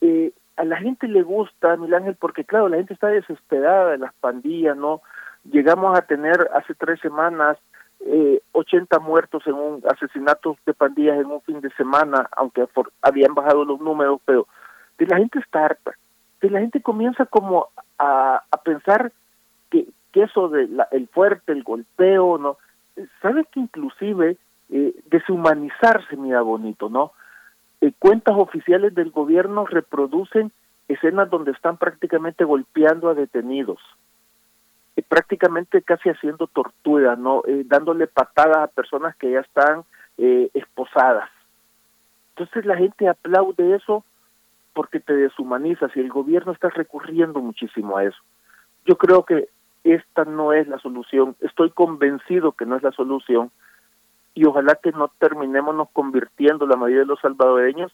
eh, 0.00 0.30
a 0.56 0.64
la 0.64 0.76
gente 0.76 1.08
le 1.08 1.22
gusta, 1.22 1.76
Miguel 1.76 1.94
Ángel, 1.94 2.14
porque 2.14 2.44
claro, 2.44 2.68
la 2.68 2.76
gente 2.76 2.94
está 2.94 3.08
desesperada 3.08 3.90
de 3.90 3.98
las 3.98 4.14
pandillas, 4.14 4.76
¿no? 4.76 5.02
Llegamos 5.50 5.98
a 5.98 6.02
tener 6.02 6.48
hace 6.54 6.74
tres 6.74 7.00
semanas 7.00 7.58
eh, 8.06 8.40
80 8.52 8.98
muertos 8.98 9.46
en 9.46 9.54
un 9.54 9.82
asesinato 9.88 10.56
de 10.66 10.74
pandillas 10.74 11.18
en 11.18 11.26
un 11.26 11.40
fin 11.42 11.60
de 11.60 11.70
semana, 11.70 12.28
aunque 12.36 12.66
habían 13.00 13.34
bajado 13.34 13.64
los 13.64 13.80
números, 13.80 14.20
pero 14.24 14.46
de 14.98 15.06
la 15.06 15.16
gente 15.16 15.38
está 15.38 15.64
harta, 15.64 15.92
de 16.40 16.50
la 16.50 16.60
gente 16.60 16.82
comienza 16.82 17.24
como 17.24 17.68
a, 17.98 18.42
pensar 18.64 19.12
que, 19.70 19.86
que 20.12 20.22
eso 20.22 20.48
de 20.48 20.68
la, 20.68 20.88
el 20.90 21.08
fuerte, 21.08 21.52
el 21.52 21.62
golpeo, 21.62 22.38
no, 22.38 22.58
sabe 23.22 23.44
que 23.50 23.60
inclusive 23.60 24.36
eh, 24.70 24.94
deshumanizarse, 25.06 26.16
mira 26.16 26.42
bonito, 26.42 26.88
¿no? 26.88 27.12
Eh, 27.80 27.92
cuentas 27.98 28.34
oficiales 28.36 28.94
del 28.94 29.10
gobierno 29.10 29.66
reproducen 29.66 30.52
escenas 30.88 31.30
donde 31.30 31.52
están 31.52 31.76
prácticamente 31.78 32.44
golpeando 32.44 33.08
a 33.08 33.14
detenidos 33.14 33.80
eh, 34.96 35.02
prácticamente 35.02 35.82
casi 35.82 36.10
haciendo 36.10 36.46
tortura, 36.46 37.16
no, 37.16 37.42
eh, 37.46 37.64
dándole 37.66 38.06
patadas 38.06 38.58
a 38.58 38.66
personas 38.68 39.16
que 39.16 39.30
ya 39.30 39.40
están 39.40 39.84
eh, 40.18 40.50
esposadas. 40.54 41.30
Entonces 42.30 42.64
la 42.64 42.76
gente 42.76 43.08
aplaude 43.08 43.76
eso 43.76 44.04
porque 44.72 45.00
te 45.00 45.14
deshumanizas 45.14 45.96
y 45.96 46.00
el 46.00 46.10
gobierno 46.10 46.52
está 46.52 46.68
recurriendo 46.68 47.40
muchísimo 47.40 47.96
a 47.96 48.04
eso. 48.04 48.18
Yo 48.86 48.96
creo 48.96 49.24
que 49.24 49.48
esta 49.84 50.24
no 50.24 50.52
es 50.52 50.66
la 50.66 50.78
solución, 50.78 51.36
estoy 51.40 51.70
convencido 51.70 52.52
que 52.52 52.66
no 52.66 52.76
es 52.76 52.82
la 52.82 52.92
solución 52.92 53.50
y 54.34 54.46
ojalá 54.46 54.74
que 54.76 54.92
no 54.92 55.08
terminemos 55.18 55.74
nos 55.74 55.90
convirtiendo 55.90 56.66
la 56.66 56.76
mayoría 56.76 57.00
de 57.00 57.06
los 57.06 57.20
salvadoreños 57.20 57.92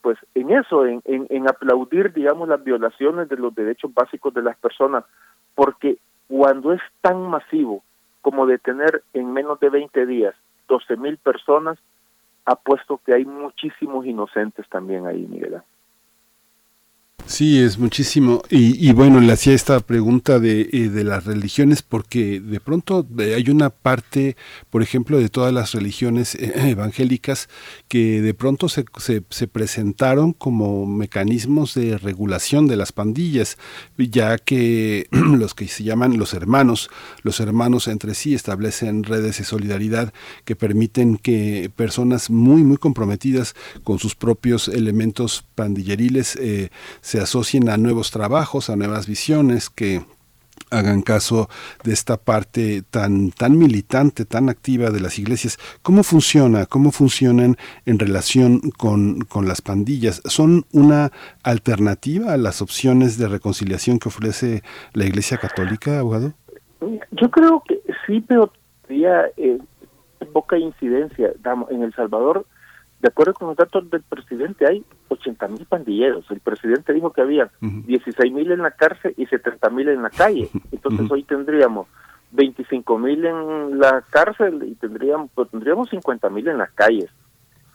pues 0.00 0.18
en 0.34 0.50
eso, 0.50 0.86
en, 0.86 1.02
en, 1.04 1.26
en 1.30 1.48
aplaudir, 1.48 2.12
digamos, 2.12 2.48
las 2.48 2.62
violaciones 2.62 3.28
de 3.28 3.36
los 3.36 3.54
derechos 3.54 3.92
básicos 3.92 4.32
de 4.34 4.42
las 4.42 4.56
personas, 4.56 5.04
porque 5.56 5.96
cuando 6.28 6.72
es 6.72 6.82
tan 7.00 7.22
masivo 7.22 7.82
como 8.20 8.46
detener 8.46 9.02
en 9.12 9.32
menos 9.32 9.58
de 9.58 9.70
20 9.70 10.06
días 10.06 10.34
12 10.68 10.96
mil 10.96 11.16
personas, 11.16 11.78
apuesto 12.44 13.00
que 13.04 13.14
hay 13.14 13.24
muchísimos 13.24 14.06
inocentes 14.06 14.68
también 14.68 15.06
ahí, 15.06 15.26
Miguel. 15.26 15.62
Sí, 17.26 17.58
es 17.58 17.76
muchísimo. 17.76 18.42
Y, 18.50 18.88
y, 18.88 18.92
bueno, 18.92 19.20
le 19.20 19.32
hacía 19.32 19.52
esta 19.52 19.80
pregunta 19.80 20.38
de, 20.38 20.68
eh, 20.72 20.88
de 20.88 21.02
las 21.02 21.24
religiones 21.24 21.82
porque 21.82 22.38
de 22.38 22.60
pronto 22.60 23.04
eh, 23.18 23.34
hay 23.34 23.50
una 23.50 23.70
parte, 23.70 24.36
por 24.70 24.80
ejemplo, 24.80 25.18
de 25.18 25.28
todas 25.28 25.52
las 25.52 25.72
religiones 25.72 26.36
eh, 26.36 26.52
evangélicas 26.70 27.48
que 27.88 28.22
de 28.22 28.32
pronto 28.32 28.68
se, 28.68 28.84
se, 28.98 29.24
se, 29.28 29.48
presentaron 29.48 30.34
como 30.34 30.86
mecanismos 30.86 31.74
de 31.74 31.98
regulación 31.98 32.68
de 32.68 32.76
las 32.76 32.92
pandillas, 32.92 33.58
ya 33.98 34.38
que 34.38 35.08
los 35.10 35.54
que 35.54 35.66
se 35.66 35.82
llaman 35.82 36.18
los 36.18 36.32
hermanos, 36.32 36.90
los 37.22 37.40
hermanos 37.40 37.88
entre 37.88 38.14
sí 38.14 38.34
establecen 38.34 39.02
redes 39.02 39.38
de 39.38 39.44
solidaridad 39.44 40.12
que 40.44 40.54
permiten 40.54 41.16
que 41.16 41.72
personas 41.74 42.30
muy, 42.30 42.62
muy 42.62 42.76
comprometidas 42.76 43.56
con 43.82 43.98
sus 43.98 44.14
propios 44.14 44.68
elementos 44.68 45.44
pandilleriles 45.56 46.36
eh, 46.36 46.70
se 47.00 47.15
asocien 47.20 47.68
a 47.68 47.76
nuevos 47.76 48.10
trabajos, 48.10 48.70
a 48.70 48.76
nuevas 48.76 49.06
visiones, 49.06 49.70
que 49.70 50.02
hagan 50.70 51.02
caso 51.02 51.48
de 51.84 51.92
esta 51.92 52.16
parte 52.16 52.82
tan 52.82 53.30
tan 53.30 53.58
militante, 53.58 54.24
tan 54.24 54.48
activa 54.48 54.90
de 54.90 55.00
las 55.00 55.18
iglesias. 55.18 55.58
¿Cómo 55.82 56.02
funciona? 56.02 56.66
¿Cómo 56.66 56.90
funcionan 56.90 57.56
en 57.84 57.98
relación 57.98 58.60
con, 58.76 59.20
con 59.22 59.46
las 59.46 59.62
pandillas? 59.62 60.22
¿Son 60.24 60.64
una 60.72 61.12
alternativa 61.42 62.32
a 62.32 62.36
las 62.36 62.62
opciones 62.62 63.18
de 63.18 63.28
reconciliación 63.28 63.98
que 63.98 64.08
ofrece 64.08 64.62
la 64.92 65.04
Iglesia 65.04 65.38
Católica, 65.38 66.00
abogado? 66.00 66.32
Yo 67.12 67.30
creo 67.30 67.62
que 67.66 67.80
sí, 68.06 68.20
pero 68.26 68.52
todavía 68.82 69.26
eh, 69.36 69.58
poca 70.32 70.58
incidencia. 70.58 71.32
En 71.70 71.82
El 71.82 71.94
Salvador 71.94 72.46
de 73.00 73.08
acuerdo 73.08 73.34
con 73.34 73.48
los 73.48 73.56
datos 73.56 73.88
del 73.90 74.02
presidente, 74.02 74.66
hay 74.66 74.84
80 75.08 75.48
mil 75.48 75.66
pandilleros. 75.66 76.30
El 76.30 76.40
presidente 76.40 76.92
dijo 76.92 77.12
que 77.12 77.20
había 77.20 77.50
16 77.60 78.32
mil 78.32 78.50
en 78.50 78.62
la 78.62 78.70
cárcel 78.70 79.14
y 79.16 79.26
70 79.26 79.68
mil 79.70 79.88
en 79.88 80.02
la 80.02 80.10
calle. 80.10 80.48
Entonces 80.72 81.10
hoy 81.10 81.22
tendríamos 81.24 81.88
25 82.32 82.98
mil 82.98 83.24
en 83.24 83.78
la 83.78 84.02
cárcel 84.10 84.62
y 84.66 84.74
tendríamos, 84.76 85.30
pues, 85.34 85.50
tendríamos 85.50 85.90
50 85.90 86.30
mil 86.30 86.48
en 86.48 86.58
las 86.58 86.72
calles. 86.72 87.10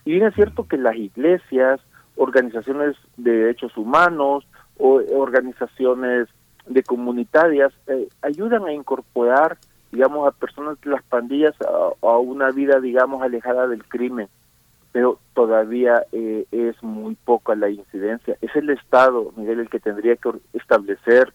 Y 0.06 0.12
bien 0.12 0.26
es 0.26 0.34
cierto 0.34 0.68
que 0.68 0.78
las 0.78 0.96
iglesias, 0.96 1.80
organizaciones 2.16 2.96
de 3.18 3.32
derechos 3.32 3.78
humanos 3.78 4.48
o 4.78 5.02
organizaciones 5.14 6.28
de 6.66 6.82
comunitarias 6.84 7.72
eh, 7.88 8.10
ayudan 8.24 8.66
a 8.66 8.74
incorporar, 8.74 9.58
digamos, 9.92 10.28
a 10.28 10.32
personas 10.32 10.82
de 10.82 10.90
las 10.90 11.04
pandillas 11.04 11.54
a 12.02 12.18
una 12.18 12.50
vida, 12.50 12.80
digamos, 12.80 13.22
alejada 13.22 13.68
del 13.68 13.84
crimen 13.86 14.28
pero 14.92 15.20
todavía 15.34 16.04
eh, 16.12 16.46
es 16.52 16.82
muy 16.84 17.16
poca 17.16 17.56
la 17.56 17.70
incidencia. 17.70 18.38
Es 18.42 18.56
el 18.56 18.70
Estado, 18.70 19.32
Miguel, 19.36 19.62
el 19.62 19.70
que 19.70 19.80
tendría 19.80 20.16
que 20.16 20.32
establecer, 20.54 21.34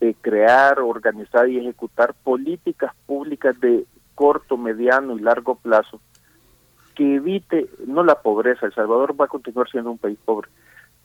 eh, 0.00 0.14
crear, 0.20 0.80
organizar 0.80 1.48
y 1.48 1.58
ejecutar 1.58 2.14
políticas 2.24 2.92
públicas 3.06 3.58
de 3.60 3.84
corto, 4.14 4.56
mediano 4.56 5.16
y 5.16 5.20
largo 5.20 5.56
plazo 5.56 6.00
que 6.94 7.16
evite, 7.16 7.66
no 7.86 8.02
la 8.02 8.22
pobreza, 8.22 8.64
El 8.64 8.72
Salvador 8.72 9.20
va 9.20 9.26
a 9.26 9.28
continuar 9.28 9.68
siendo 9.68 9.90
un 9.90 9.98
país 9.98 10.18
pobre, 10.24 10.48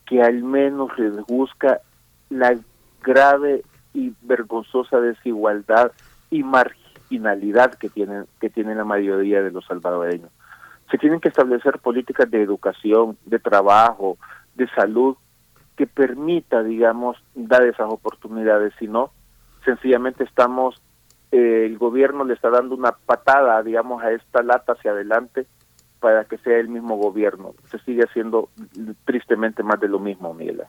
que 0.06 0.22
al 0.22 0.42
menos 0.42 0.96
reduzca 0.96 1.82
la 2.30 2.58
grave 3.04 3.64
y 3.94 4.14
vergonzosa 4.22 5.02
desigualdad 5.02 5.92
y 6.30 6.44
marginalidad 6.44 7.74
que 7.74 7.90
tienen, 7.90 8.26
que 8.40 8.50
tiene 8.50 8.74
la 8.74 8.86
mayoría 8.86 9.44
de 9.44 9.52
los 9.52 9.66
salvadoreños 9.66 10.32
se 10.92 10.98
tienen 10.98 11.22
que 11.22 11.30
establecer 11.30 11.80
políticas 11.80 12.30
de 12.30 12.44
educación, 12.44 13.18
de 13.26 13.40
trabajo, 13.40 14.18
de 14.56 14.68
salud, 14.70 15.16
que 15.78 15.88
permita, 15.88 16.62
digamos, 16.62 17.18
dar 17.34 17.64
esas 17.64 17.90
oportunidades. 17.90 18.74
Si 18.78 18.88
no, 18.88 19.12
sencillamente 19.64 20.26
estamos, 20.26 20.82
eh, 21.32 21.64
el 21.66 21.78
gobierno 21.78 22.26
le 22.26 22.34
está 22.34 22.50
dando 22.50 22.76
una 22.76 22.92
patada, 22.92 23.64
digamos, 23.64 24.04
a 24.04 24.12
esta 24.12 24.44
lata 24.44 24.74
hacia 24.74 24.92
adelante 24.92 25.48
para 26.00 26.26
que 26.26 26.38
sea 26.40 26.58
el 26.58 26.68
mismo 26.68 26.98
gobierno. 26.98 27.54
Se 27.70 27.80
sigue 27.80 28.04
haciendo 28.04 28.50
tristemente 29.06 29.64
más 29.64 29.80
de 29.80 29.88
lo 29.88 30.00
mismo, 30.00 30.34
Miguel. 30.34 30.64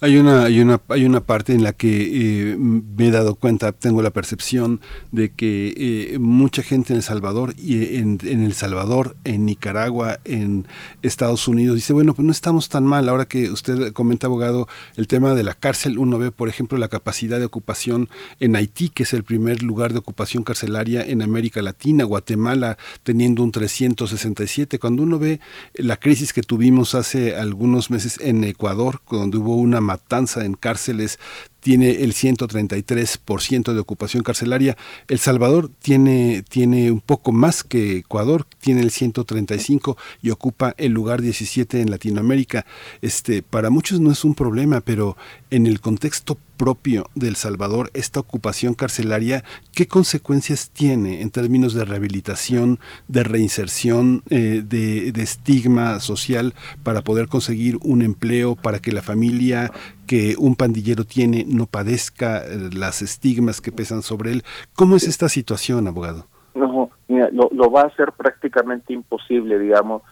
Hay 0.00 0.18
una, 0.18 0.44
hay 0.44 0.60
una, 0.60 0.80
hay 0.88 1.06
una 1.06 1.20
parte 1.20 1.54
en 1.54 1.62
la 1.62 1.72
que 1.72 2.50
eh, 2.52 2.56
me 2.58 3.08
he 3.08 3.10
dado 3.10 3.34
cuenta, 3.34 3.72
tengo 3.72 4.02
la 4.02 4.10
percepción 4.10 4.80
de 5.10 5.30
que 5.32 5.72
eh, 5.76 6.18
mucha 6.18 6.62
gente 6.62 6.92
en 6.92 6.98
El 6.98 7.02
Salvador 7.02 7.54
y 7.56 7.96
en, 7.96 8.18
en, 8.22 8.42
El 8.42 8.52
Salvador, 8.52 9.16
en 9.24 9.46
Nicaragua, 9.46 10.18
en 10.24 10.66
Estados 11.00 11.48
Unidos 11.48 11.76
dice 11.76 11.94
bueno 11.94 12.12
pues 12.12 12.26
no 12.26 12.32
estamos 12.32 12.68
tan 12.68 12.84
mal. 12.84 13.08
Ahora 13.08 13.24
que 13.24 13.50
usted 13.50 13.92
comenta 13.94 14.26
abogado 14.26 14.68
el 14.96 15.08
tema 15.08 15.34
de 15.34 15.44
la 15.44 15.54
cárcel, 15.54 15.98
uno 15.98 16.18
ve 16.18 16.30
por 16.30 16.50
ejemplo 16.50 16.76
la 16.76 16.88
capacidad 16.88 17.38
de 17.38 17.46
ocupación 17.46 18.10
en 18.38 18.54
Haití, 18.54 18.90
que 18.90 19.04
es 19.04 19.14
el 19.14 19.24
primer 19.24 19.62
lugar 19.62 19.94
de 19.94 20.00
ocupación 20.00 20.42
carcelaria 20.42 21.02
en 21.02 21.22
América 21.22 21.62
Latina, 21.62 22.04
Guatemala 22.04 22.76
teniendo 23.02 23.42
un 23.42 23.50
367. 23.50 24.78
Cuando 24.78 25.02
uno 25.02 25.18
ve 25.18 25.40
la 25.74 25.96
crisis 25.96 26.34
que 26.34 26.42
tuvimos 26.42 26.94
hace 26.94 27.34
algunos 27.34 27.90
meses 27.90 28.18
en 28.20 28.44
Ecuador 28.44 29.00
donde 29.10 29.38
hubo 29.38 29.56
una 29.56 29.80
matanza 29.86 30.44
en 30.44 30.54
cárceles 30.54 31.18
tiene 31.66 32.04
el 32.04 32.12
133% 32.12 33.74
de 33.74 33.80
ocupación 33.80 34.22
carcelaria. 34.22 34.76
El 35.08 35.18
Salvador 35.18 35.68
tiene, 35.82 36.44
tiene 36.48 36.92
un 36.92 37.00
poco 37.00 37.32
más 37.32 37.64
que 37.64 37.96
Ecuador, 37.96 38.46
tiene 38.60 38.82
el 38.82 38.92
135 38.92 39.96
y 40.22 40.30
ocupa 40.30 40.76
el 40.78 40.92
lugar 40.92 41.22
17 41.22 41.80
en 41.80 41.90
Latinoamérica. 41.90 42.66
Este, 43.02 43.42
para 43.42 43.68
muchos 43.68 43.98
no 43.98 44.12
es 44.12 44.24
un 44.24 44.36
problema, 44.36 44.80
pero 44.80 45.16
en 45.50 45.66
el 45.66 45.80
contexto 45.80 46.38
propio 46.56 47.10
del 47.14 47.36
Salvador, 47.36 47.90
esta 47.94 48.20
ocupación 48.20 48.74
carcelaria, 48.74 49.44
¿qué 49.74 49.86
consecuencias 49.88 50.70
tiene 50.70 51.20
en 51.20 51.30
términos 51.30 51.74
de 51.74 51.84
rehabilitación, 51.84 52.78
de 53.08 53.24
reinserción, 53.24 54.22
eh, 54.30 54.62
de, 54.66 55.12
de 55.12 55.22
estigma 55.22 56.00
social 56.00 56.54
para 56.82 57.02
poder 57.02 57.28
conseguir 57.28 57.76
un 57.82 58.02
empleo, 58.02 58.54
para 58.54 58.78
que 58.78 58.92
la 58.92 59.02
familia 59.02 59.72
que 60.06 60.36
un 60.38 60.56
pandillero 60.56 61.04
tiene 61.04 61.44
no 61.46 61.66
padezca 61.66 62.38
eh, 62.38 62.70
las 62.72 63.02
estigmas 63.02 63.60
que 63.60 63.72
pesan 63.72 64.02
sobre 64.02 64.32
él. 64.32 64.42
¿Cómo 64.74 64.96
es 64.96 65.06
esta 65.06 65.28
situación, 65.28 65.88
abogado? 65.88 66.26
No, 66.54 66.90
lo, 67.08 67.48
lo 67.52 67.70
va 67.70 67.82
a 67.82 67.86
hacer 67.86 68.12
prácticamente 68.12 68.92
imposible, 68.92 69.58
digamos. 69.58 70.02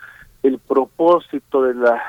El 0.43 0.59
propósito 0.59 1.63
de 1.63 1.75
la, 1.75 2.03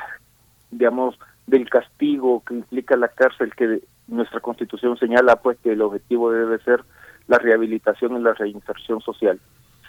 digamos, 0.70 1.18
del 1.46 1.68
castigo 1.70 2.42
que 2.44 2.54
implica 2.54 2.96
la 2.96 3.08
cárcel, 3.08 3.54
que 3.54 3.80
nuestra 4.08 4.40
constitución 4.40 4.98
señala, 4.98 5.36
pues, 5.36 5.58
que 5.62 5.72
el 5.72 5.82
objetivo 5.82 6.30
debe 6.30 6.58
ser 6.60 6.84
la 7.28 7.38
rehabilitación 7.38 8.16
y 8.16 8.20
la 8.20 8.34
reinserción 8.34 9.00
social. 9.00 9.40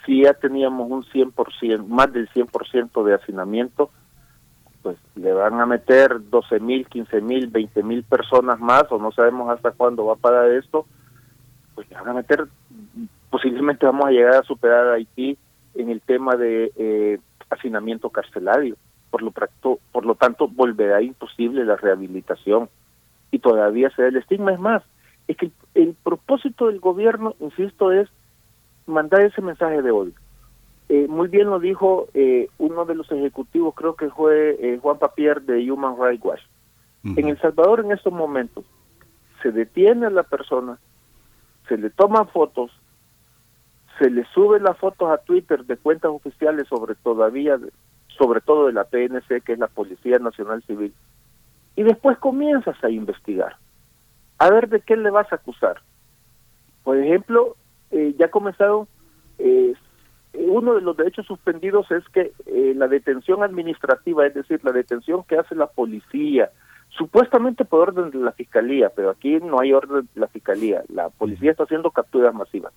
Si 0.06 0.22
ya 0.22 0.34
teníamos 0.34 0.90
un 0.90 1.04
100%, 1.04 1.86
más 1.86 2.12
del 2.12 2.28
100% 2.30 3.04
de 3.04 3.14
hacinamiento, 3.14 3.90
pues 4.82 4.96
le 5.16 5.32
van 5.32 5.60
a 5.60 5.66
meter 5.66 6.18
12 6.30 6.60
mil, 6.60 6.86
15 6.86 7.20
mil, 7.20 7.48
20 7.48 7.82
mil 7.82 8.02
personas 8.04 8.60
más, 8.60 8.84
o 8.90 8.98
no 8.98 9.12
sabemos 9.12 9.50
hasta 9.50 9.72
cuándo 9.72 10.06
va 10.06 10.14
a 10.14 10.16
parar 10.16 10.50
esto, 10.50 10.86
pues 11.74 11.88
le 11.90 11.96
van 11.96 12.08
a 12.08 12.14
meter, 12.14 12.46
posiblemente 13.30 13.86
vamos 13.86 14.06
a 14.06 14.10
llegar 14.10 14.36
a 14.36 14.42
superar 14.42 14.88
a 14.88 14.94
Haití 14.94 15.36
en 15.74 15.90
el 15.90 16.00
tema 16.00 16.36
de 16.36 16.72
eh, 16.76 17.18
hacinamiento 17.50 18.10
carcelario. 18.10 18.76
Por 19.10 19.22
lo, 19.22 19.32
por 19.32 20.04
lo 20.04 20.14
tanto, 20.14 20.48
volverá 20.48 21.00
imposible 21.00 21.64
la 21.64 21.76
rehabilitación 21.76 22.68
y 23.30 23.38
todavía 23.38 23.90
se 23.90 24.02
da 24.02 24.08
el 24.08 24.16
estigma. 24.16 24.52
Es 24.52 24.60
más, 24.60 24.82
es 25.28 25.36
que 25.36 25.50
el 25.74 25.94
propósito 26.02 26.66
del 26.66 26.78
gobierno, 26.78 27.34
insisto, 27.40 27.90
es 27.90 28.08
mandar 28.86 29.22
ese 29.22 29.40
mensaje 29.40 29.80
de 29.80 29.90
odio 29.90 30.12
eh, 30.88 31.06
muy 31.06 31.28
bien 31.28 31.50
lo 31.50 31.60
dijo 31.60 32.08
eh, 32.14 32.48
uno 32.56 32.86
de 32.86 32.94
los 32.94 33.10
ejecutivos, 33.12 33.74
creo 33.74 33.94
que 33.94 34.08
fue 34.08 34.56
eh, 34.58 34.78
Juan 34.80 34.98
Papier 34.98 35.42
de 35.42 35.70
Human 35.70 35.96
Rights 36.00 36.24
Watch. 36.24 36.42
En 37.04 37.28
El 37.28 37.40
Salvador 37.40 37.80
en 37.80 37.92
estos 37.92 38.12
momentos 38.12 38.64
se 39.42 39.52
detiene 39.52 40.06
a 40.06 40.10
la 40.10 40.24
persona, 40.24 40.78
se 41.68 41.78
le 41.78 41.90
toman 41.90 42.28
fotos, 42.28 42.70
se 43.98 44.10
le 44.10 44.24
suben 44.34 44.64
las 44.64 44.76
fotos 44.78 45.10
a 45.10 45.18
Twitter 45.18 45.64
de 45.64 45.76
cuentas 45.76 46.10
oficiales 46.10 46.66
sobre 46.68 46.94
todavía, 46.96 47.58
sobre 48.08 48.40
todo 48.40 48.66
de 48.66 48.72
la 48.72 48.84
PNC, 48.84 49.42
que 49.42 49.52
es 49.52 49.58
la 49.58 49.68
Policía 49.68 50.18
Nacional 50.18 50.62
Civil, 50.64 50.92
y 51.76 51.82
después 51.82 52.18
comienzas 52.18 52.82
a 52.82 52.90
investigar. 52.90 53.56
A 54.38 54.50
ver 54.50 54.68
de 54.68 54.80
qué 54.80 54.96
le 54.96 55.10
vas 55.10 55.30
a 55.32 55.36
acusar. 55.36 55.80
Por 56.82 56.98
ejemplo, 56.98 57.56
ya 57.90 58.30
comenzaron 58.30 58.88
eh, 59.38 59.74
uno 60.46 60.74
de 60.74 60.80
los 60.80 60.96
derechos 60.96 61.26
suspendidos 61.26 61.90
es 61.90 62.06
que 62.10 62.32
eh, 62.46 62.72
la 62.76 62.88
detención 62.88 63.42
administrativa, 63.42 64.26
es 64.26 64.34
decir, 64.34 64.60
la 64.62 64.72
detención 64.72 65.24
que 65.24 65.36
hace 65.36 65.54
la 65.54 65.66
policía, 65.66 66.50
supuestamente 66.90 67.64
por 67.64 67.88
orden 67.88 68.10
de 68.10 68.18
la 68.18 68.32
fiscalía, 68.32 68.90
pero 68.94 69.10
aquí 69.10 69.38
no 69.40 69.60
hay 69.60 69.72
orden 69.72 70.08
de 70.14 70.20
la 70.20 70.28
fiscalía, 70.28 70.82
la 70.88 71.10
policía 71.10 71.50
está 71.50 71.64
haciendo 71.64 71.90
capturas 71.90 72.34
masivas. 72.34 72.72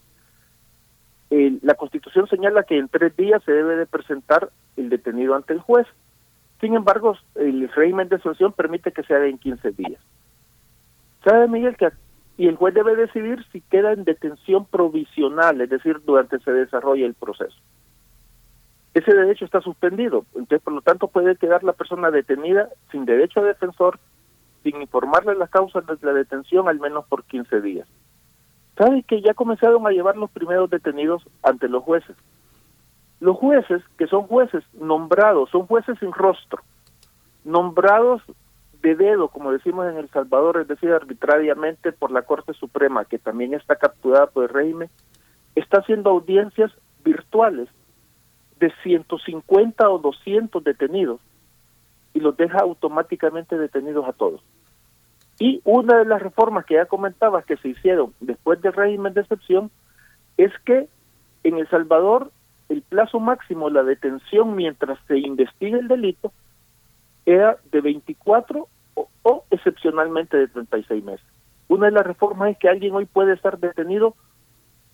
la 1.30 1.76
Constitución 1.76 2.28
señala 2.28 2.64
que 2.64 2.78
en 2.78 2.90
tres 2.90 3.16
días 3.16 3.42
se 3.44 3.52
debe 3.52 3.76
de 3.76 3.86
presentar 3.86 4.50
el 4.76 4.90
detenido 4.90 5.36
ante 5.36 5.54
el 5.54 5.60
juez. 5.60 5.88
Sin 6.60 6.76
embargo, 6.76 7.16
el 7.36 7.70
régimen 7.70 8.10
de 8.10 8.18
excepción 8.18 8.54
permite 8.54 8.92
que 8.92 9.04
sea 9.04 9.26
en 9.26 9.38
15 9.38 9.72
días. 9.72 10.02
¿Sabe, 11.24 11.48
Miguel, 11.48 11.76
que 11.78 11.90
y 12.42 12.48
el 12.48 12.56
juez 12.56 12.74
debe 12.74 12.96
decidir 12.96 13.46
si 13.52 13.62
queda 13.62 13.94
en 13.94 14.04
detención 14.04 14.66
provisional, 14.66 15.62
es 15.62 15.70
decir, 15.70 16.02
durante 16.04 16.40
se 16.40 16.52
desarrolla 16.52 17.06
el 17.06 17.14
proceso. 17.14 17.56
Ese 18.96 19.14
derecho 19.14 19.46
está 19.46 19.62
suspendido, 19.62 20.26
entonces 20.34 20.60
por 20.64 20.74
lo 20.74 20.82
tanto 20.82 21.08
puede 21.08 21.36
quedar 21.36 21.64
la 21.64 21.74
persona 21.74 22.10
detenida 22.10 22.70
sin 22.92 23.06
derecho 23.06 23.42
a 23.42 23.44
defensor, 23.44 24.00
sin 24.64 24.82
informarle 24.82 25.36
las 25.36 25.52
causas 25.52 25.86
de 25.86 25.96
la 26.02 26.14
detención 26.14 26.68
al 26.68 26.80
menos 26.80 27.06
por 27.06 27.26
15 27.26 27.62
días. 27.62 27.88
¿Sabe 28.76 29.04
que 29.04 29.22
ya 29.22 29.36
comenzaron 29.36 29.86
a 29.86 29.92
llevar 29.92 30.18
los 30.18 30.32
primeros 30.32 30.68
detenidos 30.72 31.24
ante 31.44 31.70
los 31.70 31.84
jueces? 31.84 32.16
Los 33.20 33.38
jueces, 33.38 33.84
que 34.00 34.08
son 34.08 34.24
jueces 34.24 34.64
nombrados, 34.74 35.52
son 35.52 35.68
jueces 35.68 35.96
sin 36.00 36.12
rostro, 36.12 36.64
nombrados 37.44 38.24
de 38.82 38.96
dedo, 38.96 39.28
como 39.28 39.52
decimos 39.52 39.88
en 39.88 39.98
El 39.98 40.10
Salvador, 40.10 40.60
es 40.62 40.68
decir, 40.68 40.92
arbitrariamente 40.92 41.92
por 41.92 42.12
la 42.12 42.24
Corte 42.24 42.54
Suprema, 42.54 43.06
que 43.06 43.20
también 43.20 43.54
está 43.54 43.76
capturada 43.76 44.28
por 44.28 44.44
el 44.44 44.50
régimen, 44.50 44.90
está 45.56 45.80
haciendo 45.80 46.10
audiencias 46.10 46.72
virtuales 47.04 47.70
de 48.60 48.72
150 48.84 49.90
o 49.90 50.00
200 50.00 50.64
detenidos 50.64 51.20
y 52.14 52.20
los 52.20 52.36
deja 52.38 52.60
automáticamente 52.60 53.58
detenidos 53.58 54.08
a 54.08 54.14
todos. 54.14 54.42
Y 55.40 55.62
una 55.64 55.98
de 55.98 56.06
las 56.06 56.22
reformas 56.22 56.66
que 56.66 56.76
ya 56.76 56.86
comentaba 56.86 57.42
que 57.42 57.58
se 57.58 57.70
hicieron 57.70 58.14
después 58.20 58.62
del 58.62 58.74
régimen 58.74 59.14
de 59.14 59.22
excepción 59.22 59.72
es 60.38 60.52
que 60.66 60.88
en 61.44 61.58
El 61.58 61.68
Salvador 61.70 62.32
el 62.70 62.84
plazo 62.84 63.20
máximo 63.20 63.68
de 63.68 63.74
la 63.74 63.84
detención 63.84 64.56
mientras 64.56 65.00
se 65.08 65.18
investiga 65.18 65.78
el 65.78 65.88
delito 65.88 66.32
era 67.26 67.58
de 67.72 67.82
24 67.82 68.68
o, 68.96 69.46
excepcionalmente 69.52 70.38
de 70.38 70.48
36 70.48 71.04
meses. 71.04 71.26
Una 71.68 71.88
de 71.88 71.94
las 71.94 72.06
reformas 72.06 72.52
es 72.52 72.58
que 72.58 72.70
alguien 72.70 72.94
hoy 72.94 73.06
puede 73.06 73.34
estar 73.34 73.58
detenido 73.60 74.16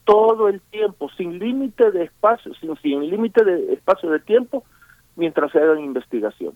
todo 0.03 0.47
el 0.47 0.61
tiempo, 0.61 1.09
sin 1.17 1.39
límite 1.39 1.91
de 1.91 2.03
espacio, 2.03 2.53
sin, 2.55 2.75
sin 2.77 3.09
límite 3.09 3.43
de 3.43 3.73
espacio 3.73 4.09
de 4.09 4.19
tiempo, 4.19 4.63
mientras 5.15 5.51
se 5.51 5.59
haga 5.59 5.79
investigación. 5.79 6.53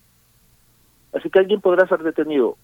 Así 1.14 1.30
que 1.30 1.40
alguien 1.40 1.60
podrá 1.60 1.88
ser 1.88 2.04
detenido 2.04 2.58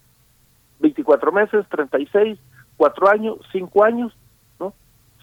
24 0.80 1.32
meses, 1.32 1.66
36, 1.68 2.38
4 2.76 3.08
años, 3.08 3.38
5 3.52 3.84
años, 3.84 4.16
¿no? 4.58 4.72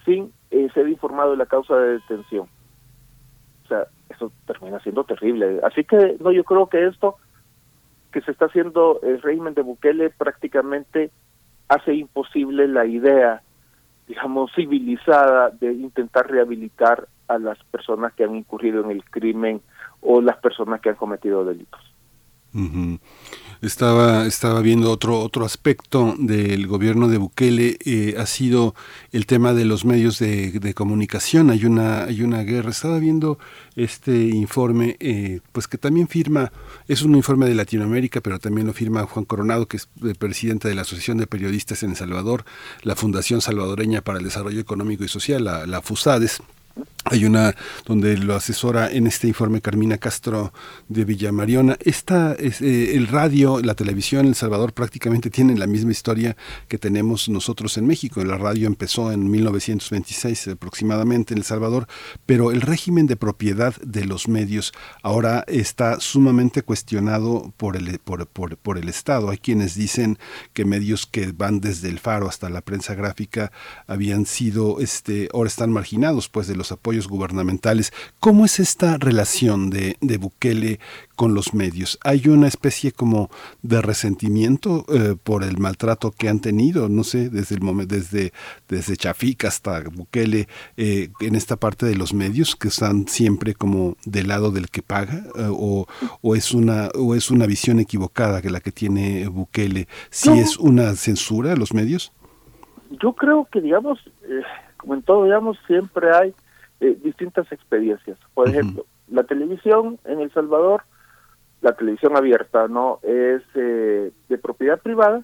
Sin 0.04 0.32
eh, 0.52 0.68
ser 0.74 0.88
informado 0.90 1.32
de 1.32 1.38
la 1.38 1.46
causa 1.46 1.76
de 1.78 1.94
detención. 1.94 2.48
O 3.64 3.68
sea, 3.68 3.88
eso 4.10 4.32
termina 4.46 4.80
siendo 4.82 5.04
terrible. 5.04 5.60
Así 5.64 5.84
que, 5.84 6.18
no, 6.20 6.32
yo 6.32 6.44
creo 6.44 6.68
que 6.68 6.86
esto 6.86 7.16
que 8.16 8.22
se 8.22 8.32
está 8.32 8.46
haciendo 8.46 9.02
el 9.04 9.22
régimen 9.22 9.54
de 9.56 9.62
Bukele 9.62 10.10
prácticamente 10.10 11.12
hace 11.68 11.96
imposible 11.96 12.66
la 12.66 12.86
idea 12.86 13.42
digamos, 14.08 14.52
civilizada 14.56 15.50
de 15.50 15.74
intentar 15.74 16.32
rehabilitar 16.32 17.10
a 17.28 17.38
las 17.40 17.62
personas 17.66 18.14
que 18.14 18.24
han 18.24 18.34
incurrido 18.34 18.86
en 18.86 18.92
el 18.92 19.04
crimen 19.04 19.60
o 20.00 20.22
las 20.22 20.38
personas 20.38 20.80
que 20.80 20.90
han 20.90 20.96
cometido 20.96 21.44
delitos. 21.44 21.82
Estaba, 23.66 24.28
estaba 24.28 24.62
viendo 24.62 24.92
otro, 24.92 25.20
otro 25.20 25.44
aspecto 25.44 26.16
del 26.20 26.68
gobierno 26.68 27.08
de 27.08 27.18
Bukele, 27.18 27.78
eh, 27.84 28.16
ha 28.20 28.28
sido 28.28 28.76
el 29.12 29.26
tema 29.26 29.54
de 29.54 29.66
los 29.66 29.86
medios 29.86 30.20
de, 30.20 30.74
comunicación. 30.76 31.50
Hay 31.50 31.66
una, 31.66 32.04
hay 32.04 32.22
una 32.22 32.44
guerra. 32.44 32.70
Estaba 32.70 33.00
viendo 33.00 33.40
este 33.76 34.16
informe, 34.28 34.98
eh, 35.00 35.40
pues 35.52 35.68
que 35.68 35.80
también 35.80 36.08
firma, 36.08 36.52
es 36.88 37.02
un 37.02 37.16
informe 37.16 37.48
de 37.48 37.56
Latinoamérica, 37.56 38.22
pero 38.22 38.38
también 38.38 38.68
lo 38.68 38.74
firma 38.74 39.08
Juan 39.08 39.26
Coronado, 39.26 39.68
que 39.68 39.78
es 39.78 39.88
presidente 40.20 40.68
de 40.68 40.76
la 40.76 40.84
Asociación 40.84 41.18
de 41.18 41.26
Periodistas 41.26 41.82
en 41.82 41.90
El 41.90 41.96
Salvador, 41.96 42.46
la 42.84 42.96
Fundación 42.96 43.42
Salvadoreña 43.42 44.02
para 44.02 44.20
el 44.20 44.26
Desarrollo 44.26 44.60
Económico 44.60 45.04
y 45.04 45.08
Social, 45.08 45.44
la 45.44 45.82
FUSADES 45.82 46.42
Hay 47.08 47.24
una 47.24 47.56
donde 47.86 48.18
lo 48.18 48.34
asesora 48.34 48.92
en 48.92 49.06
este 49.06 49.28
informe 49.28 49.62
Carmina 49.62 50.00
Castro 50.00 50.52
de 50.90 51.06
Villamariona. 51.06 51.78
Esta 51.80 52.34
es 52.34 52.62
eh, 52.62 52.96
el 52.96 53.06
radio, 53.06 53.60
la 53.62 53.76
televisión 53.76 54.26
El 54.26 54.34
Salvador 54.34 54.74
prácticamente 54.74 55.30
tienen 55.30 55.60
la 55.60 55.68
misma 55.68 55.92
historia 55.92 56.36
que 56.68 56.80
tenemos 56.80 57.30
nosotros 57.30 57.78
en 57.78 57.86
México. 57.86 58.24
La 58.24 58.40
radio 58.40 58.66
empezó 58.66 59.12
en 59.12 59.30
1926 59.30 60.48
aproximadamente 60.48 61.36
en 61.36 61.38
El 61.38 61.44
Salvador, 61.44 61.86
pero 62.26 62.52
el 62.52 62.62
régimen 62.62 63.06
de 63.06 63.18
propiedad 63.18 63.76
de 63.84 64.06
los 64.06 64.28
medios 64.28 64.74
ahora 65.04 65.44
está 65.48 66.00
sumamente 66.00 66.64
cuestionado 66.64 67.54
por 67.56 67.78
el 67.78 68.00
por, 68.00 68.26
por, 68.26 68.58
por 68.58 68.80
el 68.80 68.90
Estado. 68.90 69.30
Hay 69.30 69.38
quienes 69.38 69.76
dicen 69.76 70.18
que 70.54 70.66
medios 70.66 71.06
que 71.06 71.32
van 71.34 71.62
desde 71.62 71.90
el 71.90 72.00
Faro 72.00 72.28
hasta 72.28 72.50
la 72.50 72.62
prensa 72.62 72.96
gráfica 72.96 73.52
habían 73.86 74.26
sido 74.26 74.80
este 74.80 75.30
ahora 75.36 75.50
están 75.50 75.72
marginados 75.72 76.30
pues 76.30 76.48
de 76.48 76.56
los 76.56 76.72
apoyos 76.72 76.95
gubernamentales. 77.04 77.94
¿Cómo 78.20 78.46
es 78.46 78.60
esta 78.60 78.98
relación 78.98 79.70
de, 79.70 79.98
de 80.02 80.18
Bukele 80.18 80.80
con 81.16 81.34
los 81.34 81.54
medios? 81.54 82.00
¿Hay 82.04 82.28
una 82.28 82.48
especie 82.48 82.92
como 82.92 83.30
de 83.62 83.82
resentimiento 83.82 84.86
eh, 84.90 85.16
por 85.22 85.44
el 85.44 85.58
maltrato 85.58 86.12
que 86.12 86.30
han 86.30 86.40
tenido? 86.40 86.90
No 86.90 87.04
sé, 87.04 87.30
desde 87.30 87.56
el 87.56 87.62
momento, 87.62 87.96
desde, 87.96 88.34
desde 88.68 88.98
Chafik 88.98 89.46
hasta 89.46 89.82
Bukele, 89.82 90.48
eh, 90.78 91.10
en 91.20 91.36
esta 91.36 91.56
parte 91.56 91.86
de 91.86 91.96
los 91.96 92.14
medios 92.14 92.56
que 92.56 92.70
están 92.70 93.08
siempre 93.08 93.54
como 93.54 93.96
del 94.06 94.28
lado 94.28 94.52
del 94.52 94.70
que 94.70 94.82
paga, 94.82 95.24
eh, 95.36 95.48
o, 95.50 95.86
o, 96.22 96.36
es 96.36 96.54
una, 96.54 96.90
o 96.96 97.16
es 97.16 97.32
una 97.32 97.46
visión 97.46 97.80
equivocada 97.80 98.42
que 98.42 98.50
la 98.50 98.60
que 98.60 98.72
tiene 98.72 99.28
Bukele. 99.28 99.88
¿Si 100.10 100.30
es 100.32 100.58
una 100.58 100.96
censura 100.96 101.54
a 101.54 101.56
los 101.56 101.74
medios? 101.74 102.12
Yo 103.02 103.14
creo 103.14 103.48
que, 103.52 103.62
digamos, 103.62 104.00
como 104.78 104.94
en 104.94 105.02
todo, 105.02 105.24
digamos, 105.24 105.58
siempre 105.68 106.16
hay 106.16 106.34
eh, 106.80 106.98
distintas 107.04 107.52
experiencias. 107.52 108.18
Por 108.34 108.50
ejemplo, 108.50 108.86
la 109.10 109.24
televisión 109.24 110.00
en 110.06 110.20
El 110.20 110.32
Salvador, 110.32 110.84
la 111.62 111.74
televisión 111.74 112.18
abierta, 112.18 112.68
no 112.68 113.00
es 113.04 113.42
eh, 113.56 114.12
de 114.30 114.38
propiedad 114.38 114.80
privada, 114.80 115.24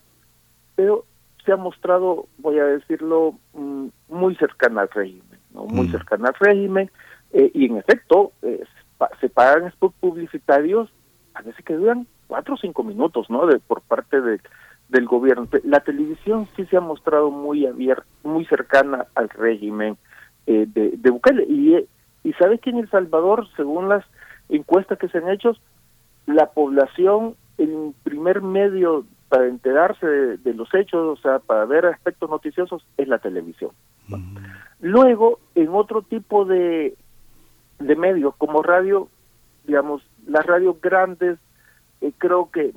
pero 0.75 1.05
se 1.45 1.51
ha 1.51 1.57
mostrado, 1.57 2.27
voy 2.37 2.59
a 2.59 2.65
decirlo, 2.65 3.35
mm, 3.53 3.87
muy 4.09 4.35
cercana 4.35 4.81
al 4.81 4.89
régimen, 4.89 5.39
¿no? 5.53 5.65
muy 5.65 5.87
cercana 5.89 6.29
al 6.29 6.35
régimen, 6.39 6.91
eh, 7.33 7.51
y 7.53 7.65
en 7.65 7.77
efecto 7.77 8.31
se 9.19 9.29
pagan 9.29 9.71
spots 9.71 9.95
publicitarios 9.99 10.89
a 11.33 11.41
veces 11.41 11.63
que 11.65 11.73
duran 11.73 12.07
cuatro 12.27 12.55
o 12.55 12.57
cinco 12.57 12.83
minutos, 12.83 13.29
¿no? 13.29 13.45
De, 13.45 13.59
por 13.59 13.81
parte 13.81 14.21
de, 14.21 14.39
del 14.89 15.05
gobierno. 15.05 15.47
La 15.63 15.79
televisión 15.79 16.47
sí 16.55 16.65
se 16.65 16.77
ha 16.77 16.81
mostrado 16.81 17.31
muy 17.31 17.65
abierta, 17.65 18.05
muy 18.23 18.45
cercana 18.45 19.07
al 19.15 19.29
régimen, 19.29 19.97
eh, 20.47 20.65
de, 20.67 20.91
de 20.97 21.09
Bukele. 21.09 21.45
Y, 21.47 21.75
eh, 21.75 21.87
y 22.23 22.33
sabes 22.33 22.61
que 22.61 22.69
en 22.69 22.77
El 22.77 22.89
Salvador, 22.89 23.47
según 23.55 23.89
las 23.89 24.05
encuestas 24.49 24.97
que 24.99 25.07
se 25.09 25.17
han 25.17 25.29
hecho, 25.29 25.55
la 26.25 26.47
población, 26.47 27.35
el 27.57 27.93
primer 28.03 28.41
medio 28.41 29.05
para 29.29 29.47
enterarse 29.47 30.05
de, 30.05 30.53
los 30.53 30.73
hechos, 30.73 31.17
o 31.17 31.21
sea, 31.21 31.39
para 31.39 31.63
ver 31.65 31.85
aspectos 31.85 32.29
noticiosos, 32.29 32.85
es 32.97 33.07
la 33.07 33.19
televisión. 33.19 33.71
Luego, 34.81 35.39
en 35.55 35.69
otro 35.69 36.01
tipo 36.01 36.43
de, 36.43 36.95
de 37.79 37.95
medios, 37.95 38.35
como 38.35 38.61
radio, 38.61 39.07
digamos, 39.65 40.01
las 40.27 40.45
radios 40.45 40.81
grandes, 40.81 41.39
eh, 42.01 42.11
creo 42.17 42.51
que 42.51 42.73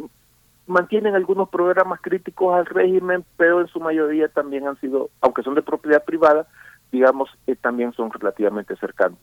mantienen 0.66 1.14
algunos 1.14 1.48
programas 1.48 2.00
críticos 2.00 2.54
al 2.54 2.66
régimen, 2.66 3.24
pero 3.36 3.60
en 3.60 3.66
su 3.66 3.80
mayoría 3.80 4.28
también 4.28 4.68
han 4.68 4.78
sido, 4.80 5.10
aunque 5.20 5.42
son 5.42 5.56
de 5.56 5.62
propiedad 5.62 6.04
privada, 6.04 6.46
digamos, 6.92 7.28
eh, 7.46 7.56
también 7.56 7.92
son 7.92 8.10
relativamente 8.10 8.76
cercanos. 8.76 9.18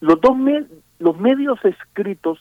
Los 0.00 0.20
dos 0.20 0.36
los 0.98 1.18
medios 1.18 1.64
escritos, 1.64 2.38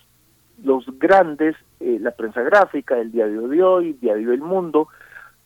los 0.64 0.86
grandes, 0.98 1.56
eh, 1.80 1.98
la 2.00 2.12
prensa 2.12 2.42
gráfica, 2.42 2.98
el 2.98 3.12
diario 3.12 3.48
de 3.48 3.64
hoy, 3.64 3.90
el 3.90 4.00
diario 4.00 4.34
El 4.34 4.42
Mundo, 4.42 4.88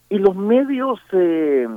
y 0.10 0.20
los 0.20 0.36
medios 0.36 1.00
eh, 1.12 1.68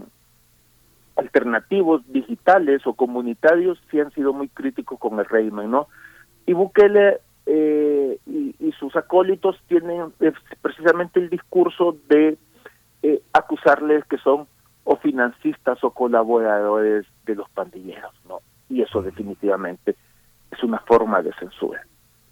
alternativos, 1.16 2.02
digitales 2.12 2.86
o 2.86 2.94
comunitarios, 2.94 3.80
sí 3.90 3.98
han 3.98 4.12
sido 4.12 4.32
muy 4.32 4.48
críticos 4.48 4.98
con 4.98 5.18
el 5.18 5.24
régimen, 5.24 5.70
¿no? 5.70 5.88
Y 6.47 6.52
Bukele 6.52 7.20
y, 7.47 8.55
y, 8.59 8.72
sus 8.78 8.94
acólitos 8.97 9.56
tienen 9.68 10.12
precisamente 10.60 11.20
el 11.20 11.30
discurso 11.30 11.97
de 12.09 12.36
acusarles 13.32 14.05
que 14.06 14.18
son 14.18 14.48
o 14.86 14.96
financistas 14.96 15.82
o 15.82 15.90
colaboradores 15.90 17.06
de 17.26 17.34
los 17.34 17.50
pandilleros, 17.50 18.14
¿no? 18.28 18.38
Y 18.68 18.82
eso 18.82 19.02
definitivamente 19.02 19.96
es 20.50 20.62
una 20.62 20.78
forma 20.78 21.22
de 21.22 21.32
censura, 21.34 21.84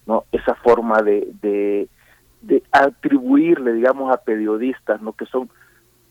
¿no? 0.06 0.24
Esa 0.30 0.54
forma 0.54 1.02
de, 1.02 1.32
de, 1.42 1.88
de 2.42 2.62
atribuirle, 2.70 3.72
digamos, 3.72 4.14
a 4.14 4.18
periodistas, 4.18 5.02
¿no? 5.02 5.14
Que 5.14 5.26
son 5.26 5.50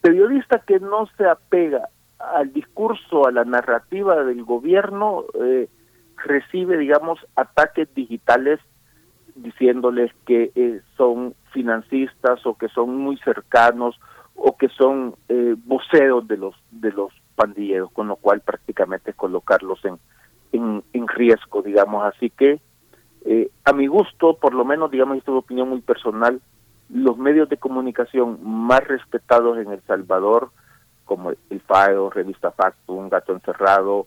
periodistas 0.02 0.64
que 0.66 0.82
no 0.82 1.08
se 1.18 1.26
apega 1.26 1.88
al 2.20 2.52
discurso, 2.52 3.26
a 3.26 3.32
la 3.32 3.46
narrativa 3.46 4.22
del 4.26 4.44
gobierno, 4.44 5.24
eh, 5.42 5.70
recibe, 6.18 6.78
digamos, 6.78 7.26
ataques 7.38 7.88
digitales 7.96 8.60
diciéndoles 9.36 10.12
que 10.26 10.52
eh, 10.56 10.82
son 10.98 11.36
financistas 11.54 12.46
o 12.46 12.58
que 12.58 12.68
son 12.68 12.98
muy 12.98 13.18
cercanos 13.20 13.98
o 14.36 14.58
que 14.58 14.70
son 14.70 15.16
eh, 15.30 15.56
voceros 15.66 16.28
de 16.28 16.38
los 16.38 16.56
de 16.72 16.92
los 16.92 17.12
pandilleros, 17.36 17.92
con 17.92 18.08
lo 18.08 18.16
cual 18.16 18.42
prácticamente 18.42 19.14
colocarlos 19.14 19.80
en, 19.86 20.84
en, 20.94 21.08
riesgo, 21.08 21.62
digamos. 21.62 22.04
Así 22.06 22.30
que, 22.30 22.60
eh, 23.26 23.50
a 23.66 23.74
mi 23.74 23.88
gusto, 23.88 24.38
por 24.38 24.54
lo 24.54 24.66
menos, 24.66 24.92
digamos, 24.92 25.18
esto 25.18 25.32
es 25.32 25.44
opinión 25.44 25.70
muy 25.70 25.82
personal, 25.82 26.42
los 26.90 27.18
medios 27.18 27.50
de 27.50 27.58
comunicación 27.58 28.40
más 28.44 28.88
respetados 28.88 29.58
en 29.58 29.72
El 29.72 29.82
Salvador, 29.82 30.52
como 31.06 31.32
el 31.32 31.62
FAO, 31.62 32.10
Revista 32.10 32.52
Factum, 32.52 33.10
Gato 33.10 33.34
Encerrado, 33.34 34.06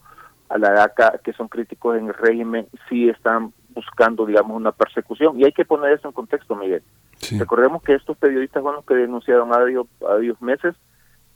Alaraca, 0.49 1.19
que 1.23 1.33
son 1.33 1.49
críticos 1.49 1.99
en 1.99 2.09
el 2.09 2.15
régimen, 2.15 2.69
sí 2.89 3.09
están 3.09 3.53
buscando, 3.71 4.25
digamos, 4.25 4.57
una 4.57 4.73
persecución. 4.73 5.39
Y 5.39 5.45
hay 5.45 5.53
que 5.53 5.65
poner 5.65 5.93
eso 5.93 6.09
en 6.09 6.15
contexto, 6.15 6.55
Miguel. 6.55 6.83
Recordemos 7.39 7.83
que 7.83 7.95
estos 7.95 8.17
periodistas 8.17 8.63
bueno 8.63 8.83
que 8.83 8.95
denunciaron 8.95 9.53
a 9.53 9.59
varios, 9.59 10.41
meses 10.41 10.75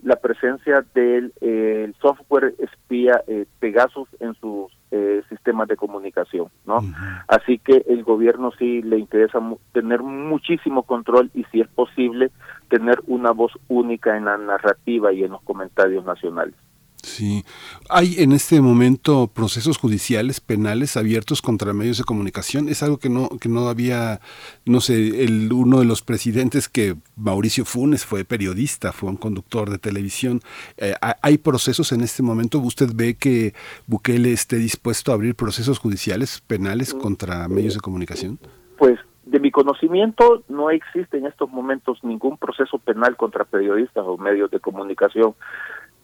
la 0.03 0.17
presencia 0.17 0.85
del 0.95 1.33
eh, 1.41 1.93
software 2.01 2.55
espía 2.59 3.23
eh, 3.27 3.45
Pegasus 3.59 4.09
en 4.19 4.35
sus 4.35 4.73
eh, 4.91 5.23
sistemas 5.29 5.69
de 5.69 5.77
comunicación, 5.77 6.49
¿no? 6.65 6.81
Así 7.29 7.59
que 7.59 7.85
el 7.87 8.03
gobierno 8.03 8.51
sí 8.59 8.83
le 8.83 8.99
interesa 8.99 9.41
tener 9.73 10.03
muchísimo 10.03 10.85
control 10.85 11.31
y 11.35 11.45
si 11.53 11.61
es 11.61 11.69
posible 11.69 12.31
tener 12.69 13.01
una 13.07 13.33
voz 13.33 13.53
única 13.69 14.17
en 14.17 14.25
la 14.25 14.39
narrativa 14.39 15.13
y 15.13 15.25
en 15.25 15.33
los 15.33 15.43
comentarios 15.43 16.05
nacionales. 16.05 16.55
Sí, 17.03 17.45
hay 17.89 18.17
en 18.19 18.33
este 18.33 18.61
momento 18.61 19.29
procesos 19.29 19.79
judiciales 19.79 20.41
penales 20.41 20.97
abiertos 20.97 21.41
contra 21.43 21.73
medios 21.73 21.99
de 21.99 22.05
comunicación. 22.05 22.69
Es 22.69 22.83
algo 22.83 22.99
que 22.99 23.09
no 23.09 23.29
que 23.41 23.49
no 23.49 23.69
había, 23.69 24.21
no 24.67 24.81
sé, 24.81 25.25
el 25.25 25.53
uno 25.53 25.79
de 25.79 25.85
los 25.85 26.03
presidentes 26.03 26.69
que 26.69 26.97
Mauricio 27.17 27.65
Funes 27.65 28.05
fue 28.05 28.25
periodista, 28.25 28.93
fue 28.93 29.11
un 29.11 29.17
conductor 29.17 29.71
de 29.71 29.79
televisión. 29.79 30.41
Eh, 30.77 30.95
hay 31.01 31.39
procesos 31.39 31.93
en 31.93 32.03
este 32.03 32.23
momento. 32.23 32.59
¿Usted 32.59 32.91
ve 32.95 33.15
que 33.15 33.55
Bukele 33.87 34.33
esté 34.33 34.57
dispuesto 34.57 35.13
a 35.13 35.15
abrir 35.15 35.35
procesos 35.35 35.79
judiciales 35.79 36.43
penales 36.47 36.95
contra 36.95 37.49
medios 37.49 37.75
de 37.75 37.81
comunicación? 37.81 38.39
Pues 38.77 38.99
de 39.25 39.39
mi 39.39 39.51
conocimiento 39.51 40.43
no 40.49 40.71
existe 40.71 41.19
en 41.19 41.27
estos 41.27 41.49
momentos 41.51 42.03
ningún 42.03 42.37
proceso 42.37 42.79
penal 42.79 43.17
contra 43.17 43.45
periodistas 43.45 44.05
o 44.07 44.17
medios 44.19 44.51
de 44.51 44.61
comunicación. 44.61 45.35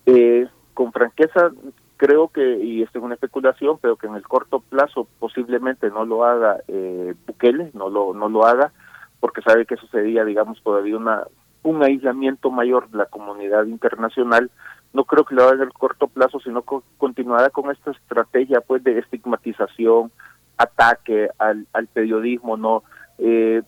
Eh, 0.06 0.46
con 0.76 0.92
franqueza 0.92 1.50
creo 1.96 2.28
que, 2.28 2.58
y 2.62 2.82
esto 2.82 2.98
es 2.98 3.04
una 3.04 3.14
especulación, 3.14 3.78
pero 3.80 3.96
que 3.96 4.06
en 4.06 4.14
el 4.14 4.28
corto 4.28 4.60
plazo 4.60 5.08
posiblemente 5.18 5.88
no 5.88 6.04
lo 6.04 6.24
haga 6.24 6.58
eh, 6.68 7.14
Bukele, 7.26 7.70
no 7.72 7.88
lo, 7.88 8.12
no 8.12 8.28
lo 8.28 8.44
haga, 8.44 8.72
porque 9.18 9.40
sabe 9.40 9.64
que 9.64 9.74
eso 9.74 9.86
sería, 9.86 10.22
digamos, 10.26 10.62
todavía 10.62 10.98
una, 10.98 11.24
un 11.62 11.82
aislamiento 11.82 12.50
mayor 12.50 12.90
de 12.90 12.98
la 12.98 13.06
comunidad 13.06 13.64
internacional. 13.64 14.50
No 14.92 15.04
creo 15.04 15.24
que 15.24 15.34
lo 15.34 15.44
haga 15.44 15.54
en 15.54 15.62
el 15.62 15.72
corto 15.72 16.08
plazo, 16.08 16.38
sino 16.40 16.60
que 16.60 16.76
continuará 16.98 17.48
con 17.48 17.70
esta 17.70 17.92
estrategia 17.92 18.60
pues 18.60 18.84
de 18.84 18.98
estigmatización, 18.98 20.12
ataque 20.58 21.30
al, 21.38 21.66
al 21.72 21.86
periodismo, 21.86 22.58
no 22.58 22.82
eh, 23.18 23.62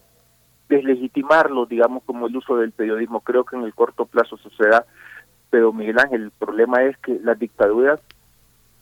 deslegitimarlo, 0.69 1.65
digamos, 1.65 2.03
como 2.05 2.27
el 2.27 2.37
uso 2.37 2.57
del 2.57 2.73
periodismo. 2.73 3.21
Creo 3.21 3.45
que 3.45 3.57
en 3.57 3.63
el 3.63 3.75
corto 3.75 4.05
plazo 4.05 4.37
sucederá 4.37 4.85
pero 5.51 5.73
Miguel 5.73 5.99
Ángel, 5.99 6.23
el 6.25 6.31
problema 6.31 6.83
es 6.85 6.97
que 6.99 7.19
las 7.23 7.39
dictaduras 7.39 8.01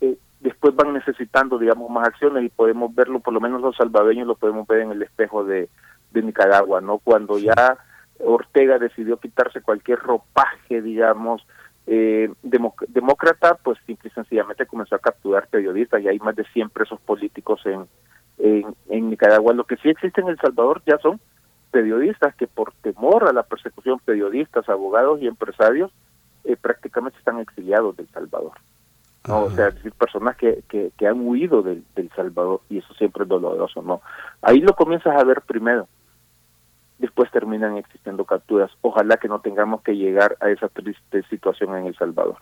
eh, 0.01 0.17
después 0.41 0.75
van 0.75 0.93
necesitando, 0.93 1.59
digamos, 1.59 1.91
más 1.91 2.09
acciones 2.09 2.45
y 2.45 2.49
podemos 2.49 2.95
verlo, 2.95 3.21
por 3.21 3.35
lo 3.35 3.41
menos 3.41 3.61
los 3.61 3.77
salvadoreños 3.77 4.27
lo 4.27 4.35
podemos 4.35 4.67
ver 4.67 4.81
en 4.81 4.91
el 4.91 5.03
espejo 5.03 5.45
de, 5.45 5.69
de 6.13 6.23
Nicaragua, 6.23 6.81
¿no? 6.81 6.99
Cuando 6.99 7.39
ya 7.39 7.79
Ortega 8.19 8.79
decidió 8.79 9.19
quitarse 9.19 9.61
cualquier 9.61 9.99
ropaje, 9.99 10.83
digamos, 10.83 11.47
eh, 11.87 12.33
demócrata, 12.43 13.55
pues 13.63 13.79
simple 13.87 14.11
y 14.11 14.15
sencillamente 14.15 14.67
comenzó 14.67 14.97
a 14.97 15.01
capturar 15.01 15.47
periodistas 15.49 16.03
y 16.03 16.09
hay 16.09 16.19
más 16.19 16.35
de 16.35 16.45
100 16.45 16.71
presos 16.71 17.01
políticos 17.01 17.61
en, 17.65 17.87
en, 18.39 19.11
Nicaragua. 19.11 19.55
Lo 19.55 19.65
que 19.65 19.77
sí 19.77 19.89
existe 19.89 20.21
en 20.21 20.29
El 20.29 20.39
Salvador 20.39 20.83
ya 20.85 20.99
son 20.99 21.21
periodistas 21.71 22.35
que 22.35 22.47
por 22.49 22.73
temor 22.83 23.29
a 23.29 23.33
la 23.33 23.45
persecución, 23.45 24.01
periodistas, 24.05 24.69
abogados 24.69 25.21
y 25.23 25.29
empresarios, 25.29 25.93
eh, 26.47 26.57
prácticamente 26.57 27.19
están 27.19 27.39
exiliados 27.41 27.97
del 27.97 28.09
Salvador. 28.09 28.53
¿no? 29.27 29.45
O 29.45 29.51
sea, 29.51 29.71
decir, 29.71 29.93
personas 29.93 30.37
que, 30.37 30.63
que, 30.69 30.93
que 30.97 31.07
han 31.07 31.27
huido 31.27 31.63
del, 31.63 31.85
del 31.97 32.11
Salvador 32.15 32.61
y 32.71 32.79
eso 32.79 32.95
siempre 32.95 33.25
es 33.25 33.29
doloroso, 33.29 33.83
¿no? 33.83 34.01
Ahí 34.41 34.61
lo 34.61 34.75
comienzas 34.75 35.21
a 35.21 35.25
ver 35.25 35.43
primero 35.43 35.89
después 36.99 37.31
terminan 37.31 37.77
existiendo 37.77 38.25
capturas. 38.25 38.71
Ojalá 38.81 39.17
que 39.17 39.29
no 39.29 39.41
tengamos 39.41 39.83
que 39.83 39.97
llegar 39.97 40.37
a 40.41 40.51
esa 40.51 40.69
triste 40.69 41.23
situación 41.25 41.77
en 41.77 41.87
El 41.87 41.97
Salvador. 41.97 42.39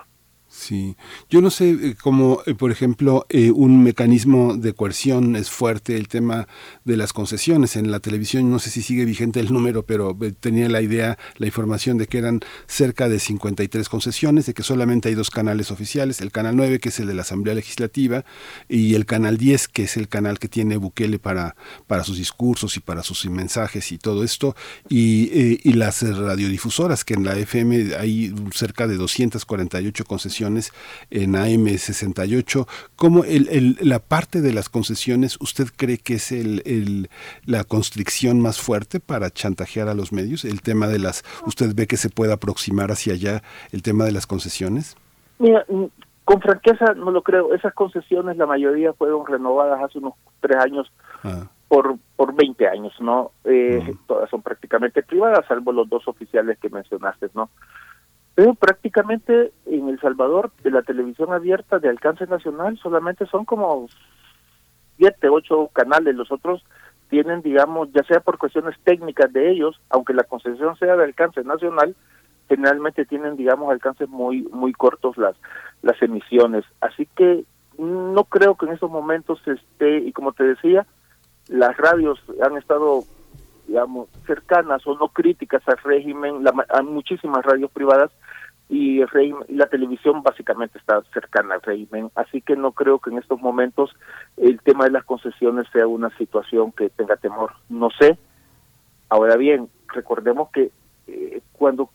Sí, 0.57 0.97
yo 1.29 1.41
no 1.41 1.51
sé 1.51 1.71
eh, 1.71 1.97
cómo, 2.01 2.41
eh, 2.47 2.55
por 2.55 2.71
ejemplo, 2.71 3.27
eh, 3.29 3.51
un 3.51 3.83
mecanismo 3.83 4.57
de 4.57 4.73
coerción 4.73 5.35
es 5.35 5.51
fuerte, 5.51 5.97
el 5.97 6.07
tema 6.07 6.47
de 6.85 6.97
las 6.97 7.13
concesiones. 7.13 7.75
En 7.75 7.91
la 7.91 7.99
televisión 7.99 8.49
no 8.49 8.61
sé 8.61 8.71
si 8.71 8.81
sigue 8.81 9.05
vigente 9.05 9.41
el 9.41 9.53
número, 9.53 9.85
pero 9.85 10.17
tenía 10.39 10.69
la 10.69 10.81
idea, 10.81 11.19
la 11.39 11.47
información 11.47 11.99
de 11.99 12.07
que 12.07 12.19
eran 12.19 12.39
cerca 12.69 13.09
de 13.09 13.19
53 13.19 13.89
concesiones, 13.89 14.47
de 14.47 14.55
que 14.55 14.63
solamente 14.63 15.09
hay 15.09 15.17
dos 15.17 15.31
canales 15.31 15.73
oficiales, 15.73 16.21
el 16.21 16.31
canal 16.31 16.55
9, 16.55 16.79
que 16.79 16.91
es 16.91 17.01
el 17.01 17.09
de 17.09 17.15
la 17.15 17.23
Asamblea 17.23 17.57
Legislativa, 17.57 18.25
y 18.69 18.95
el 18.95 19.07
canal 19.07 19.37
10, 19.37 19.67
que 19.67 19.83
es 19.83 19.97
el 19.97 20.07
canal 20.07 20.39
que 20.39 20.47
tiene 20.47 20.77
Bukele 20.77 21.19
para, 21.19 21.57
para 21.89 22.05
sus 22.05 22.17
discursos 22.17 22.77
y 22.77 22.81
para 22.81 23.03
sus 23.03 23.27
mensajes 23.27 23.91
y 23.91 23.99
todo 23.99 24.23
esto, 24.23 24.55
y, 24.89 25.59
y 25.69 25.73
las 25.73 26.03
radiodifusoras, 26.03 27.05
que 27.05 27.15
en 27.15 27.25
la 27.25 27.37
FM 27.37 27.97
hay 27.97 28.33
cerca 28.53 28.87
de 28.87 28.97
248 28.97 30.05
concesiones 30.05 30.44
en 30.47 31.33
AM68. 31.33 32.67
¿Cómo 32.97 33.25
el, 33.25 33.77
la 33.81 33.99
parte 33.99 34.41
de 34.41 34.53
las 34.53 34.69
concesiones 34.69 35.39
usted 35.41 35.67
cree 35.77 35.99
que 35.99 36.15
es 36.15 36.33
el, 36.33 37.09
la 37.45 37.65
constricción 37.65 38.41
más 38.41 38.61
fuerte 38.61 39.01
para 39.01 39.31
chantajear 39.31 39.89
a 39.89 39.95
los 39.95 40.13
medios? 40.13 40.45
¿El 40.45 40.63
tema 40.63 40.87
de 40.89 40.99
las, 40.99 41.25
usted 41.47 41.75
ve 41.75 41.87
que 41.87 41.97
se 41.97 42.11
puede 42.11 42.33
aproximar 42.33 42.91
hacia 42.91 43.15
allá 43.15 43.43
el 43.73 43.83
tema 43.83 44.05
de 44.05 44.13
las 44.13 44.27
concesiones? 44.27 44.97
Mira, 45.39 45.65
mm, 45.69 45.85
con 46.25 46.41
franqueza 46.41 46.95
no 46.95 47.11
lo 47.11 47.23
creo. 47.23 47.55
Esas 47.55 47.75
concesiones, 47.75 48.37
la 48.37 48.47
mayoría 48.47 48.93
fueron 48.95 49.27
renovadas 49.27 49.83
hace 49.83 49.99
unos 49.99 50.15
tres 50.41 50.57
años 50.57 50.91
ah. 51.23 51.47
por, 51.69 51.97
por 52.17 52.35
20 52.35 52.67
años, 52.69 52.95
¿no? 53.01 53.33
Eh, 53.45 53.95
Todas 54.07 54.31
son 54.31 54.43
prácticamente 54.43 55.03
privadas, 55.03 55.45
salvo 55.47 55.73
los 55.73 55.89
dos 55.89 56.09
oficiales 56.09 56.59
que 56.59 56.71
mencionaste, 56.71 57.29
¿no? 57.35 57.51
Pero 58.35 58.55
prácticamente 58.55 59.53
en 59.67 59.89
El 59.89 60.01
Salvador, 60.01 60.51
de 60.63 60.71
la 60.71 60.83
televisión 60.83 61.33
abierta 61.33 61.79
de 61.79 61.89
alcance 61.89 62.27
nacional, 62.27 62.79
solamente 62.79 63.27
son 63.27 63.45
como 63.45 63.87
siete, 64.97 65.29
ocho 65.29 65.69
canales. 65.73 66.17
Los 66.17 66.33
otros 66.33 66.65
tienen, 67.11 67.43
digamos, 67.43 67.93
ya 67.93 68.03
sea 68.03 68.21
por 68.21 68.39
cuestiones 68.39 68.77
técnicas 68.83 69.33
de 69.33 69.53
ellos, 69.53 69.81
aunque 69.89 70.15
la 70.15 70.25
concesión 70.25 70.77
sea 70.77 70.97
de 70.97 71.05
alcance 71.05 71.45
nacional, 71.45 71.95
generalmente 72.49 73.05
tienen, 73.05 73.37
digamos, 73.37 73.71
alcances 73.71 74.09
muy 74.09 74.43
muy 74.53 74.73
cortos 74.73 75.17
las 75.17 75.37
las 75.83 76.01
emisiones. 76.03 76.65
Así 76.81 77.07
que 77.15 77.45
no 77.79 78.25
creo 78.25 78.57
que 78.57 78.67
en 78.67 78.73
estos 78.73 78.91
momentos 78.91 79.41
esté, 79.47 79.99
y 79.99 80.13
como 80.13 80.33
te 80.33 80.45
decía, 80.45 80.87
las 81.49 81.77
radios 81.77 82.21
han 82.43 82.57
estado 82.57 83.05
digamos, 83.67 84.09
cercanas 84.27 84.87
o 84.87 84.95
no 84.97 85.09
críticas 85.09 85.63
al 85.67 85.79
régimen, 85.79 86.45
la, 86.45 86.53
hay 86.69 86.85
muchísimas 86.85 87.45
radios 87.45 87.71
privadas 87.71 88.11
y 88.69 89.01
la 89.49 89.67
televisión 89.67 90.23
básicamente 90.23 90.79
está 90.79 91.03
cercana 91.13 91.55
al 91.55 91.63
régimen, 91.63 92.11
así 92.15 92.41
que 92.41 92.57
no 92.57 92.73
creo 92.73 92.99
que 92.99 93.11
en 93.11 93.19
estos 93.19 93.41
momentos 93.41 93.95
el 94.37 94.61
tema 94.61 94.85
de 94.85 94.91
las 94.91 95.05
concesiones 95.05 95.67
sea 95.73 95.87
una 95.87 96.11
situación 96.17 96.73
que 96.73 96.89
tenga 96.91 97.17
temor. 97.17 97.53
No 97.69 97.91
sé. 97.91 98.19
Ahora 99.11 99.37
bien, 99.37 99.69
recordemos 99.89 100.49
que 100.51 100.71
eh, 101.07 101.43
cuando 101.53 101.91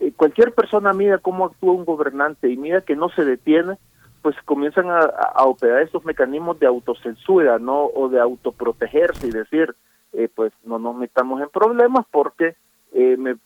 eh, 0.00 0.12
cualquier 0.16 0.52
persona 0.52 0.92
mira 0.92 1.18
cómo 1.18 1.46
actúa 1.46 1.72
un 1.72 1.84
gobernante 1.84 2.50
y 2.50 2.56
mira 2.56 2.80
que 2.80 2.96
no 2.96 3.08
se 3.10 3.24
detiene, 3.24 3.78
pues 4.22 4.36
comienzan 4.44 4.90
a, 4.90 5.00
a 5.00 5.44
operar 5.44 5.82
estos 5.82 6.04
mecanismos 6.04 6.58
de 6.58 6.66
autocensura, 6.66 7.58
¿no? 7.58 7.86
O 7.86 8.08
de 8.08 8.20
autoprotegerse 8.20 9.28
y 9.28 9.30
decir, 9.30 9.74
eh, 10.12 10.28
pues 10.34 10.52
no 10.64 10.78
nos 10.78 10.96
metamos 10.96 11.40
en 11.40 11.48
problemas 11.48 12.04
porque 12.10 12.56
eh, 12.92 13.16
me, 13.16 13.36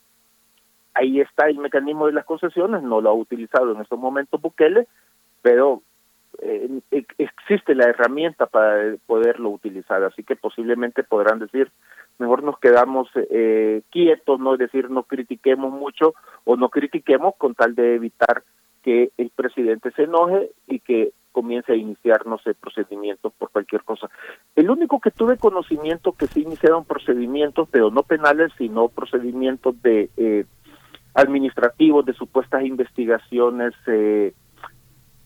ahí 0.97 1.21
está 1.21 1.47
el 1.47 1.57
mecanismo 1.57 2.07
de 2.07 2.13
las 2.13 2.25
concesiones, 2.25 2.83
no 2.83 3.01
lo 3.01 3.09
ha 3.09 3.13
utilizado 3.13 3.73
en 3.73 3.81
estos 3.81 3.99
momentos 3.99 4.41
Bukele, 4.41 4.87
pero 5.41 5.81
eh, 6.41 6.81
existe 7.17 7.75
la 7.75 7.85
herramienta 7.85 8.45
para 8.45 8.95
poderlo 9.05 9.49
utilizar, 9.49 10.03
así 10.03 10.23
que 10.23 10.35
posiblemente 10.35 11.03
podrán 11.03 11.39
decir, 11.39 11.71
mejor 12.19 12.43
nos 12.43 12.59
quedamos 12.59 13.09
quietos, 13.89 14.39
no 14.39 14.53
es 14.53 14.59
decir, 14.59 14.89
no 14.89 15.03
critiquemos 15.03 15.71
mucho 15.71 16.13
o 16.45 16.55
no 16.55 16.69
critiquemos 16.69 17.35
con 17.37 17.55
tal 17.55 17.75
de 17.75 17.95
evitar 17.95 18.43
que 18.83 19.11
el 19.17 19.29
presidente 19.31 19.91
se 19.91 20.03
enoje 20.03 20.51
y 20.65 20.79
que 20.79 21.11
comience 21.37 21.71
a 21.71 21.75
iniciarnos 21.75 22.41
el 22.47 22.55
procedimiento 22.55 23.29
por 23.29 23.51
cualquier 23.51 23.83
cosa. 23.83 24.09
El 24.55 24.71
único 24.71 24.99
que 24.99 25.11
tuve 25.11 25.37
conocimiento 25.37 26.13
que 26.13 26.25
se 26.25 26.39
iniciaron 26.39 26.83
procedimientos, 26.83 27.69
pero 27.69 27.91
no 27.91 28.01
penales, 28.01 28.51
sino 28.57 28.87
procedimientos 28.87 29.79
de 29.83 30.09
eh, 30.17 30.45
administrativos, 31.17 32.05
de 32.05 32.13
supuestas 32.13 32.63
investigaciones 32.63 33.73
eh, 33.87 34.33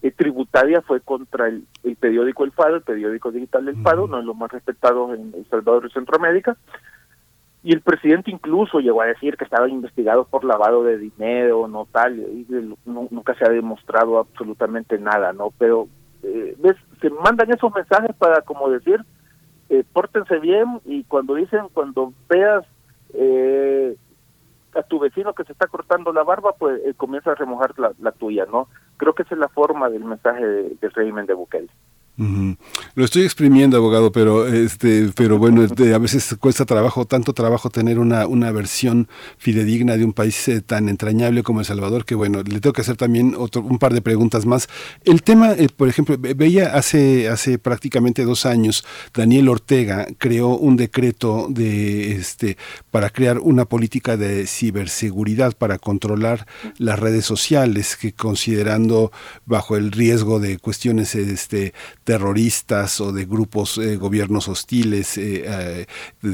eh, 0.02 0.12
tributarias, 0.12 0.86
fue 0.86 1.02
contra 1.02 1.50
el, 1.50 1.66
periódico 2.00 2.46
El 2.46 2.54
Fado, 2.54 2.78
el 2.78 2.82
periódico 2.82 3.30
digital 3.30 3.68
El 3.68 3.82
Fado, 3.82 4.06
uno 4.06 4.18
de 4.18 4.24
los 4.24 4.36
más 4.36 4.50
respetados 4.52 5.14
en 5.20 5.34
El 5.36 5.46
Salvador 5.50 5.88
y 5.90 5.94
Centroamérica. 5.94 6.56
Y 7.64 7.74
el 7.74 7.82
presidente 7.82 8.32
incluso 8.32 8.80
llegó 8.80 9.02
a 9.02 9.08
decir 9.08 9.36
que 9.36 9.44
estaba 9.44 9.68
investigado 9.68 10.24
por 10.24 10.46
lavado 10.46 10.84
de 10.84 10.98
dinero, 10.98 11.68
no 11.68 11.86
tal, 11.92 12.20
y 12.20 12.48
nunca 12.86 13.36
se 13.36 13.46
ha 13.46 13.50
demostrado 13.50 14.18
absolutamente 14.18 14.98
nada, 14.98 15.34
¿no? 15.34 15.52
Pero, 15.60 15.90
eh, 16.24 16.56
¿ves? 16.58 16.78
Se 17.02 17.10
mandan 17.10 17.52
esos 17.52 17.72
mensajes 17.76 18.16
para 18.16 18.42
como 18.42 18.70
decir, 18.70 19.02
eh, 19.70 19.84
pórtense 19.92 20.40
bien 20.40 20.80
y 20.86 21.04
cuando 21.04 21.36
dicen, 21.36 21.68
cuando 21.74 22.14
veas 22.30 22.66
eh, 23.14 23.96
a 24.76 24.84
tu 24.84 25.00
vecino 25.00 25.34
que 25.34 25.44
se 25.44 25.52
está 25.52 25.68
cortando 25.68 26.14
la 26.14 26.24
barba, 26.24 26.54
pues 26.58 26.82
eh, 26.86 26.94
comienza 26.96 27.32
a 27.32 27.36
remojar 27.36 27.78
la, 27.78 27.92
la, 28.00 28.12
tuya, 28.12 28.46
¿no? 28.46 28.68
Creo 28.98 29.14
que 29.14 29.24
esa 29.24 29.36
es 29.36 29.40
la 29.40 29.50
forma 29.50 29.90
del 29.90 30.06
mensaje 30.06 30.46
del 30.46 30.92
régimen 30.92 31.26
de 31.26 31.34
Bukele. 31.34 31.70
Lo 32.18 33.06
estoy 33.06 33.24
exprimiendo, 33.24 33.78
abogado, 33.78 34.12
pero 34.12 34.46
este, 34.46 35.10
pero 35.16 35.40
bueno, 35.40 35.64
a 35.64 35.98
veces 35.98 36.36
cuesta 36.40 36.66
trabajo, 36.66 37.06
tanto 37.06 37.34
trabajo 37.34 37.70
tener 37.70 37.98
una, 37.98 38.28
una 38.28 38.52
versión 38.52 39.08
fidedigna 39.38 39.98
de 39.98 40.06
un 40.06 40.14
país 40.14 40.48
eh, 40.48 40.62
tan 40.62 40.90
entrañable 40.90 41.42
como 41.42 41.62
El 41.62 41.66
Salvador, 41.66 42.06
que 42.06 42.14
bueno, 42.14 42.44
le 42.44 42.60
tengo 42.60 42.74
que 42.74 42.82
hacer 42.82 42.98
también 42.98 43.34
otro, 43.38 43.62
un 43.62 43.80
par 43.80 43.94
de 43.94 44.02
preguntas 44.02 44.46
más. 44.46 44.68
El 45.04 45.24
tema, 45.24 45.54
eh, 45.54 45.70
por 45.76 45.88
ejemplo, 45.88 46.16
veía 46.20 46.76
hace, 46.76 47.28
hace 47.30 47.58
prácticamente 47.58 48.24
dos 48.24 48.46
años, 48.46 48.86
Daniel 49.14 49.50
Ortega 49.50 50.06
creó 50.18 50.50
un 50.50 50.78
decreto 50.78 51.48
de 51.50 52.12
este 52.14 52.58
para 52.92 53.10
crear 53.10 53.40
una 53.40 53.66
política 53.66 54.18
de 54.18 54.46
ciberseguridad 54.46 55.54
para 55.58 55.80
controlar 55.80 56.46
las 56.78 57.00
redes 57.00 57.26
sociales, 57.26 57.96
que 57.96 58.14
considerando 58.14 59.12
bajo 59.46 59.76
el 59.76 59.92
riesgo 59.92 60.40
de 60.40 60.60
cuestiones 60.60 61.16
este 61.16 61.74
terroristas 62.04 63.00
o 63.00 63.12
de 63.12 63.26
grupos, 63.26 63.78
eh, 63.78 63.96
gobiernos 63.96 64.48
hostiles, 64.48 65.18
eh, 65.18 65.44
eh, 65.46 65.86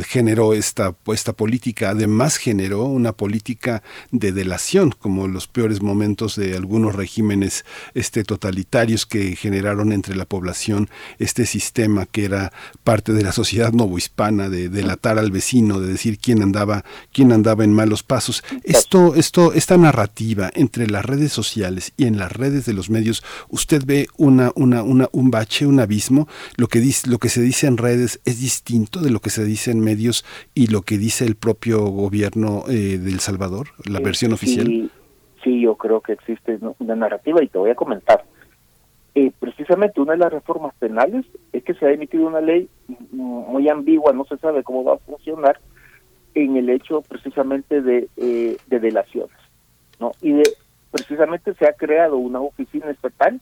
generó 0.06 0.54
esta, 0.54 0.96
esta 1.08 1.34
política. 1.34 1.90
Además 1.90 2.38
generó 2.38 2.86
una 2.86 3.12
política 3.12 3.84
de 4.12 4.32
delación, 4.32 4.92
como 4.98 5.28
los 5.28 5.48
peores 5.48 5.82
momentos 5.82 6.36
de 6.36 6.56
algunos 6.56 6.96
regímenes 6.96 7.66
este, 7.94 8.24
totalitarios 8.24 9.06
que 9.06 9.36
generaron 9.36 9.92
entre 9.92 10.16
la 10.16 10.26
población 10.26 10.90
este 11.20 11.46
sistema 11.46 12.06
que 12.06 12.26
era 12.26 12.54
parte 12.84 13.12
de 13.12 13.24
la 13.24 13.32
sociedad 13.32 13.74
novohispana, 13.74 14.50
de 14.50 14.70
delatar 14.70 15.20
al 15.20 15.32
vecino, 15.32 15.80
de 15.80 15.88
decir 15.88 16.18
quién 16.18 16.42
andaba, 16.42 16.86
quién 17.12 17.32
andaba 17.32 17.64
en 17.64 17.74
malos 17.74 18.04
pasos. 18.04 18.44
Esto, 18.64 19.16
esto, 19.16 19.54
esta 19.54 19.78
narrativa 19.78 20.50
entre 20.54 20.88
las 20.88 21.06
redes 21.06 21.34
sociales 21.34 21.94
y 21.98 22.06
en 22.06 22.18
las 22.18 22.32
redes 22.32 22.66
de 22.66 22.74
los 22.74 22.90
medios, 22.90 23.24
usted 23.50 23.84
ve 23.86 24.08
una, 24.16 24.52
una, 24.56 24.84
una, 24.84 25.10
un 25.12 25.30
bache 25.30 25.57
un 25.66 25.80
abismo. 25.80 26.28
Lo 26.58 26.68
que, 26.68 26.80
dice, 26.80 27.10
lo 27.10 27.18
que 27.18 27.30
se 27.30 27.42
dice 27.42 27.68
en 27.68 27.78
redes 27.78 28.22
es 28.26 28.40
distinto 28.40 29.00
de 29.02 29.10
lo 29.10 29.20
que 29.20 29.30
se 29.30 29.44
dice 29.44 29.72
en 29.72 29.80
medios 29.80 30.26
y 30.54 30.68
lo 30.68 30.82
que 30.82 30.98
dice 30.98 31.26
el 31.26 31.36
propio 31.36 31.86
gobierno 31.88 32.64
eh, 32.68 32.98
de 32.98 33.10
El 33.10 33.20
Salvador, 33.20 33.68
la 33.86 34.00
versión 34.00 34.34
oficial. 34.34 34.92
Sí, 35.44 35.62
yo 35.62 35.76
creo 35.76 36.02
que 36.02 36.14
existe 36.14 36.60
una 36.80 36.96
narrativa 36.96 37.44
y 37.44 37.48
te 37.48 37.58
voy 37.58 37.70
a 37.70 37.76
comentar. 37.76 38.24
Eh, 39.16 39.32
precisamente 39.40 40.00
una 40.00 40.14
de 40.14 40.20
las 40.20 40.32
reformas 40.32 40.76
penales 40.76 41.26
es 41.52 41.64
que 41.64 41.74
se 41.74 41.88
ha 41.88 41.92
emitido 41.92 42.28
una 42.28 42.42
ley 42.42 42.70
muy 43.12 43.68
ambigua, 43.68 44.14
no 44.14 44.26
se 44.26 44.38
sabe 44.38 44.64
cómo 44.64 44.84
va 44.84 44.94
a 44.94 45.00
funcionar 45.00 45.60
en 46.36 46.56
el 46.56 46.70
hecho 46.70 47.02
precisamente 47.02 47.82
de, 47.82 48.10
eh, 48.18 48.58
de 48.68 48.80
delaciones, 48.80 49.36
¿no? 50.00 50.12
Y 50.22 50.34
de 50.34 50.44
precisamente 50.92 51.54
se 51.56 51.66
ha 51.66 51.74
creado 51.74 52.18
una 52.18 52.42
oficina 52.42 52.90
estatal 52.90 53.42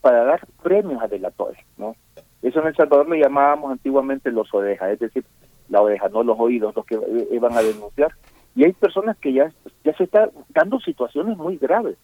para 0.00 0.24
dar 0.24 0.40
premios 0.62 1.02
a 1.02 1.08
delatores, 1.08 1.60
¿no? 1.76 1.94
Eso 2.42 2.60
en 2.60 2.68
El 2.68 2.76
Salvador 2.76 3.08
lo 3.08 3.16
llamábamos 3.16 3.72
antiguamente 3.72 4.30
los 4.30 4.52
orejas, 4.54 4.92
es 4.92 4.98
decir, 4.98 5.24
la 5.68 5.82
oreja, 5.82 6.08
no 6.08 6.22
los 6.22 6.38
oídos, 6.38 6.74
los 6.74 6.86
que 6.86 6.98
iban 7.30 7.52
a 7.52 7.62
denunciar. 7.62 8.12
Y 8.54 8.64
hay 8.64 8.72
personas 8.72 9.16
que 9.18 9.32
ya, 9.32 9.52
ya 9.84 9.94
se 9.94 10.04
están 10.04 10.30
dando 10.48 10.80
situaciones 10.80 11.36
muy 11.36 11.56
graves, 11.58 11.96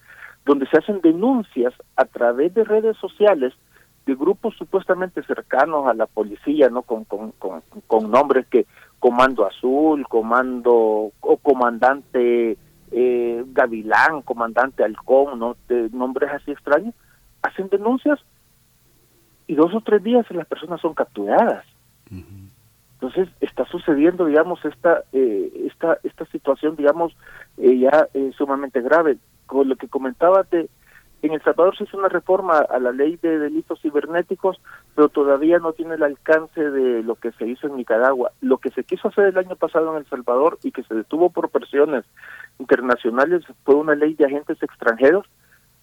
donde 0.44 0.66
se 0.66 0.78
hacen 0.78 1.00
denuncias 1.00 1.74
a 1.96 2.04
través 2.04 2.54
de 2.54 2.64
redes 2.64 2.96
sociales 2.98 3.54
de 4.06 4.14
grupos 4.14 4.54
supuestamente 4.56 5.22
cercanos 5.24 5.88
a 5.88 5.94
la 5.94 6.06
policía, 6.06 6.68
¿no? 6.68 6.82
Con, 6.82 7.04
con, 7.04 7.32
con, 7.32 7.62
con 7.88 8.10
nombres 8.10 8.46
que 8.46 8.66
Comando 9.00 9.44
Azul, 9.44 10.06
Comando 10.06 11.10
o 11.20 11.36
Comandante 11.38 12.56
eh, 12.92 13.44
Gavilán, 13.48 14.22
Comandante 14.22 14.84
Halcón, 14.84 15.40
¿no? 15.40 15.56
Nombres 15.90 16.30
así 16.32 16.52
extraños, 16.52 16.94
hacen 17.46 17.68
denuncias 17.68 18.18
y 19.46 19.54
dos 19.54 19.74
o 19.74 19.80
tres 19.80 20.02
días 20.02 20.26
las 20.30 20.46
personas 20.46 20.80
son 20.80 20.94
capturadas. 20.94 21.64
Entonces 22.94 23.28
está 23.40 23.64
sucediendo, 23.66 24.24
digamos, 24.24 24.64
esta 24.64 25.04
eh, 25.12 25.52
esta 25.66 25.98
esta 26.02 26.24
situación, 26.26 26.76
digamos, 26.76 27.16
eh, 27.58 27.78
ya 27.78 28.08
eh, 28.14 28.32
sumamente 28.36 28.80
grave. 28.80 29.18
Con 29.46 29.68
lo 29.68 29.76
que 29.76 29.88
comentaba 29.88 30.42
de 30.50 30.68
en 31.22 31.32
El 31.32 31.42
Salvador 31.42 31.76
se 31.76 31.84
hizo 31.84 31.98
una 31.98 32.08
reforma 32.08 32.58
a 32.58 32.78
la 32.78 32.92
ley 32.92 33.16
de 33.16 33.38
delitos 33.38 33.80
cibernéticos, 33.80 34.60
pero 34.94 35.08
todavía 35.08 35.58
no 35.58 35.72
tiene 35.72 35.94
el 35.94 36.02
alcance 36.02 36.70
de 36.70 37.02
lo 37.02 37.16
que 37.16 37.32
se 37.32 37.46
hizo 37.46 37.66
en 37.66 37.76
Nicaragua. 37.76 38.32
Lo 38.40 38.58
que 38.58 38.70
se 38.70 38.84
quiso 38.84 39.08
hacer 39.08 39.26
el 39.26 39.38
año 39.38 39.56
pasado 39.56 39.90
en 39.92 39.98
El 39.98 40.08
Salvador 40.08 40.58
y 40.62 40.72
que 40.72 40.82
se 40.84 40.94
detuvo 40.94 41.30
por 41.30 41.50
presiones 41.50 42.04
internacionales 42.58 43.44
fue 43.64 43.74
una 43.74 43.94
ley 43.94 44.14
de 44.14 44.26
agentes 44.26 44.62
extranjeros, 44.62 45.26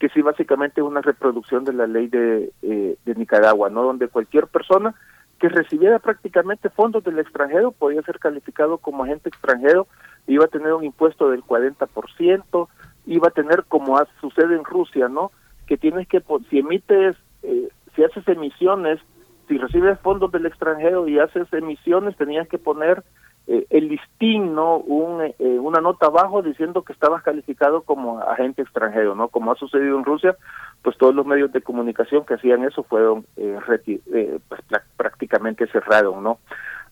que 0.04 0.10
sí 0.10 0.22
básicamente 0.22 0.82
es 0.82 0.86
una 0.86 1.00
reproducción 1.00 1.64
de 1.64 1.72
la 1.72 1.88
ley 1.88 2.08
de, 2.08 2.52
eh, 2.62 2.98
de 3.06 3.16
Nicaragua, 3.16 3.70
¿no? 3.70 3.84
Donde 3.84 4.10
cualquier 4.10 4.48
persona 4.48 4.94
que 5.40 5.48
recibiera 5.48 5.98
prácticamente 6.00 6.70
fondos 6.70 7.06
del 7.06 7.20
extranjero 7.20 7.72
podía 7.72 8.02
ser 8.02 8.20
calificado 8.20 8.80
como 8.80 9.06
agente 9.06 9.30
extranjero, 9.30 9.88
iba 10.28 10.44
a 10.44 10.50
tener 10.50 10.74
un 10.74 10.84
impuesto 10.84 11.30
del 11.30 11.42
40%, 11.42 12.68
iba 13.06 13.28
a 13.30 13.32
tener 13.32 13.64
como 13.64 13.98
sucede 14.20 14.56
en 14.56 14.66
Rusia, 14.66 15.08
¿no? 15.08 15.32
Que 15.68 15.78
tienes 15.78 16.06
que, 16.10 16.22
si 16.50 16.60
emites, 16.60 17.16
eh, 17.42 17.70
si 17.96 18.04
haces 18.04 18.28
emisiones, 18.28 19.00
si 19.48 19.58
recibes 19.58 19.98
fondos 20.02 20.34
del 20.34 20.48
extranjero 20.48 21.08
y 21.08 21.18
haces 21.18 21.48
emisiones, 21.54 22.18
tenías 22.18 22.50
que 22.50 22.58
poner 22.58 23.06
eh, 23.48 23.65
el 23.70 23.90
listín, 23.90 24.56
¿no? 24.56 24.78
Un, 24.78 25.22
eh, 25.22 25.36
una 25.40 25.82
nota 25.82 26.07
abajo 26.07 26.41
diciendo 26.41 26.84
que 26.84 26.94
estabas 26.94 27.24
calificado 27.24 27.82
como 27.82 28.20
agente 28.20 28.61
extranjero, 28.61 29.15
¿no? 29.15 29.28
Como 29.28 29.52
ha 29.52 29.56
sucedido 29.56 29.98
en 29.98 30.06
Rusia, 30.06 30.38
pues 30.82 30.98
todos 30.98 31.14
los 31.14 31.26
medios 31.26 31.52
de 31.52 31.61
comunicación 31.61 32.26
que 32.26 32.36
hacían 32.36 32.64
eso 32.64 32.84
fueron 32.84 33.26
pues, 33.36 34.61
prácticamente 34.95 35.68
cerrados, 35.68 36.22
¿no? 36.22 36.40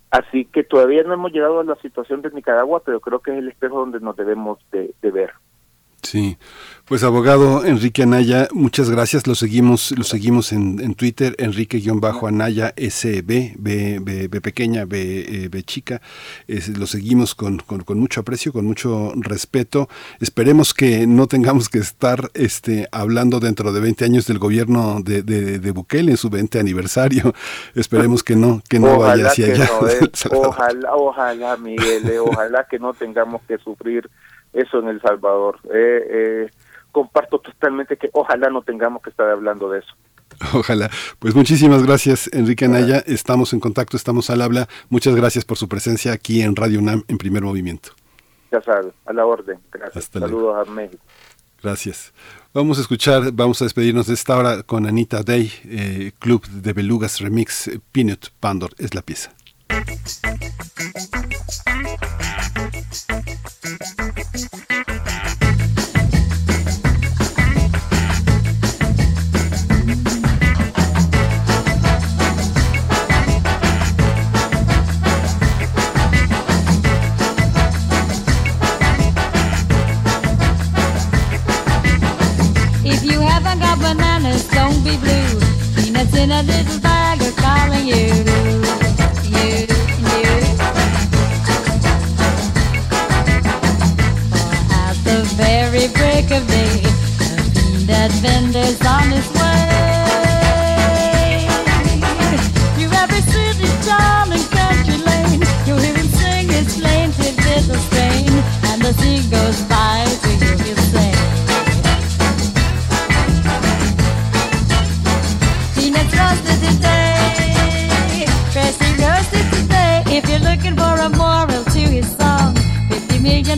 Así 0.09 0.43
que 0.45 0.63
todavía 0.63 1.03
no 1.03 1.13
hemos 1.13 1.31
llegado 1.31 1.61
a 1.61 1.63
la 1.63 1.75
situación 1.75 2.21
de 2.21 2.31
Nicaragua, 2.31 2.81
pero 2.85 2.99
creo 2.99 3.19
que 3.19 3.31
es 3.31 3.37
el 3.37 3.47
espejo 3.47 3.79
donde 3.79 4.01
nos 4.01 4.17
debemos 4.17 4.59
de 4.71 5.11
ver. 5.11 5.31
Sí, 6.03 6.37
pues 6.85 7.03
abogado 7.03 7.63
Enrique 7.63 8.03
Anaya, 8.03 8.47
muchas 8.53 8.89
gracias. 8.89 9.27
Lo 9.27 9.35
seguimos, 9.35 9.91
lo 9.97 10.03
seguimos 10.03 10.51
en, 10.51 10.79
en 10.81 10.95
Twitter, 10.95 11.35
Enrique-Anaya 11.37 12.73
SB, 12.75 13.53
B, 13.57 13.99
B, 14.01 14.27
B, 14.27 14.41
pequeña, 14.41 14.85
B, 14.85 15.43
eh, 15.45 15.49
B 15.49 15.63
chica. 15.63 16.01
lo 16.47 16.87
seguimos 16.87 17.35
con, 17.35 17.59
con, 17.59 17.83
con, 17.83 17.99
mucho 17.99 18.21
aprecio, 18.21 18.51
con 18.51 18.65
mucho 18.65 19.13
respeto. 19.15 19.87
Esperemos 20.19 20.73
que 20.73 21.05
no 21.05 21.27
tengamos 21.27 21.69
que 21.69 21.77
estar 21.77 22.31
este, 22.33 22.87
hablando 22.91 23.39
dentro 23.39 23.71
de 23.71 23.79
20 23.79 24.03
años 24.03 24.25
del 24.25 24.39
gobierno 24.39 25.01
de, 25.01 25.21
de, 25.21 25.59
de 25.59 25.71
Bukele 25.71 26.11
en 26.11 26.17
su 26.17 26.29
20 26.29 26.59
aniversario. 26.59 27.33
Esperemos 27.75 28.23
que 28.23 28.35
no, 28.35 28.61
que 28.67 28.79
no 28.79 28.97
vaya 28.97 29.27
hacia 29.27 29.45
allá. 29.45 29.69
¿eh? 29.87 30.09
ojalá, 30.31 30.95
ojalá, 30.95 31.57
Miguel, 31.57 32.09
eh, 32.09 32.19
ojalá 32.19 32.65
que 32.69 32.79
no 32.79 32.93
tengamos 32.93 33.41
que 33.47 33.57
sufrir 33.59 34.09
eso 34.53 34.79
en 34.79 34.89
El 34.89 35.01
Salvador. 35.01 35.59
Eh, 35.73 36.07
eh, 36.09 36.49
comparto 36.91 37.39
totalmente 37.39 37.97
que 37.97 38.09
ojalá 38.13 38.49
no 38.49 38.61
tengamos 38.61 39.01
que 39.01 39.09
estar 39.09 39.29
hablando 39.29 39.69
de 39.69 39.79
eso. 39.79 39.95
Ojalá. 40.53 40.89
Pues 41.19 41.35
muchísimas 41.35 41.85
gracias, 41.85 42.29
Enrique 42.33 42.65
Anaya. 42.65 43.03
Estamos 43.05 43.53
en 43.53 43.59
contacto, 43.59 43.97
estamos 43.97 44.29
al 44.29 44.41
habla. 44.41 44.67
Muchas 44.89 45.15
gracias 45.15 45.45
por 45.45 45.57
su 45.57 45.67
presencia 45.67 46.13
aquí 46.13 46.41
en 46.41 46.55
Radio 46.55 46.79
UNAM 46.79 47.03
en 47.07 47.17
primer 47.17 47.43
movimiento. 47.43 47.91
Ya 48.51 48.61
sabes, 48.61 48.93
a 49.05 49.13
la 49.13 49.25
orden. 49.25 49.59
Gracias. 49.71 50.09
Saludos 50.11 50.67
a 50.67 50.71
México. 50.71 51.03
Gracias. 51.61 52.13
Vamos 52.53 52.79
a 52.79 52.81
escuchar, 52.81 53.31
vamos 53.31 53.61
a 53.61 53.65
despedirnos 53.65 54.07
de 54.07 54.13
esta 54.13 54.35
hora 54.35 54.63
con 54.63 54.85
Anita 54.87 55.23
Day, 55.23 55.51
eh, 55.65 56.11
Club 56.19 56.45
de 56.47 56.73
Belugas 56.73 57.19
Remix, 57.19 57.69
Peanut 57.91 58.29
Pandor 58.39 58.71
es 58.77 58.93
la 58.93 59.01
pieza. 59.01 59.31
In 86.21 86.29
a 86.29 86.43
little 86.43 86.79
bag 86.81 87.19
of 87.21 87.35
calling 87.37 87.87
you, 87.87 88.05
you, 89.35 89.65
you. 90.11 90.29
At 94.83 94.95
the 95.03 95.17
very 95.35 95.87
break 95.97 96.29
of 96.37 96.47
day, 96.47 96.83
a 97.25 97.41
peanut 97.55 98.11
vendor's 98.21 98.81
on 98.85 99.09
his 99.09 99.27
way. 99.33 99.39
Country 104.51 104.97
lane, 105.09 105.41
you'll 105.65 105.77
hear 105.79 105.95
him 105.95 106.07
sing 106.07 106.49
his 106.49 106.77
plaintive 106.79 107.37
little 107.37 107.79
strain, 107.87 108.31
and 108.69 108.81
the 108.81 108.93
sea 108.99 109.29
goes 109.29 109.70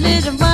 50 0.04 0.53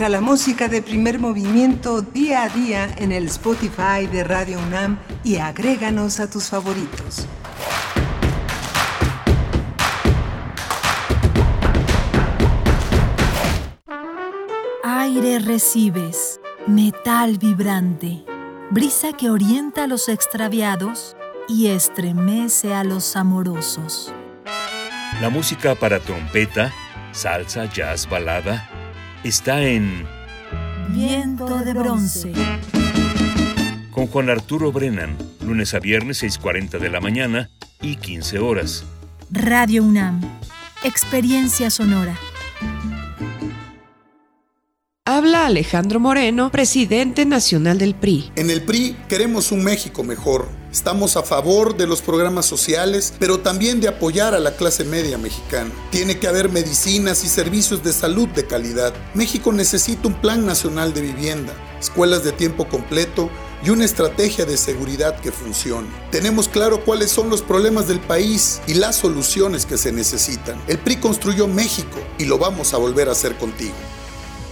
Encuentra 0.00 0.18
la 0.18 0.26
música 0.26 0.68
de 0.68 0.80
primer 0.80 1.18
movimiento 1.18 2.00
día 2.00 2.44
a 2.44 2.48
día 2.48 2.88
en 2.96 3.12
el 3.12 3.26
Spotify 3.26 4.06
de 4.10 4.24
Radio 4.24 4.58
UNAM 4.58 4.98
y 5.22 5.36
agréganos 5.36 6.20
a 6.20 6.30
tus 6.30 6.48
favoritos. 6.48 7.26
Aire 14.82 15.38
recibes, 15.40 16.40
metal 16.66 17.36
vibrante, 17.36 18.24
brisa 18.70 19.12
que 19.12 19.28
orienta 19.28 19.84
a 19.84 19.86
los 19.86 20.08
extraviados 20.08 21.14
y 21.46 21.66
estremece 21.66 22.72
a 22.72 22.84
los 22.84 23.16
amorosos. 23.16 24.14
La 25.20 25.28
música 25.28 25.74
para 25.74 26.00
trompeta, 26.00 26.72
salsa, 27.12 27.66
jazz, 27.66 28.08
balada, 28.08 28.69
está 29.24 29.62
en 29.62 30.06
Viento 30.88 31.58
de 31.58 31.74
bronce. 31.74 32.32
con 33.90 34.06
Juan 34.06 34.30
Arturo 34.30 34.72
Brennan, 34.72 35.16
lunes 35.44 35.74
a 35.74 35.78
viernes 35.78 36.22
6.40 36.22 36.78
de 36.78 36.90
la 36.90 37.00
mañana 37.00 37.50
y 37.80 37.96
15 37.96 38.38
horas. 38.38 38.84
Radio 39.30 39.84
UNAM. 39.84 40.20
Experiencia 40.82 41.70
sonora. 41.70 42.16
Habla 45.04 45.46
Alejandro 45.46 46.00
Moreno, 46.00 46.50
presidente 46.50 47.26
nacional 47.26 47.78
del 47.78 47.94
PRI. 47.94 48.32
En 48.36 48.50
el 48.50 48.62
PRI 48.62 48.96
queremos 49.08 49.52
un 49.52 49.62
México 49.62 50.02
mejor. 50.02 50.48
Estamos 50.72 51.16
a 51.16 51.24
favor 51.24 51.76
de 51.76 51.88
los 51.88 52.00
programas 52.00 52.46
sociales, 52.46 53.12
pero 53.18 53.40
también 53.40 53.80
de 53.80 53.88
apoyar 53.88 54.36
a 54.36 54.38
la 54.38 54.54
clase 54.54 54.84
media 54.84 55.18
mexicana. 55.18 55.72
Tiene 55.90 56.20
que 56.20 56.28
haber 56.28 56.48
medicinas 56.48 57.24
y 57.24 57.28
servicios 57.28 57.82
de 57.82 57.92
salud 57.92 58.28
de 58.28 58.46
calidad. 58.46 58.94
México 59.14 59.50
necesita 59.50 60.06
un 60.06 60.14
plan 60.14 60.46
nacional 60.46 60.94
de 60.94 61.00
vivienda, 61.00 61.52
escuelas 61.80 62.22
de 62.22 62.30
tiempo 62.30 62.68
completo 62.68 63.28
y 63.64 63.70
una 63.70 63.84
estrategia 63.84 64.44
de 64.44 64.56
seguridad 64.56 65.18
que 65.18 65.32
funcione. 65.32 65.88
Tenemos 66.12 66.46
claro 66.46 66.84
cuáles 66.84 67.10
son 67.10 67.30
los 67.30 67.42
problemas 67.42 67.88
del 67.88 67.98
país 67.98 68.60
y 68.68 68.74
las 68.74 68.94
soluciones 68.94 69.66
que 69.66 69.76
se 69.76 69.90
necesitan. 69.90 70.62
El 70.68 70.78
PRI 70.78 70.96
construyó 70.96 71.48
México 71.48 71.98
y 72.16 72.26
lo 72.26 72.38
vamos 72.38 72.74
a 72.74 72.78
volver 72.78 73.08
a 73.08 73.12
hacer 73.12 73.36
contigo. 73.36 73.74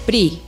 PRI. 0.05 0.48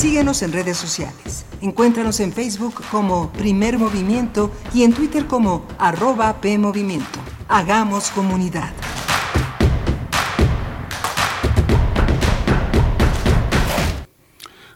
Síguenos 0.00 0.40
en 0.40 0.54
redes 0.54 0.78
sociales. 0.78 1.44
Encuéntranos 1.60 2.20
en 2.20 2.32
Facebook 2.32 2.82
como 2.90 3.30
Primer 3.34 3.76
Movimiento 3.76 4.50
y 4.72 4.84
en 4.84 4.94
Twitter 4.94 5.26
como 5.26 5.66
arroba 5.78 6.40
PMovimiento. 6.40 7.18
Hagamos 7.48 8.10
comunidad. 8.12 8.72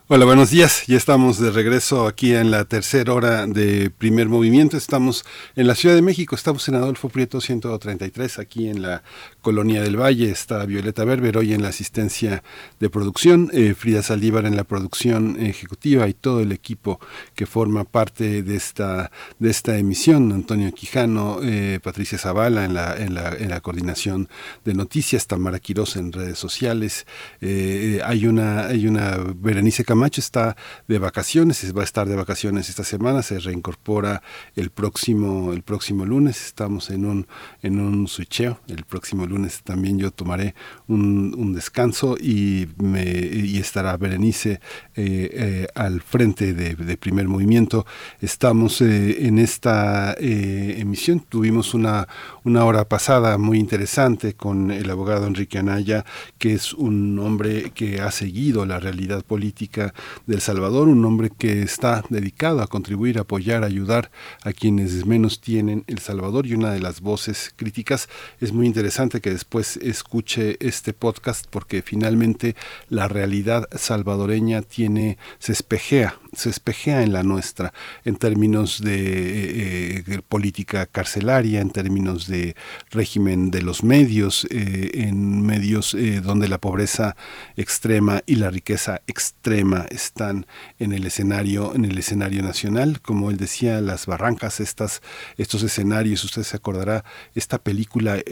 Hola, 0.07 0.27
buenos 0.27 0.51
días. 0.51 0.87
Ya 0.87 0.99
estamos 0.99 1.41
de 1.41 1.51
regreso 1.51 2.07
aquí 2.07 2.35
en 2.35 2.51
la 2.51 2.67
tercera 2.67 3.15
hora 3.15 3.47
de 3.47 3.89
primer 3.89 4.29
movimiento. 4.29 4.77
Estamos 4.77 5.25
en 5.57 5.67
la 5.67 5.75
Ciudad 5.75 5.95
de 5.95 6.03
México, 6.03 6.37
estamos 6.37 6.69
en 6.69 6.75
Adolfo 6.75 7.09
Prieto 7.09 7.41
133, 7.41 8.39
aquí 8.39 8.69
en 8.69 8.83
la 8.83 9.03
Colonia 9.45 9.83
del 9.83 10.01
Valle. 10.01 10.31
Está 10.31 10.65
Violeta 10.65 11.05
Berber 11.05 11.37
hoy 11.37 11.53
en 11.53 11.61
la 11.61 11.69
asistencia 11.69 12.43
de 12.81 12.89
producción, 12.89 13.51
eh, 13.53 13.75
Frida 13.75 14.03
Saldívar 14.03 14.47
en 14.47 14.57
la 14.57 14.65
producción 14.65 15.39
ejecutiva 15.39 16.09
y 16.09 16.15
todo 16.15 16.41
el 16.41 16.51
equipo 16.51 16.99
que 17.35 17.45
forma 17.45 17.85
parte 17.85 18.43
de 18.43 18.57
esta, 18.57 19.11
de 19.39 19.51
esta 19.51 19.77
emisión. 19.77 20.33
Antonio 20.33 20.73
Quijano, 20.73 21.41
eh, 21.43 21.79
Patricia 21.83 22.17
Zavala 22.17 22.65
en 22.65 22.73
la, 22.73 22.97
en, 22.97 23.13
la, 23.13 23.37
en 23.37 23.51
la 23.51 23.61
coordinación 23.61 24.31
de 24.65 24.73
noticias, 24.73 25.27
Tamara 25.27 25.59
Quiroz 25.59 25.97
en 25.97 26.13
redes 26.13 26.39
sociales. 26.39 27.07
Eh, 27.43 28.01
hay, 28.03 28.27
una, 28.27 28.69
hay 28.69 28.87
una 28.87 29.19
Berenice 29.37 29.85
Camacho 29.85 30.23
está 30.23 30.57
de 30.89 30.99
vacaciones, 30.99 31.71
va 31.77 31.83
a 31.83 31.85
estar 31.85 32.09
de 32.09 32.17
vacaciones 32.17 32.71
esta 32.71 32.85
semana, 32.85 33.21
se 33.21 33.39
reincorpora 33.39 34.23
el 34.57 34.71
próximo, 34.71 35.53
el 35.53 35.63
próximo 35.63 36.07
lunes, 36.07 36.47
estamos 36.47 36.89
en 36.89 37.05
un, 37.05 37.27
en 37.63 37.79
un 37.79 38.09
switcheo, 38.09 38.61
el 38.69 38.85
próximo 38.85 39.27
lunes 39.27 39.34
también 39.63 39.99
yo 39.99 40.11
tomaré 40.11 40.55
un, 40.89 41.53
descanso 41.55 42.17
y, 42.19 42.69
me, 42.79 43.05
y 43.05 43.59
estará 43.59 43.97
Berenice 43.97 44.61
eh, 44.97 45.31
eh, 45.33 45.67
al 45.75 46.01
frente 46.01 46.55
de, 46.55 46.75
de, 46.75 46.97
primer 46.97 47.29
movimiento. 47.29 47.87
Estamos 48.21 48.81
eh, 48.81 49.27
en 49.27 49.39
esta 49.39 50.15
emisión, 50.19 51.21
tuvimos 51.21 51.75
una, 51.75 52.09
una 52.45 52.67
hora 52.67 52.87
pasada 52.87 53.39
muy 53.39 53.59
interesante 53.59 54.35
con 54.35 54.71
el 54.71 54.91
abogado 54.91 55.27
Enrique 55.27 55.59
Anaya, 55.59 56.05
que 56.37 56.53
es 56.53 56.75
un 56.75 57.19
hombre 57.19 57.71
que 57.71 58.03
ha 58.03 58.11
seguido 58.11 58.67
la 58.67 58.79
realidad 58.79 59.25
política 59.25 59.95
del 60.27 60.43
Salvador, 60.43 60.89
un 60.89 61.05
hombre 61.07 61.31
que 61.31 61.63
está 61.63 62.05
dedicado 62.11 62.61
a 62.61 62.67
contribuir, 62.67 63.19
apoyar, 63.19 63.65
ayudar 63.65 64.11
a 64.43 64.53
quienes 64.53 65.07
menos 65.07 65.41
tienen 65.41 65.85
El 65.87 66.01
Salvador 66.01 66.47
y 66.47 66.55
una 66.55 66.73
de 66.73 66.81
las 66.81 67.01
voces 67.01 67.53
críticas. 67.57 68.11
Es 68.41 68.53
muy 68.53 68.67
interesante 68.67 69.23
que 69.23 69.31
después 69.31 69.79
escuche 69.79 70.59
este 70.61 70.93
podcast 70.93 71.47
porque 71.49 71.81
finalmente 71.81 72.57
la 72.91 73.09
realidad 73.09 73.69
salvadoreña 73.75 74.61
tiene, 74.61 75.17
se 75.39 75.53
espejea 75.53 76.19
se 76.37 76.51
espejea 76.51 77.03
en 77.03 77.13
la 77.13 77.23
nuestra 77.23 77.73
en 78.05 78.17
términos 78.17 78.81
de 78.83 79.99
eh, 79.99 80.23
política 80.29 80.87
carcelaria, 80.87 81.61
en 81.61 81.71
términos 81.71 82.27
de 82.27 82.57
régimen 82.91 83.51
de 83.51 83.63
los 83.63 83.83
medios, 83.85 84.47
eh, 84.51 84.91
en 84.95 85.43
medios 85.43 85.95
eh, 85.95 86.21
donde 86.21 86.49
la 86.49 86.59
pobreza 86.59 87.17
extrema 87.57 88.23
y 88.27 88.37
la 88.37 88.51
riqueza 88.51 89.01
extrema 89.07 89.87
están 89.91 90.47
en 90.79 90.93
el 90.93 91.07
escenario 91.07 91.75
en 91.75 91.85
el 91.85 91.99
escenario 91.99 92.43
nacional, 92.43 93.01
como 93.01 93.31
él 93.31 93.37
decía, 93.37 93.81
las 93.81 94.07
barrancas, 94.07 94.61
estas 94.61 95.03
estos 95.37 95.63
escenarios, 95.63 96.25
usted 96.25 96.43
se 96.43 96.57
acordará 96.57 97.05
esta 97.35 97.59
película 97.59 98.23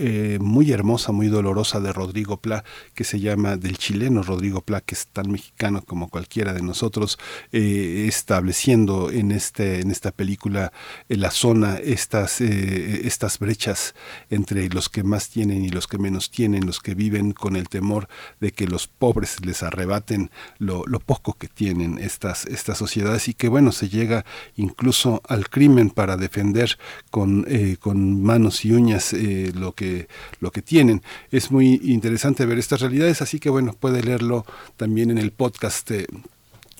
muy 0.41 0.73
hermosa, 0.73 1.13
muy 1.13 1.29
dolorosa 1.29 1.81
de 1.81 1.93
Rodrigo 1.93 2.39
Pla 2.39 2.65
que 2.95 3.05
se 3.05 3.21
llama 3.21 3.57
del 3.57 3.79
chileno 3.79 4.23
Rodrigo 4.23 4.61
Pla 4.61 4.81
que 4.81 4.95
es 4.95 5.07
tan 5.07 5.31
mexicano 5.31 5.83
como 5.85 6.09
cualquiera 6.09 6.53
de 6.53 6.63
nosotros. 6.63 7.19
Eh, 7.53 7.92
estableciendo 8.09 9.11
en 9.11 9.33
este 9.33 9.81
en 9.81 9.91
esta 9.91 10.11
película 10.11 10.73
en 11.09 11.21
la 11.21 11.31
zona 11.31 11.77
estas 11.77 12.41
eh, 12.41 13.07
estas 13.07 13.39
brechas 13.39 13.95
entre 14.31 14.69
los 14.69 14.89
que 14.89 15.03
más 15.03 15.29
tienen 15.29 15.65
y 15.65 15.69
los 15.69 15.87
que 15.87 15.99
menos 15.99 16.31
tienen 16.31 16.67
los 16.67 16.81
que 16.81 16.95
viven 16.95 17.33
con 17.33 17.57
el 17.57 17.69
temor 17.69 18.09
de 18.41 18.53
que 18.53 18.67
los 18.67 18.87
pobres 18.89 19.45
les 19.45 19.63
arrebaten 19.63 20.31
lo, 20.59 20.85
lo 20.87 21.01
poco 21.01 21.35
que 21.35 21.49
tienen 21.49 21.99
estas 21.99 22.47
sociedades 22.75 23.29
y 23.29 23.35
que 23.35 23.49
bueno 23.49 23.73
se 23.73 23.89
llega 23.89 24.25
incluso 24.57 25.23
al 25.29 25.49
crimen 25.49 25.91
para 25.91 26.17
defender 26.17 26.79
con 27.11 27.45
eh, 27.49 27.77
con 27.79 28.23
manos 28.23 28.65
y 28.65 28.73
uñas 28.73 29.13
eh, 29.13 29.53
lo 29.55 29.73
que 29.73 30.09
lo 30.41 30.51
que 30.51 30.63
tienen. 30.63 31.03
Es 31.31 31.51
muy 31.51 31.81
interesante 31.85 32.47
ver 32.47 32.59
estas 32.59 32.81
realidades 32.81 33.23
así 33.23 33.39
que 33.39 33.51
bueno 33.51 33.73
puede 33.73 34.03
leerlo 34.03 34.45
también 34.77 35.11
en 35.11 35.19
el 35.19 35.33
podcast 35.33 35.91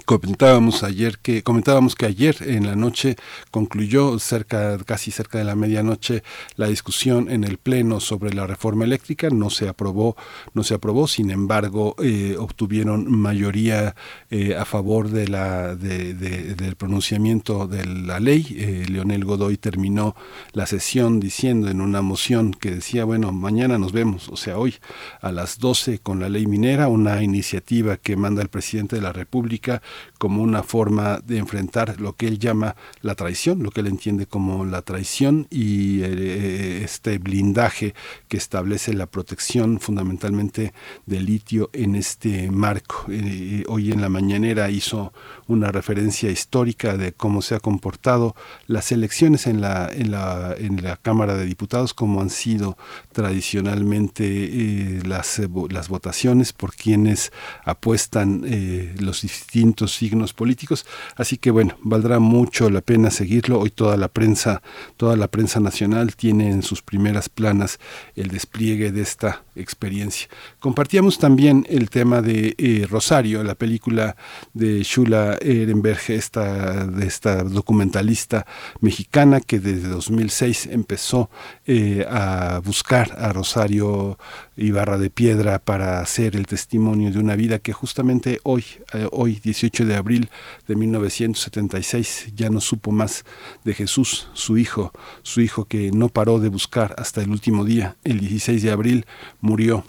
Comentábamos 0.05 0.83
ayer 0.83 1.19
que 1.19 1.43
comentábamos 1.43 1.95
que 1.95 2.07
ayer 2.07 2.37
en 2.41 2.67
la 2.67 2.75
noche 2.75 3.17
concluyó 3.51 4.19
cerca 4.19 4.79
casi 4.79 5.11
cerca 5.11 5.39
de 5.39 5.45
la 5.45 5.55
medianoche 5.55 6.23
la 6.57 6.67
discusión 6.67 7.31
en 7.31 7.45
el 7.45 7.59
pleno 7.59 8.01
sobre 8.01 8.33
la 8.33 8.47
reforma 8.47 8.85
eléctrica. 8.85 9.29
No 9.31 9.51
se 9.51 9.69
aprobó 9.69 10.17
no 10.55 10.65
se 10.65 10.75
aprobó 10.75 11.07
sin 11.07 11.31
embargo 11.31 11.95
eh, 12.03 12.37
obtuvieron 12.39 13.11
mayoría 13.11 13.95
eh, 14.31 14.57
a 14.57 14.65
favor 14.65 15.09
de 15.09 15.29
la 15.29 15.77
de, 15.77 16.15
de, 16.15 16.55
del 16.55 16.75
pronunciamiento 16.75 17.69
de 17.69 17.87
la 17.87 18.19
ley. 18.19 18.57
Eh, 18.59 18.87
Leonel 18.89 19.25
Godoy 19.25 19.57
terminó 19.57 20.17
la 20.53 20.67
sesión 20.67 21.21
diciendo 21.21 21.69
en 21.69 21.81
una 21.81 22.03
moción 22.03 22.53
que 22.53 22.73
decía 22.73 23.05
bueno 23.05 23.33
mañana 23.33 23.79
nos 23.79 23.93
vemos 23.93 24.29
o 24.29 24.37
sea 24.37 24.59
hoy 24.59 24.75
a 25.21 25.31
las 25.31 25.59
12 25.59 26.01
con 26.01 26.19
la 26.19 26.29
ley 26.29 26.47
minera 26.47 26.89
una 26.89 27.23
iniciativa 27.23 27.97
que 27.99 28.17
manda 28.17 28.43
el 28.43 28.49
presidente 28.49 28.97
de 28.97 29.03
la 29.03 29.13
República 29.13 29.81
como 30.19 30.43
una 30.43 30.63
forma 30.63 31.21
de 31.25 31.39
enfrentar 31.39 32.01
lo 32.01 32.15
que 32.15 32.29
él 32.29 32.39
llama 32.39 32.77
la 33.01 33.15
traición, 33.15 33.63
lo 33.63 33.71
que 33.71 33.81
él 33.81 33.89
entiende 33.89 34.27
como 34.27 34.65
la 34.65 34.83
traición 34.83 35.47
y 35.51 36.03
eh, 36.03 36.83
este 36.85 37.19
blindaje 37.19 37.95
que 38.29 38.37
establece 38.37 38.93
la 38.95 39.07
protección 39.07 39.81
fundamentalmente 39.81 40.73
del 41.07 41.27
litio 41.27 41.71
en 41.73 41.97
este 41.97 42.51
marco. 42.51 43.07
Eh, 43.09 43.65
hoy 43.69 43.93
en 43.93 44.01
la 44.01 44.09
mañanera 44.09 44.71
hizo 44.71 45.13
una 45.49 45.73
referencia 45.73 46.31
histórica 46.31 46.97
de 46.97 47.13
cómo 47.13 47.43
se 47.43 47.55
ha 47.55 47.61
comportado 47.61 48.35
las 48.67 48.93
elecciones 48.93 49.47
en 49.47 49.61
la, 49.61 49.91
en 49.93 50.11
la, 50.11 50.55
en 50.59 50.83
la 50.83 50.97
Cámara 50.97 51.37
de 51.37 51.45
Diputados, 51.45 51.95
cómo 51.95 52.21
han 52.21 52.31
sido 52.31 52.77
tradicionalmente 53.13 54.25
eh, 54.25 55.03
las, 55.05 55.41
las 55.71 55.89
votaciones 55.89 56.53
por 56.53 56.75
quienes 56.75 57.33
apuestan 57.65 58.45
eh, 58.47 58.95
los 58.99 59.23
distintos 59.23 59.82
signos 59.89 60.33
políticos. 60.33 60.87
Así 61.17 61.37
que 61.37 61.51
bueno, 61.51 61.77
valdrá 61.83 62.19
mucho 62.19 62.71
la 62.71 62.81
pena 62.81 63.11
seguirlo. 63.11 63.59
Hoy 63.59 63.71
toda 63.71 63.97
la 63.97 64.09
prensa, 64.09 64.63
toda 64.97 65.17
la 65.17 65.29
prensa 65.29 65.59
nacional 65.61 66.15
tiene 66.15 66.51
en 66.51 66.63
sus 66.63 66.83
primeras 66.83 67.29
planas 67.29 67.81
el 68.15 68.29
despliegue 68.29 68.93
de 68.93 69.03
esta 69.03 69.43
experiencia. 69.57 70.29
Compartíamos 70.61 71.19
también 71.19 71.67
el 71.69 71.91
tema 71.91 72.23
de 72.23 72.55
eh, 72.59 72.87
Rosario, 72.89 73.43
la 73.43 73.55
película 73.55 74.17
de 74.55 74.83
Shula 74.83 75.39
Ehrenberg, 75.41 76.01
esta, 76.09 76.87
de 76.87 77.07
esta 77.07 77.43
documentalista 77.45 78.47
mexicana 78.81 79.41
que 79.41 79.59
desde 79.59 79.89
2006 79.89 80.67
empezó 80.67 81.31
eh, 81.67 82.07
a 82.09 82.61
buscar 82.65 83.17
a 83.19 83.33
Rosario 83.33 84.19
Ibarra 84.57 84.99
de 84.99 85.11
Piedra 85.11 85.59
para 85.59 86.01
hacer 86.01 86.37
el 86.37 86.47
testimonio 86.47 87.11
de 87.11 87.19
una 87.19 87.37
vida 87.37 87.59
que 87.59 87.73
justamente 87.73 88.41
hoy, 88.43 88.65
eh, 88.93 89.09
hoy 89.11 89.41
18 89.43 89.87
de 89.87 89.97
abril 89.97 90.31
de 90.69 90.77
1976, 90.77 92.33
ya 92.35 92.51
no 92.51 92.61
supo 92.61 92.93
más 92.93 93.25
de 93.65 93.75
Jesús, 93.75 94.29
su 94.35 94.59
hijo, 94.59 94.93
su 95.23 95.41
hijo 95.41 95.65
que 95.65 95.91
no 95.93 96.09
paró 96.09 96.39
de 96.39 96.49
buscar 96.49 96.95
hasta 96.99 97.23
el 97.23 97.31
último 97.31 97.65
día, 97.65 97.97
el 98.05 98.21
16 98.21 98.63
de 98.63 98.71
abril 98.71 99.07
murió 99.41 99.85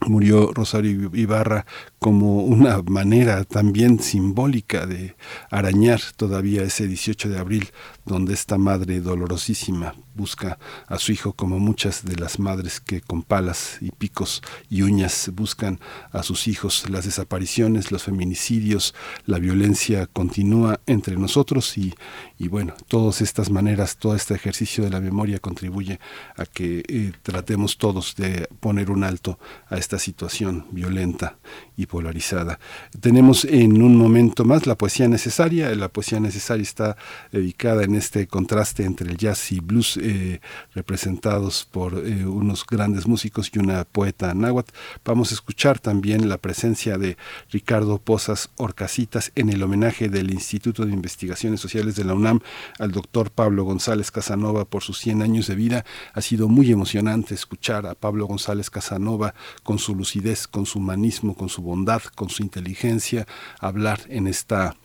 murió 0.00 0.52
Rosario 0.52 1.10
Ibarra 1.14 1.64
como 2.06 2.44
una 2.44 2.82
manera 2.82 3.42
también 3.42 3.98
simbólica 3.98 4.86
de 4.86 5.16
arañar 5.50 6.00
todavía 6.16 6.62
ese 6.62 6.86
18 6.86 7.28
de 7.28 7.36
abril 7.36 7.72
donde 8.04 8.32
esta 8.32 8.58
madre 8.58 9.00
dolorosísima 9.00 9.96
busca 10.14 10.58
a 10.86 10.98
su 10.98 11.12
hijo 11.12 11.32
como 11.32 11.58
muchas 11.58 12.04
de 12.04 12.16
las 12.16 12.38
madres 12.38 12.80
que 12.80 13.00
con 13.00 13.22
palas 13.22 13.78
y 13.80 13.90
picos 13.90 14.40
y 14.70 14.82
uñas 14.82 15.30
buscan 15.34 15.80
a 16.12 16.22
sus 16.22 16.48
hijos. 16.48 16.88
Las 16.88 17.04
desapariciones, 17.04 17.92
los 17.92 18.04
feminicidios, 18.04 18.94
la 19.26 19.38
violencia 19.38 20.06
continúa 20.06 20.80
entre 20.86 21.16
nosotros 21.16 21.76
y, 21.76 21.92
y 22.38 22.48
bueno, 22.48 22.74
todas 22.88 23.20
estas 23.20 23.50
maneras, 23.50 23.96
todo 23.96 24.14
este 24.14 24.34
ejercicio 24.34 24.84
de 24.84 24.90
la 24.90 25.00
memoria 25.00 25.38
contribuye 25.38 26.00
a 26.36 26.46
que 26.46 26.84
eh, 26.88 27.12
tratemos 27.22 27.76
todos 27.76 28.14
de 28.16 28.48
poner 28.60 28.90
un 28.90 29.04
alto 29.04 29.38
a 29.68 29.76
esta 29.76 29.98
situación 29.98 30.66
violenta 30.70 31.36
y 31.76 31.86
polarizada. 31.96 32.58
Tenemos 33.00 33.46
en 33.46 33.80
un 33.80 33.96
momento 33.96 34.44
más 34.44 34.66
la 34.66 34.74
poesía 34.74 35.08
necesaria. 35.08 35.74
La 35.74 35.88
poesía 35.88 36.20
necesaria 36.20 36.62
está 36.62 36.98
dedicada 37.32 37.84
en 37.84 37.94
este 37.94 38.26
contraste 38.26 38.84
entre 38.84 39.08
el 39.08 39.16
jazz 39.16 39.50
y 39.50 39.60
blues, 39.60 39.98
eh, 40.02 40.40
representados 40.74 41.66
por 41.70 41.94
eh, 41.94 42.26
unos 42.26 42.66
grandes 42.66 43.06
músicos 43.06 43.50
y 43.50 43.60
una 43.60 43.84
poeta 43.84 44.34
náhuatl. 44.34 44.74
Vamos 45.06 45.30
a 45.30 45.34
escuchar 45.36 45.78
también 45.78 46.28
la 46.28 46.36
presencia 46.36 46.98
de 46.98 47.16
Ricardo 47.50 47.96
Pozas 47.96 48.50
Orcasitas 48.58 49.32
en 49.34 49.48
el 49.48 49.62
homenaje 49.62 50.10
del 50.10 50.30
Instituto 50.30 50.84
de 50.84 50.92
Investigaciones 50.92 51.60
Sociales 51.60 51.96
de 51.96 52.04
la 52.04 52.12
UNAM 52.12 52.40
al 52.78 52.92
doctor 52.92 53.30
Pablo 53.30 53.64
González 53.64 54.10
Casanova 54.10 54.66
por 54.66 54.82
sus 54.82 54.98
100 54.98 55.22
años 55.22 55.46
de 55.46 55.54
vida. 55.54 55.86
Ha 56.12 56.20
sido 56.20 56.46
muy 56.48 56.70
emocionante 56.70 57.34
escuchar 57.34 57.86
a 57.86 57.94
Pablo 57.94 58.26
González 58.26 58.68
Casanova 58.68 59.32
con 59.62 59.78
su 59.78 59.94
lucidez, 59.94 60.46
con 60.46 60.66
su 60.66 60.78
humanismo, 60.78 61.34
con 61.34 61.48
su 61.48 61.62
bondad, 61.62 61.75
con 62.14 62.30
su 62.30 62.42
inteligencia, 62.42 63.26
hablar 63.60 64.00
en 64.08 64.26
esta 64.26 64.76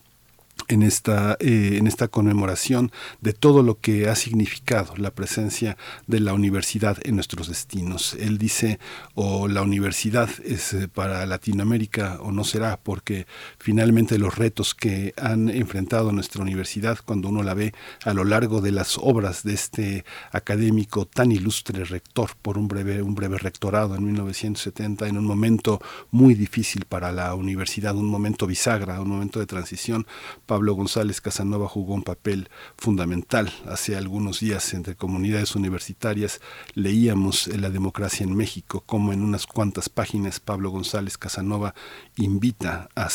en 0.67 0.83
esta, 0.83 1.37
eh, 1.39 1.77
en 1.77 1.87
esta 1.87 2.07
conmemoración 2.07 2.91
de 3.19 3.33
todo 3.33 3.63
lo 3.63 3.79
que 3.79 4.09
ha 4.09 4.15
significado 4.15 4.95
la 4.95 5.11
presencia 5.11 5.77
de 6.07 6.19
la 6.19 6.33
universidad 6.33 6.97
en 7.03 7.15
nuestros 7.15 7.47
destinos. 7.47 8.15
Él 8.19 8.37
dice, 8.37 8.79
o 9.15 9.47
la 9.47 9.61
universidad 9.61 10.29
es 10.45 10.73
eh, 10.73 10.87
para 10.87 11.25
Latinoamérica 11.25 12.19
o 12.21 12.31
no 12.31 12.43
será, 12.43 12.79
porque 12.81 13.27
finalmente 13.59 14.17
los 14.17 14.37
retos 14.37 14.73
que 14.73 15.13
han 15.17 15.49
enfrentado 15.49 16.11
nuestra 16.11 16.41
universidad, 16.41 16.99
cuando 17.03 17.29
uno 17.29 17.43
la 17.43 17.53
ve 17.53 17.73
a 18.03 18.13
lo 18.13 18.23
largo 18.23 18.61
de 18.61 18.71
las 18.71 18.97
obras 18.97 19.43
de 19.43 19.53
este 19.53 20.05
académico 20.31 21.05
tan 21.05 21.31
ilustre 21.31 21.83
rector 21.85 22.31
por 22.41 22.57
un 22.57 22.67
breve, 22.67 23.01
un 23.01 23.15
breve 23.15 23.37
rectorado 23.37 23.95
en 23.95 24.05
1970, 24.05 25.07
en 25.07 25.17
un 25.17 25.25
momento 25.25 25.81
muy 26.11 26.33
difícil 26.33 26.85
para 26.85 27.11
la 27.11 27.35
universidad, 27.35 27.95
un 27.95 28.07
momento 28.07 28.47
bisagra, 28.47 29.01
un 29.01 29.09
momento 29.09 29.39
de 29.39 29.45
transición, 29.45 30.05
Pablo 30.51 30.73
González 30.73 31.21
Casanova 31.21 31.69
jugó 31.69 31.93
un 31.93 32.03
papel 32.03 32.49
fundamental. 32.75 33.53
Hace 33.69 33.95
algunos 33.95 34.41
días 34.41 34.73
entre 34.73 34.97
comunidades 34.97 35.55
universitarias 35.55 36.41
leíamos 36.73 37.47
La 37.47 37.69
democracia 37.69 38.25
en 38.25 38.35
México, 38.35 38.83
como 38.85 39.13
en 39.13 39.23
unas 39.23 39.47
cuantas 39.47 39.87
páginas 39.87 40.41
Pablo 40.41 40.69
González 40.69 41.17
Casanova 41.17 41.73
invita 42.17 42.89
a 42.95 43.07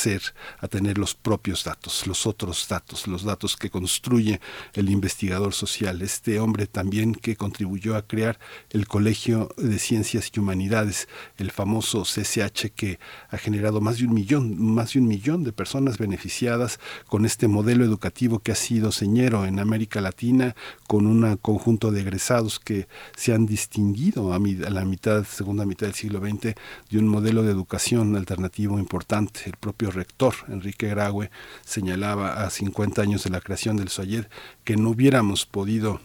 a 0.61 0.69
tener 0.69 0.97
los 0.97 1.15
propios 1.15 1.65
datos, 1.65 2.07
los 2.07 2.27
otros 2.27 2.69
datos, 2.69 3.07
los 3.07 3.23
datos 3.23 3.57
que 3.57 3.69
construye 3.69 4.41
el 4.73 4.89
investigador 4.89 5.53
social, 5.53 6.01
este 6.01 6.41
hombre 6.41 6.67
también 6.67 7.15
que 7.15 7.37
contribuyó 7.37 7.97
a 7.97 8.07
crear 8.07 8.39
el 8.71 8.87
Colegio 8.87 9.51
de 9.59 9.79
Ciencias 9.79 10.31
y 10.35 10.41
Humanidades, 10.41 11.07
el 11.37 11.51
famoso 11.51 12.05
CCH 12.05 12.71
que 12.75 12.99
ha 13.29 13.37
generado 13.37 13.83
más 13.83 13.99
de 13.99 14.07
un 14.07 14.15
millón, 14.15 14.75
más 14.75 14.95
de 14.95 15.01
un 15.01 15.09
millón 15.09 15.45
de 15.45 15.53
personas 15.53 15.99
beneficiadas 15.99 16.81
con 17.07 17.26
este 17.27 17.49
modelo 17.49 17.85
educativo 17.85 18.39
que 18.39 18.53
ha 18.53 18.55
sido 18.55 18.93
señero 18.93 19.45
en 19.45 19.59
América 19.59 20.01
Latina, 20.01 20.55
con 20.87 21.07
un 21.07 21.37
conjunto 21.37 21.91
de 21.91 22.01
egresados 22.01 22.59
que 22.59 22.89
se 23.17 23.35
han 23.35 23.47
distinguido 23.47 24.33
a, 24.33 24.39
la 24.39 24.85
mitad, 24.85 25.25
segunda 25.25 25.67
mitad 25.67 25.87
del 25.87 25.95
siglo 25.95 26.21
XX, 26.21 26.55
de 26.91 26.99
un 26.99 27.09
modelo 27.09 27.43
de 27.43 27.53
educación 27.53 28.17
alternativo 28.17 28.79
importante. 28.79 29.41
El 29.47 29.57
propio 29.57 29.91
rector, 29.91 30.35
Enrique 30.49 30.89
Graue, 30.89 31.31
señalaba 31.65 32.45
a 32.45 32.51
50 32.51 33.03
años 33.03 33.25
de 33.25 33.31
la 33.31 33.41
creación 33.41 33.77
del 33.77 33.89
SOAYED 33.89 34.27
que 34.65 34.77
no 34.77 34.91
hubiéramos 34.91 35.47
podido 35.47 36.01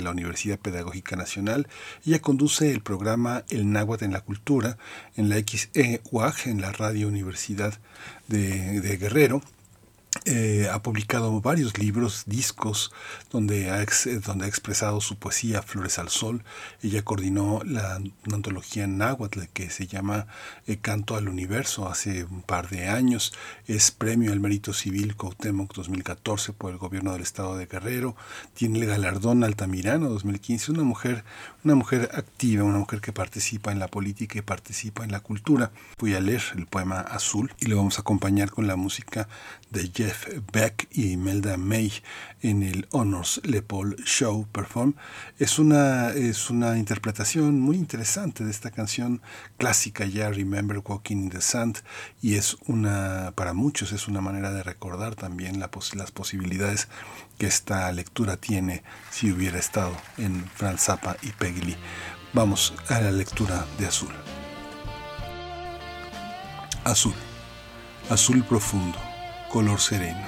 la, 0.00 0.10
Universidad 0.10 0.58
Pedagógica 0.58 1.14
Nacional. 1.14 1.68
Ella 2.06 2.22
conduce 2.22 2.72
el 2.72 2.80
programa 2.80 3.44
El 3.50 3.70
Náhuatl 3.70 4.06
en 4.06 4.12
la 4.12 4.22
Cultura 4.22 4.78
en 5.14 5.28
la 5.28 5.36
XEUAG, 5.42 6.46
en 6.46 6.62
la 6.62 6.72
Radio 6.72 7.06
Universidad 7.06 7.74
de 8.28 8.96
Guerrero. 8.98 9.42
Eh, 10.24 10.68
ha 10.70 10.82
publicado 10.82 11.40
varios 11.40 11.78
libros, 11.78 12.24
discos, 12.26 12.92
donde 13.30 13.70
ha, 13.70 13.80
ex, 13.80 14.08
donde 14.26 14.44
ha 14.44 14.48
expresado 14.48 15.00
su 15.00 15.16
poesía 15.16 15.62
Flores 15.62 16.00
al 16.00 16.08
Sol. 16.08 16.42
Ella 16.82 17.02
coordinó 17.02 17.60
la 17.64 18.00
una 18.26 18.36
antología 18.36 18.88
náhuatl 18.88 19.44
que 19.52 19.70
se 19.70 19.86
llama 19.86 20.26
eh, 20.66 20.78
Canto 20.78 21.16
al 21.16 21.28
Universo 21.28 21.88
hace 21.88 22.24
un 22.24 22.42
par 22.42 22.68
de 22.70 22.88
años. 22.88 23.32
Es 23.68 23.92
premio 23.92 24.32
al 24.32 24.40
mérito 24.40 24.72
civil 24.72 25.14
Cuauhtémoc 25.14 25.74
2014 25.74 26.52
por 26.54 26.72
el 26.72 26.78
gobierno 26.78 27.12
del 27.12 27.22
estado 27.22 27.56
de 27.56 27.66
Guerrero. 27.66 28.16
Tiene 28.52 28.80
el 28.80 28.86
galardón 28.86 29.44
Altamirano 29.44 30.08
2015. 30.08 30.72
Una 30.72 30.82
mujer, 30.82 31.24
una 31.62 31.76
mujer 31.76 32.10
activa, 32.14 32.64
una 32.64 32.78
mujer 32.78 33.00
que 33.00 33.12
participa 33.12 33.70
en 33.70 33.78
la 33.78 33.88
política 33.88 34.38
y 34.38 34.42
participa 34.42 35.04
en 35.04 35.12
la 35.12 35.20
cultura. 35.20 35.70
Voy 35.98 36.14
a 36.14 36.20
leer 36.20 36.42
el 36.56 36.66
poema 36.66 37.00
Azul 37.00 37.54
y 37.60 37.66
lo 37.66 37.76
vamos 37.76 37.98
a 37.98 38.02
acompañar 38.02 38.50
con 38.50 38.66
la 38.66 38.74
música 38.74 39.28
de 39.70 39.90
Jeff 39.94 40.26
Beck 40.52 40.88
y 40.90 41.16
Melda 41.16 41.56
May 41.56 41.92
en 42.42 42.62
el 42.62 42.86
Honors 42.90 43.40
Le 43.44 43.62
Paul 43.62 43.96
Show 44.04 44.46
Perform. 44.52 44.94
Es 45.38 45.58
una, 45.58 46.10
es 46.10 46.50
una 46.50 46.76
interpretación 46.76 47.60
muy 47.60 47.76
interesante 47.76 48.44
de 48.44 48.50
esta 48.50 48.70
canción 48.70 49.22
clásica 49.56 50.04
ya, 50.04 50.30
Remember 50.30 50.82
Walking 50.84 51.16
in 51.16 51.30
the 51.30 51.40
Sand, 51.40 51.78
y 52.20 52.34
es 52.34 52.56
una, 52.66 53.32
para 53.34 53.52
muchos, 53.52 53.92
es 53.92 54.08
una 54.08 54.20
manera 54.20 54.52
de 54.52 54.62
recordar 54.62 55.14
también 55.14 55.58
la 55.58 55.70
las 55.94 56.10
posibilidades 56.10 56.88
que 57.38 57.46
esta 57.46 57.90
lectura 57.92 58.36
tiene 58.36 58.82
si 59.10 59.30
hubiera 59.30 59.58
estado 59.58 59.96
en 60.18 60.44
Franz 60.54 60.82
Zappa 60.82 61.16
y 61.22 61.28
Peggy 61.28 61.62
Lee. 61.62 61.76
Vamos 62.32 62.74
a 62.88 63.00
la 63.00 63.10
lectura 63.10 63.66
de 63.78 63.86
Azul. 63.86 64.12
Azul, 66.84 67.14
azul 68.08 68.44
profundo 68.44 69.09
color 69.50 69.80
sereno, 69.80 70.26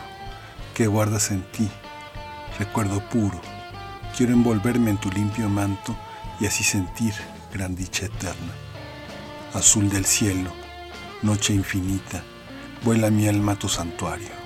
que 0.74 0.88
guardas 0.88 1.30
en 1.30 1.42
ti, 1.52 1.70
recuerdo 2.58 3.00
puro. 3.08 3.40
Quiero 4.16 4.32
envolverme 4.32 4.90
en 4.90 4.98
tu 4.98 5.10
limpio 5.10 5.48
manto 5.48 5.96
y 6.40 6.46
así 6.46 6.64
sentir 6.64 7.14
gran 7.54 7.74
dicha 7.76 8.06
eterna. 8.06 8.52
Azul 9.54 9.88
del 9.88 10.04
cielo, 10.04 10.50
noche 11.22 11.54
infinita, 11.54 12.22
vuela 12.82 13.10
mi 13.10 13.28
alma 13.28 13.52
a 13.52 13.58
tu 13.58 13.68
santuario. 13.68 14.42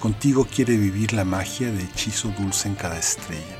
Contigo 0.00 0.46
quiere 0.54 0.76
vivir 0.76 1.14
la 1.14 1.24
magia 1.24 1.72
de 1.72 1.84
hechizo 1.84 2.28
dulce 2.38 2.68
en 2.68 2.74
cada 2.74 2.98
estrella. 2.98 3.56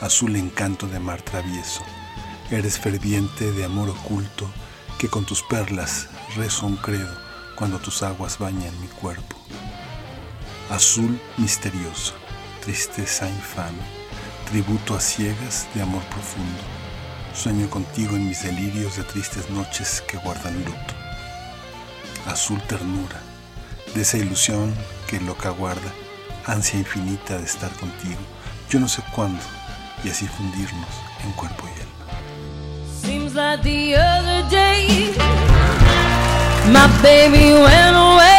Azul 0.00 0.36
encanto 0.36 0.86
de 0.86 1.00
mar 1.00 1.20
travieso, 1.22 1.82
eres 2.50 2.78
ferviente 2.78 3.50
de 3.50 3.64
amor 3.64 3.90
oculto 3.90 4.48
que 4.96 5.08
con 5.08 5.26
tus 5.26 5.42
perlas 5.42 6.08
rezo 6.36 6.66
un 6.66 6.76
credo 6.76 7.23
cuando 7.56 7.78
tus 7.78 8.02
aguas 8.02 8.38
bañan 8.38 8.78
mi 8.80 8.88
cuerpo. 8.88 9.36
Azul 10.70 11.20
misterioso, 11.36 12.14
tristeza 12.64 13.28
infame, 13.28 13.82
tributo 14.50 14.94
a 14.94 15.00
ciegas 15.00 15.66
de 15.74 15.82
amor 15.82 16.02
profundo. 16.04 16.62
Sueño 17.34 17.68
contigo 17.68 18.16
en 18.16 18.28
mis 18.28 18.42
delirios 18.42 18.96
de 18.96 19.04
tristes 19.04 19.50
noches 19.50 20.02
que 20.06 20.16
guardan 20.18 20.56
luto. 20.64 20.94
Azul 22.26 22.60
ternura, 22.62 23.20
de 23.94 24.02
esa 24.02 24.18
ilusión 24.18 24.74
que 25.08 25.20
loca 25.20 25.50
guarda, 25.50 25.92
ansia 26.46 26.78
infinita 26.78 27.36
de 27.38 27.44
estar 27.44 27.70
contigo, 27.72 28.20
yo 28.70 28.80
no 28.80 28.88
sé 28.88 29.02
cuándo, 29.14 29.42
y 30.02 30.08
así 30.08 30.26
fundirnos 30.26 30.88
en 31.24 31.32
cuerpo 31.32 31.66
y 31.66 31.80
alma. 31.80 31.94
Seems 33.02 33.34
like 33.34 33.62
My 36.72 36.88
baby 37.02 37.52
went 37.52 37.96
away. 37.96 38.33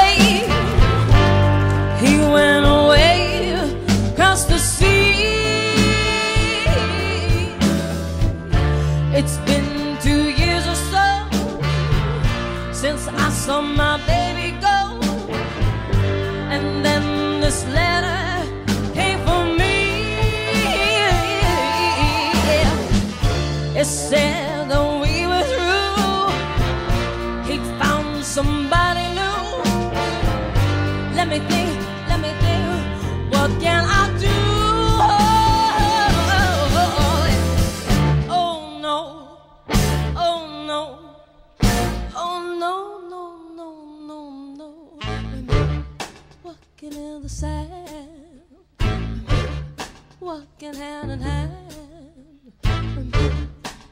Walking 50.66 50.82
hand 50.82 51.12
in 51.12 51.20
hand. 51.20 51.52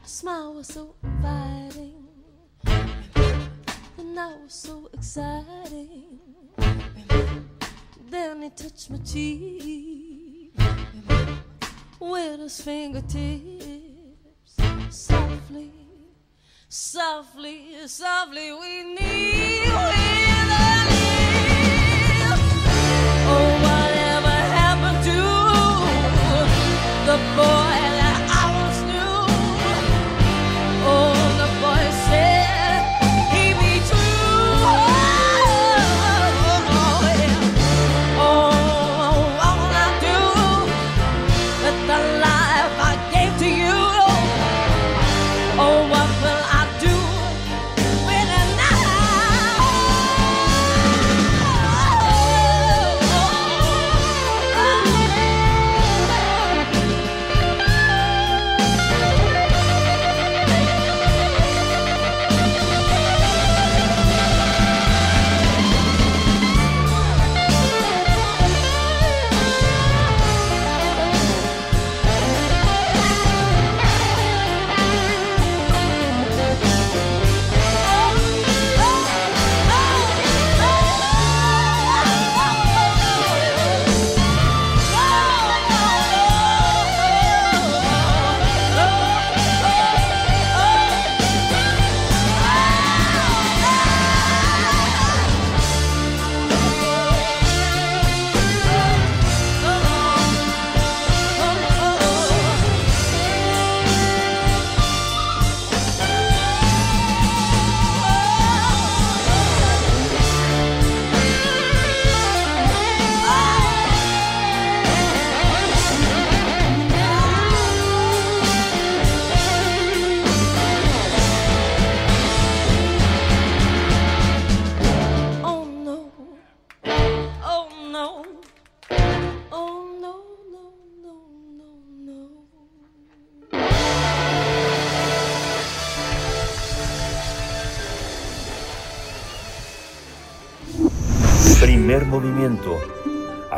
Smile 0.05 0.53
was 0.55 0.67
so 0.67 0.95
inviting. 1.03 2.07
And 2.65 4.15
now 4.15 4.33
was 4.43 4.53
so 4.53 4.89
exciting. 4.93 6.19
Then 8.09 8.41
he 8.43 8.49
touched 8.49 8.89
my 8.89 8.97
cheek 8.97 10.53
with 11.99 12.39
his 12.39 12.61
fingertips. 12.61 13.13
Softly, 14.89 15.71
softly, 16.69 17.87
softly, 17.87 18.53
we 18.53 18.83
need 18.95 20.02
the 27.13 27.19
boy 27.35 27.62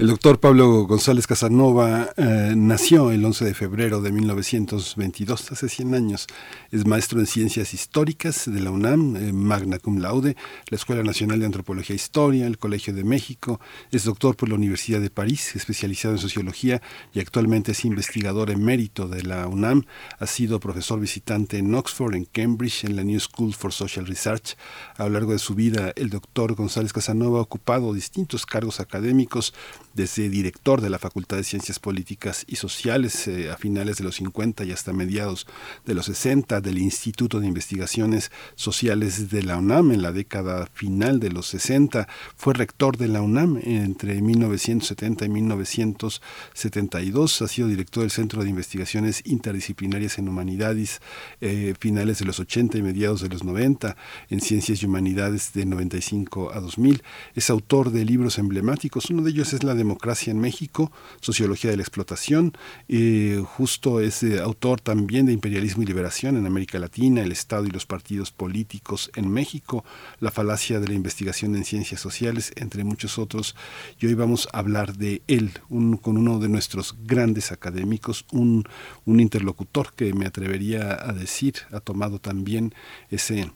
El 0.00 0.06
doctor 0.06 0.40
Pablo 0.40 0.86
González 0.86 1.26
Casanova 1.26 2.14
eh, 2.16 2.54
nació 2.56 3.10
el 3.10 3.22
11 3.22 3.44
de 3.44 3.52
febrero 3.52 4.00
de 4.00 4.10
1922, 4.10 5.52
hace 5.52 5.68
100 5.68 5.94
años. 5.94 6.26
Es 6.70 6.86
maestro 6.86 7.20
en 7.20 7.26
ciencias 7.26 7.74
históricas 7.74 8.50
de 8.50 8.60
la 8.60 8.70
UNAM, 8.70 9.16
eh, 9.16 9.30
magna 9.34 9.78
cum 9.78 9.98
laude, 9.98 10.38
la 10.70 10.76
Escuela 10.76 11.02
Nacional 11.02 11.40
de 11.40 11.44
Antropología 11.44 11.92
e 11.92 11.96
Historia, 11.96 12.46
el 12.46 12.56
Colegio 12.56 12.94
de 12.94 13.04
México. 13.04 13.60
Es 13.90 14.04
doctor 14.04 14.36
por 14.36 14.48
la 14.48 14.54
Universidad 14.54 15.02
de 15.02 15.10
París, 15.10 15.54
especializado 15.54 16.14
en 16.14 16.18
sociología 16.18 16.80
y 17.12 17.20
actualmente 17.20 17.72
es 17.72 17.84
investigador 17.84 18.50
emérito 18.50 19.06
de 19.06 19.22
la 19.22 19.48
UNAM. 19.48 19.84
Ha 20.18 20.26
sido 20.26 20.60
profesor 20.60 20.98
visitante 20.98 21.58
en 21.58 21.74
Oxford, 21.74 22.14
en 22.14 22.24
Cambridge, 22.24 22.84
en 22.84 22.96
la 22.96 23.04
New 23.04 23.20
School 23.20 23.52
for 23.52 23.74
Social 23.74 24.06
Research. 24.06 24.56
A 24.96 25.04
lo 25.04 25.10
largo 25.10 25.32
de 25.32 25.38
su 25.38 25.54
vida, 25.54 25.92
el 25.94 26.08
doctor 26.08 26.54
González 26.54 26.94
Casanova 26.94 27.40
ha 27.40 27.42
ocupado 27.42 27.92
distintos 27.92 28.46
cargos 28.46 28.80
académicos 28.80 29.52
desde 29.94 30.28
director 30.28 30.80
de 30.80 30.90
la 30.90 30.98
Facultad 30.98 31.36
de 31.36 31.44
Ciencias 31.44 31.78
Políticas 31.78 32.44
y 32.46 32.56
Sociales 32.56 33.26
eh, 33.28 33.50
a 33.50 33.56
finales 33.56 33.98
de 33.98 34.04
los 34.04 34.16
50 34.16 34.64
y 34.64 34.72
hasta 34.72 34.92
mediados 34.92 35.46
de 35.86 35.94
los 35.94 36.06
60 36.06 36.60
del 36.60 36.78
Instituto 36.78 37.40
de 37.40 37.46
Investigaciones 37.46 38.30
Sociales 38.54 39.30
de 39.30 39.42
la 39.42 39.56
UNAM 39.56 39.92
en 39.92 40.02
la 40.02 40.12
década 40.12 40.66
final 40.72 41.20
de 41.20 41.30
los 41.30 41.46
60. 41.48 42.08
Fue 42.36 42.54
rector 42.54 42.96
de 42.96 43.08
la 43.08 43.22
UNAM 43.22 43.60
entre 43.62 44.20
1970 44.20 45.24
y 45.24 45.28
1972. 45.28 47.42
Ha 47.42 47.48
sido 47.48 47.68
director 47.68 48.02
del 48.02 48.10
Centro 48.10 48.42
de 48.42 48.50
Investigaciones 48.50 49.22
Interdisciplinarias 49.24 50.18
en 50.18 50.28
Humanidades 50.28 51.00
eh, 51.40 51.74
finales 51.78 52.18
de 52.18 52.24
los 52.24 52.40
80 52.40 52.78
y 52.78 52.82
mediados 52.82 53.20
de 53.20 53.28
los 53.28 53.44
90 53.44 53.96
en 54.28 54.40
Ciencias 54.40 54.82
y 54.82 54.86
Humanidades 54.86 55.52
de 55.52 55.66
95 55.66 56.52
a 56.52 56.60
2000. 56.60 57.02
Es 57.34 57.50
autor 57.50 57.90
de 57.90 58.04
libros 58.04 58.38
emblemáticos. 58.38 59.10
Uno 59.10 59.22
de 59.22 59.30
ellos 59.30 59.52
es 59.52 59.64
La 59.64 59.74
democracia 59.80 60.30
en 60.30 60.40
México, 60.40 60.92
Sociología 61.20 61.70
de 61.70 61.76
la 61.76 61.82
Explotación. 61.82 62.52
Eh, 62.88 63.42
justo 63.44 64.00
es 64.00 64.22
autor 64.40 64.80
también 64.80 65.26
de 65.26 65.32
Imperialismo 65.32 65.82
y 65.82 65.86
Liberación 65.86 66.36
en 66.36 66.46
América 66.46 66.78
Latina, 66.78 67.22
el 67.22 67.32
Estado 67.32 67.66
y 67.66 67.70
los 67.70 67.86
partidos 67.86 68.30
políticos 68.30 69.10
en 69.16 69.30
México, 69.30 69.84
La 70.20 70.30
falacia 70.30 70.80
de 70.80 70.88
la 70.88 70.94
investigación 70.94 71.54
en 71.56 71.64
ciencias 71.64 72.00
sociales, 72.00 72.52
entre 72.56 72.84
muchos 72.84 73.18
otros. 73.18 73.56
Y 73.98 74.06
hoy 74.06 74.14
vamos 74.14 74.48
a 74.52 74.58
hablar 74.58 74.96
de 74.96 75.22
él, 75.26 75.52
con 75.68 76.16
uno 76.16 76.38
de 76.38 76.48
nuestros 76.48 76.96
grandes 77.04 77.52
académicos, 77.52 78.26
un 78.30 78.64
interlocutor 79.06 79.92
que 79.94 80.12
me 80.12 80.26
atrevería 80.26 80.98
a 81.00 81.12
decir 81.12 81.54
ha 81.72 81.80
tomado 81.80 82.18
también 82.18 82.74
ese 83.10 83.50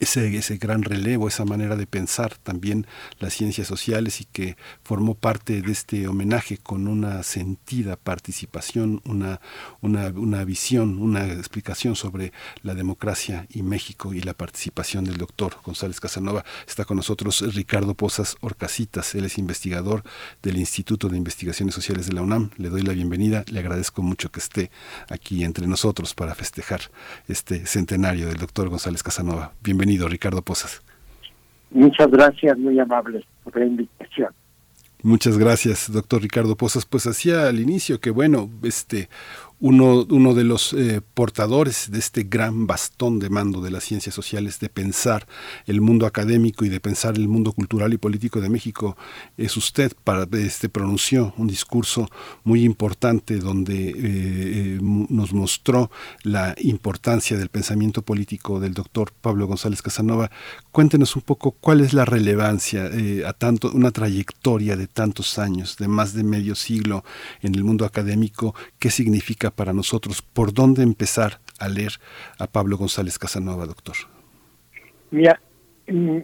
ese, 0.00 0.36
ese 0.36 0.58
gran 0.58 0.82
relevo, 0.82 1.28
esa 1.28 1.44
manera 1.44 1.74
de 1.74 1.86
pensar 1.86 2.36
también 2.36 2.86
las 3.18 3.32
ciencias 3.32 3.66
sociales 3.66 4.20
y 4.20 4.26
que 4.26 4.56
formó 4.82 5.14
parte 5.14 5.62
de 5.62 5.72
este 5.72 6.06
homenaje 6.08 6.58
con 6.58 6.86
una 6.86 7.22
sentida 7.22 7.96
participación, 7.96 9.00
una, 9.04 9.40
una, 9.80 10.08
una 10.08 10.44
visión, 10.44 10.98
una 10.98 11.26
explicación 11.26 11.96
sobre 11.96 12.32
la 12.62 12.74
democracia 12.74 13.46
y 13.48 13.62
México 13.62 14.12
y 14.12 14.20
la 14.20 14.34
participación 14.34 15.04
del 15.04 15.16
doctor 15.16 15.56
González 15.64 16.00
Casanova. 16.00 16.44
Está 16.66 16.84
con 16.84 16.98
nosotros 16.98 17.42
Ricardo 17.54 17.94
Pozas 17.94 18.36
Orcasitas, 18.40 19.14
él 19.14 19.24
es 19.24 19.38
investigador 19.38 20.04
del 20.42 20.58
Instituto 20.58 21.08
de 21.08 21.16
Investigaciones 21.16 21.74
Sociales 21.74 22.06
de 22.06 22.12
la 22.12 22.22
UNAM. 22.22 22.50
Le 22.58 22.68
doy 22.68 22.82
la 22.82 22.92
bienvenida, 22.92 23.42
le 23.48 23.60
agradezco 23.60 24.02
mucho 24.02 24.30
que 24.30 24.40
esté 24.40 24.70
aquí 25.08 25.44
entre 25.44 25.66
nosotros 25.66 26.14
para 26.14 26.34
festejar 26.34 26.82
este 27.26 27.66
centenario 27.66 28.28
del 28.28 28.36
doctor 28.36 28.68
González 28.68 29.02
Casanova. 29.02 29.54
Bienvenido, 29.62 29.77
Ricardo 30.08 30.42
Pozas. 30.42 30.82
Muchas 31.70 32.10
gracias, 32.10 32.58
muy 32.58 32.78
amable 32.78 33.24
por 33.44 33.56
la 33.58 33.66
invitación. 33.66 34.32
Muchas 35.02 35.38
gracias, 35.38 35.92
doctor 35.92 36.22
Ricardo 36.22 36.56
Pozas. 36.56 36.84
Pues 36.84 37.06
hacía 37.06 37.48
al 37.48 37.60
inicio 37.60 38.00
que, 38.00 38.10
bueno, 38.10 38.50
este, 38.62 39.08
uno, 39.60 40.06
uno 40.08 40.34
de 40.34 40.44
los 40.44 40.72
eh, 40.72 41.00
portadores 41.14 41.90
de 41.90 41.98
este 41.98 42.22
gran 42.22 42.66
bastón 42.66 43.18
de 43.18 43.28
mando 43.28 43.60
de 43.60 43.70
las 43.70 43.84
ciencias 43.84 44.14
sociales, 44.14 44.60
de 44.60 44.68
pensar 44.68 45.26
el 45.66 45.80
mundo 45.80 46.06
académico 46.06 46.64
y 46.64 46.68
de 46.68 46.78
pensar 46.78 47.16
el 47.16 47.28
mundo 47.28 47.52
cultural 47.52 47.92
y 47.92 47.98
político 47.98 48.40
de 48.40 48.48
México, 48.48 48.96
es 49.36 49.56
usted. 49.56 49.92
Para, 50.04 50.28
este, 50.38 50.68
pronunció 50.68 51.34
un 51.36 51.48
discurso 51.48 52.08
muy 52.44 52.62
importante 52.64 53.38
donde 53.38 53.88
eh, 53.88 53.94
eh, 53.96 54.78
nos 54.80 55.32
mostró 55.32 55.90
la 56.22 56.54
importancia 56.58 57.36
del 57.36 57.48
pensamiento 57.48 58.02
político 58.02 58.60
del 58.60 58.74
doctor 58.74 59.12
Pablo 59.20 59.46
González 59.46 59.82
Casanova. 59.82 60.30
Cuéntenos 60.70 61.16
un 61.16 61.22
poco 61.22 61.52
cuál 61.52 61.80
es 61.80 61.92
la 61.92 62.04
relevancia 62.04 62.90
a 63.26 63.32
tanto, 63.32 63.72
una 63.72 63.90
trayectoria 63.90 64.76
de 64.76 64.86
tantos 64.86 65.38
años, 65.38 65.76
de 65.78 65.88
más 65.88 66.12
de 66.12 66.22
medio 66.22 66.54
siglo 66.54 67.04
en 67.42 67.54
el 67.54 67.64
mundo 67.64 67.84
académico, 67.84 68.54
qué 68.78 68.90
significa 68.90 69.47
para 69.50 69.72
nosotros? 69.72 70.22
¿Por 70.22 70.52
dónde 70.52 70.82
empezar 70.82 71.40
a 71.58 71.68
leer 71.68 71.92
a 72.38 72.46
Pablo 72.46 72.76
González 72.76 73.18
Casanova, 73.18 73.66
doctor? 73.66 73.96
Mira, 75.10 75.40
mm, 75.86 76.18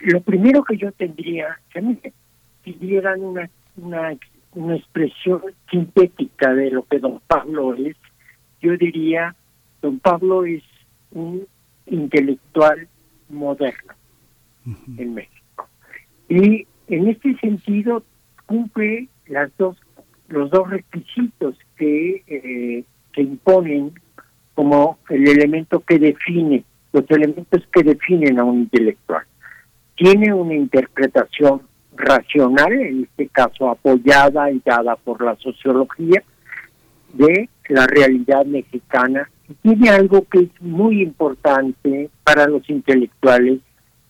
lo 0.00 0.20
primero 0.20 0.64
que 0.64 0.76
yo 0.76 0.92
tendría, 0.92 1.60
que 1.70 1.78
a 1.78 1.82
mí 1.82 1.98
me 2.02 2.12
pidieran 2.62 3.20
una, 3.20 3.50
una, 3.76 4.16
una 4.54 4.76
expresión 4.76 5.42
sintética 5.70 6.52
de 6.54 6.70
lo 6.70 6.84
que 6.84 6.98
don 6.98 7.20
Pablo 7.26 7.74
es, 7.74 7.96
yo 8.60 8.76
diría, 8.76 9.34
don 9.80 9.98
Pablo 9.98 10.44
es 10.44 10.62
un 11.10 11.46
intelectual 11.86 12.88
moderno 13.28 13.94
en 14.96 15.14
México. 15.14 15.68
Y 16.28 16.66
en 16.88 17.08
este 17.08 17.36
sentido 17.38 18.04
cumple 18.46 19.08
las 19.26 19.50
dos 19.56 19.76
los 20.32 20.50
dos 20.50 20.68
requisitos 20.70 21.54
que, 21.76 22.22
eh, 22.26 22.84
que 23.12 23.22
imponen 23.22 23.92
como 24.54 24.98
el 25.08 25.28
elemento 25.28 25.80
que 25.80 25.98
define, 25.98 26.64
los 26.92 27.04
elementos 27.10 27.62
que 27.72 27.82
definen 27.82 28.38
a 28.38 28.44
un 28.44 28.60
intelectual. 28.60 29.24
Tiene 29.94 30.32
una 30.32 30.54
interpretación 30.54 31.62
racional, 31.94 32.72
en 32.72 33.04
este 33.04 33.28
caso 33.28 33.70
apoyada 33.70 34.50
y 34.50 34.60
dada 34.64 34.96
por 34.96 35.22
la 35.22 35.36
sociología, 35.36 36.22
de 37.12 37.48
la 37.68 37.86
realidad 37.86 38.44
mexicana. 38.46 39.28
Tiene 39.62 39.90
algo 39.90 40.26
que 40.30 40.40
es 40.40 40.62
muy 40.62 41.02
importante 41.02 42.08
para 42.24 42.46
los 42.46 42.68
intelectuales 42.70 43.60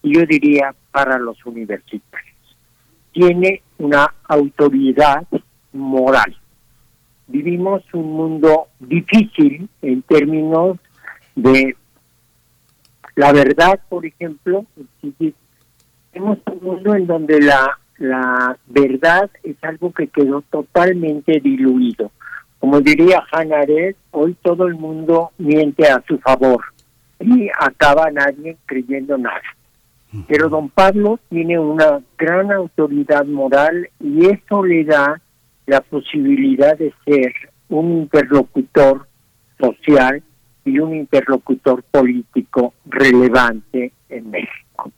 y 0.03 0.15
yo 0.15 0.25
diría 0.27 0.75
para 0.93 1.19
los 1.19 1.45
universitarios. 1.45 2.57
Tiene 3.13 3.63
una 3.79 4.15
autoridad 4.29 5.27
moral. 5.73 6.37
Vivimos 7.27 7.83
un 7.93 8.13
mundo 8.13 8.69
difícil 8.81 9.69
en 9.81 10.03
términos 10.03 10.79
de 11.35 11.77
la 13.15 13.33
verdad, 13.33 13.81
por 13.89 14.05
ejemplo. 14.05 14.67
Tenemos 16.13 16.39
un 16.47 16.59
mundo 16.63 16.95
en 16.95 17.07
donde 17.07 17.41
la, 17.41 17.79
la 17.99 18.57
verdad 18.67 19.31
es 19.43 19.57
algo 19.63 19.93
que 19.93 20.09
quedó 20.09 20.43
totalmente 20.43 21.41
diluido. 21.41 22.11
Como 22.59 22.81
diría 22.81 23.25
Hannah 23.33 23.61
Arendt, 23.61 23.97
hoy 24.13 24.37
todo 24.43 24.67
el 24.67 24.75
mundo 24.75 25.31
miente 25.39 25.89
a 25.89 26.03
su 26.07 26.19
favor 26.19 26.63
y 27.19 27.49
acaba 27.59 28.11
nadie 28.11 28.57
creyendo 28.67 29.17
nada. 29.19 29.43
Pero 30.29 30.51
don 30.51 30.69
Pablo 30.69 31.19
tiene 31.31 31.59
una 31.59 32.01
gran 32.19 32.53
autoridad 32.53 33.25
moral 33.25 33.89
y 33.99 34.27
eso 34.27 34.63
le 34.63 34.85
da 34.85 35.22
la 35.67 35.81
posibilidad 35.81 36.77
de 36.77 36.93
ser 37.05 37.33
un 37.69 37.93
interlocutor 37.93 39.07
social 39.59 40.23
y 40.65 40.79
un 40.79 40.95
interlocutor 40.95 41.83
político 41.85 42.75
relevante 42.85 43.93
en 44.09 44.31
México. 44.31 44.93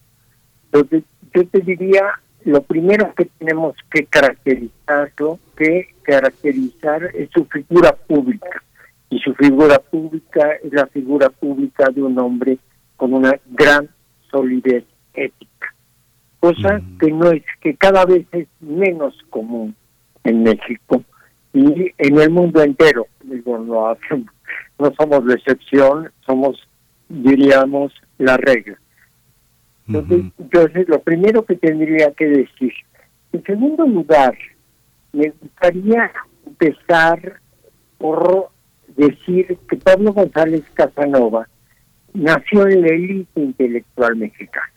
Entonces, 0.66 1.04
yo 1.32 1.46
te 1.46 1.60
diría, 1.60 2.02
lo 2.44 2.62
primero 2.62 3.14
que 3.14 3.26
tenemos 3.38 3.74
que 3.90 4.06
caracterizarlo, 4.06 5.38
que 5.56 5.94
caracterizar 6.02 7.10
es 7.14 7.30
su 7.30 7.44
figura 7.46 7.92
pública. 7.92 8.62
Y 9.10 9.20
su 9.20 9.34
figura 9.34 9.78
pública 9.78 10.52
es 10.62 10.72
la 10.72 10.86
figura 10.86 11.28
pública 11.28 11.88
de 11.90 12.02
un 12.02 12.18
hombre 12.18 12.58
con 12.96 13.14
una 13.14 13.38
gran 13.46 13.88
solidez 14.30 14.84
ética, 15.14 15.74
cosa 16.40 16.80
que 16.98 17.12
no 17.12 17.30
es, 17.30 17.44
que 17.60 17.76
cada 17.76 18.04
vez 18.04 18.26
es 18.32 18.48
menos 18.60 19.16
común 19.30 19.76
en 20.24 20.42
México 20.42 21.02
y 21.52 21.92
en 21.98 22.20
el 22.20 22.30
mundo 22.30 22.62
entero. 22.62 23.06
Digo, 23.22 23.58
no, 23.58 23.96
no 24.78 24.94
somos 24.98 25.24
la 25.24 25.34
excepción, 25.34 26.10
somos, 26.26 26.58
diríamos, 27.08 27.92
la 28.18 28.36
regla. 28.36 28.78
Entonces, 29.86 30.32
entonces, 30.38 30.88
lo 30.88 31.00
primero 31.00 31.44
que 31.44 31.56
tendría 31.56 32.10
que 32.12 32.26
decir 32.26 32.72
En 33.32 33.44
segundo 33.44 33.86
lugar, 33.86 34.34
me 35.12 35.28
gustaría 35.28 36.10
empezar 36.46 37.40
por 37.98 38.48
decir 38.96 39.58
que 39.68 39.76
Pablo 39.76 40.12
González 40.12 40.62
Casanova 40.72 41.48
nació 42.14 42.66
en 42.68 42.82
la 42.82 42.88
élite 42.88 43.40
intelectual 43.40 44.16
mexicana. 44.16 44.73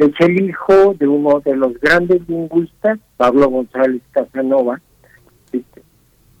Es 0.00 0.12
el 0.20 0.40
hijo 0.40 0.94
de 0.98 1.06
uno 1.06 1.40
de 1.40 1.54
los 1.54 1.78
grandes 1.78 2.26
lingüistas, 2.26 2.98
Pablo 3.18 3.50
González 3.50 4.00
Casanova, 4.12 4.80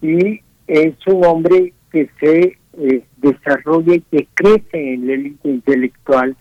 y 0.00 0.40
es 0.66 0.94
un 1.06 1.26
hombre 1.26 1.74
que 1.92 2.08
se 2.18 2.56
eh, 2.78 3.04
desarrolla 3.18 3.96
y 3.96 4.00
que 4.00 4.26
crece 4.32 4.94
en 4.94 5.06
la 5.06 5.12
élite 5.12 5.50
intelectual 5.50 6.34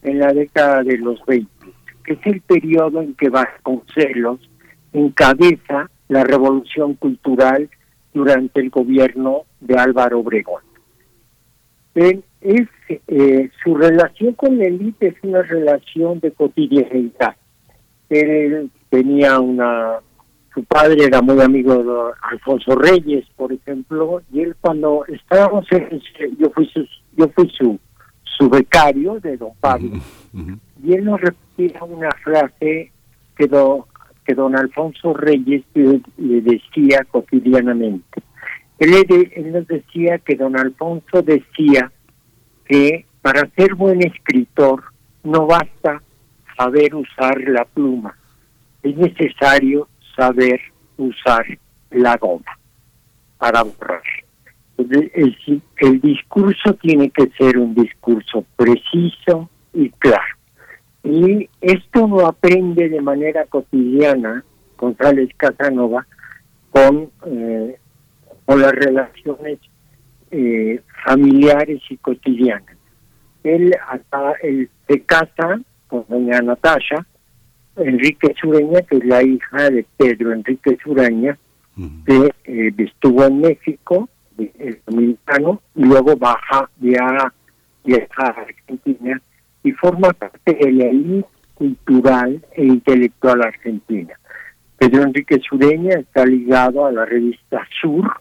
en 0.00 0.18
la 0.18 0.32
década 0.32 0.82
de 0.82 0.96
los 0.96 1.22
20, 1.26 1.46
que 2.04 2.14
es 2.14 2.20
el 2.24 2.40
periodo 2.40 3.02
en 3.02 3.12
que 3.16 3.28
Vasconcelos 3.28 4.40
encabeza 4.94 5.90
la 6.08 6.24
revolución 6.24 6.94
cultural 6.94 7.68
durante 8.14 8.60
el 8.60 8.70
gobierno 8.70 9.42
de 9.60 9.76
Álvaro 9.76 10.20
Obregón. 10.20 10.62
Es, 11.94 12.68
eh, 12.88 13.50
su 13.62 13.74
relación 13.74 14.34
con 14.34 14.58
la 14.58 14.64
élite 14.64 15.08
es 15.08 15.14
una 15.22 15.42
relación 15.42 16.20
de 16.20 16.32
cotidianidad. 16.32 17.36
Él 18.08 18.70
tenía 18.90 19.40
una 19.40 20.00
su 20.54 20.64
padre 20.64 21.04
era 21.04 21.22
muy 21.22 21.40
amigo 21.40 21.82
de 21.82 22.12
Alfonso 22.30 22.74
Reyes, 22.74 23.24
por 23.36 23.52
ejemplo, 23.52 24.22
y 24.32 24.40
él 24.40 24.54
cuando 24.60 25.04
estábamos 25.08 25.66
en 25.70 26.00
yo 26.38 26.50
fui 26.50 26.66
su, 26.66 26.86
yo 27.16 27.28
fui 27.28 27.48
su, 27.50 27.78
su 28.24 28.50
becario 28.50 29.18
de 29.20 29.38
don 29.38 29.52
Pablo, 29.60 29.92
y 30.84 30.92
él 30.92 31.04
nos 31.04 31.20
repetía 31.20 31.82
una 31.84 32.10
frase 32.22 32.92
que, 33.36 33.48
que 34.26 34.34
don 34.34 34.56
Alfonso 34.56 35.14
Reyes 35.14 35.64
le, 35.74 36.02
decía 36.42 37.06
cotidianamente. 37.10 38.22
Él, 38.82 39.30
él 39.36 39.52
nos 39.52 39.66
decía 39.68 40.18
que 40.18 40.34
don 40.34 40.58
Alfonso 40.58 41.22
decía 41.22 41.92
que 42.64 43.06
para 43.20 43.48
ser 43.50 43.74
buen 43.76 44.04
escritor 44.04 44.82
no 45.22 45.46
basta 45.46 46.02
saber 46.56 46.94
usar 46.94 47.40
la 47.48 47.64
pluma, 47.64 48.16
es 48.82 48.96
necesario 48.96 49.88
saber 50.16 50.60
usar 50.96 51.46
la 51.90 52.16
goma 52.16 52.58
para 53.38 53.62
borrar. 53.62 54.02
El, 54.78 55.62
el, 55.76 56.00
discurso 56.00 56.74
tiene 56.74 57.10
que 57.10 57.28
ser 57.38 57.58
un 57.58 57.74
discurso 57.74 58.44
preciso 58.56 59.48
y 59.72 59.90
claro. 59.90 60.36
Y 61.04 61.48
esto 61.60 62.08
lo 62.08 62.26
aprende 62.26 62.88
de 62.88 63.00
manera 63.00 63.44
cotidiana 63.46 64.44
González 64.76 65.28
Casanova 65.36 66.04
con, 66.70 67.10
eh, 67.26 67.78
con 68.44 68.60
las 68.60 68.72
relaciones 68.72 69.58
eh, 70.30 70.80
familiares 71.04 71.80
y 71.90 71.96
cotidianas. 71.98 72.76
Él, 73.44 73.74
hasta, 73.88 74.32
él 74.42 74.70
se 74.88 75.00
casa 75.00 75.60
con 75.88 76.04
doña 76.08 76.40
Natasha, 76.40 77.06
Enrique 77.76 78.34
Sureña, 78.40 78.82
que 78.82 78.96
es 78.96 79.04
la 79.04 79.22
hija 79.22 79.70
de 79.70 79.84
Pedro 79.96 80.32
Enrique 80.32 80.78
Sureña, 80.82 81.38
que 82.06 82.30
eh, 82.44 82.72
estuvo 82.78 83.24
en 83.24 83.40
México, 83.40 84.08
el 84.38 84.80
dominicano, 84.86 85.60
y 85.74 85.84
luego 85.84 86.16
baja, 86.16 86.68
viaja, 86.76 87.32
viaja 87.84 88.26
a 88.26 88.42
Argentina 88.42 89.20
y 89.62 89.72
forma 89.72 90.12
parte 90.12 90.54
de 90.54 90.72
la 90.72 90.84
élite 90.86 91.28
cultural 91.54 92.44
e 92.52 92.64
intelectual 92.64 93.42
argentina. 93.42 94.14
Pedro 94.78 95.02
Enrique 95.04 95.40
Sureña 95.48 95.94
está 95.94 96.26
ligado 96.26 96.86
a 96.86 96.92
la 96.92 97.04
revista 97.04 97.66
Sur, 97.80 98.20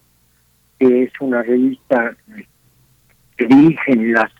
que 0.81 1.03
es 1.03 1.11
una 1.19 1.43
revista 1.43 2.17
que 3.37 3.45
dirigen 3.45 4.13
las 4.13 4.31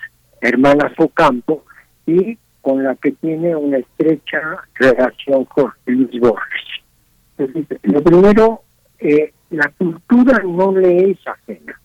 hermanas 0.42 0.92
Ocampo, 0.98 1.64
y 2.08 2.36
con 2.62 2.84
la 2.84 2.96
que 2.96 3.12
tiene 3.12 3.56
una 3.56 3.78
estrecha 3.78 4.40
relación 4.74 5.46
Jorge 5.46 5.80
Luis 5.86 6.20
Borges. 6.20 7.78
lo 7.84 8.02
primero, 8.02 8.64
eh, 8.98 9.32
la 9.52 9.72
cultura 9.78 10.42
no 10.44 10.72
le 10.72 11.12
es 11.12 11.20
ajena. 11.28 11.80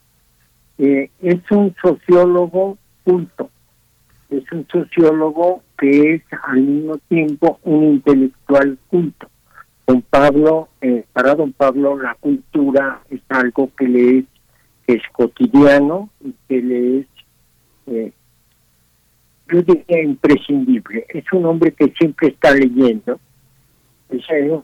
Eh, 0.78 1.10
es 1.20 1.50
un 1.50 1.74
sociólogo 1.82 2.78
culto. 3.04 3.50
Es 4.30 4.50
un 4.52 4.66
sociólogo 4.72 5.64
que 5.76 6.14
es 6.14 6.22
al 6.44 6.62
mismo 6.62 6.96
tiempo 7.08 7.60
un 7.64 7.84
intelectual 7.84 8.78
culto. 8.88 9.28
Don 9.86 10.00
Pablo, 10.00 10.70
eh, 10.80 11.04
para 11.12 11.34
don 11.34 11.52
Pablo 11.52 11.98
la 11.98 12.14
cultura 12.14 13.02
es 13.10 13.20
algo 13.28 13.70
que 13.76 13.86
le 13.86 14.18
es, 14.18 14.24
que 14.86 14.94
es 14.94 15.02
cotidiano 15.12 16.10
y 16.24 16.34
que 16.48 16.62
le 16.62 16.98
es 16.98 18.12
yo 19.48 19.62
diría 19.62 20.02
imprescindible. 20.02 21.06
Es 21.08 21.24
un 21.32 21.46
hombre 21.46 21.72
que 21.72 21.92
siempre 21.98 22.28
está 22.28 22.52
leyendo. 22.52 23.20
Es 24.08 24.24
el 24.30 24.62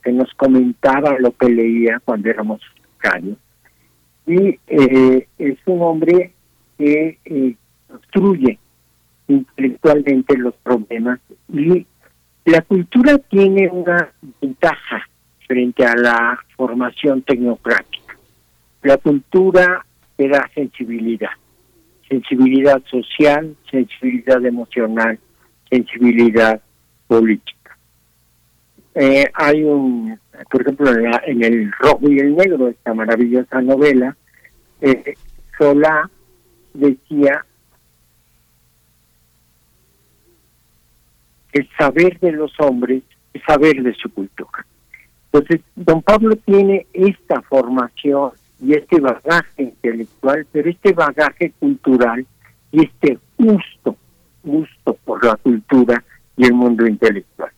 que 0.00 0.12
nos 0.12 0.32
comentaba 0.34 1.18
lo 1.18 1.32
que 1.32 1.48
leía 1.48 2.00
cuando 2.04 2.30
éramos 2.30 2.60
caños. 2.98 3.36
Y 4.26 4.58
eh, 4.66 5.28
es 5.38 5.58
un 5.66 5.82
hombre 5.82 6.32
que 6.76 7.18
eh, 7.24 7.54
construye 7.86 8.58
intelectualmente 9.28 10.36
los 10.36 10.54
problemas. 10.56 11.20
Y 11.52 11.86
la 12.44 12.62
cultura 12.62 13.18
tiene 13.18 13.68
una 13.68 14.12
ventaja 14.40 15.08
frente 15.46 15.84
a 15.84 15.94
la 15.94 16.38
formación 16.56 17.22
tecnocrática. 17.22 18.05
La 18.86 18.98
cultura 18.98 19.84
te 20.16 20.28
da 20.28 20.48
sensibilidad 20.54 21.30
sensibilidad 22.08 22.80
social, 22.84 23.56
sensibilidad 23.68 24.44
emocional, 24.44 25.18
sensibilidad 25.68 26.60
política. 27.08 27.76
Eh, 28.94 29.28
hay 29.34 29.64
un, 29.64 30.16
por 30.48 30.62
ejemplo, 30.62 30.88
en, 30.92 31.42
El 31.42 31.72
Rojo 31.72 32.08
y 32.08 32.20
el 32.20 32.36
Negro, 32.36 32.68
esta 32.68 32.94
maravillosa 32.94 33.60
novela, 33.60 34.16
eh, 34.80 35.14
Solá 35.58 36.08
decía 36.72 37.44
el 41.52 41.68
saber 41.76 42.20
de 42.20 42.30
los 42.30 42.52
hombres 42.60 43.02
es 43.34 43.42
saber 43.42 43.82
de 43.82 43.94
su 43.94 44.12
cultura. 44.12 44.64
Entonces, 45.32 45.62
don 45.74 46.02
Pablo 46.02 46.36
tiene 46.36 46.86
esta 46.92 47.42
formación 47.42 48.30
y 48.60 48.74
este 48.74 49.00
bagaje 49.00 49.62
intelectual, 49.62 50.46
pero 50.50 50.70
este 50.70 50.92
bagaje 50.92 51.52
cultural 51.58 52.26
y 52.72 52.84
este 52.84 53.18
gusto, 53.38 53.96
gusto 54.42 54.94
por 55.04 55.24
la 55.24 55.36
cultura 55.36 56.02
y 56.36 56.44
el 56.44 56.54
mundo 56.54 56.86
intelectual. 56.86 57.50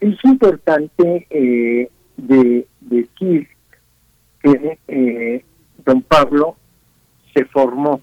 Es 0.00 0.16
importante 0.24 1.26
eh, 1.30 1.90
de 2.16 2.66
decir 2.80 3.48
que 4.42 4.78
eh, 4.88 5.44
don 5.84 6.02
Pablo 6.02 6.56
se 7.34 7.44
formó, 7.46 8.00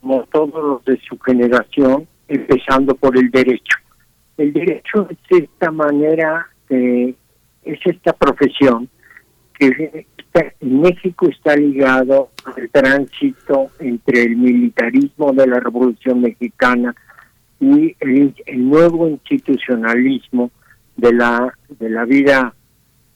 como 0.00 0.24
todos 0.24 0.64
los 0.64 0.84
de 0.84 0.98
su 1.06 1.18
generación, 1.18 2.06
empezando 2.28 2.94
por 2.94 3.16
el 3.16 3.30
derecho. 3.30 3.76
El 4.36 4.52
derecho 4.52 5.08
es 5.10 5.42
esta 5.42 5.70
manera, 5.70 6.48
eh, 6.70 7.14
es 7.64 7.78
esta 7.84 8.12
profesión 8.12 8.88
que 9.70 10.06
México 10.60 11.28
está 11.28 11.54
ligado 11.54 12.30
al 12.44 12.68
tránsito 12.70 13.70
entre 13.78 14.22
el 14.22 14.36
militarismo 14.36 15.32
de 15.32 15.46
la 15.46 15.60
Revolución 15.60 16.20
Mexicana 16.20 16.94
y 17.60 17.94
el, 18.00 18.34
nuevo 18.56 19.08
institucionalismo 19.08 20.50
de 20.96 21.12
la 21.12 21.54
de 21.78 21.90
la 21.90 22.04
vida 22.04 22.54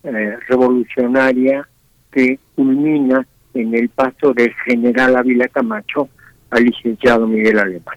eh, 0.05 0.36
revolucionaria 0.49 1.68
que 2.12 2.39
culmina 2.55 3.26
en 3.55 3.75
el 3.75 3.89
paso 3.89 4.33
del 4.33 4.52
general 4.65 5.16
Ávila 5.16 5.49
Camacho 5.49 6.08
al 6.50 6.62
licenciado 6.62 7.26
Miguel 7.26 7.58
Alemán. 7.58 7.97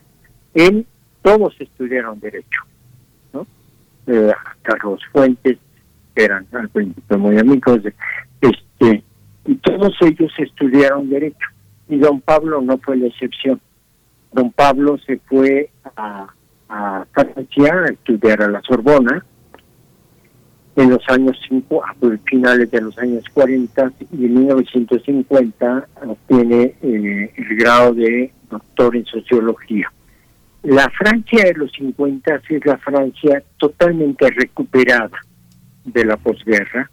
Él, 0.56 0.88
todos 1.22 1.56
estudiaron 1.60 2.19
Derecho, 2.19 2.64
¿no? 3.32 3.45
Eh, 4.08 4.32
Carlos 4.64 5.02
Fuentes, 5.11 5.58
eran 6.16 6.48
al 6.52 6.69
principio 6.69 7.18
muy 7.18 7.38
amigos, 7.38 7.84
de, 7.84 7.94
este, 8.80 9.03
y 9.45 9.56
todos 9.56 9.93
ellos 10.01 10.32
estudiaron 10.38 11.09
derecho 11.09 11.48
y 11.88 11.98
don 11.98 12.22
Pablo 12.22 12.61
no 12.61 12.77
fue 12.77 12.98
la 12.98 13.08
excepción. 13.08 13.59
Don 14.32 14.51
Pablo 14.51 14.98
se 14.99 15.17
fue 15.17 15.69
a, 15.95 16.27
Francia 17.11 17.74
a 17.74 17.85
estudiar 17.91 18.43
a 18.43 18.48
la 18.48 18.61
Sorbona 18.61 19.25
en 20.75 20.90
los 20.91 21.01
años 21.09 21.35
5, 21.49 21.83
a 21.83 21.95
finales 22.25 22.69
de 22.69 22.82
los 22.82 22.98
años 22.99 23.24
40 23.33 23.91
y 24.11 24.25
en 24.25 24.33
1950 24.35 25.88
obtiene 26.06 26.75
eh, 26.82 27.33
el 27.35 27.58
grado 27.58 27.95
de 27.95 28.32
doctor 28.51 28.95
en 28.95 29.06
sociología. 29.06 29.91
La 30.61 30.90
Francia 30.91 31.45
de 31.45 31.53
los 31.53 31.72
50 31.72 32.41
es 32.49 32.66
la 32.66 32.77
Francia 32.77 33.43
totalmente 33.58 34.30
recuperada 34.30 35.19
de 35.85 36.06
la 36.06 36.17
posguerra 36.17 36.90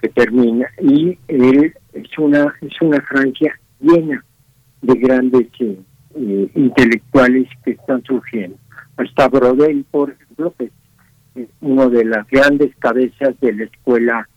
que 0.00 0.08
termina 0.08 0.68
y 0.80 1.18
él 1.28 1.74
es 1.92 2.18
una 2.18 2.54
es 2.60 2.80
una 2.80 3.00
Francia 3.02 3.58
llena 3.80 4.24
de 4.82 4.94
grandes 4.94 5.48
eh, 5.60 5.78
eh, 6.16 6.50
intelectuales 6.54 7.48
que 7.64 7.72
están 7.72 8.02
surgiendo. 8.04 8.56
Está 8.98 9.28
Brodel, 9.28 9.84
por 9.90 10.10
ejemplo, 10.10 10.54
que 10.58 10.70
es 11.34 11.48
uno 11.60 11.88
de 11.88 12.04
las 12.04 12.26
grandes 12.28 12.74
cabezas 12.76 13.38
de 13.40 13.52
la 13.52 13.64
escuela 13.64 14.28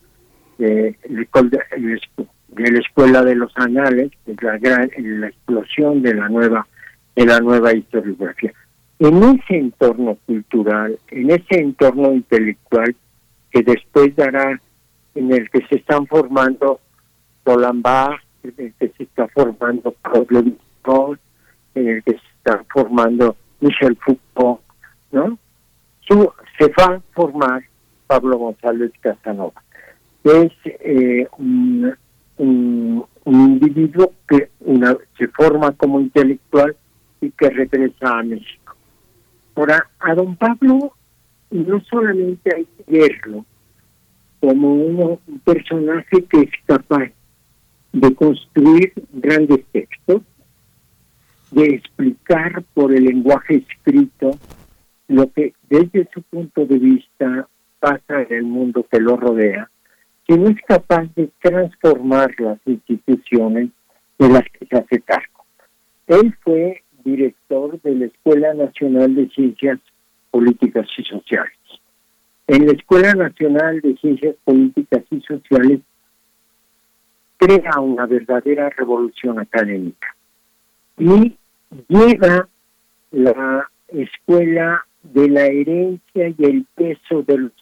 de, 0.58 0.96
la 1.10 2.80
escuela 2.80 3.24
de 3.24 3.36
los 3.36 3.52
anales, 3.56 4.12
de 4.26 4.36
la 4.42 4.58
gran 4.58 4.90
la 4.98 5.28
explosión 5.28 6.02
de 6.02 6.14
la 6.14 6.30
nueva 6.30 6.68
de 7.16 7.26
la 7.26 7.40
nueva 7.40 7.74
historiografía. 7.74 8.54
En 9.00 9.24
ese 9.24 9.58
entorno 9.58 10.18
cultural, 10.28 10.98
en 11.10 11.32
ese 11.32 11.60
entorno 11.60 12.14
intelectual 12.14 12.96
que 13.52 13.64
después 13.64 14.16
dará 14.16 14.62
en 15.16 15.32
el 15.32 15.50
que 15.50 15.66
se 15.68 15.76
están 15.76 16.08
formando 16.08 16.80
Barthes, 17.44 18.22
en 18.44 18.54
el 18.58 18.74
que 18.74 18.90
se 18.98 19.04
está 19.04 19.28
formando 19.30 19.92
Pablo 20.02 20.44
en 21.74 21.88
el 21.88 22.04
que 22.04 22.12
se 22.12 22.28
está 22.38 22.64
formando 22.72 23.36
Michel 23.60 23.98
Foucault, 23.98 24.62
¿no? 25.12 25.38
Se 26.08 26.68
va 26.78 26.96
a 26.96 27.02
formar 27.14 27.64
Pablo 28.08 28.38
González 28.38 28.92
Casanova. 29.00 29.64
Es 30.24 30.52
eh, 30.66 31.28
un, 31.38 31.96
individuo 33.26 34.14
que 34.28 34.50
una, 34.62 34.98
se 35.18 35.28
forma 35.30 35.72
como 35.74 36.00
intelectual 36.00 36.76
y 37.22 37.32
que 37.32 37.50
regresa 37.50 38.20
a 38.20 38.24
México. 38.24 38.76
Ahora, 39.56 39.90
a 40.00 40.14
don 40.16 40.36
Pablo 40.36 40.94
no 41.52 41.82
solamente 41.82 42.56
hay 42.56 42.66
que 42.66 43.00
verlo 43.00 43.46
como 44.42 44.74
un 44.74 45.20
personaje 45.46 46.26
que 46.26 46.42
es 46.42 46.52
capaz 46.66 47.12
de 47.94 48.14
construir 48.16 48.92
grandes 49.14 49.64
textos, 49.72 50.24
de 51.52 51.66
explicar 51.76 52.64
por 52.74 52.94
el 52.94 53.06
lenguaje 53.06 53.64
escrito 53.70 54.32
lo 55.08 55.32
que 55.32 55.54
desde 55.70 56.10
su 56.14 56.22
punto 56.24 56.66
de 56.66 56.80
vista 56.80 57.48
pasa 57.80 58.24
en 58.24 58.34
el 58.34 58.44
mundo 58.44 58.86
que 58.92 59.00
lo 59.00 59.16
rodea, 59.16 59.70
no 60.38 60.50
es 60.50 60.58
capaz 60.68 61.08
de 61.16 61.30
transformar 61.42 62.34
las 62.40 62.60
instituciones 62.66 63.70
de 64.18 64.30
las 64.30 64.44
que 64.44 64.66
se 64.66 64.78
hace 64.78 65.02
cargo. 65.02 65.46
Él 66.08 66.36
fue 66.42 66.84
director 67.04 67.82
de 67.82 67.96
la 67.96 68.06
Escuela 68.06 68.54
Nacional 68.54 69.16
de 69.16 69.30
Ciencias 69.30 69.80
Políticas 70.30 70.88
y 70.98 71.04
Sociales. 71.04 71.54
En 72.52 72.68
la 72.68 72.74
Escuela 72.74 73.14
Nacional 73.14 73.80
de 73.80 73.96
Ciencias 73.96 74.36
Políticas 74.44 75.04
y 75.10 75.22
Sociales 75.22 75.80
crea 77.38 77.80
una 77.80 78.06
verdadera 78.06 78.70
revolución 78.72 79.40
académica. 79.40 80.14
Y 80.98 81.38
lleva 81.88 82.50
la 83.12 83.70
escuela 83.88 84.86
de 85.02 85.30
la 85.30 85.46
herencia 85.46 86.28
y 86.28 86.44
el 86.44 86.66
peso 86.76 87.24
de 87.24 87.38
los 87.38 87.54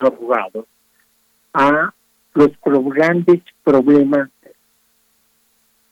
a 1.54 1.94
los 2.34 2.50
grandes 2.86 3.44
problemas 3.64 4.32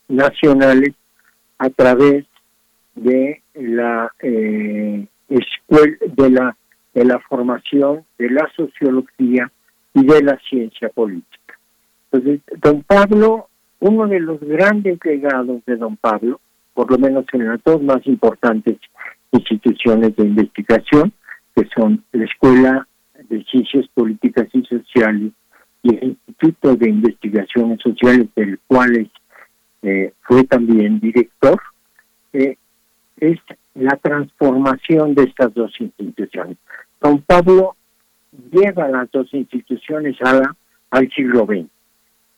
nacionales 0.07 0.95
a 1.59 1.69
través 1.69 2.25
de 2.95 3.43
la 3.53 4.11
eh, 4.21 5.05
escuela 5.29 5.97
de 6.01 6.29
la 6.31 6.57
de 6.97 7.05
la 7.05 7.19
formación 7.19 8.03
de 8.17 8.31
la 8.31 8.49
sociología 8.55 9.51
y 9.93 10.03
de 10.03 10.23
la 10.23 10.39
ciencia 10.49 10.89
política. 10.89 11.59
Entonces, 12.11 12.41
don 12.59 12.81
Pablo, 12.81 13.49
uno 13.79 14.07
de 14.07 14.19
los 14.19 14.39
grandes 14.39 14.97
legados 15.05 15.63
de 15.67 15.75
don 15.75 15.95
Pablo, 15.97 16.41
por 16.73 16.89
lo 16.89 16.97
menos 16.97 17.25
en 17.33 17.49
las 17.49 17.63
dos 17.63 17.83
más 17.83 18.01
importantes 18.07 18.77
instituciones 19.31 20.15
de 20.15 20.23
investigación, 20.23 21.13
que 21.55 21.67
son 21.75 22.03
la 22.13 22.25
Escuela 22.25 22.87
de 23.29 23.43
Ciencias 23.43 23.87
Políticas 23.93 24.47
y 24.53 24.65
Sociales 24.65 25.33
y 25.83 25.95
el 25.97 26.03
Instituto 26.27 26.75
de 26.77 26.89
Investigaciones 26.89 27.79
Sociales, 27.79 28.27
del 28.35 28.57
cual 28.65 29.07
eh, 29.83 30.13
fue 30.21 30.45
también 30.45 30.99
director, 30.99 31.61
eh, 32.33 32.57
es 33.17 33.37
la 33.75 33.95
transformación 33.97 35.13
de 35.13 35.25
estas 35.25 35.53
dos 35.53 35.71
instituciones. 35.79 36.57
Don 37.01 37.21
Pablo 37.21 37.75
lleva 38.51 38.87
las 38.87 39.09
dos 39.11 39.33
instituciones 39.33 40.17
al 40.89 41.11
siglo 41.11 41.45
XX 41.45 41.69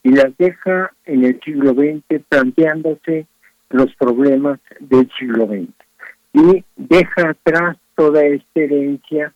y 0.04 0.10
las 0.10 0.36
deja 0.38 0.92
en 1.06 1.26
el 1.26 1.40
siglo 1.42 1.74
XX 1.74 2.24
planteándose 2.28 3.28
los 3.70 3.94
problemas 3.96 4.60
del 4.80 5.10
siglo 5.18 5.48
XX 5.48 5.70
y 6.34 6.64
deja 6.76 7.30
atrás 7.30 7.78
toda 7.96 8.24
esta 8.24 8.60
herencia 8.60 9.34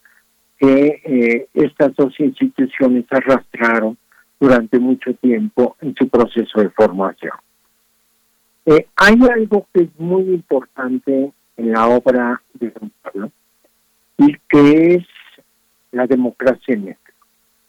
que 0.58 1.02
eh, 1.04 1.48
estas 1.54 1.96
dos 1.96 2.18
instituciones 2.20 3.06
arrastraron 3.10 3.98
durante 4.40 4.80
mucho 4.80 5.14
tiempo 5.16 5.76
en 5.82 5.96
su 5.96 6.08
proceso 6.08 6.62
de 6.62 6.70
formación. 6.70 7.34
Eh, 8.66 8.88
hay 8.96 9.16
algo 9.30 9.68
que 9.74 9.84
es 9.84 9.90
muy 10.00 10.24
importante 10.24 11.32
en 11.58 11.72
la 11.72 11.88
obra 11.88 12.42
de 12.54 12.70
Don 12.70 12.92
Pablo 13.02 13.32
y 14.18 14.36
que 14.50 14.96
es 14.96 15.06
la 15.92 16.08
democracia 16.08 16.74
en 16.74 16.86
México. 16.86 17.12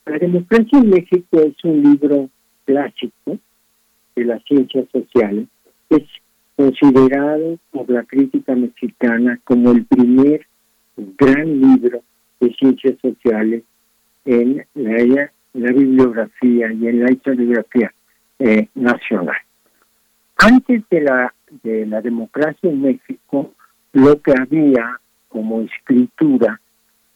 La 0.06 0.18
democracia 0.18 0.78
en 0.78 0.90
México 0.90 1.40
es 1.40 1.64
un 1.64 1.82
libro 1.82 2.28
clásico 2.64 3.38
de 4.16 4.24
las 4.24 4.42
ciencias 4.44 4.86
sociales, 4.90 5.48
es 5.90 6.02
considerado 6.56 7.58
por 7.70 7.90
la 7.90 8.04
crítica 8.04 8.54
mexicana 8.54 9.40
como 9.44 9.72
el 9.72 9.84
primer 9.86 10.46
gran 10.96 11.60
libro 11.60 12.02
de 12.40 12.54
ciencias 12.54 12.94
sociales 13.00 13.64
en 14.24 14.64
la, 14.74 15.32
la 15.54 15.72
bibliografía 15.72 16.72
y 16.72 16.88
en 16.88 17.00
la 17.00 17.12
historiografía 17.12 17.92
eh, 18.38 18.68
nacional. 18.74 19.36
Antes 20.36 20.82
de 20.90 21.00
la, 21.00 21.34
de 21.62 21.86
la 21.86 22.00
democracia 22.00 22.70
en 22.70 22.82
México, 22.82 23.52
lo 23.92 24.20
que 24.20 24.32
había 24.32 25.00
como 25.34 25.62
escritura 25.62 26.60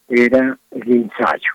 era 0.09 0.59
el 0.73 0.93
ensayo. 0.93 1.53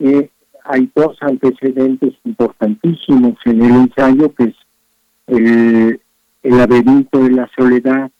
Eh, 0.00 0.28
hay 0.64 0.90
dos 0.92 1.16
antecedentes 1.20 2.14
importantísimos 2.24 3.34
en 3.44 3.62
el 3.62 3.70
ensayo, 3.70 4.34
que 4.34 4.44
es 4.44 4.56
el, 5.28 6.00
el 6.42 6.56
laberinto 6.56 7.22
de 7.22 7.30
la 7.30 7.48
soledad 7.56 8.10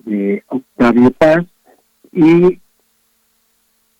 de 0.00 0.44
Octavio 0.48 1.10
Paz 1.12 1.46
y 2.12 2.60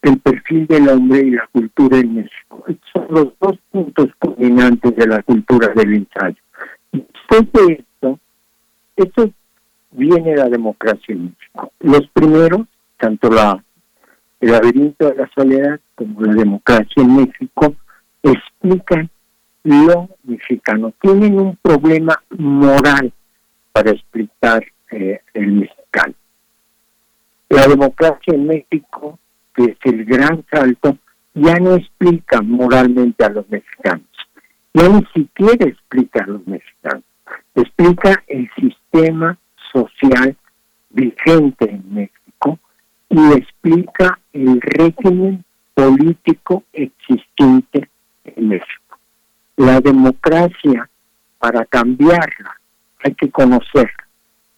el 0.02 0.18
perfil 0.18 0.66
del 0.66 0.88
hombre 0.90 1.20
y 1.20 1.30
la 1.30 1.48
cultura 1.50 1.98
en 1.98 2.14
México. 2.14 2.64
Son 2.92 3.06
los 3.08 3.32
dos 3.40 3.58
puntos 3.70 4.08
culminantes 4.18 4.94
de 4.94 5.06
la 5.06 5.22
cultura 5.22 5.68
del 5.68 5.94
ensayo. 5.94 6.36
Después 6.92 7.52
de 7.52 7.72
esto, 7.72 8.18
esto 8.96 9.30
viene 9.92 10.36
la 10.36 10.48
democracia 10.50 11.14
en 11.14 11.24
México. 11.24 11.72
Los 11.80 12.06
primeros, 12.10 12.66
tanto 12.98 13.28
el 14.40 14.50
laberinto 14.52 15.08
de 15.08 15.14
la 15.14 15.30
soledad 15.34 15.80
como 15.94 16.20
la 16.22 16.34
democracia 16.34 17.02
en 17.02 17.16
México, 17.16 17.74
explican 18.22 19.08
lo 19.64 20.08
mexicano. 20.24 20.92
Tienen 21.00 21.38
un 21.38 21.56
problema 21.56 22.20
moral 22.36 23.12
para 23.72 23.90
explicar 23.90 24.64
eh, 24.90 25.20
el 25.34 25.52
mexicano. 25.52 26.14
La 27.48 27.66
democracia 27.66 28.34
en 28.34 28.46
México, 28.46 29.18
que 29.54 29.64
es 29.64 29.76
el 29.84 30.04
gran 30.04 30.44
salto, 30.50 30.98
ya 31.34 31.58
no 31.58 31.74
explica 31.74 32.42
moralmente 32.42 33.24
a 33.24 33.30
los 33.30 33.48
mexicanos, 33.48 34.06
ya 34.74 34.88
ni 34.88 35.04
siquiera 35.14 35.66
explica 35.66 36.24
a 36.24 36.26
los 36.26 36.46
mexicanos, 36.46 37.04
explica 37.54 38.22
el 38.26 38.50
sistema 38.56 39.38
social 39.72 40.36
vigente 40.90 41.70
en 41.70 41.94
México 41.94 42.17
y 43.10 43.32
explica 43.32 44.18
el 44.32 44.60
régimen 44.60 45.44
político 45.74 46.64
existente 46.72 47.88
en 48.24 48.48
México. 48.48 48.98
La 49.56 49.80
democracia, 49.80 50.88
para 51.38 51.64
cambiarla, 51.64 52.60
hay 53.02 53.14
que 53.14 53.30
conocerla. 53.30 54.08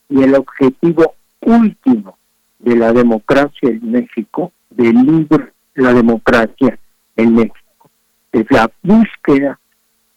Y 0.08 0.22
el 0.22 0.34
objetivo 0.34 1.14
último 1.40 2.18
de 2.58 2.76
la 2.76 2.92
democracia 2.92 3.68
en 3.68 3.90
México, 3.90 4.52
del 4.70 4.94
libro 4.94 5.48
La 5.74 5.92
democracia 5.94 6.78
en 7.16 7.34
México, 7.34 7.90
es 8.32 8.46
la 8.50 8.70
búsqueda 8.82 9.58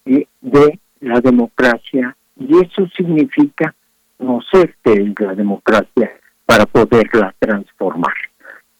de, 0.04 0.78
la 1.00 1.20
democracia 1.20 2.16
y 2.38 2.58
eso 2.58 2.88
significa 2.96 3.74
conocer 4.16 4.74
qué 4.82 4.92
es 4.92 5.20
la 5.20 5.34
democracia 5.34 6.10
para 6.46 6.66
poderla 6.66 7.34
transformar. 7.38 8.14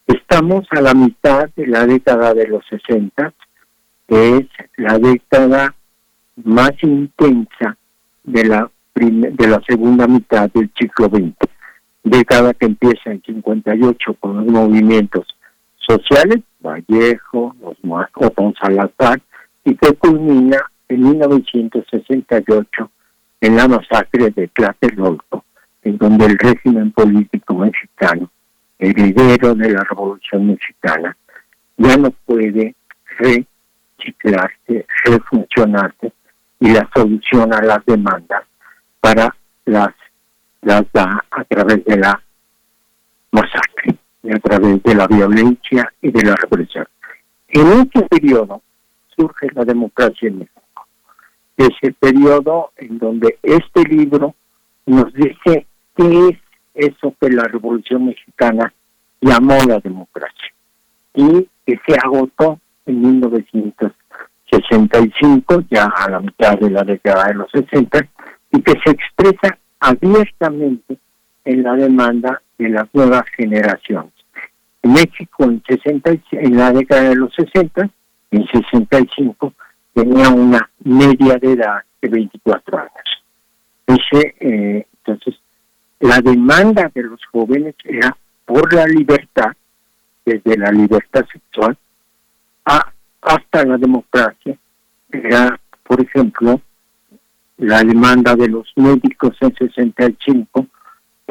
Estamos 0.07 0.67
a 0.71 0.81
la 0.81 0.95
mitad 0.95 1.49
de 1.57 1.67
la 1.67 1.87
década 1.87 2.35
de 2.35 2.47
los 2.47 2.65
60 2.67 3.33
que 4.07 4.37
es 4.37 4.47
la 4.77 4.99
década 4.99 5.75
más 6.37 6.73
intensa 6.83 7.77
de 8.23 8.45
la 8.45 8.71
de 8.95 9.49
la 9.49 9.61
segunda 9.67 10.07
mitad 10.07 10.49
del 10.53 10.71
siglo 10.79 11.09
XX, 11.09 11.35
década 12.05 12.55
que 12.55 12.67
empieza 12.67 13.11
en 13.11 13.21
58 13.23 14.15
con 14.21 14.37
los 14.37 14.47
movimientos 14.47 15.27
sociales, 15.77 16.43
Vallejo, 16.61 17.57
con 18.37 18.55
Salazar, 18.55 19.21
y 19.65 19.75
que 19.75 19.95
culmina 19.95 20.59
en 20.89 21.03
1968 21.03 22.91
en 23.41 23.57
la 23.57 23.67
masacre 23.67 24.31
de 24.31 24.47
Tlatelolco, 24.49 25.45
en 25.85 25.99
donde 25.99 26.27
el 26.27 26.39
régimen 26.39 26.91
político 26.93 27.55
mexicano, 27.55 28.31
heredero 28.79 29.55
de 29.55 29.71
la 29.71 29.85
Revolución 29.85 30.47
Mexicana, 30.49 31.17
ya 31.77 31.97
no 31.97 32.11
puede 32.11 32.75
reciclarse, 33.19 34.87
refuncionarse 35.05 36.13
y 36.61 36.71
la 36.71 36.89
solución 36.95 37.53
a 37.53 37.63
las 37.63 37.85
demandas 37.85 38.43
para 39.01 39.35
las, 39.67 39.95
las 40.63 40.83
da 40.93 41.25
a 41.31 41.45
través 41.45 41.85
de 41.85 41.97
la 41.99 42.21
masacre, 43.31 43.97
y 44.25 44.33
a 44.33 44.39
través 44.39 44.83
de 44.83 44.95
la 44.95 45.07
violencia 45.07 45.93
y 46.01 46.11
de 46.11 46.23
la 46.23 46.35
represión. 46.37 46.87
En 47.49 47.67
este 47.81 48.03
periodo 48.09 48.63
surge 49.15 49.49
la 49.53 49.65
democracia 49.65 50.29
en 50.29 50.39
México. 50.39 50.87
Es 51.57 51.71
el 51.83 51.95
periodo 51.95 52.73
en 52.77 52.99
donde 52.99 53.39
este 53.43 53.83
libro 53.83 54.35
nos 54.87 55.13
dice 55.13 55.67
qué 55.97 56.29
es 56.29 56.37
eso 56.75 57.15
que 57.21 57.31
la 57.31 57.43
Revolución 57.45 58.07
Mexicana 58.07 58.73
llamó 59.21 59.57
la 59.67 59.79
democracia 59.81 60.53
y 61.15 61.49
que 61.65 61.81
se 61.87 61.97
agotó 62.03 62.59
en 62.87 63.01
1965, 63.01 65.65
ya 65.71 65.87
a 65.87 66.11
la 66.11 66.19
mitad 66.21 66.59
de 66.59 66.71
la 66.71 66.83
década 66.83 67.29
de 67.29 67.35
los 67.35 67.51
60, 67.51 68.07
y 68.53 68.61
que 68.63 68.73
se 68.85 68.91
expresa 68.91 69.57
abiertamente 69.81 70.99
en 71.45 71.63
la 71.63 71.75
demanda 71.75 72.43
de 72.59 72.69
las 72.69 72.87
nuevas 72.93 73.25
generaciones. 73.37 74.13
México 74.83 75.45
en, 75.45 75.63
60, 75.67 76.11
en 76.33 76.57
la 76.57 76.73
década 76.73 77.11
de 77.11 77.17
los 77.17 77.33
60, 77.35 77.89
en 78.31 78.47
65, 78.47 79.53
tenía 79.95 80.29
una 80.29 80.69
media 80.85 81.39
de 81.39 81.53
edad 81.53 81.83
de 82.03 82.09
24 82.09 82.79
años. 82.79 82.91
Ese, 83.87 84.35
eh, 84.41 84.87
entonces, 84.99 85.37
la 86.05 86.21
demanda 86.21 86.91
de 86.95 87.03
los 87.03 87.25
jóvenes 87.33 87.75
era 87.83 88.15
por 88.45 88.75
la 88.75 88.87
libertad, 88.87 89.53
desde 90.23 90.59
la 90.59 90.71
libertad 90.71 91.25
sexual 91.33 91.79
a, 92.67 92.93
hasta 93.23 93.65
la 93.65 93.79
democracia. 93.79 94.55
Era, 95.11 95.59
por 95.83 96.03
ejemplo, 96.03 96.61
la 97.57 97.83
demanda 97.83 98.37
de 98.37 98.49
los 98.49 98.71
médicos 98.77 99.35
en 99.41 99.55
65, 99.57 100.67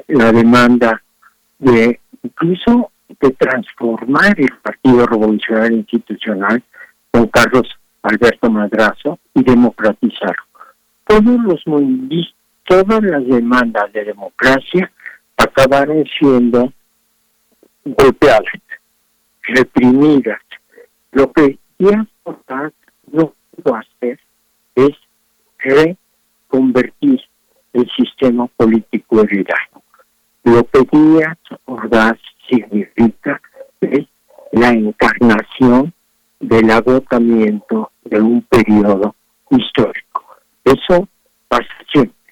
la 0.08 0.32
demanda 0.32 1.04
de 1.60 2.00
incluso 2.24 2.92
de 3.22 3.30
transformar 3.30 4.34
el 4.40 4.58
Partido 4.60 5.06
Revolucionario 5.06 5.78
Institucional 5.78 6.64
con 7.12 7.28
Carlos 7.28 7.70
Alberto 8.02 8.50
Madrazo 8.50 9.20
y 9.36 9.44
democratizarlo. 9.44 10.44
Todos 11.06 11.40
los 11.44 11.62
movimientos, 11.68 12.34
todas 12.66 13.04
las 13.04 13.26
demandas 13.28 13.92
de 13.94 14.06
democracia 14.06 14.92
acabaron 15.38 16.04
siendo 16.18 16.72
golpeadas, 17.86 18.54
reprimidas. 19.44 20.40
Lo 21.12 21.32
que 21.32 21.58
Díaz 21.78 22.08
no 23.12 23.34
pudo 23.52 23.76
hacer 23.76 24.20
es 24.76 24.92
re 25.60 25.98
convertir 26.48 27.22
el 27.74 27.90
sistema 27.96 28.48
político 28.48 29.22
heredado. 29.22 29.84
Lo 30.44 30.64
que 30.66 30.88
Díaz 30.92 31.38
Ordaz 31.66 32.18
significa 32.50 33.42
es 33.82 34.08
la 34.52 34.70
encarnación 34.70 35.94
del 36.40 36.70
agotamiento 36.72 37.92
de 38.04 38.22
un 38.22 38.42
periodo 38.44 39.16
histórico. 39.50 40.26
Eso 40.64 41.08
pasa 41.48 41.68
siempre. 41.92 42.23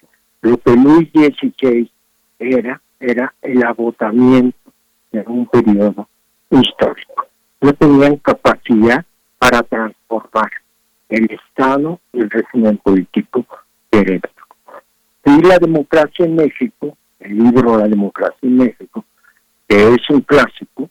Lo 0.42 0.58
que 0.58 0.72
Luis 0.72 1.08
XVI 1.12 1.90
era, 2.38 2.80
era 3.00 3.34
el 3.42 3.62
agotamiento 3.64 4.58
de 5.10 5.20
un 5.26 5.46
periodo 5.46 6.08
histórico. 6.50 7.26
No 7.60 7.72
tenían 7.72 8.16
capacidad 8.16 9.04
para 9.38 9.62
transformar 9.62 10.50
el 11.08 11.30
Estado 11.30 12.00
y 12.12 12.20
el 12.20 12.30
régimen 12.30 12.76
político 12.78 13.46
y 15.24 15.40
la 15.42 15.58
democracia 15.58 16.24
en 16.24 16.36
México, 16.36 16.96
el 17.20 17.38
libro 17.38 17.78
La 17.78 17.88
democracia 17.88 18.38
en 18.42 18.56
México, 18.56 19.04
que 19.68 19.94
es 19.94 20.10
un 20.10 20.20
clásico, 20.22 20.90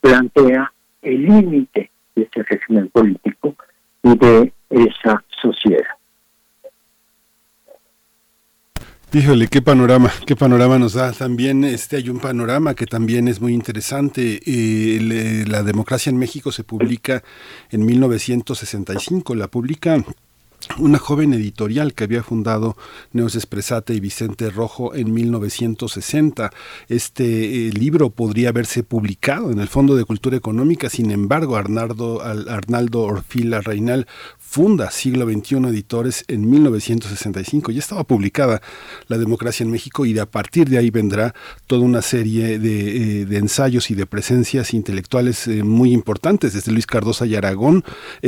plantea 0.00 0.72
el 1.02 1.22
límite 1.22 1.90
de 2.14 2.22
ese 2.22 2.42
régimen 2.42 2.88
político 2.88 3.56
y 4.02 4.16
de 4.16 4.52
esa 4.70 5.22
sociedad. 5.40 5.98
Híjole, 9.10 9.48
qué 9.48 9.62
panorama, 9.62 10.12
qué 10.26 10.36
panorama 10.36 10.78
nos 10.78 10.92
da. 10.92 11.12
También 11.12 11.64
este 11.64 11.96
hay 11.96 12.10
un 12.10 12.18
panorama 12.18 12.74
que 12.74 12.84
también 12.84 13.26
es 13.26 13.40
muy 13.40 13.54
interesante. 13.54 14.40
Eh, 14.44 15.46
la 15.46 15.62
democracia 15.62 16.10
en 16.10 16.18
México 16.18 16.52
se 16.52 16.62
publica 16.62 17.22
en 17.70 17.86
1965. 17.86 19.34
La 19.34 19.48
publica 19.48 20.04
una 20.78 20.98
joven 20.98 21.32
editorial 21.34 21.94
que 21.94 22.04
había 22.04 22.22
fundado 22.22 22.76
Neos 23.12 23.34
Espresate 23.34 23.94
y 23.94 24.00
Vicente 24.00 24.50
Rojo 24.50 24.94
en 24.94 25.12
1960. 25.12 26.50
Este 26.88 27.68
eh, 27.68 27.72
libro 27.72 28.10
podría 28.10 28.50
haberse 28.50 28.82
publicado 28.82 29.50
en 29.50 29.60
el 29.60 29.68
Fondo 29.68 29.96
de 29.96 30.04
Cultura 30.04 30.36
Económica, 30.36 30.88
sin 30.88 31.10
embargo, 31.10 31.56
Arnaldo, 31.56 32.22
Arnaldo 32.22 33.02
Orfila 33.02 33.60
Reinal 33.60 34.06
funda 34.38 34.90
Siglo 34.90 35.26
XXI 35.26 35.56
Editores 35.68 36.24
en 36.28 36.48
1965. 36.48 37.70
Ya 37.70 37.80
estaba 37.80 38.04
publicada 38.04 38.62
La 39.08 39.18
democracia 39.18 39.64
en 39.64 39.70
México 39.70 40.06
y 40.06 40.12
de 40.12 40.20
a 40.20 40.26
partir 40.26 40.68
de 40.68 40.78
ahí 40.78 40.90
vendrá 40.90 41.34
toda 41.66 41.82
una 41.82 42.02
serie 42.02 42.58
de, 42.58 43.22
eh, 43.22 43.38
ensayos 43.38 43.90
y 43.90 43.94
de 43.94 44.06
presencias 44.06 44.74
intelectuales 44.74 45.46
eh, 45.48 45.62
muy 45.62 45.92
importantes, 45.92 46.54
desde 46.54 46.72
Luis 46.72 46.86
Cardosa 46.86 47.26
y 47.26 47.34
Aragón, 47.34 47.84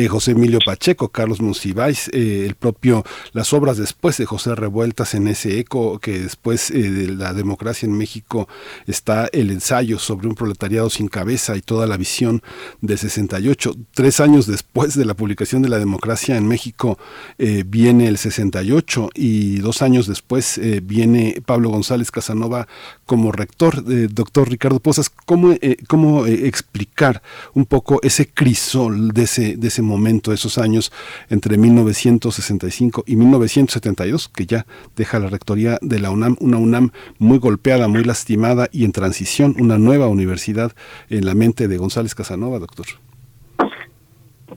José 0.09 0.33
Emilio 0.33 0.59
Pacheco, 0.65 1.09
Carlos 1.09 1.41
Monsiváis, 1.41 2.11
eh, 2.21 2.45
el 2.45 2.55
propio, 2.55 3.03
las 3.33 3.55
obras 3.55 3.79
después 3.79 4.19
de 4.19 4.27
José 4.27 4.55
Revueltas 4.55 5.15
en 5.15 5.27
ese 5.27 5.59
eco, 5.59 5.99
que 6.01 6.19
después 6.19 6.71
eh, 6.71 6.91
de 6.91 7.09
la 7.09 7.33
democracia 7.33 7.87
en 7.87 7.97
México 7.97 8.47
está 8.87 9.27
el 9.33 9.51
ensayo 9.51 9.99
sobre 9.99 10.29
un 10.29 10.35
proletariado 10.35 10.91
sin 10.91 11.09
cabeza 11.09 11.57
y 11.57 11.63
toda 11.63 11.87
la 11.87 11.97
visión 11.97 12.43
de 12.83 12.99
68. 12.99 13.75
Tres 13.95 14.21
años 14.21 14.47
después 14.47 14.97
de 14.97 15.07
la 15.07 15.15
publicación 15.15 15.63
de 15.63 15.71
la 15.71 15.79
democracia 15.79 16.37
en 16.37 16.47
México 16.47 16.99
eh, 17.39 17.65
viene 17.67 18.07
el 18.07 18.19
68 18.19 19.09
y 19.15 19.61
dos 19.61 19.81
años 19.81 20.07
después 20.07 20.61
viene 20.83 21.43
Pablo 21.47 21.71
González 21.71 22.11
Casanova 22.11 22.69
como 23.07 23.33
rector. 23.33 23.83
doctor 24.13 24.51
Ricardo 24.51 24.81
Posas, 24.81 25.11
¿cómo, 25.11 25.55
cómo 25.89 26.27
explicar 26.27 27.23
un 27.55 27.65
poco 27.65 28.01
ese 28.03 28.29
crisol 28.29 29.13
de 29.13 29.23
ese, 29.23 29.57
de 29.57 29.69
ese 29.69 29.83
momento, 29.83 30.33
esos 30.33 30.59
años 30.59 30.93
entre 31.31 31.57
1900 31.57 32.10
1965 32.11 33.05
y 33.07 33.17
1972, 33.17 34.29
que 34.29 34.47
ya 34.47 34.67
deja 34.97 35.19
la 35.19 35.29
rectoría 35.29 35.79
de 35.81 36.01
la 36.01 36.11
UNAM, 36.11 36.37
una 36.41 36.59
UNAM 36.59 36.91
muy 37.19 37.39
golpeada, 37.39 37.89
muy 37.89 38.05
lastimada 38.05 38.69
y 38.73 38.85
en 38.85 38.93
transición, 38.93 39.55
una 39.59 39.79
nueva 39.79 40.09
universidad 40.09 40.73
en 41.09 41.25
la 41.25 41.35
mente 41.35 41.69
de 41.69 41.77
González 41.77 42.15
Casanova, 42.15 42.59
doctor. 42.59 42.87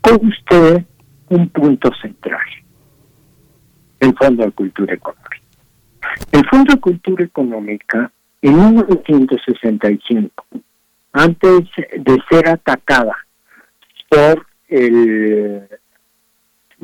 Con 0.02 0.28
usted 0.28 0.86
un 1.30 1.50
punto 1.50 1.92
central, 2.02 2.42
el 4.00 4.16
Fondo 4.16 4.44
de 4.44 4.52
Cultura 4.52 4.94
Económica. 4.94 5.30
El 6.32 6.46
Fondo 6.50 6.74
de 6.74 6.80
Cultura 6.80 7.24
Económica, 7.24 8.12
en 8.42 8.58
1965, 8.58 10.46
antes 11.14 11.62
de 11.98 12.18
ser 12.30 12.50
atacada 12.50 13.16
por 14.10 14.46
el 14.68 15.68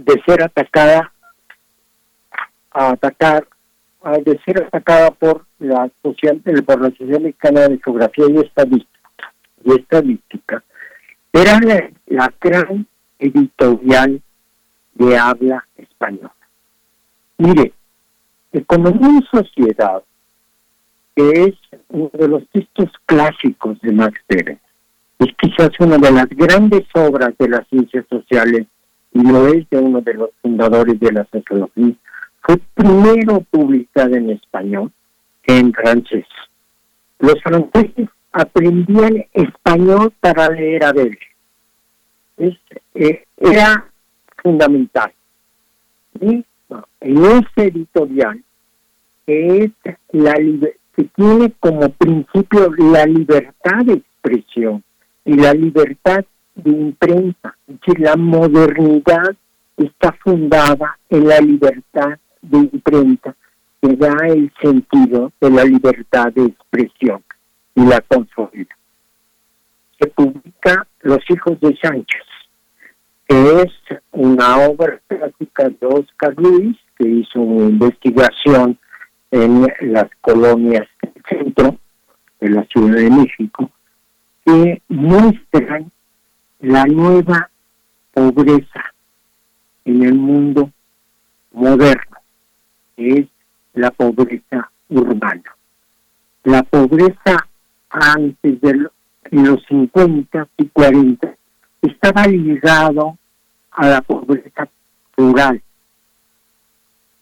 de 0.03 0.22
ser 0.26 0.44
atacada 0.44 1.11
a 2.72 2.92
atacar 2.92 3.48
a 4.02 4.18
de 4.18 4.40
ser 4.45 4.64
atacada 4.64 5.11
por 5.11 5.45
la 5.60 5.90
social 6.02 6.42
por 6.66 6.82
la 6.82 6.90
Sociedad 6.92 7.19
Mexicana 7.19 7.68
de 7.68 7.80
Geografía 7.84 8.26
y 8.30 8.38
Estadística 8.38 9.34
y 9.66 9.72
Estadística 9.72 10.64
era 11.34 11.60
la, 12.08 12.34
gran 12.42 12.88
editorial 13.19 14.22
de 14.95 15.18
habla 15.18 15.66
española. 15.78 16.34
Mire, 17.38 17.74
Economía 18.52 19.19
y 19.19 19.38
Sociedad, 19.38 20.03
que 21.16 21.30
es 21.44 21.56
uno 21.90 22.10
de 22.14 22.28
los 22.28 22.48
textos 22.50 22.90
clásicos 23.06 23.80
de 23.82 23.92
Max 23.92 24.19
Pérez, 24.28 24.60
Es 25.19 25.28
quizás 25.38 25.69
una 25.80 25.98
de 25.98 26.11
las 26.11 26.30
grandes 26.30 26.86
obras 26.94 27.34
de 27.38 27.50
las 27.50 27.68
ciencias 27.68 28.06
sociales 28.10 28.66
y 29.13 29.23
lo 29.23 29.47
es 29.47 29.69
de 29.69 29.77
uno 29.77 30.01
de 30.01 30.13
los 30.13 30.29
fundadores 30.41 30.99
de 30.99 31.11
la 31.11 31.25
sociología. 31.31 31.93
Fue 32.41 32.57
primero 32.73 33.41
publicada 33.51 34.17
en 34.17 34.29
español 34.31 34.91
en 35.45 35.73
francés. 35.73 36.25
Los 37.19 37.41
franceses 37.41 38.07
aprendían 38.31 39.25
español 39.33 40.13
para 40.19 40.49
leer 40.49 40.83
a 40.85 40.93
Bell. 40.93 41.17
Es, 42.38 42.57
eh, 42.93 43.25
era 43.38 43.89
fundamental. 44.41 45.11
Y 46.21 46.45
en 47.01 47.25
ese 47.25 47.67
editorial, 47.67 48.41
que 49.25 49.63
es 49.63 49.71
la 50.11 50.35
que 50.95 51.03
tiene 51.15 51.51
como 51.59 51.89
principio 51.89 52.71
la 52.77 53.05
libertad 53.05 53.85
de 53.85 53.93
expresión 53.93 54.83
y 55.25 55.33
la 55.33 55.53
libertad 55.53 56.25
de 56.59 56.71
imprenta, 56.71 57.55
es 57.67 57.79
decir, 57.79 57.99
la 57.99 58.15
modernidad 58.15 59.35
está 59.77 60.11
fundada 60.23 60.97
en 61.09 61.27
la 61.27 61.39
libertad 61.39 62.17
de 62.41 62.57
imprenta, 62.57 63.35
que 63.81 63.95
da 63.95 64.15
el 64.27 64.51
sentido 64.61 65.31
de 65.39 65.49
la 65.49 65.63
libertad 65.63 66.33
de 66.33 66.45
expresión 66.45 67.23
y 67.75 67.85
la 67.85 68.01
consolida. 68.01 68.75
Se 69.99 70.07
publica 70.07 70.85
Los 71.01 71.19
hijos 71.29 71.59
de 71.61 71.77
Sánchez, 71.81 72.23
que 73.27 73.61
es 73.61 73.99
una 74.11 74.57
obra 74.57 74.99
clásica 75.07 75.69
de 75.69 75.88
Oscar 75.88 76.33
Luis, 76.38 76.77
que 76.97 77.07
hizo 77.07 77.39
una 77.39 77.69
investigación 77.69 78.77
en 79.31 79.67
las 79.81 80.09
colonias 80.21 80.88
del 81.01 81.23
centro 81.29 81.77
de 82.39 82.49
la 82.49 82.63
Ciudad 82.65 82.95
de 82.95 83.09
México, 83.09 83.71
que 84.45 84.81
muestran 84.88 85.91
la 86.59 86.85
nueva 86.85 87.49
pobreza 88.13 88.93
en 89.85 90.03
el 90.03 90.15
mundo 90.15 90.71
moderno, 91.51 92.17
es 92.97 93.27
la 93.73 93.91
pobreza 93.91 94.69
urbana. 94.89 95.55
La 96.43 96.63
pobreza 96.63 97.47
antes 97.89 98.61
de 98.61 98.89
los 99.31 99.63
50 99.67 100.47
y 100.57 100.67
40 100.67 101.35
estaba 101.81 102.27
ligado 102.27 103.17
a 103.71 103.88
la 103.88 104.01
pobreza 104.01 104.67
rural 105.15 105.61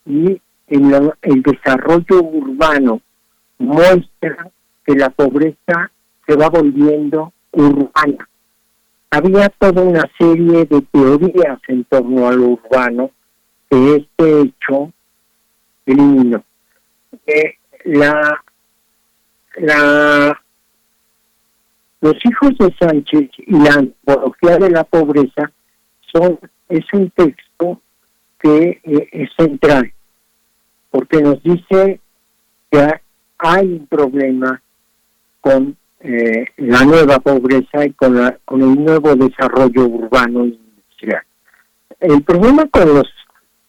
y 0.05 0.41
en 0.67 1.11
el 1.21 1.41
desarrollo 1.41 2.23
urbano 2.23 3.01
muestra 3.59 4.49
que 4.85 4.95
la 4.95 5.09
pobreza 5.09 5.91
se 6.25 6.35
va 6.35 6.49
volviendo 6.49 7.33
urbana. 7.51 8.27
Había 9.09 9.49
toda 9.49 9.81
una 9.81 10.09
serie 10.17 10.65
de 10.65 10.81
teorías 10.91 11.59
en 11.67 11.83
torno 11.85 12.27
a 12.27 12.33
lo 12.33 12.47
urbano 12.49 13.11
que 13.69 13.95
este 13.95 14.41
hecho 14.41 14.91
eliminó. 15.85 16.43
Eh, 17.25 17.55
la, 17.85 18.43
la, 19.57 20.41
los 22.01 22.15
hijos 22.25 22.57
de 22.59 22.75
Sánchez 22.79 23.29
y 23.37 23.59
la 23.59 23.73
antropología 23.73 24.57
de 24.57 24.69
la 24.69 24.83
pobreza 24.83 25.51
son 26.11 26.39
es 26.69 26.85
un 26.91 27.09
texto 27.11 27.81
que 28.39 28.81
eh, 28.83 29.09
es 29.11 29.29
central 29.37 29.93
porque 30.97 31.21
nos 31.21 31.41
dice 31.43 31.99
que 32.71 33.01
hay 33.37 33.65
un 33.65 33.87
problema 33.87 34.61
con 35.41 35.77
eh, 36.01 36.45
la 36.57 36.83
nueva 36.83 37.19
pobreza 37.19 37.85
y 37.85 37.91
con, 37.93 38.15
la, 38.15 38.37
con 38.45 38.61
el 38.61 38.83
nuevo 38.83 39.15
desarrollo 39.15 39.85
urbano 39.85 40.43
e 40.43 40.47
industrial. 40.47 41.23
El 41.99 42.23
problema 42.23 42.67
con 42.67 42.93
los 42.93 43.07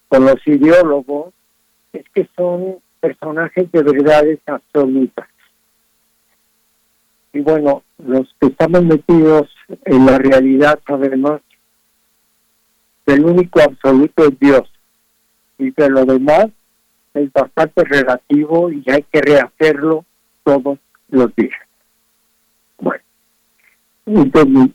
con 0.09 0.25
los 0.25 0.37
ideólogos 0.47 1.35
es 1.93 2.05
que 2.15 2.29
son 2.35 2.77
personajes 3.01 3.71
de 3.71 3.83
verdades 3.83 4.39
absolutas. 4.47 5.29
Y 7.33 7.41
bueno, 7.41 7.83
los 7.99 8.35
que 8.41 8.49
estamos 8.49 8.83
metidos 8.85 9.49
en 9.85 10.07
la 10.07 10.19
realidad 10.19 10.81
sabemos 10.87 11.41
que 13.07 13.13
el 13.13 13.25
único 13.25 13.61
absoluto 13.61 14.25
es 14.25 14.39
Dios 14.39 14.71
y 15.59 15.73
que 15.73 15.89
lo 15.89 16.05
demás 16.05 16.47
es 17.15 17.33
bastante 17.33 17.85
relativo 17.85 18.71
y 18.73 18.83
hay 18.87 19.03
que 19.03 19.21
rehacerlo 19.21 20.05
todos 20.43 20.79
los 21.11 21.35
días. 21.37 21.68
Bueno, 22.79 23.03
entonces, 24.07 24.75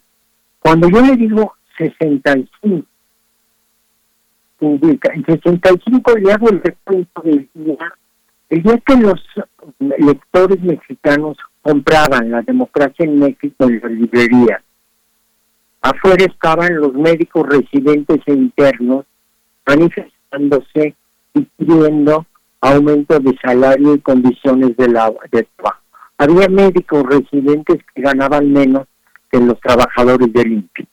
cuando 0.60 0.90
yo 0.90 1.02
le 1.02 1.16
digo 1.16 1.56
65, 1.78 2.86
publica, 4.58 5.14
en 5.14 5.26
65 5.26 6.18
le 6.18 6.32
hago 6.32 6.50
el 6.50 6.62
recuento 6.62 7.22
del 7.22 7.50
día, 7.54 7.94
el 8.50 8.64
día 8.64 8.78
que 8.86 8.96
los 8.98 9.22
lectores 9.80 10.62
mexicanos 10.62 11.38
compraban 11.62 12.32
la 12.32 12.42
democracia 12.42 13.06
en 13.06 13.20
México 13.20 13.66
en 13.66 13.80
las 13.82 13.92
librerías. 13.92 14.62
Afuera 15.82 16.26
estaban 16.26 16.76
los 16.76 16.94
médicos 16.94 17.48
residentes 17.48 18.22
e 18.26 18.34
internos 18.34 19.06
manifestándose 19.66 20.96
y 21.34 21.42
pidiendo 21.42 22.26
aumento 22.62 23.20
de 23.20 23.36
salario 23.42 23.96
y 23.96 24.00
condiciones 24.00 24.78
de, 24.78 24.88
la, 24.88 25.12
de 25.32 25.44
trabajo. 25.56 25.83
Había 26.24 26.48
médicos 26.48 27.04
residentes 27.04 27.80
que 27.94 28.02
ganaban 28.02 28.50
menos 28.50 28.88
que 29.30 29.40
los 29.40 29.60
trabajadores 29.60 30.32
del 30.32 30.54
INPI. 30.54 30.88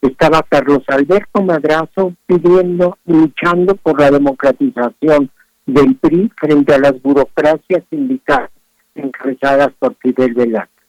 Estaba 0.00 0.42
Carlos 0.42 0.82
Alberto 0.88 1.42
Madrazo 1.42 2.14
pidiendo, 2.24 2.96
luchando 3.04 3.74
por 3.74 4.00
la 4.00 4.10
democratización 4.10 5.30
del 5.66 5.96
PRI 5.96 6.32
frente 6.40 6.72
a 6.72 6.78
las 6.78 7.02
burocracias 7.02 7.82
sindicales 7.90 8.48
encabezadas 8.94 9.68
por 9.78 9.96
Fidel 9.96 10.32
Velázquez. 10.32 10.86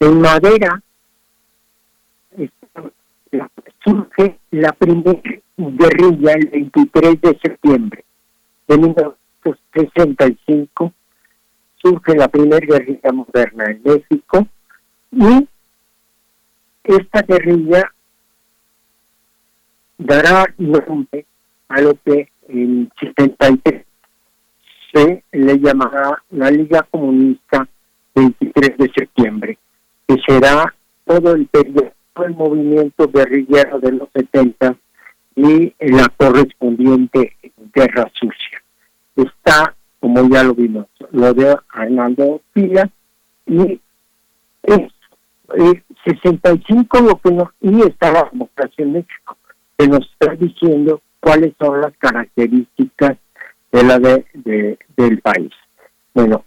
En 0.00 0.22
Madera 0.22 0.82
surge 3.84 4.38
la 4.50 4.72
primera 4.72 5.20
guerrilla 5.58 6.32
el 6.32 6.48
23 6.48 7.20
de 7.20 7.38
septiembre 7.42 8.02
de 8.66 8.78
1965 8.78 10.94
surge 11.84 12.16
la 12.16 12.28
primera 12.28 12.66
guerrilla 12.66 13.12
moderna 13.12 13.64
en 13.66 13.82
México 13.84 14.48
y 15.12 15.46
esta 16.82 17.20
guerrilla 17.22 17.92
dará 19.98 20.46
nombre 20.56 21.26
a 21.68 21.80
lo 21.82 21.94
que 22.02 22.30
en 22.48 22.90
73 22.98 23.84
se 24.92 25.24
le 25.32 25.58
llamará 25.58 26.22
la 26.30 26.50
Liga 26.50 26.86
Comunista 26.90 27.68
23 28.14 28.78
de 28.78 28.92
septiembre, 28.94 29.58
que 30.06 30.16
será 30.26 30.74
todo 31.04 31.34
el 31.34 31.46
periodo 31.46 31.92
del 32.16 32.34
movimiento 32.34 33.08
guerrillero 33.08 33.80
de 33.80 33.92
los 33.92 34.08
70 34.14 34.76
y 35.36 35.74
la 35.80 36.08
correspondiente 36.16 37.36
guerra 37.74 38.10
sucia. 38.14 38.62
Está, 39.16 39.74
como 40.04 40.28
ya 40.28 40.42
lo 40.42 40.54
vimos, 40.54 40.84
lo 41.12 41.32
de 41.32 41.56
Arnaldo 41.70 42.42
Pila 42.52 42.90
y 43.46 43.80
es 44.62 44.92
65 46.04 47.00
lo 47.00 47.16
que 47.16 47.30
nos, 47.32 47.48
y 47.62 47.80
está 47.80 48.12
la 48.12 48.28
democracia 48.30 48.84
en 48.84 48.92
México, 48.92 49.38
que 49.78 49.88
nos 49.88 50.00
está 50.00 50.34
diciendo 50.34 51.00
cuáles 51.20 51.54
son 51.58 51.80
las 51.80 51.96
características 51.96 53.16
de 53.72 53.82
la 53.82 53.98
de, 53.98 54.78
del 54.94 55.22
país. 55.22 55.52
Bueno, 56.12 56.44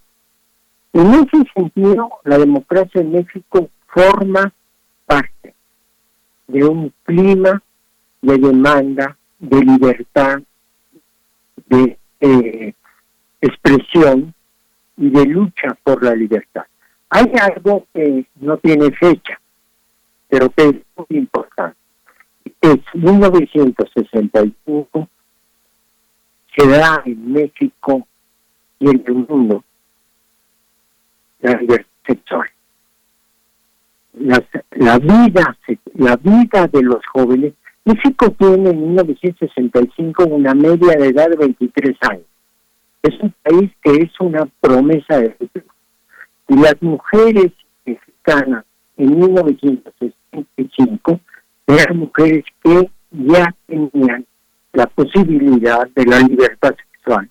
en 0.93 1.15
ese 1.15 1.43
sentido, 1.55 2.11
la 2.25 2.37
democracia 2.37 3.01
en 3.01 3.11
México 3.11 3.71
forma 3.87 4.53
parte 5.07 5.55
de 6.45 6.63
un 6.63 6.93
clima 7.05 7.63
de 8.21 8.37
demanda, 8.37 9.17
de 9.39 9.61
libertad, 9.61 10.43
de 11.65 11.97
eh, 12.19 12.73
expresión 13.41 14.33
y 14.97 15.09
de 15.09 15.25
lucha 15.25 15.75
por 15.83 16.03
la 16.03 16.13
libertad. 16.15 16.65
Hay 17.09 17.31
algo 17.39 17.87
que 17.93 18.25
no 18.35 18.57
tiene 18.57 18.91
fecha, 18.91 19.39
pero 20.27 20.49
que 20.49 20.63
es 20.63 20.75
muy 20.95 21.07
importante. 21.19 21.77
Es 22.61 22.77
1965 22.93 25.09
se 26.55 26.67
da 26.67 27.01
en 27.05 27.31
México 27.31 28.05
y 28.79 28.89
en 28.89 29.03
el 29.05 29.13
mundo 29.13 29.63
la 31.39 31.53
libertad 31.53 31.87
sexual. 32.05 32.49
La, 34.13 34.43
la 34.71 34.97
vida 34.97 35.55
la 35.93 36.15
vida 36.15 36.65
de 36.67 36.81
los 36.81 37.05
jóvenes 37.05 37.53
México 37.87 38.29
tiene 38.31 38.71
en 38.71 38.95
1965 38.95 40.25
una 40.25 40.53
media 40.53 40.97
de 40.97 41.07
edad 41.07 41.29
de 41.29 41.37
23 41.37 41.95
años. 42.09 42.25
Es 43.07 43.17
un 43.21 43.33
país 43.41 43.71
que 43.81 43.91
es 43.91 44.11
una 44.19 44.45
promesa 44.59 45.19
de 45.19 45.31
futuro. 45.31 45.65
Y 46.49 46.57
las 46.57 46.75
mujeres 46.81 47.53
mexicanas 47.85 48.65
en 48.97 49.17
1965 49.17 51.19
eran 51.67 51.97
mujeres 51.97 52.43
que 52.61 52.89
ya 53.11 53.55
tenían 53.65 54.25
la 54.73 54.87
posibilidad 54.87 55.87
de 55.95 56.05
la 56.05 56.19
libertad 56.19 56.75
sexual 56.91 57.29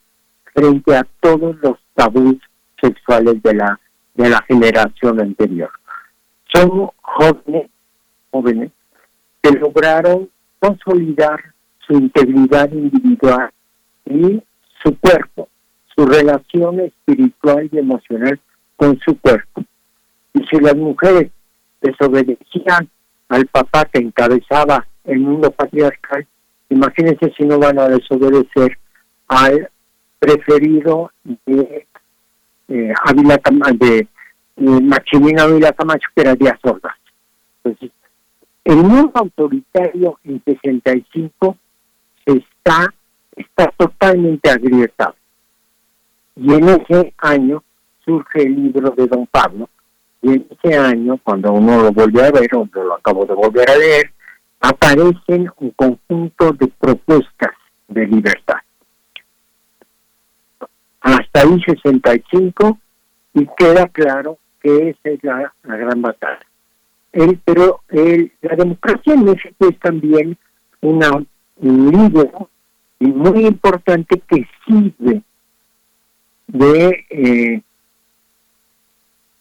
frente 0.54 0.96
a 0.96 1.06
todos 1.20 1.56
los 1.60 1.76
tabús 1.94 2.36
sexuales 2.80 3.42
de 3.42 3.54
la 3.54 3.78
de 4.14 4.30
la 4.30 4.42
generación 4.48 5.20
anterior. 5.20 5.70
Son 6.54 6.88
jóvenes, 7.02 7.68
jóvenes 8.30 8.70
que 9.42 9.50
lograron 9.50 10.30
consolidar 10.58 11.38
su 11.86 11.92
integridad 11.92 12.72
individual 12.72 13.50
y 14.06 14.42
su 14.82 14.98
cuerpo, 14.98 15.50
su 15.96 16.06
relación 16.06 16.80
espiritual 16.80 17.68
y 17.72 17.78
emocional 17.78 18.38
con 18.76 18.98
su 19.00 19.18
cuerpo. 19.18 19.64
Y 20.34 20.44
si 20.46 20.60
las 20.60 20.76
mujeres 20.76 21.30
desobedecían 21.80 22.88
al 23.28 23.46
papá 23.46 23.86
que 23.86 24.00
encabezaba 24.00 24.86
el 25.04 25.20
mundo 25.20 25.50
patriarcal, 25.50 26.26
imagínense 26.68 27.32
si 27.36 27.44
no 27.44 27.58
van 27.58 27.78
a 27.78 27.88
desobedecer 27.88 28.78
al 29.28 29.70
preferido 30.18 31.10
de 31.24 31.86
eh, 32.68 32.92
Ávila 33.04 33.40
de 33.74 34.08
Ávila 34.56 35.72
Camacho, 35.72 36.08
que 36.14 36.22
era 36.22 36.34
Díaz 36.34 36.58
Ordaz. 36.62 36.96
Entonces, 37.62 37.90
el 38.64 38.76
mundo 38.76 39.12
autoritario 39.14 40.18
en 40.24 40.42
65 40.44 41.56
está, 42.24 42.92
está 43.36 43.72
totalmente 43.76 44.50
agrietado. 44.50 45.15
Y 46.36 46.52
en 46.52 46.68
ese 46.68 47.14
año 47.18 47.64
surge 48.04 48.42
el 48.42 48.54
libro 48.54 48.90
de 48.90 49.06
Don 49.06 49.26
Pablo, 49.26 49.68
y 50.22 50.34
en 50.34 50.46
ese 50.50 50.76
año, 50.76 51.18
cuando 51.22 51.52
uno 51.52 51.82
lo 51.82 51.92
vuelve 51.92 52.24
a 52.24 52.30
ver, 52.30 52.54
o 52.54 52.68
lo 52.72 52.94
acabo 52.94 53.24
de 53.24 53.34
volver 53.34 53.70
a 53.70 53.76
leer, 53.76 54.12
aparecen 54.60 55.50
un 55.58 55.70
conjunto 55.70 56.52
de 56.52 56.68
propuestas 56.68 57.50
de 57.88 58.06
libertad. 58.06 58.56
Hasta 61.00 61.40
ahí 61.40 61.62
65 61.64 62.78
y 63.34 63.46
queda 63.56 63.86
claro 63.88 64.38
que 64.60 64.90
esa 64.90 65.10
es 65.10 65.22
la, 65.22 65.52
gran 65.62 66.02
batalla. 66.02 66.44
El, 67.12 67.38
pero 67.44 67.80
el, 67.88 68.32
la 68.42 68.56
democracia 68.56 69.14
en 69.14 69.24
México 69.24 69.68
es 69.70 69.78
también 69.78 70.36
una, 70.80 71.10
un 71.56 71.90
libro 71.90 72.50
muy 72.98 73.46
importante 73.46 74.20
que 74.28 74.46
sirve 74.66 75.22
de 76.48 77.04
eh, 77.10 77.62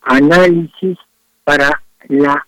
análisis 0.01 0.98
para 1.43 1.82
la 2.08 2.45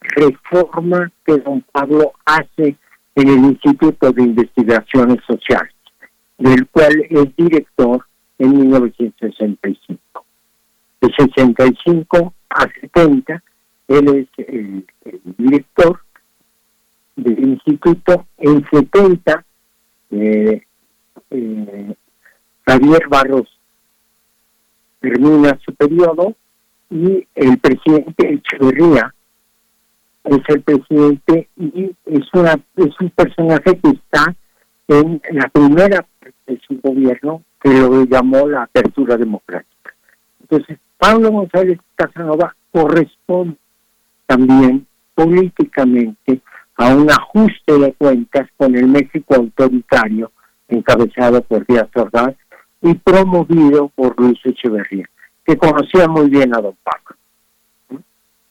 reforma 0.00 1.10
que 1.24 1.38
don 1.38 1.62
Pablo 1.72 2.12
hace 2.24 2.76
en 3.14 3.28
el 3.28 3.38
Instituto 3.38 4.12
de 4.12 4.22
Investigaciones 4.22 5.18
Sociales, 5.26 5.74
del 6.38 6.66
cual 6.68 7.04
es 7.10 7.36
director 7.36 8.04
en 8.38 8.58
1965. 8.58 10.24
De 11.00 11.12
65 11.16 12.34
a 12.50 12.66
70, 12.80 13.42
él 13.88 14.28
es 14.36 14.46
el, 14.46 14.86
director 15.36 16.00
del 17.16 17.38
instituto. 17.40 18.26
En 18.38 18.64
70, 18.70 19.44
eh, 20.10 20.62
eh, 21.30 21.94
Javier 22.66 23.08
Barros 23.08 23.57
termina 25.00 25.58
su 25.64 25.74
periodo 25.74 26.34
y 26.90 27.26
el 27.34 27.58
presidente 27.58 28.34
Echeverría 28.34 29.14
es 30.24 30.40
el 30.48 30.62
presidente 30.62 31.48
y 31.56 31.94
es 32.06 32.28
una 32.34 32.54
es 32.76 33.00
un 33.00 33.10
personaje 33.10 33.78
que 33.78 33.90
está 33.90 34.34
en 34.88 35.20
la 35.32 35.48
primera 35.48 36.06
de 36.46 36.60
su 36.66 36.80
gobierno 36.80 37.42
que 37.60 37.70
lo 37.70 38.04
llamó 38.04 38.46
la 38.46 38.62
apertura 38.62 39.16
democrática. 39.16 39.94
Entonces, 40.40 40.78
Pablo 40.96 41.30
González 41.30 41.78
Casanova 41.94 42.54
corresponde 42.70 43.56
también 44.26 44.86
políticamente 45.14 46.40
a 46.76 46.94
un 46.94 47.10
ajuste 47.10 47.78
de 47.78 47.92
cuentas 47.94 48.48
con 48.56 48.76
el 48.76 48.86
México 48.86 49.34
autoritario 49.34 50.30
encabezado 50.68 51.42
por 51.42 51.66
Díaz 51.66 51.88
Ordaz 51.94 52.34
y 52.82 52.94
promovido 52.94 53.88
por 53.88 54.18
Luis 54.20 54.38
Echeverría 54.44 55.08
que 55.48 55.56
conocía 55.56 56.06
muy 56.06 56.28
bien 56.28 56.54
a 56.54 56.60
don 56.60 56.76
Pablo. 56.84 58.04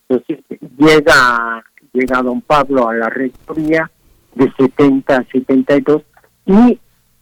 Entonces 0.10 0.44
llega, 0.80 1.64
llega 1.94 2.24
don 2.24 2.42
Pablo 2.42 2.90
a 2.90 2.96
la 2.96 3.08
rectoría 3.08 3.90
de 4.34 4.52
70 4.58 5.16
a 5.16 5.24
72 5.26 6.02
y 6.48 6.80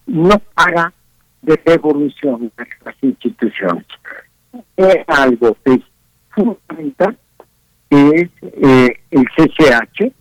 no 0.08 0.40
para 0.53 0.93
de 1.42 1.61
revolucionar 1.66 2.51
las 2.85 2.95
instituciones. 3.01 3.85
Es 4.77 5.03
algo 5.08 5.58
que 5.66 5.74
es 5.74 5.82
fundamental, 6.30 7.17
que 7.90 8.09
es 8.09 8.30
eh, 8.42 9.00
el 9.11 9.25
CCH 9.35 10.14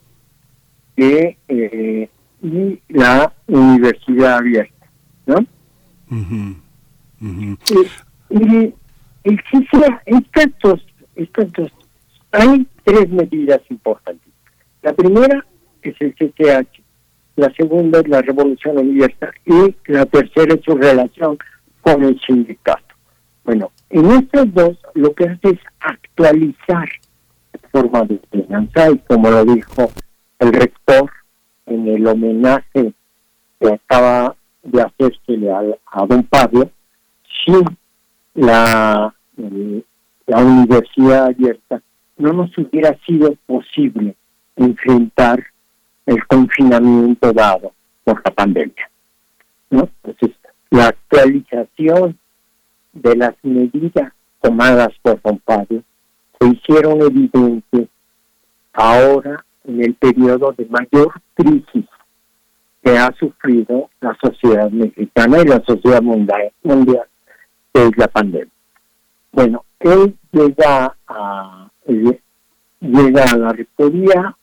eh, 0.96 2.08
y 2.42 2.80
la 2.88 3.32
universidad 3.46 4.38
abierta. 4.38 4.88
¿no? 5.26 5.46
Y 7.24 8.74
estos 11.16 11.52
dos, 11.52 11.72
hay 12.32 12.66
tres 12.84 13.08
medidas 13.08 13.60
importantes. 13.70 14.32
La 14.82 14.92
primera 14.92 15.44
es 15.82 15.94
el 16.00 16.14
CCH, 16.14 16.82
la 17.36 17.52
segunda 17.54 18.00
es 18.00 18.08
la 18.08 18.22
Revolución 18.22 18.78
Universal 18.78 19.32
y 19.46 19.74
la 19.86 20.06
tercera 20.06 20.54
es 20.54 20.60
su 20.64 20.76
relación 20.76 21.38
con 21.80 22.02
el 22.02 22.20
sindicato. 22.20 22.94
Bueno, 23.44 23.70
en 23.90 24.10
estos 24.10 24.52
dos 24.52 24.78
lo 24.94 25.14
que 25.14 25.24
hace 25.24 25.50
es 25.50 25.60
actualizar 25.80 26.88
la 27.52 27.68
forma 27.70 28.02
de 28.04 28.20
enseñanza 28.32 28.90
y 28.90 28.98
como 28.98 29.30
lo 29.30 29.44
dijo 29.44 29.90
el 30.38 30.52
rector 30.52 31.10
en 31.66 31.88
el 31.88 32.06
homenaje 32.06 32.92
que 33.60 33.72
acaba 33.72 34.36
de 34.62 34.82
hacerse 34.82 35.50
a, 35.50 35.60
a 35.92 36.06
don 36.06 36.22
Pablo, 36.24 36.70
sin 37.44 37.64
la, 38.34 39.14
la 40.26 40.38
universidad 40.38 41.26
abierta, 41.26 41.82
no 42.16 42.32
nos 42.32 42.56
hubiera 42.58 42.96
sido 43.06 43.34
posible 43.46 44.14
enfrentar 44.56 45.44
el 46.06 46.26
confinamiento 46.26 47.32
dado 47.32 47.72
por 48.04 48.20
la 48.24 48.30
pandemia. 48.30 48.90
¿no? 49.70 49.88
Entonces, 50.02 50.36
la 50.70 50.88
actualización 50.88 52.18
de 52.92 53.16
las 53.16 53.34
medidas 53.42 54.12
tomadas 54.40 54.90
por 55.02 55.20
Don 55.22 55.38
Pablo 55.38 55.82
se 56.38 56.48
hicieron 56.48 57.00
evidentes 57.02 57.88
ahora 58.72 59.44
en 59.64 59.82
el 59.82 59.94
periodo 59.94 60.52
de 60.52 60.66
mayor 60.66 61.12
crisis 61.34 61.86
que 62.82 62.98
ha 62.98 63.12
sufrido 63.18 63.88
la 64.00 64.16
sociedad 64.20 64.70
mexicana 64.70 65.38
y 65.40 65.44
la 65.46 65.62
sociedad 65.64 66.02
mundial 66.02 66.52
es 67.74 67.96
la 67.96 68.08
pandemia. 68.08 68.48
Bueno, 69.32 69.64
él 69.80 70.16
llega 70.32 70.96
a, 71.08 71.68
llega 72.80 73.24
a 73.24 73.36
la 73.36 73.52
rectoría 73.52 74.36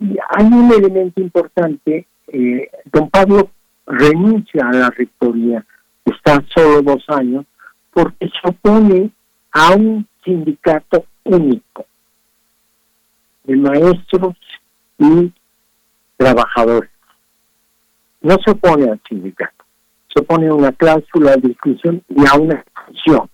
y 0.00 0.16
hay 0.28 0.46
un 0.46 0.72
elemento 0.72 1.20
importante, 1.20 2.06
eh, 2.28 2.70
don 2.92 3.10
Pablo 3.10 3.50
renuncia 3.86 4.68
a 4.68 4.72
la 4.72 4.90
rectoría, 4.90 5.64
está 6.04 6.42
solo 6.54 6.82
dos 6.82 7.04
años, 7.08 7.44
porque 7.92 8.28
se 8.28 8.48
opone 8.48 9.10
a 9.50 9.74
un 9.74 10.06
sindicato 10.24 11.04
único 11.24 11.84
de 13.42 13.56
maestros 13.56 14.36
y 14.98 15.32
trabajadores. 16.16 16.90
No 18.20 18.36
se 18.44 18.50
opone 18.52 18.90
al 18.90 19.00
sindicato 19.08 19.57
se 20.14 20.22
pone 20.22 20.50
una 20.50 20.72
cláusula 20.72 21.36
de 21.36 21.52
exclusión 21.52 22.02
y 22.08 22.26
a 22.26 22.38
una 22.38 22.64
función. 22.86 23.28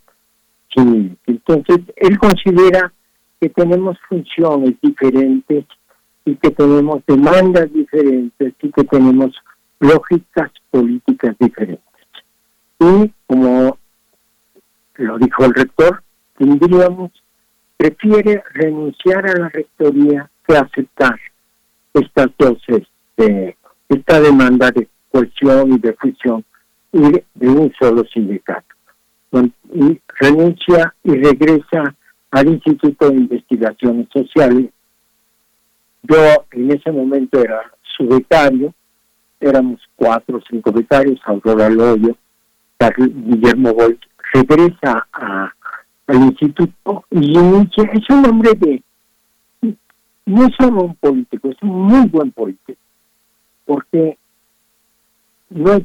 Entonces, 1.27 1.79
él 1.97 2.19
considera 2.19 2.93
que 3.41 3.49
tenemos 3.49 3.97
funciones 4.09 4.75
diferentes 4.83 5.65
y 6.25 6.35
que 6.37 6.51
tenemos 6.51 7.03
demandas 7.07 7.73
diferentes 7.73 8.55
y 8.61 8.73
que 8.73 8.85
tenemos 8.85 9.31
lógicas 9.79 10.51
políticas 10.71 11.37
diferentes. 11.39 11.85
Y 12.81 13.13
como 13.27 13.79
lo 14.95 15.19
dijo 15.19 15.45
el 15.45 15.55
rector, 15.55 16.03
tendríamos, 16.39 17.13
prefiere 17.77 18.43
renunciar 18.55 19.29
a 19.29 19.39
la 19.39 19.49
rectoría 19.51 20.31
que 20.47 20.57
aceptar 20.57 21.19
estas 21.93 22.29
dos, 22.39 22.59
este, 22.67 23.57
esta 23.89 24.21
demanda 24.21 24.71
de 24.71 24.89
cohesión 25.11 25.75
y 25.75 25.79
de 25.79 25.93
fusión 25.95 26.45
y 26.95 27.23
de 27.35 27.49
un 27.49 27.73
solo 27.79 28.05
sindicato. 28.05 28.75
Y 29.75 30.01
renuncia 30.21 30.95
y 31.03 31.11
regresa 31.17 31.95
al 32.31 32.49
Instituto 32.49 33.11
de 33.11 33.17
Investigaciones 33.17 34.07
Sociales 34.13 34.71
Yo 36.03 36.17
en 36.53 36.71
ese 36.71 36.93
momento 36.93 37.41
era 37.41 37.63
su 37.97 38.07
becario, 38.07 38.73
éramos 39.41 39.81
cuatro 39.97 40.39
o 40.39 40.43
cinco 40.49 40.71
becarios, 40.71 41.21
Aurora 41.25 41.69
Loyo, 41.69 42.17
Guillermo 42.97 43.73
Bolt, 43.73 44.01
regresa 44.33 45.07
a, 45.13 45.53
al 46.07 46.17
instituto 46.17 47.05
y 47.11 47.39
inicia, 47.39 47.85
es 47.93 48.09
un 48.11 48.27
hombre 48.27 48.51
de, 48.55 48.83
no 50.27 50.49
solo 50.59 50.83
un 50.83 50.95
político, 50.97 51.49
es 51.49 51.57
un 51.63 51.71
muy 51.71 52.07
buen 52.09 52.31
político, 52.33 52.79
porque 53.65 54.19
no 55.51 55.73
es, 55.73 55.83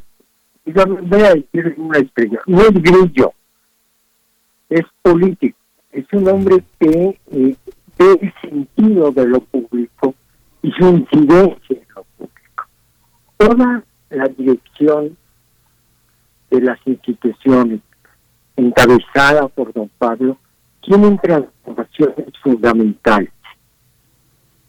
digamos, 0.70 1.02
voy 1.10 1.22
a 1.22 1.34
decir 1.34 1.74
una 1.78 1.98
estrella, 1.98 2.40
no 2.46 2.62
es 2.62 2.74
grillo, 2.74 3.34
es 4.70 4.86
político, 5.02 5.58
es 5.92 6.06
un 6.14 6.28
hombre 6.28 6.64
que 6.80 7.20
eh, 7.32 7.56
ve 7.98 8.20
el 8.22 8.34
sentido 8.40 9.12
de 9.12 9.28
lo 9.28 9.40
público 9.40 10.14
y 10.62 10.72
su 10.74 10.88
incidencia 10.90 11.76
en 11.76 11.88
lo 11.96 12.04
público. 12.04 12.68
Toda 13.38 13.84
la 14.12 14.28
dirección 14.28 15.18
de 16.52 16.62
las 16.62 16.80
instituciones 16.86 17.80
encabezada 18.56 19.48
por 19.48 19.74
don 19.74 19.90
Pablo 19.98 20.38
tienen 20.82 21.18
transformaciones 21.18 22.28
fundamentales. 22.44 23.34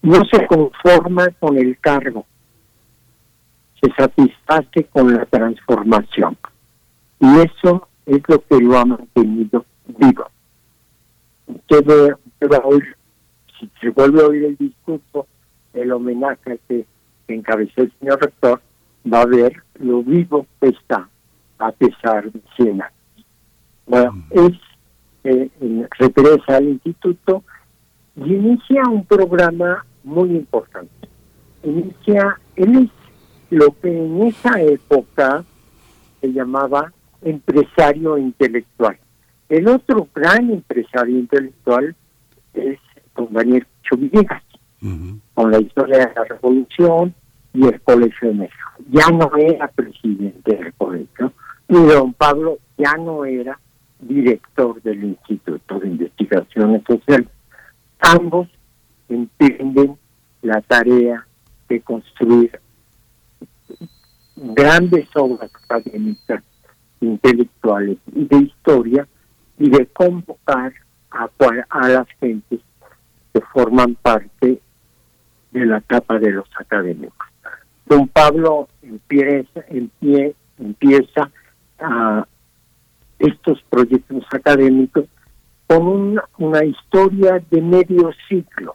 No 0.00 0.24
se 0.32 0.46
conforma 0.46 1.28
con 1.38 1.58
el 1.58 1.78
cargo, 1.78 2.24
se 3.80 3.92
satisface 3.94 4.84
con 4.92 5.14
la 5.14 5.24
transformación. 5.26 6.36
Y 7.18 7.26
eso 7.40 7.88
es 8.06 8.20
lo 8.28 8.44
que 8.44 8.60
lo 8.60 8.78
ha 8.78 8.84
mantenido 8.84 9.64
vivo. 9.86 10.26
Usted 11.46 12.16
va 12.50 12.56
a 12.56 12.66
oír, 12.66 12.96
si 13.58 13.70
se 13.80 13.90
vuelve 13.90 14.22
a 14.22 14.26
oír 14.26 14.44
el 14.44 14.56
discurso, 14.56 15.26
el 15.74 15.92
homenaje 15.92 16.58
que, 16.68 16.86
encabezó 17.28 17.82
el 17.82 17.92
señor 18.00 18.20
rector, 18.20 18.60
va 19.12 19.22
a 19.22 19.26
ver 19.26 19.62
lo 19.78 20.02
vivo 20.02 20.46
que 20.60 20.70
está 20.70 21.08
a 21.58 21.70
pesar 21.70 22.30
de 22.32 22.40
100 22.56 22.82
años. 22.82 22.92
Bueno, 23.86 24.24
es, 24.30 24.52
eh, 25.22 25.48
regresa 25.98 26.56
al 26.56 26.70
instituto 26.70 27.44
y 28.16 28.34
inicia 28.34 28.82
un 28.90 29.04
programa 29.04 29.84
muy 30.02 30.30
importante. 30.30 31.08
Inicia, 31.62 32.40
él 32.56 32.76
es 32.76 32.99
lo 33.50 33.78
que 33.80 33.88
en 33.88 34.22
esa 34.22 34.60
época 34.62 35.44
se 36.20 36.32
llamaba 36.32 36.92
empresario 37.22 38.16
intelectual. 38.16 38.98
El 39.48 39.68
otro 39.68 40.08
gran 40.14 40.50
empresario 40.50 41.18
intelectual 41.18 41.94
es 42.54 42.78
don 43.16 43.32
Daniel 43.32 43.66
Villegas, 43.96 44.42
con 45.34 45.50
la 45.50 45.60
historia 45.60 45.98
de 45.98 46.14
la 46.14 46.24
revolución 46.24 47.12
y 47.52 47.66
el 47.66 47.80
Colegio 47.80 48.28
de 48.28 48.34
México. 48.34 48.70
Ya 48.88 49.08
no 49.08 49.30
era 49.36 49.66
presidente 49.66 50.56
del 50.56 50.72
colegio, 50.74 51.32
y 51.68 51.74
don 51.74 52.12
Pablo 52.14 52.58
ya 52.78 52.94
no 52.94 53.24
era 53.24 53.58
director 53.98 54.80
del 54.82 55.04
Instituto 55.04 55.80
de 55.80 55.88
Investigaciones 55.88 56.82
Sociales. 56.86 57.28
Ambos 57.98 58.48
entienden 59.08 59.96
la 60.42 60.60
tarea 60.62 61.26
de 61.68 61.80
construir 61.80 62.60
grandes 64.40 65.08
obras 65.14 65.50
académicas, 65.64 66.42
intelectuales 67.00 67.98
y 68.14 68.24
de 68.26 68.36
historia 68.38 69.06
y 69.58 69.70
de 69.70 69.86
convocar 69.86 70.72
a, 71.10 71.28
a 71.68 71.88
las 71.88 72.06
gentes 72.18 72.60
que 73.32 73.40
forman 73.52 73.94
parte 73.96 74.60
de 75.50 75.66
la 75.66 75.80
capa 75.80 76.18
de 76.18 76.30
los 76.30 76.48
académicos. 76.58 77.28
Don 77.86 78.08
Pablo 78.08 78.68
empieza, 78.82 79.64
empieza 80.58 81.30
a 81.80 82.26
estos 83.18 83.62
proyectos 83.68 84.24
académicos 84.32 85.06
con 85.66 86.20
una, 86.38 86.64
historia 86.64 87.40
de 87.50 87.60
medio 87.60 88.10
ciclo, 88.28 88.74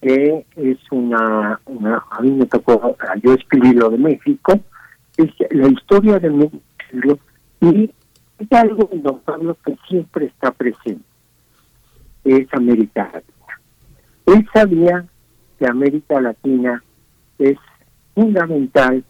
que 0.00 0.46
es 0.56 0.78
una, 0.90 1.60
a 2.10 2.22
mí 2.22 2.30
me 2.30 2.46
tocó, 2.46 2.96
yo 3.22 3.34
escribí 3.34 3.72
lo 3.72 3.90
de 3.90 3.98
México, 3.98 4.58
es 5.16 5.30
la 5.50 5.68
historia 5.68 6.18
de 6.18 6.50
ciclo 6.90 7.18
y 7.60 7.90
es 8.38 8.52
algo 8.52 8.88
Don 8.92 9.20
que 9.64 9.76
siempre 9.88 10.26
está 10.26 10.50
presente, 10.50 11.04
es 12.24 12.46
América 12.52 13.10
Latina. 13.12 13.60
Él 14.26 14.48
sabía 14.52 15.04
que 15.58 15.66
América 15.66 16.20
Latina 16.20 16.82
es 17.38 17.56
fundamental 18.14 19.02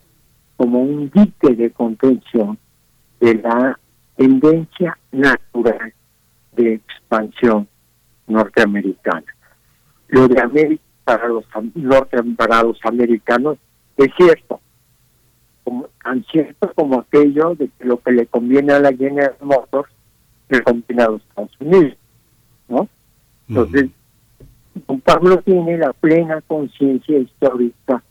como 0.57 0.81
un 0.81 1.11
dique 1.11 1.55
de 1.55 1.71
contención 1.71 2.59
de 3.21 3.35
la 3.35 3.79
tendencia 4.17 4.99
natural 5.13 5.93
de 6.57 6.75
expansión 6.75 7.69
norteamericana. 8.27 9.36
Lo 10.09 10.29
de 10.29 10.41
América 10.41 10.83
para 11.05 11.29
los 11.29 11.45
norte, 11.75 12.19
para 12.37 12.63
los 12.63 12.79
americanos 12.85 13.59
es 13.97 14.11
cierto, 14.17 14.61
como, 15.65 15.89
tan 16.03 16.25
cierto 16.25 16.73
como 16.75 17.01
aquello 17.01 17.55
de 17.55 17.69
que 17.69 17.85
lo 17.85 18.01
que 18.01 18.13
le 18.13 18.27
conviene 18.27 18.73
a 18.73 18.81
la 18.81 18.93
General 18.93 19.37
Motors 19.41 19.91
le 20.49 20.63
conviene 20.63 21.03
a 21.03 21.09
los 21.09 21.23
Estados 21.23 21.53
Unidos, 21.61 21.97
¿no? 22.69 22.89
Entonces, 23.49 23.91
don 24.87 25.01
Pablo 25.01 25.39
tiene 25.43 25.79
la 25.79 25.93
plena 25.93 26.41
conciencia 26.43 27.19
histórica 27.19 28.03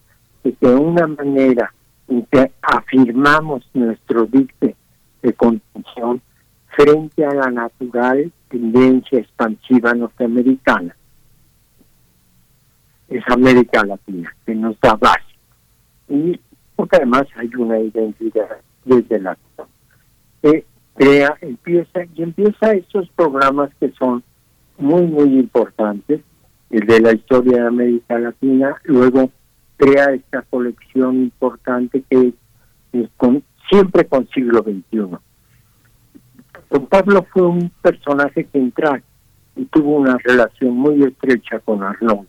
de 0.43 0.53
que 0.53 0.67
una 0.67 1.07
manera 1.07 1.73
en 2.07 2.25
que 2.25 2.51
afirmamos 2.61 3.69
nuestro 3.73 4.25
dicte 4.25 4.75
de 5.21 5.33
contención 5.33 6.21
frente 6.67 7.25
a 7.25 7.33
la 7.33 7.51
natural 7.51 8.31
tendencia 8.49 9.19
expansiva 9.19 9.93
norteamericana. 9.93 10.95
Es 13.09 13.23
América 13.27 13.83
Latina, 13.85 14.33
que 14.45 14.55
nos 14.55 14.79
da 14.79 14.95
base. 14.95 15.23
Y 16.09 16.39
porque 16.75 16.97
además 16.97 17.23
hay 17.35 17.49
una 17.57 17.79
identidad 17.79 18.57
desde 18.83 19.19
la 19.19 19.37
eh, 20.43 20.63
crea, 20.95 21.35
empieza, 21.41 22.05
y 22.15 22.23
empieza 22.23 22.73
estos 22.73 23.09
programas 23.15 23.69
que 23.79 23.91
son 23.97 24.23
muy, 24.77 25.03
muy 25.03 25.39
importantes, 25.39 26.21
el 26.69 26.85
de 26.85 26.99
la 26.99 27.13
historia 27.13 27.61
de 27.61 27.67
América 27.67 28.19
Latina, 28.19 28.75
luego 28.83 29.31
crea 29.77 30.13
esta 30.13 30.41
colección 30.43 31.15
importante 31.15 32.03
que 32.09 32.33
es 32.93 33.09
con, 33.17 33.43
siempre 33.69 34.05
con 34.05 34.27
siglo 34.29 34.59
XXI. 34.59 35.17
Don 36.69 36.87
Pablo 36.87 37.25
fue 37.31 37.43
un 37.43 37.71
personaje 37.81 38.45
que 38.45 38.57
entró 38.59 38.97
y 39.55 39.65
tuvo 39.65 39.97
una 39.97 40.17
relación 40.23 40.75
muy 40.75 41.03
estrecha 41.03 41.59
con 41.59 41.83
Arnoldo, 41.83 42.27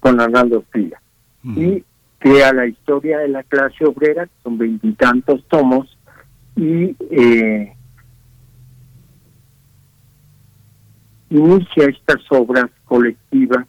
con 0.00 0.20
Arnaldo 0.20 0.64
Fila. 0.70 1.00
Y 1.44 1.84
crea 2.18 2.52
la 2.52 2.66
historia 2.66 3.18
de 3.18 3.28
la 3.28 3.42
clase 3.44 3.84
obrera, 3.84 4.28
son 4.42 4.58
veintitantos 4.58 5.44
tomos, 5.48 5.96
y 6.56 6.96
eh, 7.10 7.74
inicia 11.30 11.86
estas 11.86 12.20
obras 12.30 12.66
colectivas 12.84 13.66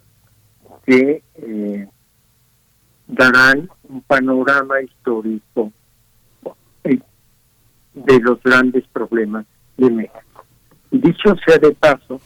que 0.85 1.23
eh, 1.35 1.87
darán 3.07 3.69
un 3.83 4.01
panorama 4.01 4.81
histórico 4.81 5.71
de 7.93 8.19
los 8.21 8.41
grandes 8.41 8.85
problemas 8.87 9.45
de 9.77 9.91
México. 9.91 10.45
Y 10.91 10.99
dicho 10.99 11.35
sea 11.45 11.57
de 11.57 11.71
paso, 11.71 12.19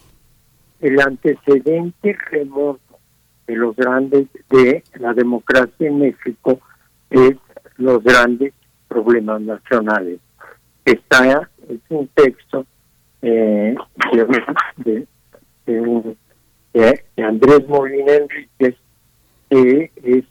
el 0.80 1.00
antecedente 1.02 2.16
remoto 2.32 2.85
de 3.48 3.56
los 3.56 3.76
grandes 3.76 4.28
de 4.50 4.84
la 4.96 5.14
democracia 5.14 5.88
en 5.88 6.00
México 6.00 6.60
es 7.10 7.36
los 7.78 8.04
grandes 8.04 8.54
problemas 8.88 9.42
nacionales. 9.42 10.20
Está 10.84 11.50
es 11.68 11.80
un 11.90 12.08
texto 12.10 12.66
eh, 13.22 13.76
de, 14.78 15.08
de, 16.74 17.24
Andrés 17.24 17.68
Molina 17.68 18.14
Enríquez 18.14 18.76
que 19.50 19.92
es 20.04 20.26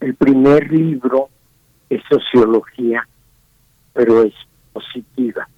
el 0.00 0.14
primer 0.14 0.70
libro 0.72 1.28
de 1.88 2.02
sociología 2.08 3.06
pero 3.92 4.22
es 4.22 4.34
positiva. 4.72 5.48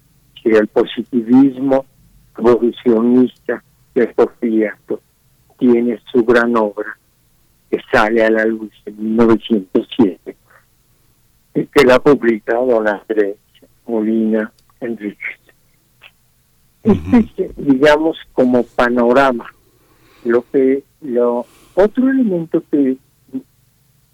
Si 0.41 0.49
el 0.49 0.67
positivismo 0.67 1.85
revolucionista 2.35 3.63
de 3.93 4.07
Porfiriato 4.07 4.99
tiene 5.57 5.99
su 6.11 6.23
gran 6.23 6.55
obra 6.57 6.97
que 7.69 7.79
sale 7.91 8.23
a 8.23 8.29
la 8.29 8.45
luz 8.45 8.71
en 8.85 9.15
1907, 9.15 10.35
que 11.53 11.85
la 11.85 11.99
publica 11.99 12.55
don 12.55 12.87
Andrés 12.87 13.37
Molina 13.87 14.51
Enríquez. 14.79 15.39
Este 16.83 17.45
es, 17.45 17.55
digamos, 17.55 18.17
como 18.33 18.63
panorama, 18.63 19.51
lo 20.23 20.45
que 20.51 20.83
lo 21.01 21.45
Otro 21.73 22.09
elemento 22.09 22.63
que 22.71 22.97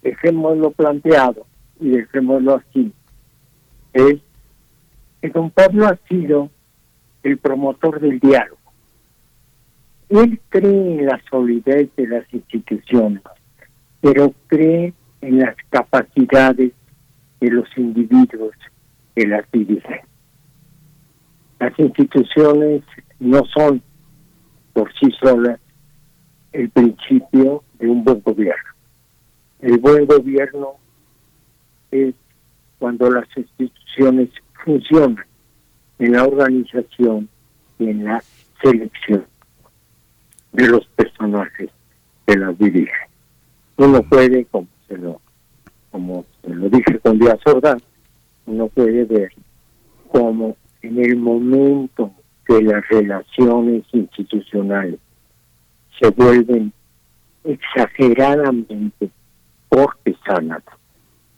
dejémoslo 0.02 0.70
planteado 0.72 1.46
y 1.80 1.90
dejémoslo 1.90 2.56
así 2.56 2.92
es 3.92 4.16
que 5.20 5.28
don 5.28 5.50
Pablo 5.50 5.86
ha 5.86 5.96
sido 6.08 6.50
el 7.22 7.38
promotor 7.38 8.00
del 8.00 8.18
diálogo. 8.18 8.61
Él 10.12 10.38
cree 10.50 10.98
en 10.98 11.06
la 11.06 11.18
solidez 11.30 11.88
de 11.96 12.06
las 12.06 12.34
instituciones, 12.34 13.22
pero 14.02 14.34
cree 14.46 14.92
en 15.22 15.38
las 15.38 15.56
capacidades 15.70 16.72
de 17.40 17.50
los 17.50 17.66
individuos 17.78 18.54
que 19.16 19.26
las 19.26 19.50
dirigen. 19.50 20.00
Las 21.58 21.78
instituciones 21.78 22.82
no 23.20 23.42
son 23.46 23.80
por 24.74 24.92
sí 25.00 25.10
solas 25.18 25.58
el 26.52 26.68
principio 26.68 27.64
de 27.78 27.88
un 27.88 28.04
buen 28.04 28.20
gobierno. 28.20 28.70
El 29.60 29.78
buen 29.78 30.04
gobierno 30.04 30.74
es 31.90 32.14
cuando 32.78 33.10
las 33.10 33.26
instituciones 33.34 34.28
funcionan 34.62 35.24
en 35.98 36.12
la 36.12 36.24
organización 36.24 37.30
y 37.78 37.88
en 37.88 38.04
la 38.04 38.22
selección 38.62 39.31
de 40.52 40.68
los 40.68 40.86
personajes 40.96 41.70
que 42.26 42.36
las 42.36 42.56
dirigen. 42.58 43.08
Uno 43.76 44.02
puede, 44.02 44.44
como 44.46 44.68
se 44.86 44.98
lo, 44.98 45.20
como 45.90 46.24
se 46.42 46.54
lo 46.54 46.68
dije 46.68 46.98
con 47.00 47.18
Díaz 47.18 47.40
Ordaz, 47.46 47.82
uno 48.46 48.68
puede 48.68 49.04
ver 49.04 49.32
cómo 50.08 50.56
en 50.82 50.98
el 51.02 51.16
momento 51.16 52.12
que 52.46 52.60
las 52.62 52.86
relaciones 52.88 53.84
institucionales 53.92 54.98
se 56.00 56.10
vuelven 56.10 56.72
exageradamente 57.44 59.10
cortesanas, 59.68 60.62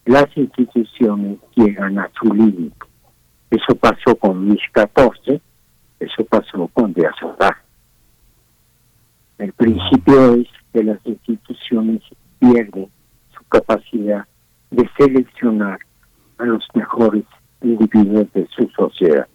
las 0.06 0.26
instituciones 0.36 1.38
llegan 1.54 1.98
a 1.98 2.10
su 2.18 2.32
límite. 2.34 2.86
Eso 3.50 3.74
pasó 3.76 4.16
con 4.16 4.48
Luis 4.48 4.60
XIV, 4.74 5.40
eso 6.00 6.24
pasó 6.24 6.68
con 6.72 6.92
Díaz 6.92 7.14
Ordaz. 7.22 7.63
El 9.38 9.52
principio 9.52 10.34
es 10.34 10.48
que 10.72 10.82
las 10.84 10.98
instituciones 11.04 12.02
pierden 12.38 12.88
su 13.36 13.44
capacidad 13.48 14.26
de 14.70 14.88
seleccionar 14.96 15.78
a 16.38 16.44
los 16.44 16.64
mejores 16.74 17.24
individuos 17.62 18.32
de 18.32 18.46
su 18.48 18.68
sociedad. 18.70 19.26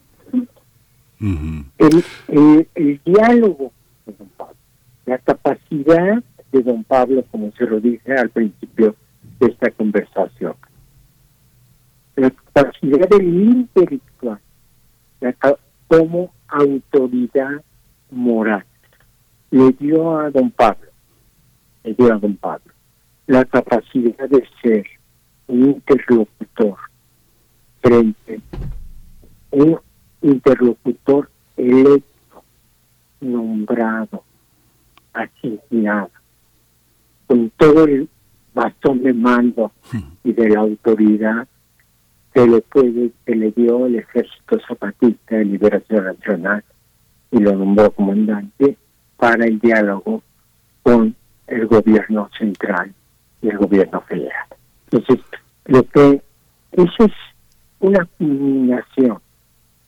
el, 1.22 2.04
el, 2.28 2.68
el, 2.76 3.02
diálogo 3.04 3.72
de 4.06 4.14
don 4.14 4.30
Pablo, 4.38 4.56
la 5.06 5.18
capacidad 5.18 6.24
de 6.52 6.64
don 6.64 6.84
Pablo, 6.84 7.24
como 7.32 7.52
se 7.54 7.66
lo 7.66 7.80
dije 7.80 8.14
al 8.14 8.30
principio 8.30 8.96
de 9.40 9.48
esta 9.48 9.72
conversación, 9.72 10.56
la 12.16 12.30
capacidad 12.32 13.08
del 13.10 13.28
intelectual 13.28 14.40
la, 15.22 15.36
como 15.88 16.32
autoridad 16.48 17.64
moral 18.12 18.66
le 19.52 19.72
dio 19.74 20.18
a 20.18 20.30
don 20.30 20.52
Pablo, 20.52 20.90
le 21.84 21.94
dio 21.94 22.14
a 22.14 22.18
don 22.18 22.36
Pablo 22.36 22.74
la 23.28 23.46
capacidad 23.46 24.28
de 24.28 24.44
ser 24.62 24.86
un 25.48 25.66
interlocutor 25.66 26.78
frente 27.82 28.42
un 29.52 29.80
interlocutor 30.22 31.30
electo, 31.58 32.44
nombrado, 33.22 34.24
asignado, 35.14 36.12
con 37.28 37.50
todo 37.58 37.86
el 37.86 38.10
bastón 38.54 39.04
de 39.04 39.14
mando 39.14 39.72
y 40.24 40.34
de 40.34 40.50
la 40.50 40.62
autoridad 40.62 41.48
que 42.34 42.48
le 42.48 42.62
puede, 42.62 43.12
que 43.26 43.36
le 43.36 43.52
dio 43.52 43.88
el 43.88 43.96
Ejército 43.96 44.60
Zapatista 44.68 45.36
de 45.36 45.46
Liberación 45.46 46.06
Nacional 46.06 46.64
y 47.32 47.40
lo 47.40 47.56
nombró 47.56 47.92
comandante 47.92 48.78
para 49.20 49.46
el 49.46 49.60
diálogo 49.60 50.24
con 50.82 51.16
el 51.48 51.68
gobierno 51.68 52.30
central 52.38 52.94
y 53.42 53.50
el 53.50 53.58
gobierno 53.58 54.02
federal. 54.02 54.48
Entonces, 54.90 55.26
lo 55.66 55.84
que 55.84 56.22
eso 56.72 57.04
es 57.06 57.14
una 57.80 58.06
culminación 58.18 59.20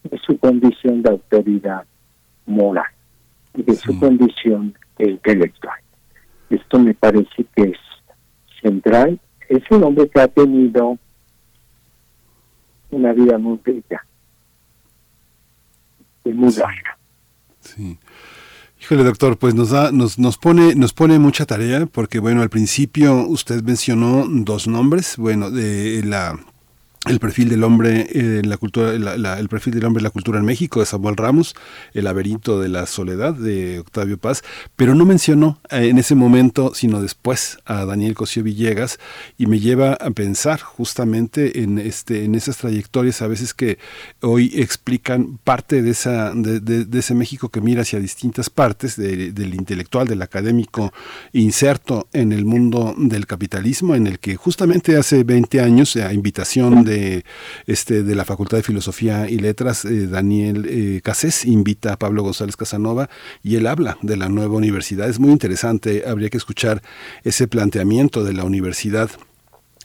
de 0.03 0.17
su 0.19 0.37
condición 0.37 1.01
de 1.01 1.11
autoridad 1.11 1.85
moral 2.45 2.91
y 3.55 3.63
de 3.63 3.75
su 3.75 3.97
condición 3.99 4.75
de 4.97 5.11
intelectual. 5.11 5.79
Esto 6.49 6.79
me 6.79 6.93
parece 6.93 7.45
que 7.55 7.63
es 7.63 7.77
central. 8.61 9.19
Es 9.47 9.63
un 9.69 9.83
hombre 9.83 10.09
que 10.09 10.21
ha 10.21 10.27
tenido 10.27 10.97
una 12.89 13.13
vida 13.13 13.37
muy 13.37 13.59
rica 13.63 14.05
y 16.25 16.29
muy 16.29 16.53
larga. 16.53 16.97
Sí. 17.59 17.97
Híjole, 18.81 19.03
doctor, 19.03 19.37
pues 19.37 19.53
nos 19.53 19.69
da, 19.69 19.91
nos, 19.91 20.17
nos 20.17 20.37
pone, 20.37 20.73
nos 20.73 20.91
pone 20.91 21.19
mucha 21.19 21.45
tarea, 21.45 21.85
porque 21.85 22.17
bueno, 22.19 22.41
al 22.41 22.49
principio 22.49 23.27
usted 23.27 23.61
mencionó 23.61 24.25
dos 24.27 24.67
nombres, 24.67 25.17
bueno, 25.17 25.51
de 25.51 26.01
la 26.03 26.39
el 27.09 27.19
perfil 27.19 27.49
del 27.49 27.63
hombre 27.63 28.07
en 28.13 28.47
la 28.47 28.57
cultura 28.57 28.91
el 28.91 29.49
perfil 29.49 29.73
del 29.73 29.85
hombre 29.85 30.03
la 30.03 30.11
cultura 30.11 30.37
en 30.37 30.45
México 30.45 30.81
de 30.81 30.85
Samuel 30.85 31.17
Ramos 31.17 31.55
el 31.95 32.03
laberinto 32.03 32.59
de 32.59 32.69
la 32.69 32.85
soledad 32.85 33.33
de 33.33 33.79
Octavio 33.79 34.19
Paz 34.19 34.43
pero 34.75 34.93
no 34.93 35.03
mencionó 35.03 35.59
eh, 35.71 35.87
en 35.87 35.97
ese 35.97 36.13
momento 36.13 36.73
sino 36.75 37.01
después 37.01 37.57
a 37.65 37.85
Daniel 37.85 38.13
Cosío 38.13 38.43
Villegas 38.43 38.99
y 39.39 39.47
me 39.47 39.59
lleva 39.59 39.93
a 39.93 40.11
pensar 40.11 40.59
justamente 40.59 41.63
en 41.63 41.79
este 41.79 42.23
en 42.23 42.35
esas 42.35 42.57
trayectorias 42.57 43.23
a 43.23 43.27
veces 43.27 43.55
que 43.55 43.79
hoy 44.21 44.51
explican 44.53 45.39
parte 45.43 45.81
de 45.81 45.89
esa 45.89 46.33
de, 46.35 46.85
ese 46.99 47.15
México 47.15 47.49
que 47.49 47.61
mira 47.61 47.81
hacia 47.81 47.99
distintas 47.99 48.51
partes 48.51 48.95
del 48.95 49.55
intelectual 49.55 50.07
del 50.07 50.21
académico 50.21 50.93
inserto 51.33 52.07
en 52.13 52.31
el 52.31 52.45
mundo 52.45 52.93
del 52.95 53.25
capitalismo 53.25 53.95
en 53.95 54.05
el 54.05 54.19
que 54.19 54.35
justamente 54.35 54.97
hace 54.97 55.23
20 55.23 55.61
años 55.61 55.95
a 55.95 56.13
invitación 56.13 56.83
de 56.83 56.90
de, 56.91 57.25
este, 57.67 58.03
de 58.03 58.15
la 58.15 58.25
Facultad 58.25 58.57
de 58.57 58.63
Filosofía 58.63 59.29
y 59.29 59.37
Letras, 59.37 59.85
eh, 59.85 60.07
Daniel 60.07 60.65
eh, 60.69 61.01
Casés, 61.03 61.45
invita 61.45 61.93
a 61.93 61.99
Pablo 61.99 62.23
González 62.23 62.55
Casanova 62.57 63.09
y 63.43 63.55
él 63.55 63.67
habla 63.67 63.97
de 64.01 64.17
la 64.17 64.29
nueva 64.29 64.55
universidad. 64.55 65.09
Es 65.09 65.19
muy 65.19 65.31
interesante, 65.31 66.03
habría 66.07 66.29
que 66.29 66.37
escuchar 66.37 66.81
ese 67.23 67.47
planteamiento 67.47 68.23
de 68.23 68.33
la 68.33 68.43
universidad 68.43 69.09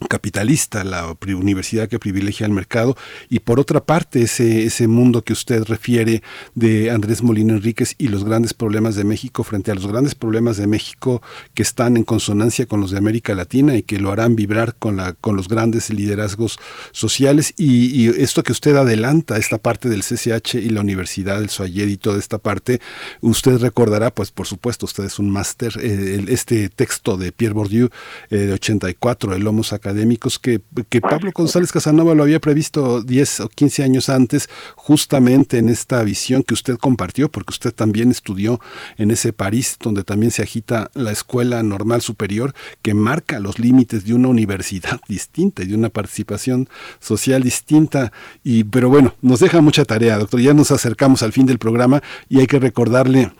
capitalista, 0.09 0.83
la 0.83 1.15
universidad 1.27 1.89
que 1.89 1.99
privilegia 1.99 2.45
el 2.45 2.51
mercado, 2.51 2.95
y 3.29 3.39
por 3.39 3.59
otra 3.59 3.83
parte 3.83 4.21
ese, 4.21 4.63
ese 4.63 4.87
mundo 4.87 5.23
que 5.23 5.33
usted 5.33 5.63
refiere 5.63 6.21
de 6.55 6.91
Andrés 6.91 7.23
Molina 7.23 7.53
Enríquez 7.53 7.95
y 7.97 8.07
los 8.07 8.23
grandes 8.23 8.53
problemas 8.53 8.95
de 8.95 9.03
México 9.03 9.43
frente 9.43 9.71
a 9.71 9.75
los 9.75 9.87
grandes 9.87 10.15
problemas 10.15 10.57
de 10.57 10.67
México 10.67 11.21
que 11.53 11.63
están 11.63 11.97
en 11.97 12.03
consonancia 12.03 12.65
con 12.65 12.81
los 12.81 12.91
de 12.91 12.97
América 12.97 13.33
Latina 13.35 13.75
y 13.75 13.83
que 13.83 13.99
lo 13.99 14.11
harán 14.11 14.35
vibrar 14.35 14.75
con, 14.75 14.97
la, 14.97 15.13
con 15.13 15.35
los 15.35 15.47
grandes 15.47 15.89
liderazgos 15.89 16.59
sociales. 16.91 17.53
Y, 17.57 18.07
esto 18.21 18.43
que 18.43 18.51
usted 18.51 18.75
adelanta, 18.75 19.37
esta 19.37 19.57
parte 19.57 19.89
del 19.89 20.03
CCH 20.03 20.55
y 20.55 20.69
la 20.69 20.81
Universidad 20.81 21.39
del 21.39 21.49
Soayed 21.49 21.87
y 21.87 21.97
toda 21.97 22.19
esta 22.19 22.37
parte, 22.37 22.79
usted 23.21 23.57
recordará, 23.57 24.13
pues 24.13 24.31
por 24.31 24.47
supuesto, 24.47 24.85
usted 24.85 25.05
es 25.05 25.19
un 25.19 25.29
máster, 25.29 25.73
eh, 25.81 26.25
este 26.27 26.69
texto 26.69 27.17
de 27.17 27.31
Pierre 27.31 27.53
Bourdieu 27.53 27.89
eh, 28.29 28.37
de 28.37 28.53
84, 28.53 29.33
el 29.33 29.47
Homo 29.47 29.63
Sac 29.63 29.86
académicos 29.87 30.37
que, 30.37 30.61
que 30.89 31.01
Pablo 31.01 31.31
González 31.33 31.71
Casanova 31.71 32.13
lo 32.13 32.23
había 32.23 32.39
previsto 32.39 33.01
10 33.01 33.39
o 33.41 33.49
15 33.49 33.83
años 33.83 34.09
antes, 34.09 34.49
justamente 34.75 35.57
en 35.57 35.69
esta 35.69 36.03
visión 36.03 36.43
que 36.43 36.53
usted 36.53 36.77
compartió, 36.77 37.29
porque 37.29 37.51
usted 37.51 37.73
también 37.73 38.11
estudió 38.11 38.59
en 38.97 39.11
ese 39.11 39.31
París, 39.31 39.77
donde 39.79 40.03
también 40.03 40.31
se 40.31 40.43
agita 40.43 40.91
la 40.93 41.11
escuela 41.11 41.63
normal 41.63 42.01
superior, 42.01 42.53
que 42.81 42.93
marca 42.93 43.39
los 43.39 43.59
límites 43.59 44.05
de 44.05 44.13
una 44.13 44.27
universidad 44.27 44.99
distinta 45.07 45.63
y 45.63 45.67
de 45.67 45.75
una 45.75 45.89
participación 45.89 46.67
social 46.99 47.43
distinta. 47.43 48.11
Y, 48.43 48.65
pero 48.65 48.89
bueno, 48.89 49.15
nos 49.21 49.39
deja 49.39 49.61
mucha 49.61 49.85
tarea, 49.85 50.17
doctor. 50.17 50.41
Ya 50.41 50.53
nos 50.53 50.71
acercamos 50.71 51.23
al 51.23 51.31
fin 51.31 51.45
del 51.45 51.59
programa 51.59 52.01
y 52.29 52.39
hay 52.39 52.47
que 52.47 52.59
recordarle 52.59 53.31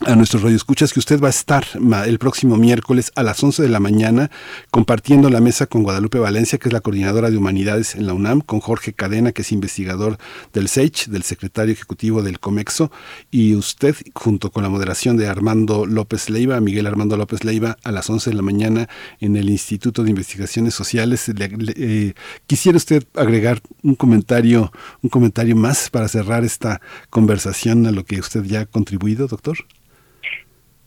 a 0.00 0.16
nuestros 0.16 0.42
radioescuchas 0.42 0.92
que 0.92 0.98
usted 0.98 1.20
va 1.20 1.28
a 1.28 1.30
estar 1.30 1.64
el 2.06 2.18
próximo 2.18 2.56
miércoles 2.56 3.12
a 3.14 3.22
las 3.22 3.42
11 3.42 3.62
de 3.62 3.68
la 3.68 3.78
mañana 3.78 4.30
compartiendo 4.72 5.30
la 5.30 5.40
mesa 5.40 5.66
con 5.66 5.84
Guadalupe 5.84 6.18
Valencia, 6.18 6.58
que 6.58 6.68
es 6.68 6.72
la 6.72 6.80
coordinadora 6.80 7.30
de 7.30 7.36
humanidades 7.36 7.94
en 7.94 8.06
la 8.06 8.12
UNAM, 8.12 8.40
con 8.40 8.58
Jorge 8.58 8.92
Cadena, 8.92 9.30
que 9.30 9.42
es 9.42 9.52
investigador 9.52 10.18
del 10.52 10.68
SEICH, 10.68 11.06
del 11.06 11.22
secretario 11.22 11.72
ejecutivo 11.72 12.22
del 12.22 12.40
COMEXO, 12.40 12.90
y 13.30 13.54
usted, 13.54 13.94
junto 14.14 14.50
con 14.50 14.64
la 14.64 14.68
moderación 14.68 15.16
de 15.16 15.28
Armando 15.28 15.86
López 15.86 16.28
Leiva, 16.28 16.60
Miguel 16.60 16.88
Armando 16.88 17.16
López 17.16 17.44
Leiva, 17.44 17.76
a 17.84 17.92
las 17.92 18.10
11 18.10 18.30
de 18.30 18.36
la 18.36 18.42
mañana 18.42 18.88
en 19.20 19.36
el 19.36 19.48
Instituto 19.48 20.02
de 20.02 20.10
Investigaciones 20.10 20.74
Sociales. 20.74 21.30
Eh, 21.76 22.14
quisiera 22.48 22.76
usted 22.76 23.04
agregar 23.14 23.62
un 23.82 23.94
comentario, 23.94 24.72
un 25.02 25.10
comentario 25.10 25.54
más 25.54 25.88
para 25.88 26.08
cerrar 26.08 26.44
esta 26.44 26.80
conversación 27.10 27.86
a 27.86 27.92
lo 27.92 28.04
que 28.04 28.18
usted 28.18 28.42
ya 28.42 28.62
ha 28.62 28.66
contribuido, 28.66 29.28
doctor. 29.28 29.58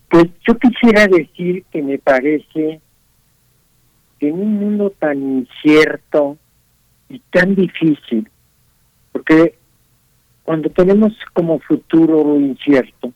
Pues 0.09 0.25
yo 0.47 0.57
quisiera 0.57 1.05
decir 1.07 1.65
que 1.71 1.81
me 1.81 1.97
parece 1.97 2.79
que 4.19 4.29
en 4.29 4.39
un 4.39 4.53
mundo 4.55 4.93
tan 4.97 5.21
incierto 5.21 6.37
y 7.09 7.19
tan 7.31 7.55
difícil, 7.55 8.29
porque 9.11 9.55
cuando 10.43 10.69
tenemos 10.69 11.13
como 11.33 11.59
futuro 11.59 12.23
lo 12.23 12.39
incierto, 12.39 13.11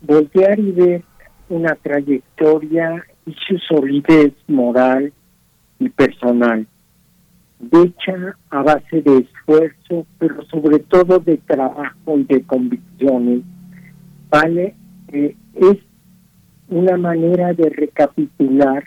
voltear 0.00 0.58
y 0.58 0.72
ver 0.72 1.04
una 1.48 1.74
trayectoria 1.74 3.04
y 3.26 3.34
su 3.46 3.58
solidez 3.58 4.32
moral 4.48 5.12
y 5.78 5.88
personal, 5.90 6.66
hecha 7.72 8.36
a 8.50 8.62
base 8.62 9.02
de 9.02 9.18
esfuerzo, 9.18 10.06
pero 10.18 10.44
sobre 10.46 10.78
todo 10.80 11.18
de 11.18 11.36
trabajo 11.38 12.18
y 12.18 12.24
de 12.24 12.42
convicciones, 12.42 13.42
vale, 14.30 14.74
eh, 15.12 15.36
es 15.54 15.78
una 16.68 16.96
manera 16.96 17.52
de 17.52 17.68
recapitular, 17.70 18.84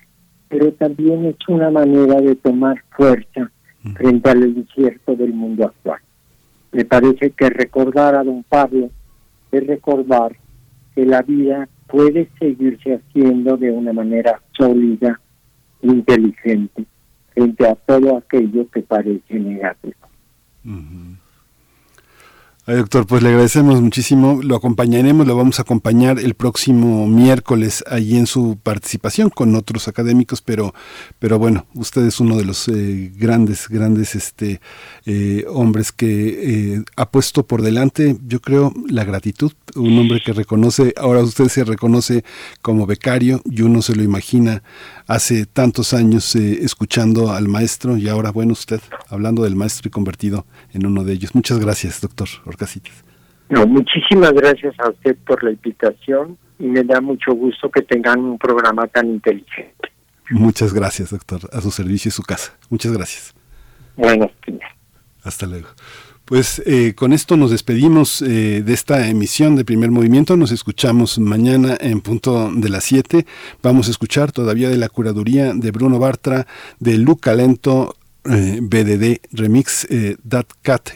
pero 0.47 0.71
también 0.73 1.25
es 1.25 1.35
una 1.47 1.69
manera 1.69 2.19
de 2.21 2.35
tomar 2.35 2.83
fuerza 2.91 3.51
frente 3.95 4.29
al 4.29 4.43
incierto 4.43 5.15
del 5.15 5.33
mundo 5.33 5.65
actual. 5.65 5.99
Me 6.71 6.85
parece 6.85 7.31
que 7.31 7.49
recordar 7.49 8.15
a 8.15 8.23
don 8.23 8.43
Pablo 8.43 8.89
es 9.51 9.65
recordar 9.65 10.35
que 10.95 11.05
la 11.05 11.21
vida 11.21 11.67
puede 11.87 12.29
seguirse 12.39 12.95
haciendo 12.95 13.57
de 13.57 13.71
una 13.71 13.93
manera 13.93 14.41
sólida, 14.57 15.19
inteligente, 15.81 16.85
frente 17.33 17.67
a 17.67 17.75
todo 17.75 18.17
aquello 18.17 18.69
que 18.69 18.81
parece 18.81 19.39
negativo. 19.39 19.95
Doctor, 22.77 23.07
pues 23.07 23.23
le 23.23 23.29
agradecemos 23.29 23.81
muchísimo. 23.81 24.41
Lo 24.43 24.55
acompañaremos, 24.55 25.25
lo 25.25 25.35
vamos 25.35 25.57
a 25.57 25.63
acompañar 25.63 26.19
el 26.19 26.35
próximo 26.35 27.07
miércoles 27.07 27.83
allí 27.87 28.15
en 28.15 28.27
su 28.27 28.59
participación 28.61 29.31
con 29.31 29.55
otros 29.55 29.87
académicos, 29.87 30.41
pero, 30.41 30.75
pero 31.17 31.39
bueno, 31.39 31.65
usted 31.73 32.05
es 32.05 32.19
uno 32.19 32.37
de 32.37 32.45
los 32.45 32.67
eh, 32.67 33.11
grandes, 33.15 33.67
grandes 33.69 34.13
este, 34.13 34.61
eh, 35.07 35.45
hombres 35.49 35.91
que 35.91 36.75
eh, 36.75 36.83
ha 36.95 37.09
puesto 37.09 37.47
por 37.47 37.63
delante, 37.63 38.17
yo 38.27 38.39
creo, 38.39 38.71
la 38.87 39.03
gratitud. 39.03 39.51
Un 39.75 39.97
hombre 39.97 40.21
que 40.23 40.33
reconoce, 40.33 40.93
ahora 40.95 41.23
usted 41.23 41.47
se 41.47 41.63
reconoce 41.63 42.23
como 42.61 42.85
becario 42.85 43.41
y 43.49 43.63
uno 43.63 43.81
se 43.81 43.95
lo 43.95 44.03
imagina 44.03 44.61
hace 45.09 45.47
tantos 45.47 45.93
años 45.93 46.35
escuchando 46.35 47.31
al 47.31 47.47
maestro 47.47 47.97
y 47.97 48.07
ahora, 48.07 48.31
bueno, 48.31 48.53
usted 48.53 48.79
hablando 49.09 49.43
del 49.43 49.55
maestro 49.55 49.87
y 49.87 49.91
convertido 49.91 50.45
en 50.71 50.85
uno 50.85 51.03
de 51.03 51.13
ellos. 51.13 51.33
Muchas 51.33 51.59
gracias, 51.59 51.99
doctor 51.99 52.27
Orcasitas. 52.45 53.03
No, 53.49 53.65
muchísimas 53.65 54.31
gracias 54.33 54.75
a 54.79 54.89
usted 54.89 55.17
por 55.25 55.43
la 55.43 55.49
invitación 55.49 56.37
y 56.59 56.65
me 56.65 56.83
da 56.83 57.01
mucho 57.01 57.33
gusto 57.33 57.71
que 57.71 57.81
tengan 57.81 58.19
un 58.19 58.37
programa 58.37 58.85
tan 58.85 59.07
inteligente. 59.07 59.89
Muchas 60.29 60.73
gracias, 60.73 61.09
doctor. 61.09 61.39
A 61.51 61.59
su 61.59 61.71
servicio 61.71 62.09
y 62.09 62.11
su 62.11 62.21
casa. 62.21 62.55
Muchas 62.69 62.91
gracias. 62.91 63.33
Buenos 63.97 64.29
Hasta 65.23 65.47
luego. 65.47 65.69
Pues 66.29 66.61
eh, 66.67 66.93
con 66.95 67.11
esto 67.11 67.37
nos 67.37 67.49
despedimos 67.49 68.21
eh, 68.21 68.61
de 68.63 68.71
esta 68.71 69.07
emisión 69.07 69.55
de 69.55 69.65
primer 69.65 69.89
movimiento. 69.89 70.37
Nos 70.37 70.51
escuchamos 70.51 71.17
mañana 71.17 71.75
en 71.81 72.01
punto 72.01 72.51
de 72.53 72.69
las 72.69 72.83
7. 72.83 73.25
Vamos 73.63 73.87
a 73.87 73.91
escuchar 73.91 74.31
todavía 74.31 74.69
de 74.69 74.77
la 74.77 74.89
curaduría 74.89 75.55
de 75.55 75.71
Bruno 75.71 75.97
Bartra, 75.97 76.45
de 76.77 76.99
Luca 76.99 77.33
Lento, 77.33 77.95
eh, 78.25 78.59
BDD 78.61 79.21
Remix, 79.31 79.87
That 80.29 80.45
Cat 80.61 80.89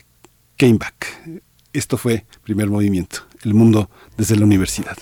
Came 0.56 0.78
Back. 0.78 1.42
Esto 1.74 1.98
fue 1.98 2.26
primer 2.44 2.70
movimiento, 2.70 3.22
el 3.42 3.56
mundo 3.56 3.90
desde 4.16 4.36
la 4.36 4.46
universidad. 4.46 4.98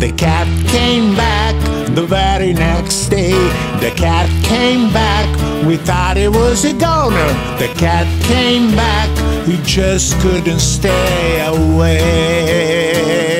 The 0.00 0.10
cat 0.12 0.48
came 0.66 1.14
back 1.14 1.54
the 1.94 2.06
very 2.06 2.54
next 2.54 3.08
day. 3.08 3.32
The 3.80 3.92
cat 3.94 4.28
came 4.44 4.90
back, 4.92 5.28
we 5.66 5.76
thought 5.76 6.16
it 6.16 6.30
was 6.30 6.64
a 6.64 6.72
goner. 6.72 7.32
The 7.58 7.68
cat 7.76 8.06
came 8.24 8.74
back, 8.74 9.10
he 9.46 9.58
just 9.62 10.18
couldn't 10.20 10.60
stay 10.60 11.44
away. 11.46 13.39